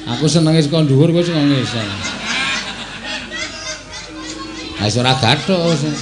Aku 0.05 0.29
senenge 0.29 0.61
saka 0.61 0.85
dhuwur 0.85 1.09
kowe 1.09 1.25
sing 1.25 1.33
ngisor. 1.33 1.81
Ha 4.77 4.85
iso 4.85 5.01
ora 5.01 5.17
gathuk. 5.17 5.73
sing. 5.73 5.97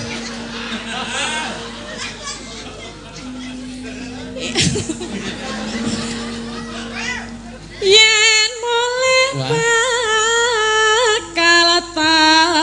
Yen 7.95 8.51
mulih 8.59 9.39
bakal 9.39 11.71
tak 11.95 12.59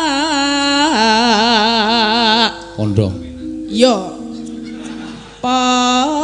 Kondong. 2.76 3.16
Yo. 3.72 3.96
Pandang. 5.40 6.17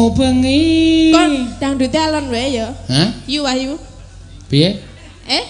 Ngubengi. 0.00 1.12
Kon 1.12 1.32
dangdut 1.60 1.92
alon 1.92 2.32
wae 2.32 2.56
ya. 2.56 2.72
Hah? 2.88 3.08
Yu 3.28 3.44
Wahyu. 3.44 3.76
Piye? 4.48 4.80
Eh? 5.28 5.44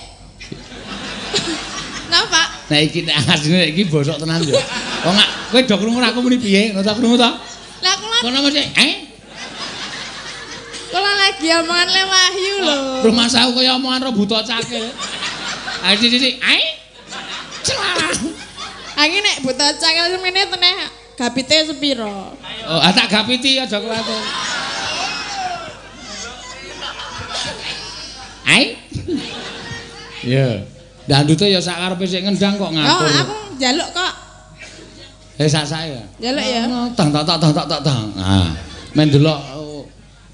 Napa? 2.11 2.43
Nah 2.67 2.79
iki 2.83 3.07
nek 3.07 3.15
asline 3.31 3.71
iki 3.71 3.87
bosok 3.87 4.19
tenan 4.19 4.43
yo. 4.43 4.59
Kok 5.07 5.13
gak 5.15 5.29
kowe 5.55 5.61
do 5.63 5.75
krungu 5.79 6.03
aku 6.03 6.19
muni 6.27 6.43
piye? 6.43 6.75
Ngono 6.75 6.83
ta 6.83 6.99
krungu 6.99 7.15
ta? 7.15 7.39
Lah 7.81 7.95
kula 7.97 8.19
Kono 8.27 8.39
mesti 8.45 8.61
eh 8.75 8.93
kula 10.91 11.11
lagi 11.15 11.49
omongan 11.55 11.89
le 11.95 12.03
Wahyu 12.11 12.55
lho. 12.67 12.79
rumah 13.07 13.31
saku 13.31 13.55
kaya 13.63 13.79
omongan 13.79 14.11
rebuta 14.11 14.43
cakil. 14.43 14.91
Ayo 15.87 15.95
sisi 16.03 16.43
eh 16.43 16.63
Celah. 17.63 18.11
Aki 18.99 19.19
nek 19.23 19.37
buta 19.47 19.71
cakil 19.79 20.19
semene 20.19 20.43
teneh 20.51 20.75
gapite 21.21 21.69
sepiro? 21.69 22.33
Oh, 22.65 22.81
ah, 22.81 22.93
tak 22.97 23.13
gapiti 23.13 23.61
aja 23.61 23.77
kuwatir. 23.77 24.21
Ai. 28.49 28.73
Ya. 30.25 30.65
Dandute 31.05 31.45
ya 31.53 31.61
sak 31.61 31.77
karepe 31.77 32.09
sik 32.09 32.25
ngendang 32.25 32.57
kok 32.57 32.71
Oh, 32.71 32.73
ngatur. 32.73 33.09
aku 33.13 33.37
njaluk 33.61 33.89
kok. 33.93 34.13
Eh 35.37 35.49
sak 35.49 35.69
saya. 35.69 36.01
Njaluk 36.17 36.45
ya. 36.45 36.63
Tang 36.97 37.13
tang 37.13 37.25
tang 37.29 37.37
tang 37.37 37.53
tang 37.53 37.69
tang 37.69 37.83
tang. 37.85 38.07
Ah. 38.17 38.57
Men 38.97 39.13
delok 39.13 39.39
oh, 39.61 39.85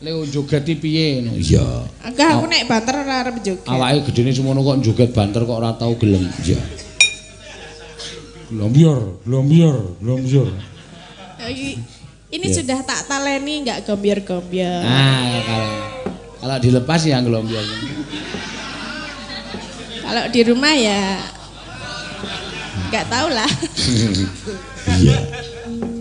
Leo 0.05 0.23
joget 0.23 0.63
piye 0.79 1.25
ngono. 1.27 1.35
Iya. 1.35 1.67
Enggak 2.07 2.29
aku 2.39 2.47
nek 2.47 2.63
banter 2.71 2.95
ora 2.95 3.15
arep 3.27 3.37
joget. 3.43 3.67
Awake 3.67 4.07
gedene 4.13 4.31
semono 4.31 4.63
kok 4.63 4.79
joget 4.87 5.11
banter 5.11 5.43
kok 5.43 5.59
ora 5.59 5.75
tau 5.75 5.99
gelem. 5.99 6.23
Iya. 6.47 6.61
Glombior, 8.47 9.19
glombior, 9.27 9.99
glombior. 9.99 10.76
Iki- 11.39 11.79
Ini 12.27 12.47
Ya. 12.51 12.55
sudah 12.59 12.79
tak 12.83 13.07
taleni 13.07 13.63
enggak 13.63 13.87
gombiar-gombiar. 13.87 14.83
Ah, 14.83 15.39
kalau 15.41 15.71
kalau 16.37 16.57
dilepas 16.59 17.01
ya 17.01 17.23
glombior. 17.23 17.63
Kalau 20.03 20.25
di 20.27 20.41
rumah 20.43 20.75
ya 20.75 21.23
enggak 22.87 23.07
tahu 23.07 23.29
lah. 23.31 23.51
Iya. 24.87 25.19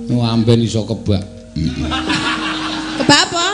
Nu 0.05 0.21
amben 0.21 0.61
iso 0.61 0.81
kebak. 0.81 1.21
Kebak 2.95 3.21
apa? 3.27 3.47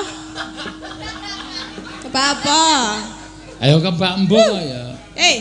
Kebak 2.03 2.27
apa? 2.35 2.61
Ayo 3.59 3.79
kebak 3.79 4.13
mbok 4.21 4.55
ya. 4.59 4.83
Eh, 5.15 5.35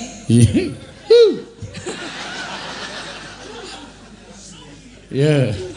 Ya. 5.10 5.50
ngobengi 5.50 5.69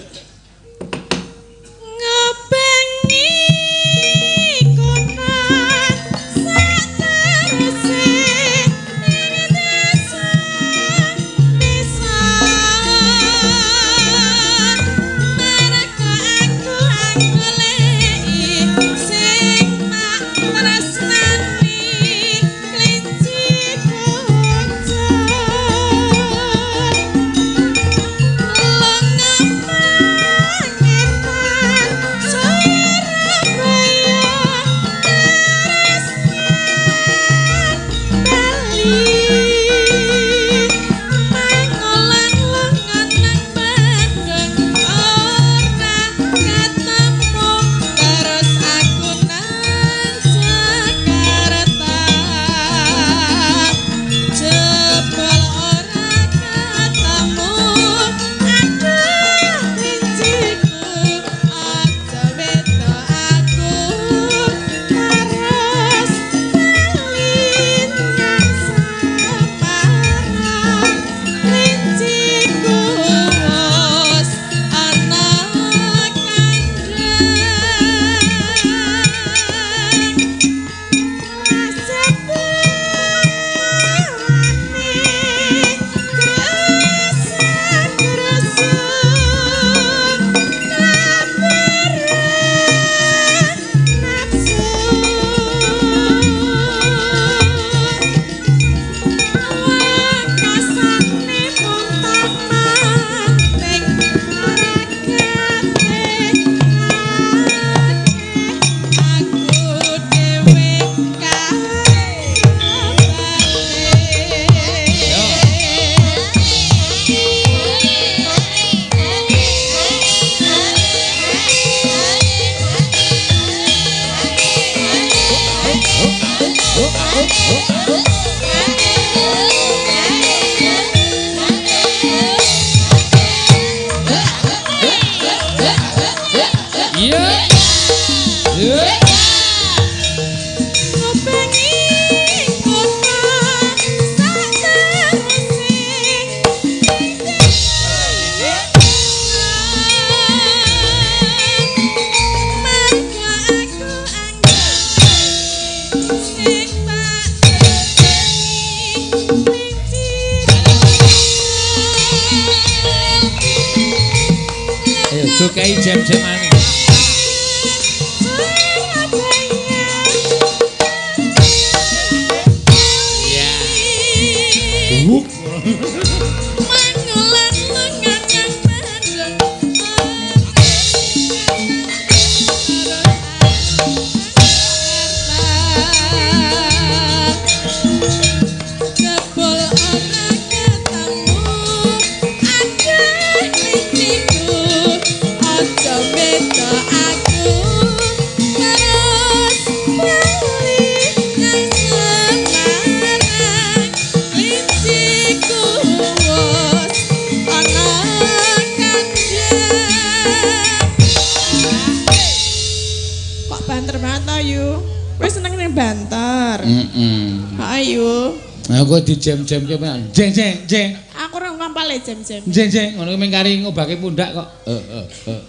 Jam-jam 219.24 219.64
ke 219.64 219.80
mana? 219.80 220.04
Jeng 220.12 220.36
jeng 220.36 220.68
jeng. 220.68 221.00
Aku 221.16 221.40
orang 221.40 221.56
kampal 221.56 221.88
ya 221.88 221.96
jam-jam. 222.04 222.44
Jeng 222.44 222.68
jeng 222.68 223.00
ngono 223.00 223.16
ming 223.16 223.32
kari 223.32 223.64
ngobake 223.64 223.96
pundak 223.96 224.36
kok. 224.36 224.48
Eh 224.68 224.76
eh 224.76 225.06
eh. 225.32 225.40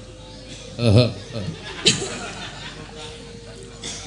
Eh 0.78 0.93
eh. 0.94 1.11
eh. 1.11 1.47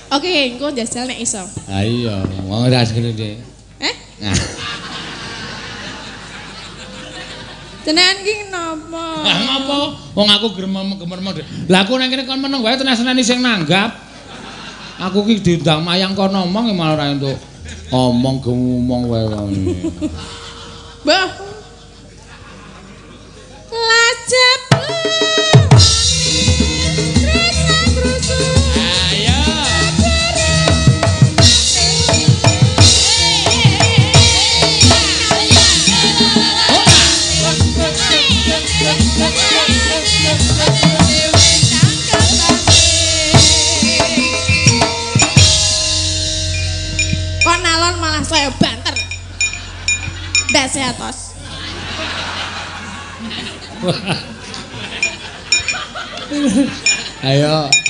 Oke, 0.08 0.56
engko 0.56 0.72
jajal 0.72 1.04
nek 1.04 1.20
iso. 1.20 1.44
Ah 1.68 1.84
iya, 1.84 2.24
wong 2.48 2.72
ora 2.72 2.80
segene 2.88 3.12
deh. 3.12 3.36
Eh? 3.84 3.96
Nah, 4.24 4.32
Jenengan 7.88 8.20
ki 8.24 8.52
napa? 8.52 9.04
ah 9.24 9.36
ngopo? 9.44 9.80
Wong 10.16 10.28
aku 10.32 10.48
gremem 10.56 10.96
gemerem 10.96 11.28
deh. 11.44 11.48
Lah 11.68 11.84
aku 11.84 12.00
nang 12.00 12.08
kene 12.08 12.24
kon 12.24 12.40
meneng 12.40 12.64
wae 12.64 12.80
tenan-tenani 12.80 13.20
sing 13.20 13.44
nanggap. 13.44 13.96
Aku 15.12 15.28
ki 15.28 15.44
diundang 15.44 15.84
mayang 15.84 16.16
kon 16.16 16.32
ngomong 16.32 16.72
malah 16.72 17.00
ora 17.00 17.12
entuk. 17.12 17.36
Omong 17.88 18.44
ngomong 18.44 19.04
wae 19.08 19.26
wong. 19.32 19.52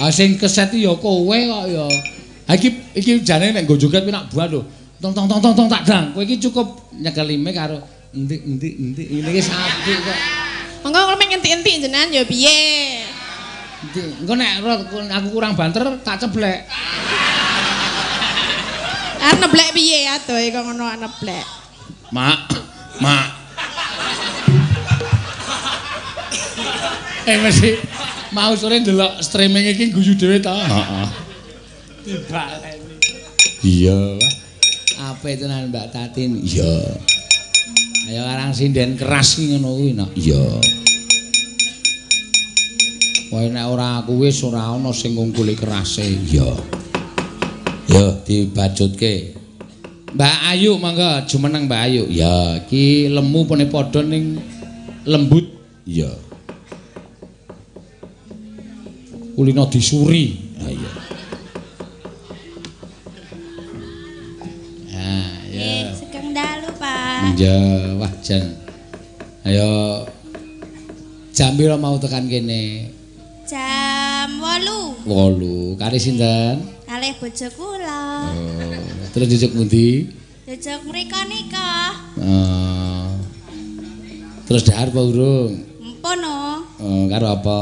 Ah, 0.08 0.12
sing 0.16 0.40
keset 0.40 0.72
ya 0.72 0.96
kowe 0.96 1.36
kok 1.36 1.64
ya. 1.68 1.84
Ha 2.48 2.56
iki 2.56 2.96
iki 2.96 3.28
jane 3.28 3.52
nek 3.52 3.68
nggo 3.68 3.76
joget 3.76 4.08
pinak 4.08 4.32
buah 4.32 4.48
lho. 4.48 4.64
Tong 5.04 5.12
tong 5.12 5.28
tong 5.28 5.44
tong 5.44 5.52
tong 5.52 5.68
tak 5.68 5.84
dang. 5.84 6.16
Kowe 6.16 6.24
iki 6.24 6.40
cukup 6.48 6.96
nyekelime 6.96 7.52
karo 7.52 7.84
entik 8.16 8.40
entik 8.40 8.72
entik 8.80 9.04
ini 9.04 9.28
iki 9.36 9.44
apik 9.52 10.00
kok. 10.08 10.20
Monggo 10.88 10.96
kalau 10.96 11.20
pengen 11.20 11.44
entik-entik 11.44 11.84
jenengan 11.84 12.08
ya 12.08 12.24
piye? 12.24 12.60
Engko 14.24 14.40
nek 14.40 14.64
aku 15.12 15.28
kurang 15.28 15.60
banter 15.60 15.84
tak 16.08 16.24
ceblek. 16.24 16.64
Ah 19.20 19.36
neblek 19.44 19.76
piye 19.76 20.08
adoh 20.08 20.40
kok 20.40 20.62
ngono 20.72 20.88
neblek. 21.04 21.46
Mak, 22.16 22.48
mak. 23.04 23.28
Eh 27.28 27.36
mesti 27.44 27.97
mau 28.32 28.54
sore 28.56 28.84
ndelok 28.84 29.24
streaming 29.24 29.72
iki 29.72 29.92
guyu 29.94 30.14
dhewe 30.18 30.42
ta? 30.42 30.56
Heeh. 30.56 31.08
Dibaleni. 32.08 32.96
Iya. 33.64 34.00
Apa 34.98 35.36
tenan 35.38 35.70
Mbak 35.70 35.88
Tatin? 35.94 36.40
Iya. 36.40 36.74
Ayo 38.08 38.24
arang 38.24 38.56
sinden 38.56 38.96
keras 38.96 39.36
ki 39.36 39.52
ngono 39.52 39.76
kuwi 39.76 39.92
nak. 39.92 40.12
Iya. 40.16 40.44
Wae 43.28 43.52
nek 43.52 43.68
ora 43.68 44.00
aku 44.00 44.24
wis 44.24 44.40
ora 44.48 44.72
ana 44.72 44.96
sing 44.96 45.20
ngungkuli 45.20 45.60
kerase. 45.60 46.08
Iya. 46.08 46.48
Yo 47.92 48.06
dibajutke. 48.24 49.36
Mbak 50.16 50.36
Ayu 50.56 50.80
mangga 50.80 51.28
jumeneng 51.28 51.68
Mbak 51.68 51.82
Ayu. 51.92 52.04
Ya, 52.08 52.64
iki 52.64 53.12
lemu 53.12 53.44
pene 53.44 53.68
padha 53.68 54.00
ning 54.02 54.40
lembut. 55.04 55.46
Ya. 55.84 56.27
Kulino 59.38 59.70
disuri. 59.70 60.34
Ha 60.58 60.66
iya. 60.74 60.92
Ah, 64.98 65.30
ya. 65.46 65.94
Sugeng 65.94 66.34
dalu, 66.34 66.74
Pak. 66.82 67.38
Ya, 67.38 67.54
wah 68.02 68.10
jan. 68.26 68.58
Ayo 69.46 69.70
jam 71.38 71.54
pira 71.54 71.78
mau 71.78 72.02
tekan 72.02 72.26
kene? 72.26 72.90
Jam 73.46 74.42
8. 74.42 75.06
Wolu. 75.06 75.78
Kari 75.78 76.02
sinten? 76.02 76.74
Kalih 76.90 77.14
bojo 77.22 77.48
kula. 77.54 78.34
Oh, 78.34 79.06
terus 79.14 79.30
jujuk 79.38 79.54
pundi? 79.54 80.10
Jojok 80.50 80.82
mriko 80.90 81.22
nika. 81.30 81.94
Oh. 82.26 83.14
Terus 84.50 84.66
dahar 84.66 84.90
apa 84.90 84.98
urung? 84.98 85.62
Mpun 85.78 86.18
no. 86.26 86.66
Oh, 86.82 87.06
karo 87.06 87.38
apa? 87.38 87.62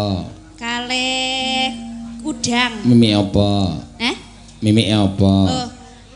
Kalih 0.85 1.73
udang. 2.21 2.85
Mimi 2.85 3.09
apa? 3.09 3.73
Eh? 3.97 4.15
Mimi 4.61 4.93
apa? 4.93 5.33
Oh, 5.49 5.67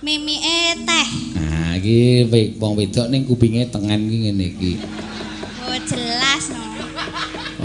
mimike 0.06 0.86
teh. 0.86 1.08
Nah, 1.42 1.74
iki 1.74 2.30
wong 2.62 2.78
wedok 2.78 3.10
ning 3.10 3.26
kupinge 3.26 3.66
tengen 3.74 4.06
iki 4.06 4.30
ngene 4.30 4.46
iki. 4.46 4.74
Oh, 5.66 5.74
jelas 5.90 6.54
no. 6.54 6.62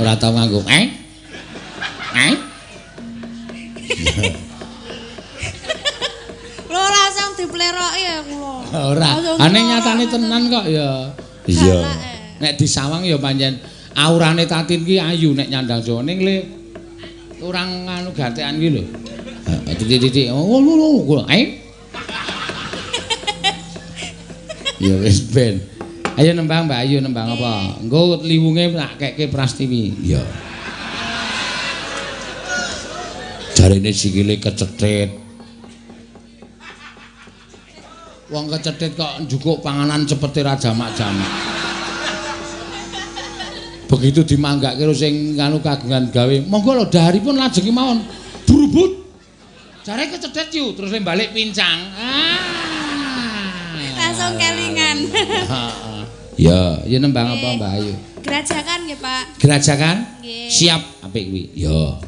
Ora 0.00 0.16
tau 0.16 0.32
nganggo 0.32 0.64
eh? 0.64 0.96
Eh? 2.16 2.34
Lho 6.72 6.82
langsung 6.88 7.36
dipleroki 7.36 8.00
ya 8.00 8.16
kula. 8.24 8.80
Ora. 8.96 9.10
Ane 9.44 9.60
dipleroki. 9.60 9.68
nyatane 9.68 10.04
tenan 10.08 10.42
kok 10.48 10.66
ya. 10.72 11.12
Iya. 11.52 11.78
Nek 12.40 12.56
disawang 12.56 13.04
ya 13.04 13.20
pancen 13.20 13.60
aurane 13.92 14.48
Tatin 14.48 14.88
ki 14.88 14.96
ayu 14.96 15.36
nek 15.36 15.52
nyandang 15.52 15.84
Jawa 15.84 16.00
ning 16.00 16.24
le 16.24 16.63
kurang 17.38 17.86
anu 17.88 18.10
gantekan 18.14 18.58
ki 18.58 18.68
lho. 18.74 18.82
Titik-titik. 19.74 20.30
Oh, 20.30 20.60
lho. 20.60 21.26
Eh? 21.28 21.60
Ya 24.82 24.94
wis 25.00 25.22
ben. 25.30 25.62
Ayo 26.14 26.30
nembang 26.30 26.70
Mbak 26.70 26.78
Ayu 26.86 27.02
nembang 27.02 27.34
apa? 27.34 27.82
Engko 27.82 28.22
liwunge 28.22 28.70
tak 28.70 28.92
kekke 29.02 29.34
Prastiwi. 29.34 29.98
Ya. 30.06 30.22
Jarine 33.58 33.90
sikile 33.90 34.38
kecetit. 34.38 35.10
Wong 38.30 38.50
kecethit 38.50 38.94
kok 38.98 39.26
njukuk 39.26 39.62
panganan 39.62 40.06
cepete 40.06 40.42
ra 40.42 40.54
jamak-jamak. 40.58 41.53
Begitu 43.84 44.24
dimanggake 44.24 44.80
karo 44.80 44.94
sing 44.96 45.36
kanu 45.36 45.60
kagungan 45.60 46.08
gawe, 46.08 46.36
monggo 46.48 46.72
lho 46.72 46.84
daharipun 46.88 47.36
lajeng 47.36 47.68
mawon. 47.70 48.00
Brubut. 48.48 49.04
Jare 49.84 50.08
kecethit 50.08 50.48
yu 50.56 50.72
terus 50.72 50.96
balik 51.04 51.36
pincang. 51.36 51.92
Ah. 51.92 52.40
Langsung 53.94 54.40
kelingan. 54.40 54.98
Ya, 56.34 56.82
ya 56.82 56.98
nembang 56.98 57.30
apa 57.30 57.46
Mbak 57.54 57.70
Ayu? 57.78 57.94
Gerajakan 58.24 58.78
nggih, 58.90 58.98
Pak. 58.98 59.24
Gerajakan? 59.38 59.96
Nggih. 60.18 60.50
Siap 60.50 60.82
apik 61.06 61.30
kuwi. 61.30 61.44
Ya. 61.54 62.02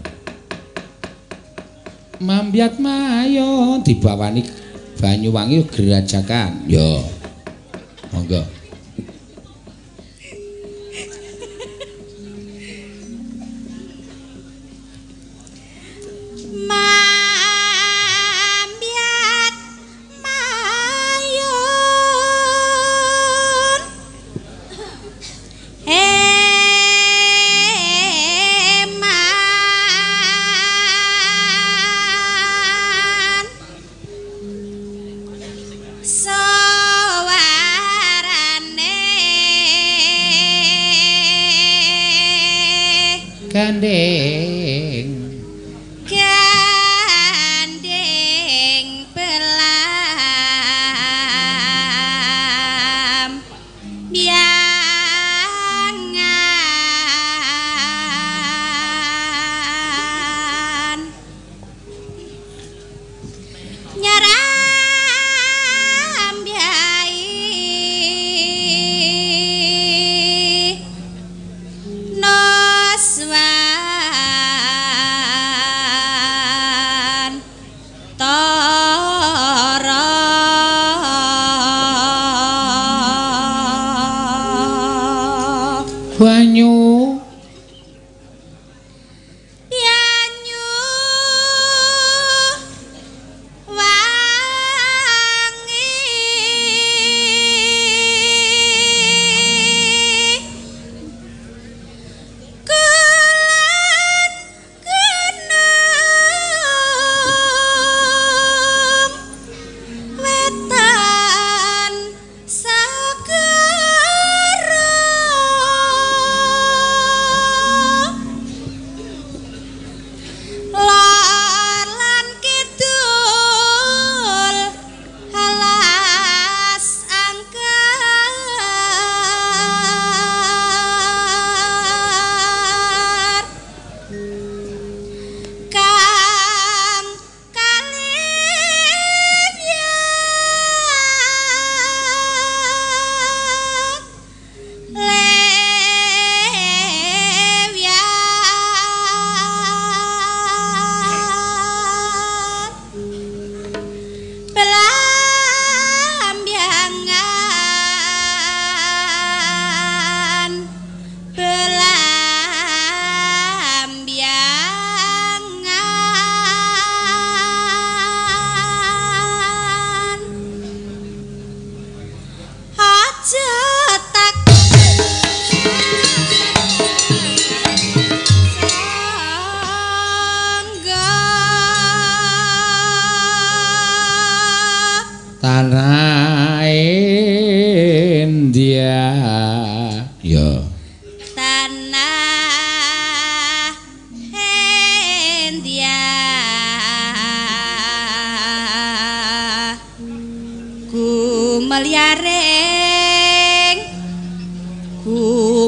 Mambiat 2.19 2.81
mayo 2.83 3.79
dibawani 3.87 4.43
Banyuwangi 4.97 5.69
gerajakan. 5.69 6.65
Ya. 6.67 7.05
Monggo. 8.11 8.56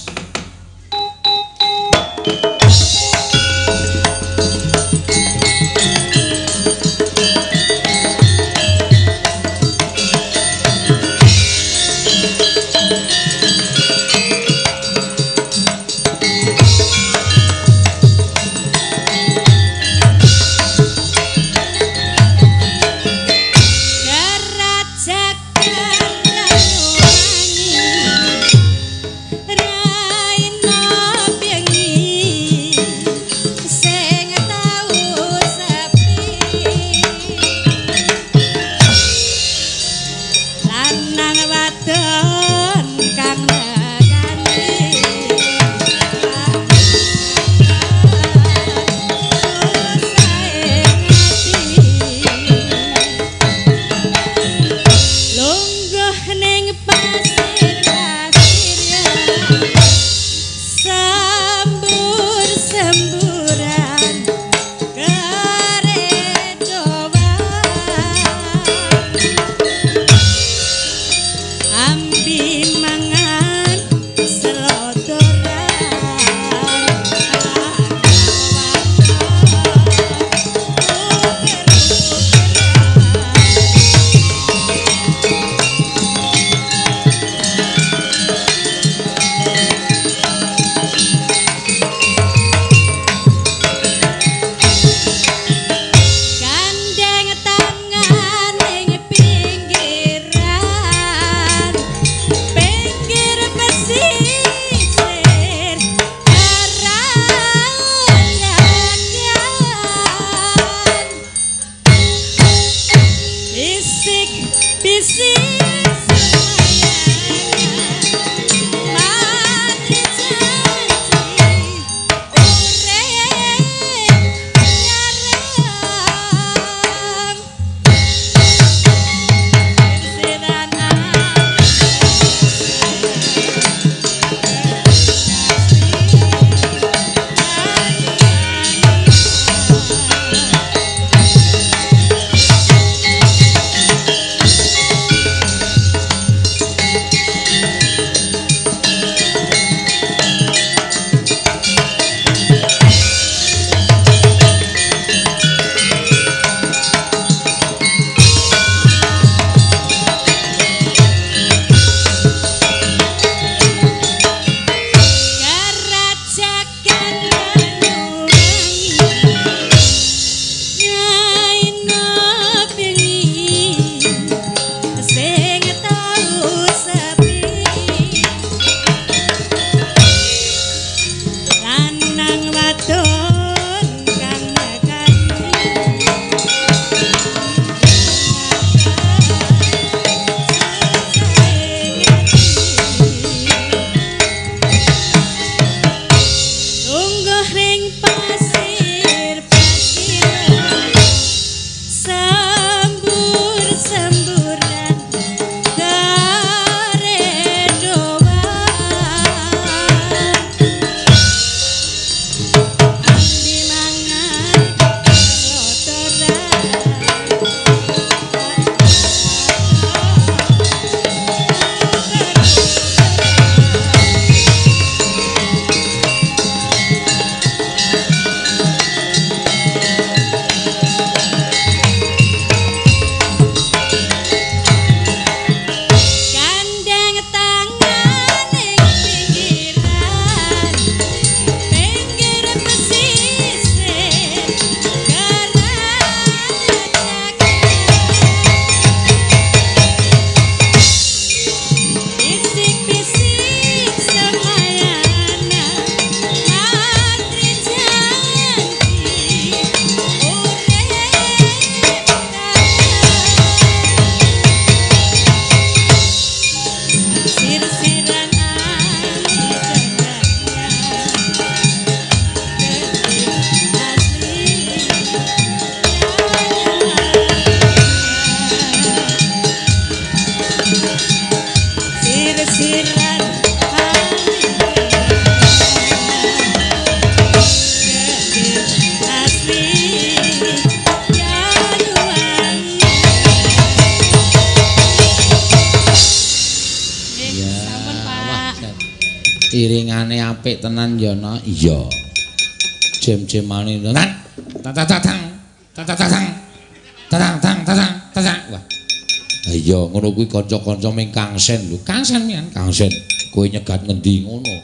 Kanca-kanca 310.31 310.89
ming 310.95 311.11
kangsen 311.11 311.59
lho 311.67 311.77
kangsen 311.83 312.23
mian 312.23 312.47
kangsen 312.55 312.89
kowe 313.35 313.43
nyegat 313.45 313.83
ngendi 313.83 314.23
ngono 314.23 314.55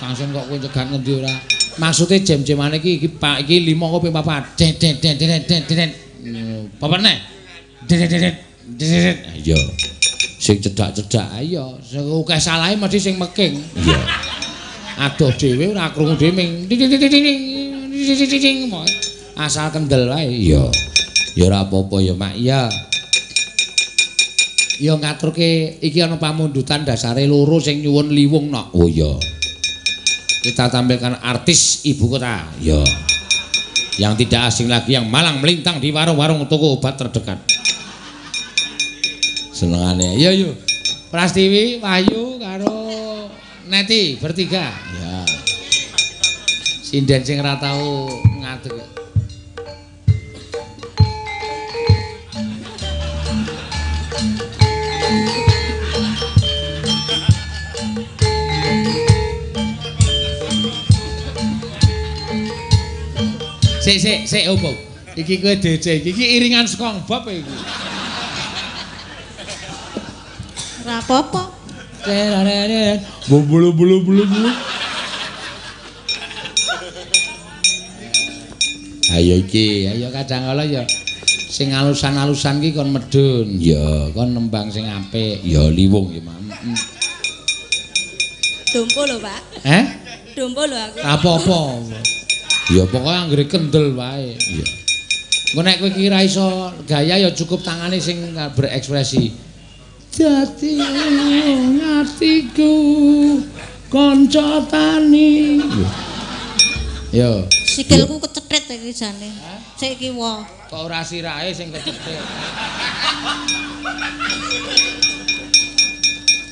kangsen 0.00 0.32
kok 0.32 0.44
kowe 0.48 0.56
nyegat 0.56 0.86
ngendi 0.88 1.12
ora 1.20 1.34
maksude 1.76 2.16
jem-jemane 2.24 2.80
iki 2.80 2.98
iki 2.98 3.08
Pak 3.20 3.44
iki 3.44 3.62
5 3.62 3.76
kopi 3.76 4.08
papat 4.08 4.42
det 4.56 4.80
det 4.80 4.96
det 4.98 5.12
det 5.20 5.28
det 5.44 5.60
det 5.68 5.88
papat 6.80 7.00
nek 7.04 7.18
det 7.84 8.08
det 8.08 8.08
det 8.08 8.32
det 8.80 9.14
iya 9.44 9.60
sing 10.40 10.56
cedak-cedak 10.60 11.28
ayo 11.36 11.76
sing 11.84 12.00
akeh 12.00 12.40
salahe 12.40 12.74
mesti 12.80 12.98
sing 12.98 13.14
meking 13.20 13.60
iya 13.76 14.00
adoh 15.00 15.32
dhewe 15.36 15.72
ora 15.76 15.92
krungu 15.92 16.16
dhewe 16.16 16.32
ming 16.32 16.50
asal 19.40 19.68
kendel 19.72 20.08
wae 20.12 20.28
iya 20.28 20.64
ya 21.36 21.44
ora 21.48 21.64
apa-apa 21.64 21.96
ya 22.04 22.12
mak 22.12 22.34
iya 22.36 22.68
ya 24.80 24.96
ngaturke 24.96 25.76
iki 25.84 26.00
ana 26.00 26.16
pamundutan 26.16 26.88
dasare 26.88 27.28
loro 27.28 27.60
sing 27.60 27.84
nyuwun 27.84 28.08
liwung 28.08 28.48
nok. 28.48 28.72
Oh 28.72 28.88
iya. 28.88 29.12
Kita 30.40 30.72
tampilkan 30.72 31.20
artis 31.20 31.84
ibu 31.84 32.08
kota. 32.08 32.48
Ya 32.64 32.80
yang 34.00 34.16
tidak 34.16 34.48
asing 34.48 34.72
lagi 34.72 34.96
yang 34.96 35.04
malang 35.12 35.44
melintang 35.44 35.76
di 35.76 35.92
warung-warung 35.92 36.48
toko 36.48 36.80
obat 36.80 36.96
terdekat. 36.96 37.36
Senengane. 39.52 40.16
Ya 40.16 40.32
yuk 40.32 40.56
Prastiwi 41.12 41.84
Wahyu 41.84 42.40
karo 42.40 42.88
Neti 43.68 44.16
bertiga. 44.16 44.72
Ya 44.96 45.28
sinden 46.90 47.22
sing 47.22 47.38
ora 47.38 47.54
tau 47.60 48.08
ngadeg 48.40 48.79
Sik 63.80 63.96
sik 63.96 64.18
sik 64.28 64.44
opo. 64.52 64.76
Iki 65.16 65.40
kowe 65.40 65.54
DC 65.56 66.04
iki 66.04 66.12
iki 66.12 66.24
iringan 66.36 66.68
saka 66.68 67.00
bab 67.08 67.24
iki. 67.26 67.56
Ora 70.84 71.00
apa-apa. 71.00 71.42
Bulu 73.28 73.72
bulu 73.72 74.04
bulu 74.04 74.24
bulu. 74.24 74.50
Ayo 79.10 79.42
iki, 79.42 79.90
ayo 79.90 80.06
kadang 80.14 80.46
kala 80.46 80.62
ya 80.62 80.86
sing 81.50 81.74
alusan-alusan 81.74 82.62
ki 82.62 82.70
kon 82.70 82.94
medun, 82.94 83.58
ya 83.58 84.06
kon 84.14 84.30
nembang 84.30 84.70
sing 84.70 84.86
apik, 84.86 85.42
ya 85.42 85.66
liwung 85.66 86.14
ya, 86.14 86.22
Mam. 86.22 86.46
Dompo 88.70 89.02
lho, 89.02 89.18
Pak. 89.18 89.42
Eh? 89.66 89.84
Dompo 90.38 90.62
lho 90.62 90.78
aku. 90.78 90.98
Apa-apa. 91.02 91.60
Ya 92.68 92.84
pokoke 92.84 93.16
anggere 93.16 93.48
kendel 93.48 93.96
wae. 93.96 94.36
Iya. 94.36 94.66
Engko 95.50 95.60
nek 95.66 95.76
kowe 95.82 95.90
kira 95.90 96.22
iso 96.22 96.70
gaya 96.86 97.16
ya 97.18 97.32
cukup 97.32 97.64
tangane 97.64 97.96
sing 97.98 98.20
berekspresi. 98.54 99.32
Dadi 100.14 100.78
ngatiku 101.80 102.74
kanca 103.90 104.62
tani. 104.68 105.58
Yo. 107.10 107.48
Sikilku 107.50 108.22
kecethit 108.22 108.70
iki 108.70 108.92
jane. 108.94 109.30
Sik 109.74 109.98
iki 109.98 110.14
wa. 110.14 110.46
Kok 110.70 110.86
ora 110.86 111.02
sirahe 111.02 111.50
sing 111.50 111.74
kecethit. 111.74 112.22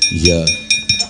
Iya. 0.08 0.42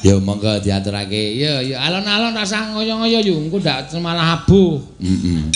Ya 0.02 0.14
monggo 0.22 0.62
diaturake. 0.62 1.34
Ya 1.34 1.58
ya 1.58 1.82
alon-alon 1.82 2.34
rasa 2.34 2.70
ngoyo-ngoyo 2.70 3.18
yo 3.18 3.34
engko 3.34 3.58
ndak 3.58 3.90
malah 3.98 4.42
abuh. 4.42 4.78
Heeh. 5.02 5.50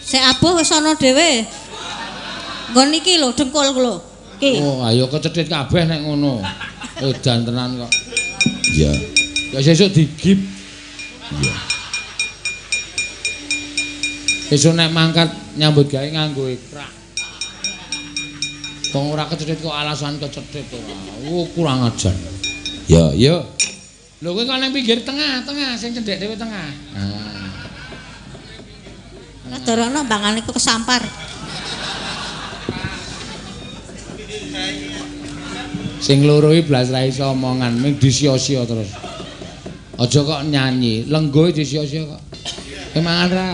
Sik 0.00 0.22
abuh 0.22 0.56
wis 0.56 0.72
ana 0.72 0.96
dhewe. 0.96 1.44
Nggon 2.72 2.96
iki 2.96 3.20
lho 3.20 3.34
dengkul 3.36 3.68
lho. 3.76 4.00
Iki. 4.36 4.60
Oh, 4.64 4.84
ayo 4.84 5.08
kecethit 5.12 5.48
kabeh 5.48 5.84
nek 5.84 6.04
ngono. 6.04 6.40
Edan 7.00 7.44
tenan 7.44 7.76
kok. 7.76 7.92
Iya. 8.72 8.92
Ya 9.52 9.58
sesuk 9.60 9.92
digip. 9.92 10.40
Iya. 11.36 11.54
Sesuk 14.52 14.72
nek 14.72 14.92
mangkat 14.92 15.28
nyambut 15.60 15.88
gawe 15.88 16.08
nganggo 16.08 16.48
ikrak. 16.48 16.90
Wong 18.96 19.12
ora 19.12 19.28
kecethit 19.28 19.60
kok 19.60 19.74
alasan 19.76 20.16
kecethit 20.16 20.64
ora. 20.72 20.96
Oh, 21.28 21.44
kurang 21.52 21.84
ajar. 21.84 22.16
Ya, 22.86 23.10
ya. 23.12 23.42
Lho 24.24 24.32
kowe 24.32 24.48
kok 24.48 24.56
nang 24.56 24.72
pinggir 24.72 25.04
tengah, 25.04 25.44
tengah 25.44 25.76
sing 25.76 25.92
cendhek 25.92 26.16
dhewe 26.16 26.40
tengah. 26.40 26.72
Nah. 26.96 27.52
Ngadorono 29.52 30.00
mbangane 30.08 30.40
ku 30.40 30.56
kesampar. 30.56 31.04
Sing 36.00 36.24
loro 36.24 36.48
iki 36.48 36.64
blas 36.64 36.88
ra 36.88 37.04
iso 37.04 37.28
omongan, 37.28 37.76
ming 37.76 38.00
disio-sio 38.00 38.64
terus. 38.64 38.88
Aja 40.00 40.20
kok 40.24 40.48
nyanyi, 40.48 41.04
lenggo 41.12 41.52
disio-sio 41.52 42.08
kok. 42.08 42.22
Kowe 42.96 43.00
mangan 43.04 43.28
ra? 43.28 43.48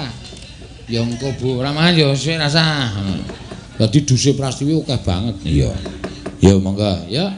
Ya 0.86 1.02
engko 1.02 1.34
Bu, 1.42 1.58
ora 1.58 1.74
mangan 1.74 1.98
ya 1.98 2.06
wis 2.14 2.22
rasa. 2.38 2.86
Dadi 3.82 3.98
duse 4.06 4.30
Prastiwi 4.38 4.78
akeh 4.78 5.00
banget. 5.02 5.36
Iya. 5.42 5.74
Ya 6.38 6.54
monggo, 6.54 7.02
ya. 7.10 7.34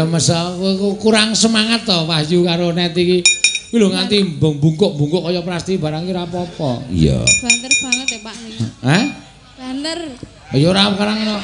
Ya 0.00 0.08
masa 0.08 0.56
kurang 0.96 1.36
semangat 1.36 1.84
to 1.84 1.92
Wahyu 2.08 2.40
karo 2.40 2.72
Net 2.72 2.96
iki. 2.96 3.20
Kuwi 3.68 3.84
lho 3.84 3.92
nganti 3.92 4.40
bungkuk-bungkuk 4.40 5.28
kaya 5.28 5.44
plasti 5.44 5.76
barang 5.76 6.08
ki 6.08 6.16
ora 6.16 6.24
apa-apa. 6.24 6.88
Iya. 6.88 7.20
Banter 7.20 7.72
banget 7.84 8.06
ya 8.08 8.18
Pak. 8.24 8.34
Hah? 8.80 9.04
Banter. 9.60 9.98
Ya 10.56 10.66
ora 10.72 10.88
sekarang 10.96 11.16
ngono. 11.20 11.36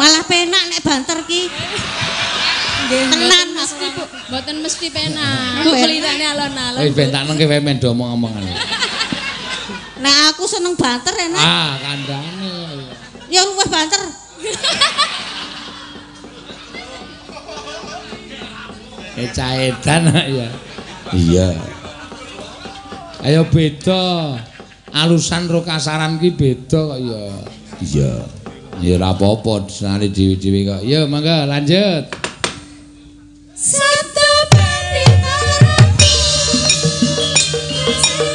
Malah 0.00 0.24
penak 0.24 0.62
nek 0.72 0.80
banter 0.80 1.18
ki. 1.28 1.42
Tenan 2.88 3.48
mesti 3.52 3.86
Bu. 4.00 4.04
Mboten 4.32 4.56
mesti 4.64 4.86
penak. 4.88 5.60
Kok 5.60 5.76
kelitane 5.76 6.24
alon-alon. 6.24 6.80
Wis 6.88 6.96
ben 6.96 7.12
tak 7.12 7.28
nengke 7.28 7.44
wae 7.44 7.60
men 7.60 7.76
do 7.76 7.92
omong-omongan. 7.92 8.48
Nek 10.00 10.16
aku 10.32 10.48
seneng 10.48 10.72
banter 10.72 11.12
enak. 11.12 11.36
Ah, 11.36 11.76
kandhane. 11.76 12.88
Ya 13.28 13.44
luwih 13.44 13.68
banter. 13.68 14.00
Ecaedan 19.18 20.04
ya. 20.38 20.48
Iya. 21.10 21.48
Ayo 23.26 23.42
beda. 23.50 24.36
Alusan 24.94 25.50
ro 25.50 25.60
kasaran 25.66 26.16
ki 26.22 26.32
beda 26.38 26.94
kok 26.94 27.00
ya. 27.02 27.22
Iya. 27.82 28.12
Ya 28.78 28.94
ora 28.94 29.10
apa-apa 29.10 29.66
senane 29.66 30.06
dhewe-dhewe 30.06 30.60
kok. 30.62 30.82
Ya 30.86 31.02
mangga 31.10 31.44
lanjut. 31.50 32.06
Satu 33.58 34.30
penditaranku 34.54 36.14
Mugi 37.18 38.27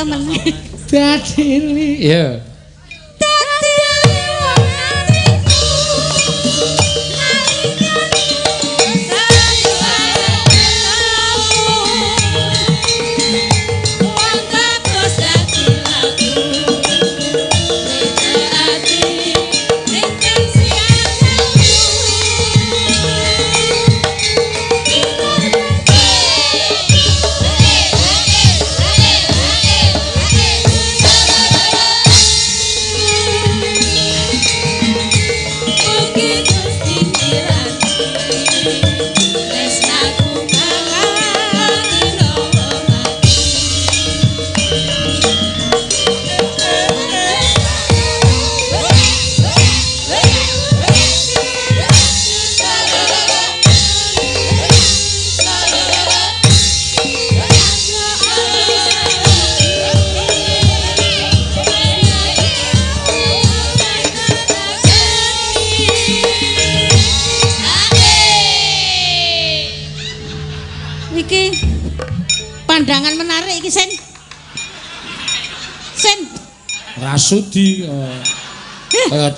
Ya 0.00 0.08
meneh. 0.08 0.56
Dadi 0.88 2.08
ya. 2.08 2.40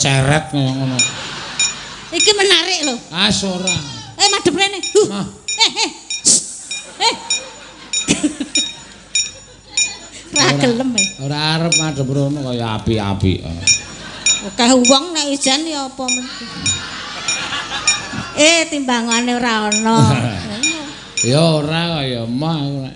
Ceret 0.02 0.44
kaya 0.50 0.70
ngono. 0.74 0.98
Iki 2.10 2.30
menarik 2.34 2.78
lho. 2.90 2.94
Ah 3.14 3.30
ora. 3.30 3.76
Eh 4.18 4.28
madhep 4.34 4.54
rene. 4.58 4.78
Huh. 4.82 5.06
Mah. 5.08 5.26
Eh 5.54 5.72
eh. 5.78 5.90
Eh. 7.06 7.14
Ra 10.32 10.48
gelem 10.58 10.90
eh. 10.98 11.06
Ora 11.22 11.38
arep 11.56 11.74
madhep 11.78 12.08
rono 12.10 12.40
kaya 12.50 12.82
api-api. 12.82 13.32
eh. 13.46 13.62
Akeh 14.42 14.74
wong 14.74 15.14
nek 15.14 15.30
ijan 15.30 15.62
ya 15.62 15.86
apa 15.86 16.04
men. 16.10 16.26
Eh 18.34 18.66
timbangane 18.66 19.38
ora 19.38 19.70
ana. 19.70 19.96
Ya 21.22 21.38
ora 21.38 22.02
kaya 22.02 22.26
mah. 22.26 22.90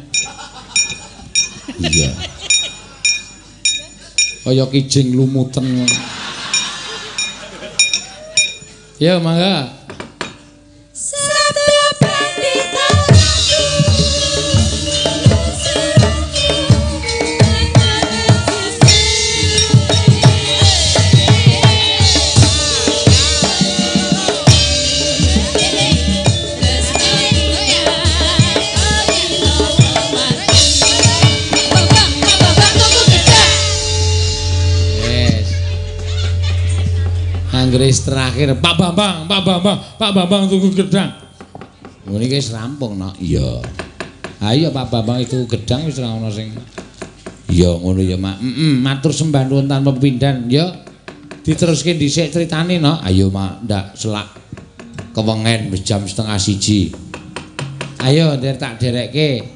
Iya. 1.78 2.10
Kaya 4.43 4.67
kijing 4.67 5.15
lumuten. 5.15 5.62
ngono. 5.62 6.16
Ya 8.99 9.20
mangga. 9.20 9.76
Terakhir 38.37 38.61
Pak 38.61 38.77
Bambang, 38.77 39.25
Pak 39.25 39.41
Bambang, 39.49 39.79
Pak 39.97 40.13
Bambang 40.13 40.45
tunggu 40.45 40.69
gedang. 40.77 41.09
Iki 42.05 42.37
wis 42.37 42.53
rampung, 42.53 43.01
Nok. 43.01 43.17
Iya. 43.17 43.65
Ayo 44.45 44.69
Pak 44.77 44.93
Bambang 44.93 45.25
itu 45.25 45.49
gedang 45.49 45.89
wis 45.89 45.97
ora 45.97 46.13
ono 46.13 46.29
sing 46.29 46.53
Iya 47.49 47.73
ngono 47.81 48.05
ya, 48.05 48.21
Mak. 48.21 48.37
Heeh, 48.45 48.77
matur 48.77 49.17
sembah 49.17 49.49
nuwun 49.49 49.65
tanpa 49.65 49.97
pepindhan, 49.97 50.53
ya. 50.53 50.69
Diteruske 51.49 51.97
dhisik 51.97 52.29
critane, 52.29 52.77
Nok. 52.77 53.09
Ayo, 53.09 53.33
Mak, 53.33 53.65
ndak 53.65 53.97
selak 53.97 54.29
kewengen 55.17 55.73
wis 55.73 55.81
jam 55.81 56.05
setengah 56.05 56.37
siji. 56.37 56.93
Ayo, 58.05 58.37
der 58.37 58.61
tak 58.61 58.77
derekke. 58.77 59.49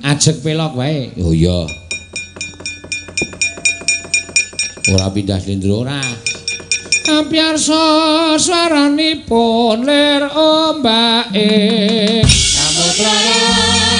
Ajek 0.00 0.40
pelok 0.40 0.72
wae. 0.72 1.12
Oh 1.20 1.36
iya. 1.36 1.68
Ora 4.88 5.12
pindah 5.12 5.36
slendro 5.36 5.84
ora. 5.84 6.00
Ampiarsa 7.08 8.34
swaranipun 8.38 9.86
lir 9.86 10.22
ombake. 10.34 11.50
Samutra 12.26 13.95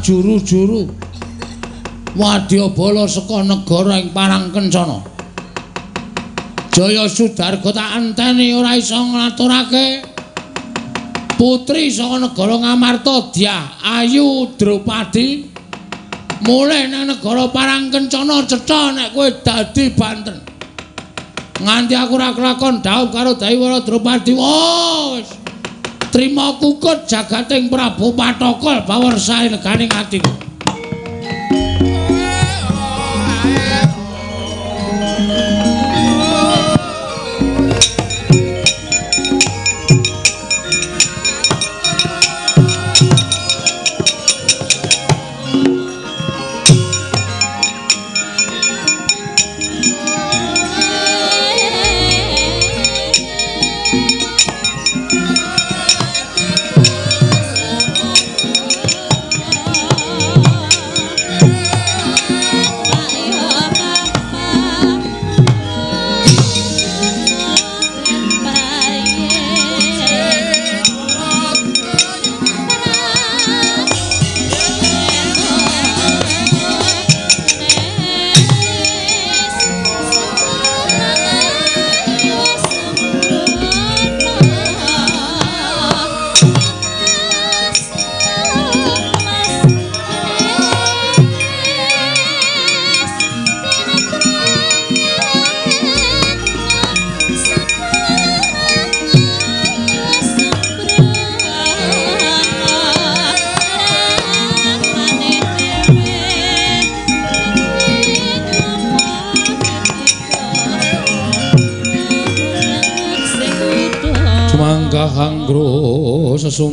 mlaku 0.00 0.22
sajuru-juru 0.44 0.88
wadyabala 2.16 3.08
saka 3.08 3.44
negara 3.44 4.00
ing 4.00 4.12
parang 4.12 4.50
kencana 4.52 5.04
Jaya 6.72 7.08
Sudarga 7.08 7.72
tak 7.74 7.90
enteni 7.98 8.54
ora 8.54 8.76
iso 8.76 8.96
nglaturake 8.96 10.02
putri 11.36 11.90
saka 11.90 12.18
negara 12.18 12.56
Ngamarta 12.56 13.32
Dyah 13.32 13.62
Ayu 14.00 14.56
Drupadi 14.56 15.46
mulih 16.46 16.88
nang 16.88 17.06
negara 17.12 17.48
parang 17.52 17.90
kencana 17.92 18.46
cetha 18.48 18.94
nek 18.96 19.12
kowe 19.12 19.28
dadi 19.44 19.92
banten. 19.92 20.40
Nganti 21.60 21.92
aku 21.92 22.16
ora 22.16 22.32
kelakon 22.32 22.80
dhaup 22.80 23.12
karo 23.12 23.36
Daiwara 23.36 23.84
Drupadi 23.84 24.32
wis 24.32 24.89
trima 26.10 26.58
kukut 26.58 27.06
jagating 27.06 27.70
Prabu 27.70 28.12
Patokol 28.18 28.82
bawersae 28.86 29.48
neganing 29.50 29.90
atiku 29.94 30.39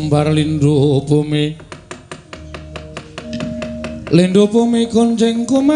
sesumbar 0.08 0.32
lindhu 0.32 1.04
bumi. 1.04 1.60
Lindhu 4.08 4.48
bumi 4.48 4.88
konjeng 4.88 5.44
kumalu 5.44 5.68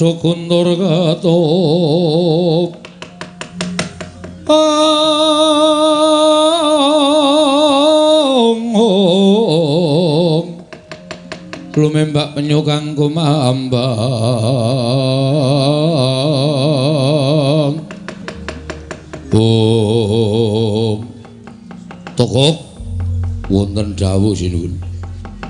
do 0.00 0.16
kundur 0.16 0.72
ketup 0.72 2.72
Ong 4.48 5.92
ong 8.72 10.48
Lumembak 11.76 12.32
penyukang 12.36 12.96
kumambang. 12.96 14.12
Om 19.32 20.01
wonten 23.52 23.92
dawuh 23.92 24.32
sinuwun. 24.32 24.80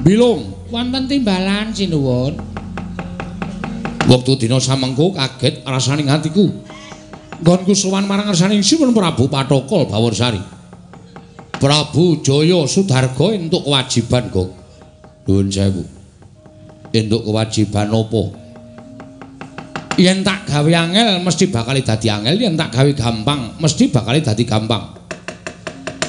Bilung 0.03 0.51
Wonten 0.73 1.07
timbalan 1.07 1.71
sinuwun. 1.71 2.35
wektu 4.09 4.35
dina 4.35 4.59
samengko 4.59 5.15
kaget 5.15 5.63
rasaning 5.63 6.11
atiku. 6.11 6.51
Nggonku 7.43 7.75
sowan 7.75 8.07
marang 8.07 8.31
ngarsaning 8.31 8.63
Sinuwun 8.63 8.95
Prabu 8.95 9.31
Patokol 9.31 9.87
Baworsari. 9.87 10.41
Prabu 11.59 12.19
Jaya 12.23 12.67
Sudarga 12.67 13.35
entuk 13.35 13.63
kewajiban, 13.63 14.27
Gong. 14.31 14.51
Nuwun 15.27 15.47
sewu. 15.51 15.83
Entuk 16.91 17.23
kewajiban 17.23 17.91
apa? 17.91 18.23
Yen 20.01 20.25
tak 20.25 20.49
gawe 20.49 20.73
angel 20.73 21.21
mesti 21.21 21.53
bakal 21.53 21.77
dadi 21.77 22.09
angel, 22.09 22.41
yen 22.41 22.57
tak 22.57 22.73
gawe 22.73 22.91
gampang 22.97 23.61
mesti 23.61 23.93
bakal 23.93 24.17
dadi 24.17 24.45
gampang. 24.49 25.02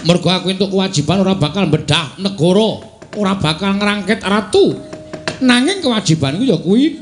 Mergo 0.03 0.27
aku 0.27 0.51
entuk 0.51 0.67
kewajiban 0.71 1.23
ora 1.23 1.39
bakal 1.39 1.71
bedah 1.71 2.19
negara, 2.19 2.69
ora 3.15 3.33
bakal 3.39 3.79
ngrangket 3.79 4.19
ratu. 4.19 4.75
Nanging 5.43 5.79
kewajibanku 5.83 6.43
ya 6.43 6.59
kuwi 6.59 6.99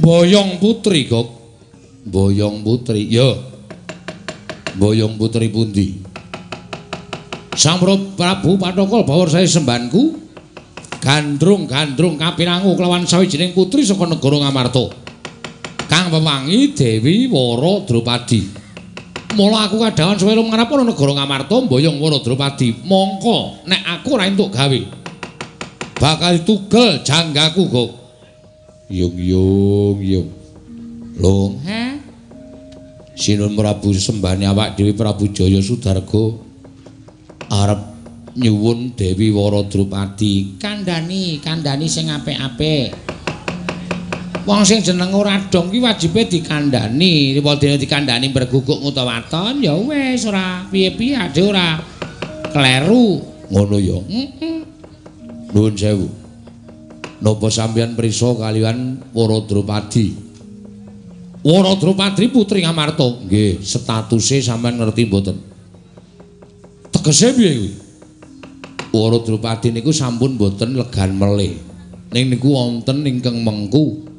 Boyong 0.00 0.56
Putri, 0.62 1.04
Gok. 1.04 1.28
Boyong 2.08 2.64
Putri. 2.64 3.04
Ya. 3.10 3.36
Boyong 4.80 5.18
Putri 5.20 5.52
pundi? 5.52 6.00
Sang 7.58 7.82
Prabu 8.16 8.56
Patokol 8.56 9.04
bawor 9.04 9.28
saya 9.28 9.44
sembanku 9.44 10.16
gandrung-gandrung 11.02 12.16
kapirangu 12.16 12.76
kelawan 12.76 13.04
sawijining 13.04 13.52
putri 13.52 13.82
saka 13.84 14.06
negara 14.06 14.46
Ngamarta. 14.46 14.86
Kang 15.90 16.08
pewangi 16.08 16.70
Dewi 16.72 17.26
Wara 17.26 17.82
Drupadi. 17.84 18.59
Mula 19.38 19.70
aku 19.70 19.78
kadawan 19.78 20.18
suwe 20.18 20.34
ngarep 20.34 20.70
ana 20.74 20.82
negara 20.90 21.12
Ngamarta 21.14 21.54
mboyong 21.62 22.02
Wara 22.02 22.18
Drupadi. 22.18 22.74
Mongko 22.82 23.62
nek 23.66 23.82
aku 23.86 24.18
ora 24.18 24.26
entuk 24.26 24.50
gawe 24.50 25.00
bakal 26.00 26.40
tugel 26.48 27.04
janggaku, 27.04 27.68
Gok. 27.68 27.90
Yung 28.88 29.14
yung 29.20 29.98
yung. 30.00 30.28
Lho, 31.20 31.60
Hah? 31.68 32.00
Sinun 33.12 33.52
Prabu 33.52 33.92
sembahane 33.92 34.48
awak 34.48 34.80
Dewi 34.80 34.96
Prabu 34.96 35.28
Jaya 35.28 35.60
Sudarga 35.60 36.40
arep 37.52 37.80
nyuwun 38.40 38.96
Dewi 38.96 39.28
Wara 39.28 39.60
Drupadi. 39.68 40.56
Kandhani, 40.56 41.36
kandhani 41.44 41.84
sing 41.84 42.08
apik-apik. 42.08 42.96
Wong 44.48 44.64
sing 44.64 44.80
jeneng 44.80 45.12
ora 45.12 45.36
dong 45.52 45.68
ki 45.68 45.78
wajibe 45.84 46.24
dikandhani. 46.24 47.36
Wadene 47.44 47.76
dikandhani 47.76 48.32
berguguk 48.32 48.80
utawa 48.80 49.20
waton 49.20 49.60
ya 49.60 49.76
wis 49.76 50.24
ora 50.24 50.64
piye-piye 50.72 51.14
ade 51.16 51.40
ora 51.44 51.76
kleru. 52.48 53.20
Ngono 53.52 53.76
ya. 53.76 53.98
Heeh. 54.08 54.58
Nuwun 55.52 55.74
sewu. 55.76 56.08
Napa 57.20 57.52
sampeyan 57.52 57.92
prisa 57.92 58.32
kalian 58.32 58.96
Wara 59.12 59.44
Drupadi? 59.44 60.16
Wara 61.44 61.76
Drupadi 61.76 62.32
putri 62.32 62.64
Ngamarta. 62.64 63.28
Nggih, 63.28 63.60
statuse 63.60 64.40
sampeyan 64.40 64.80
ngerti 64.80 65.04
mboten? 65.04 65.36
Tegese 66.88 67.36
piye 67.36 67.50
kuwi? 67.60 67.72
Wara 68.96 69.20
Drupadi 69.20 69.68
niku 69.68 69.92
sampun 69.92 70.40
mboten 70.40 70.80
legan 70.80 71.12
melih. 71.12 71.54
Ning 72.10 72.24
niku 72.32 72.56
wonten 72.56 73.06
ingkang 73.06 73.38
mengku. 73.44 74.09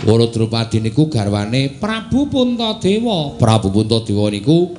Wara 0.00 0.26
Drupadi 0.32 0.80
niku 0.80 1.12
garwane 1.12 1.76
Prabu 1.76 2.32
Puntadewa. 2.32 3.36
Prabu 3.36 3.68
Puntadewa 3.68 4.32
niku 4.32 4.72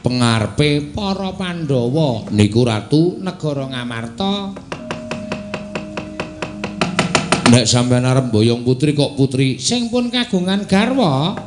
pengarepe 0.00 0.96
para 0.96 1.32
Pandhawa. 1.36 2.32
Niku 2.32 2.64
ratu 2.64 3.20
negara 3.20 3.68
Ngamarta. 3.68 4.66
nek 7.46 7.62
sampeyan 7.62 8.02
arep 8.02 8.34
boyong 8.34 8.66
putri 8.66 8.90
kok 8.90 9.14
putri 9.14 9.54
sing 9.62 9.86
pun 9.86 10.10
kagungan 10.10 10.66
garwa 10.66 11.38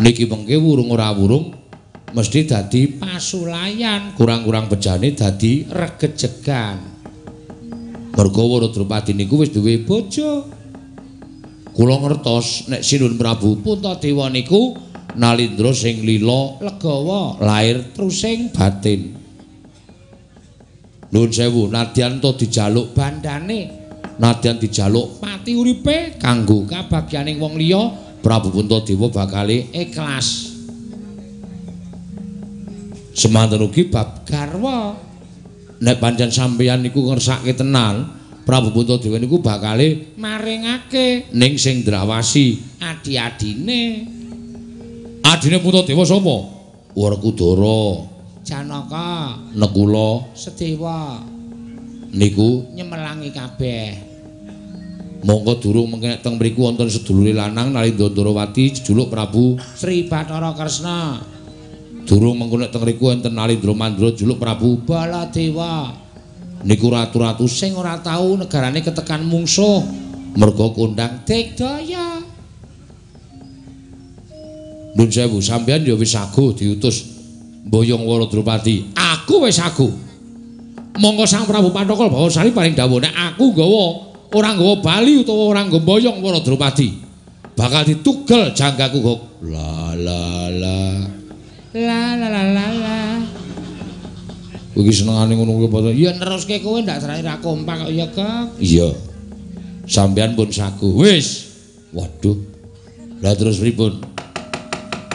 niki 0.00 0.24
mengke 0.24 0.56
wurung 0.56 0.88
ora 0.88 1.12
wurung 1.12 1.52
mesti 2.16 2.48
dadi 2.48 2.96
pasulayan 2.96 4.16
kurang-kurang 4.16 4.72
bejane 4.72 5.12
dadi 5.12 5.68
regejegan 5.68 6.80
merga 8.16 8.42
Wara 8.48 8.72
Drupadi 8.72 9.12
niku 9.12 9.44
wis 9.44 9.52
duwe 9.52 9.84
bojo 9.84 10.48
kula 11.76 12.00
ngertos 12.00 12.72
nek 12.72 12.80
Sinun 12.80 13.20
Prabu 13.20 13.60
Puntadewa 13.60 14.32
niku 14.32 14.72
nalindra 15.20 15.76
sing 15.76 16.00
lila 16.00 16.56
legawa 16.64 17.36
lair 17.44 17.92
trusing 17.92 18.50
batin 18.50 19.26
Nuwun 21.06 21.30
sewu, 21.30 21.70
nadyan 21.70 22.18
to 22.18 22.34
dijaluk 22.34 22.90
bandane, 22.90 23.70
nadyan 24.18 24.58
dijaluk 24.58 25.22
pati 25.22 25.54
uripe 25.54 26.18
kanggo 26.18 26.66
kabagyaning 26.66 27.38
wong 27.38 27.54
liya, 27.54 27.94
Prabu 28.20 28.50
Puntadewa 28.50 29.06
bakale 29.14 29.70
ikhlas. 29.70 30.58
Semanten 33.14 33.62
ugi 33.64 33.86
bab 33.88 34.26
garwa. 34.26 34.98
Nek 35.76 35.96
pancen 36.00 36.32
sampeyan 36.32 36.82
niku 36.82 37.06
ngersake 37.06 37.54
tenan, 37.54 38.15
Prabu 38.46 38.70
Puntadewa 38.70 39.18
niku 39.18 39.42
bakale 39.42 40.14
maringake 40.14 41.34
ning 41.34 41.58
sing 41.58 41.82
drawasi 41.82 42.78
adi-adine. 42.78 44.06
Adine 45.26 45.58
Puntadewa 45.58 46.06
sapa? 46.06 46.36
Werkudara. 46.94 48.06
Janaka, 48.46 49.34
Nekula, 49.50 50.30
Sedewa. 50.38 51.18
Niku 52.14 52.70
nyemelangi 52.70 53.34
kabeh. 53.34 54.14
Monggo 55.26 55.58
durung 55.58 55.90
mengke 55.90 56.22
teng 56.22 56.38
mriku 56.38 56.70
wonten 56.70 56.86
sedulure 56.86 57.34
lanang 57.34 57.74
Nalindra 57.74 58.06
Ndrawati 58.14 58.78
jejuluk 58.78 59.10
Prabu 59.10 59.58
Sri 59.74 60.06
Bathara 60.06 60.54
Kresna. 60.54 61.18
Durung 62.06 62.38
mengko 62.38 62.62
nek 62.62 62.70
teng 62.70 62.86
mriku 62.86 63.10
wonten 63.10 63.34
Nalindra 63.34 63.74
Mandra 63.74 64.14
jejuluk 64.14 64.38
Prabu 64.38 64.86
Baladewa. 64.86 66.05
Niku 66.66 66.90
ratu-ratu 66.90 67.46
sing 67.46 67.78
ora 67.78 67.94
tau 68.02 68.34
negarane 68.34 68.82
ketekan 68.82 69.22
mungsuh 69.22 69.86
merga 70.34 70.66
kondang 70.74 71.22
Digdaya. 71.22 72.18
Nun 74.98 75.06
sewu 75.06 75.38
sampeyan 75.38 75.86
ya 75.86 75.94
wis 75.94 76.10
saguh 76.10 76.50
diutus 76.58 77.06
Boyong 77.70 78.02
Waradrupati. 78.02 78.90
Aku 78.98 79.46
wis 79.46 79.62
saguh. 79.62 79.94
Monggo 80.96 81.28
Sang 81.28 81.46
Prabu 81.46 81.70
Pandhaka 81.70 82.08
Bawasari 82.08 82.50
paring 82.50 82.74
dawuh 82.74 82.98
nek 82.98 83.12
aku 83.14 83.52
nggawa 83.52 83.84
ora 84.32 84.50
nggawa 84.56 84.74
bali 84.80 85.22
utawa 85.22 85.54
ora 85.54 85.62
nggawa 85.62 85.86
boyong 85.86 86.18
Waradrupati. 86.18 86.88
Bakal 87.54 87.86
ditugel 87.86 88.50
janggaku 88.50 88.98
kok. 89.06 89.20
La 89.46 89.94
la 89.94 90.50
la. 90.50 90.80
La 91.78 92.18
la 92.18 92.26
la 92.26 92.42
la 92.42 92.66
la. 92.74 93.05
Iki 94.76 94.92
senengane 94.92 95.32
ngono 95.40 95.56
kuwi 95.56 95.66
apa? 95.72 95.78
Ya 95.96 96.12
neruske 96.12 96.60
kowe 96.60 96.76
ndak 96.84 97.00
serane 97.00 97.24
ra 97.24 97.40
kompak 97.40 97.88
kok 97.88 97.92
ya, 97.96 98.06
Kak. 98.12 98.60
Iya. 98.60 98.92
Sampeyan 99.88 100.36
pun 100.36 100.52
saguh. 100.52 100.92
Wis. 101.00 101.48
Waduh. 101.96 102.36
Lah 103.24 103.32
terus 103.32 103.56
pripun? 103.56 103.96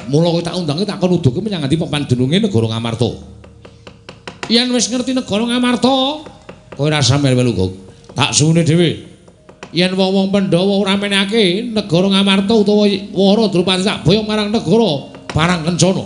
Mula 0.10 0.34
kowe 0.34 0.42
tak 0.42 0.58
undange 0.58 0.82
tak 0.82 0.98
kon 0.98 1.14
uduke 1.14 1.46
menyang 1.46 1.62
ngendi 1.62 1.78
papan 1.78 2.10
dununge 2.10 2.42
negara 2.42 2.68
Ngamarta. 2.74 3.10
Yen 4.50 4.74
wis 4.74 4.90
ngerti 4.90 5.14
negara 5.14 5.46
Ngamarta, 5.46 5.96
kowe 6.74 6.82
ora 6.90 6.98
sampe 7.06 7.30
melu 7.30 7.54
kok. 7.54 7.72
Tak 8.18 8.34
suwune 8.34 8.66
dhewe. 8.66 9.14
Yen 9.72 9.94
wong-wong 9.94 10.34
Pandhawa 10.34 10.74
ora 10.82 10.98
menake 10.98 11.70
negara 11.70 12.10
Ngamarta 12.10 12.54
utawa 12.58 12.90
Wara 13.14 13.46
Drupadi 13.48 13.86
tak 13.86 14.02
boyong 14.04 14.26
marang 14.26 14.50
negara 14.50 14.92
Parang 15.30 15.62
Kencana. 15.64 16.04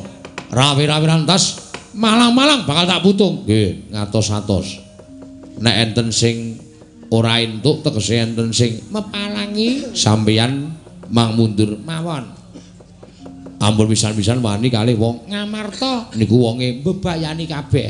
Rawi-rawi 0.51 1.07
rantas 1.07 1.64
malang-malang 1.95 2.67
bakal 2.67 2.85
tak 2.85 3.01
putung. 3.01 3.47
Nggih, 3.47 3.89
ngatos-atos. 3.95 4.83
Nek 5.63 5.75
enten 5.89 6.11
sing 6.11 6.59
ora 7.09 7.39
entuk 7.39 7.79
tegese 7.81 8.19
enten 8.19 8.51
sing 8.51 8.75
mepalangi 8.91 9.95
sampeyan 9.95 10.75
mang 11.07 11.33
mundur 11.39 11.79
mawon. 11.79 12.35
ampun 13.55 13.87
pisan-pisan 13.89 14.43
wani 14.43 14.67
kalih 14.69 14.93
wong 14.99 15.25
Ngamarta 15.31 16.13
niku 16.19 16.37
wonge 16.37 16.83
mbebayani 16.83 17.45
kabeh. 17.49 17.89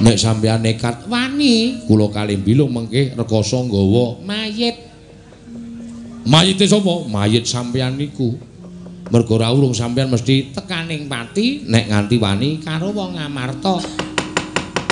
Nek 0.00 0.16
sampeyan 0.16 0.64
nekat 0.64 1.04
wani, 1.12 1.84
kula 1.84 2.08
kalih 2.08 2.40
bilung 2.40 2.72
mengke 2.72 3.12
rekoso 3.12 3.60
nggawa 3.68 4.24
mayit. 4.24 4.88
Mayite 6.24 6.64
sapa? 6.64 7.04
Mayit 7.04 7.44
sampeyan 7.44 8.00
niku. 8.00 8.32
Mergo 9.10 9.42
ora 9.42 9.50
urung 9.50 9.74
sampeyan 9.74 10.06
mesti 10.06 10.54
tekaning 10.54 11.10
pati 11.10 11.66
nek 11.66 11.90
nganti 11.90 12.16
wani 12.22 12.62
karo 12.62 12.94
wong 12.94 13.18
Ngamarta. 13.18 13.82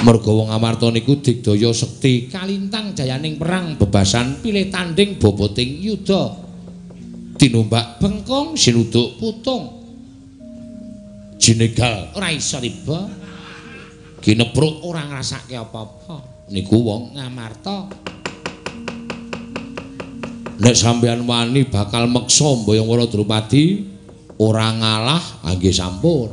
Mergo 0.02 0.42
wong 0.42 0.50
Ngamarta 0.50 0.90
niku 0.90 1.22
digdaya 1.22 1.70
sekti 1.70 2.26
kalintang 2.26 2.98
jayaning 2.98 3.38
perang 3.38 3.78
bebasan 3.78 4.42
pilih 4.42 4.66
tanding 4.74 5.22
boboting 5.22 5.78
yuda. 5.78 6.50
tinumbak 7.38 8.02
bengkong 8.02 8.58
sinuduk 8.58 9.14
putung. 9.22 9.78
Jinegal. 11.38 12.10
Ora 12.18 12.34
iso 12.34 12.58
tiba 12.58 13.06
ginebruk 14.18 14.82
ora 14.82 15.06
ngrasake 15.06 15.54
apa-apa. 15.54 16.50
Niku 16.50 16.82
wong 16.82 17.14
ngamarta 17.14 17.86
nek 20.58 20.74
sampeyan 20.74 21.22
wani 21.22 21.70
bakal 21.70 22.10
meksa 22.10 22.50
mboyong 22.66 22.90
wara 22.90 23.06
drupadi 23.06 23.86
ora 24.38 24.70
ngalah 24.70 25.22
nggih 25.42 25.74
sampun 25.74 26.30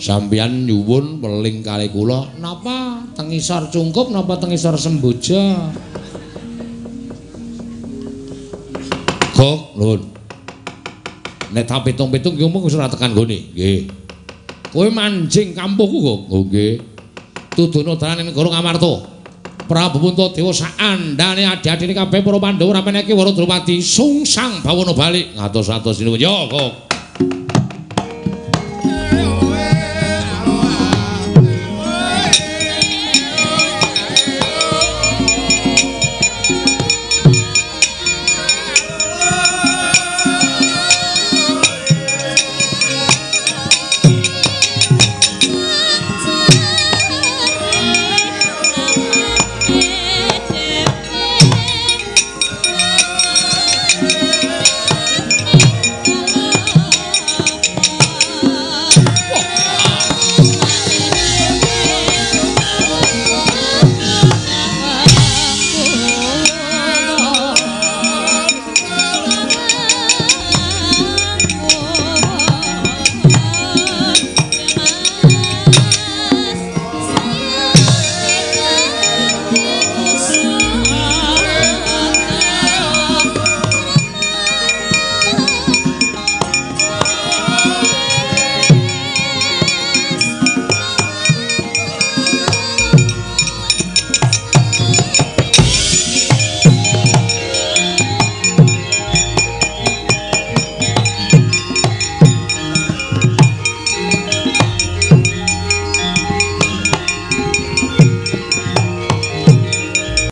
sampeyan 0.00 0.64
nyuwun 0.64 1.20
weling 1.20 1.60
kali 1.60 1.92
kula 1.92 2.32
napa 2.40 3.04
tengisor 3.12 3.68
cungkup 3.68 4.08
napa 4.08 4.40
tengisor 4.40 4.74
semboja 4.80 5.72
Gok, 9.38 9.78
nuwun. 9.78 10.02
Nek 11.54 11.62
tak 11.62 11.86
pitung-pitung 11.86 12.34
ki 12.34 12.50
mung 12.50 12.66
ora 12.66 12.90
tekan 12.90 13.14
gone. 13.14 13.54
Nggih. 13.54 13.86
Kowe 14.74 14.90
manjing 14.90 15.54
kampungku 15.54 16.02
kok. 16.02 16.20
Nggih. 16.26 16.82
Tudono 17.54 17.94
dalane 17.94 18.26
negara 18.26 18.50
Ngamarta. 18.58 19.17
Prabu 19.68 20.00
Puntadewa 20.00 20.50
sak 20.56 20.80
andane 20.80 21.44
adi-adine 21.44 21.92
kabeh 21.92 22.24
para 22.24 22.40
Pandhawa 22.40 22.72
ora 22.72 22.80
meneki 22.80 23.12
Wara 23.12 23.36
Drupadi 23.36 23.84
sungsang 23.84 24.64
bawana 24.64 24.96
balik. 24.96 25.36
Ngatos-atos 25.36 26.00
nuwun. 26.00 26.16
Yo, 26.16 26.48
kok. 26.48 26.87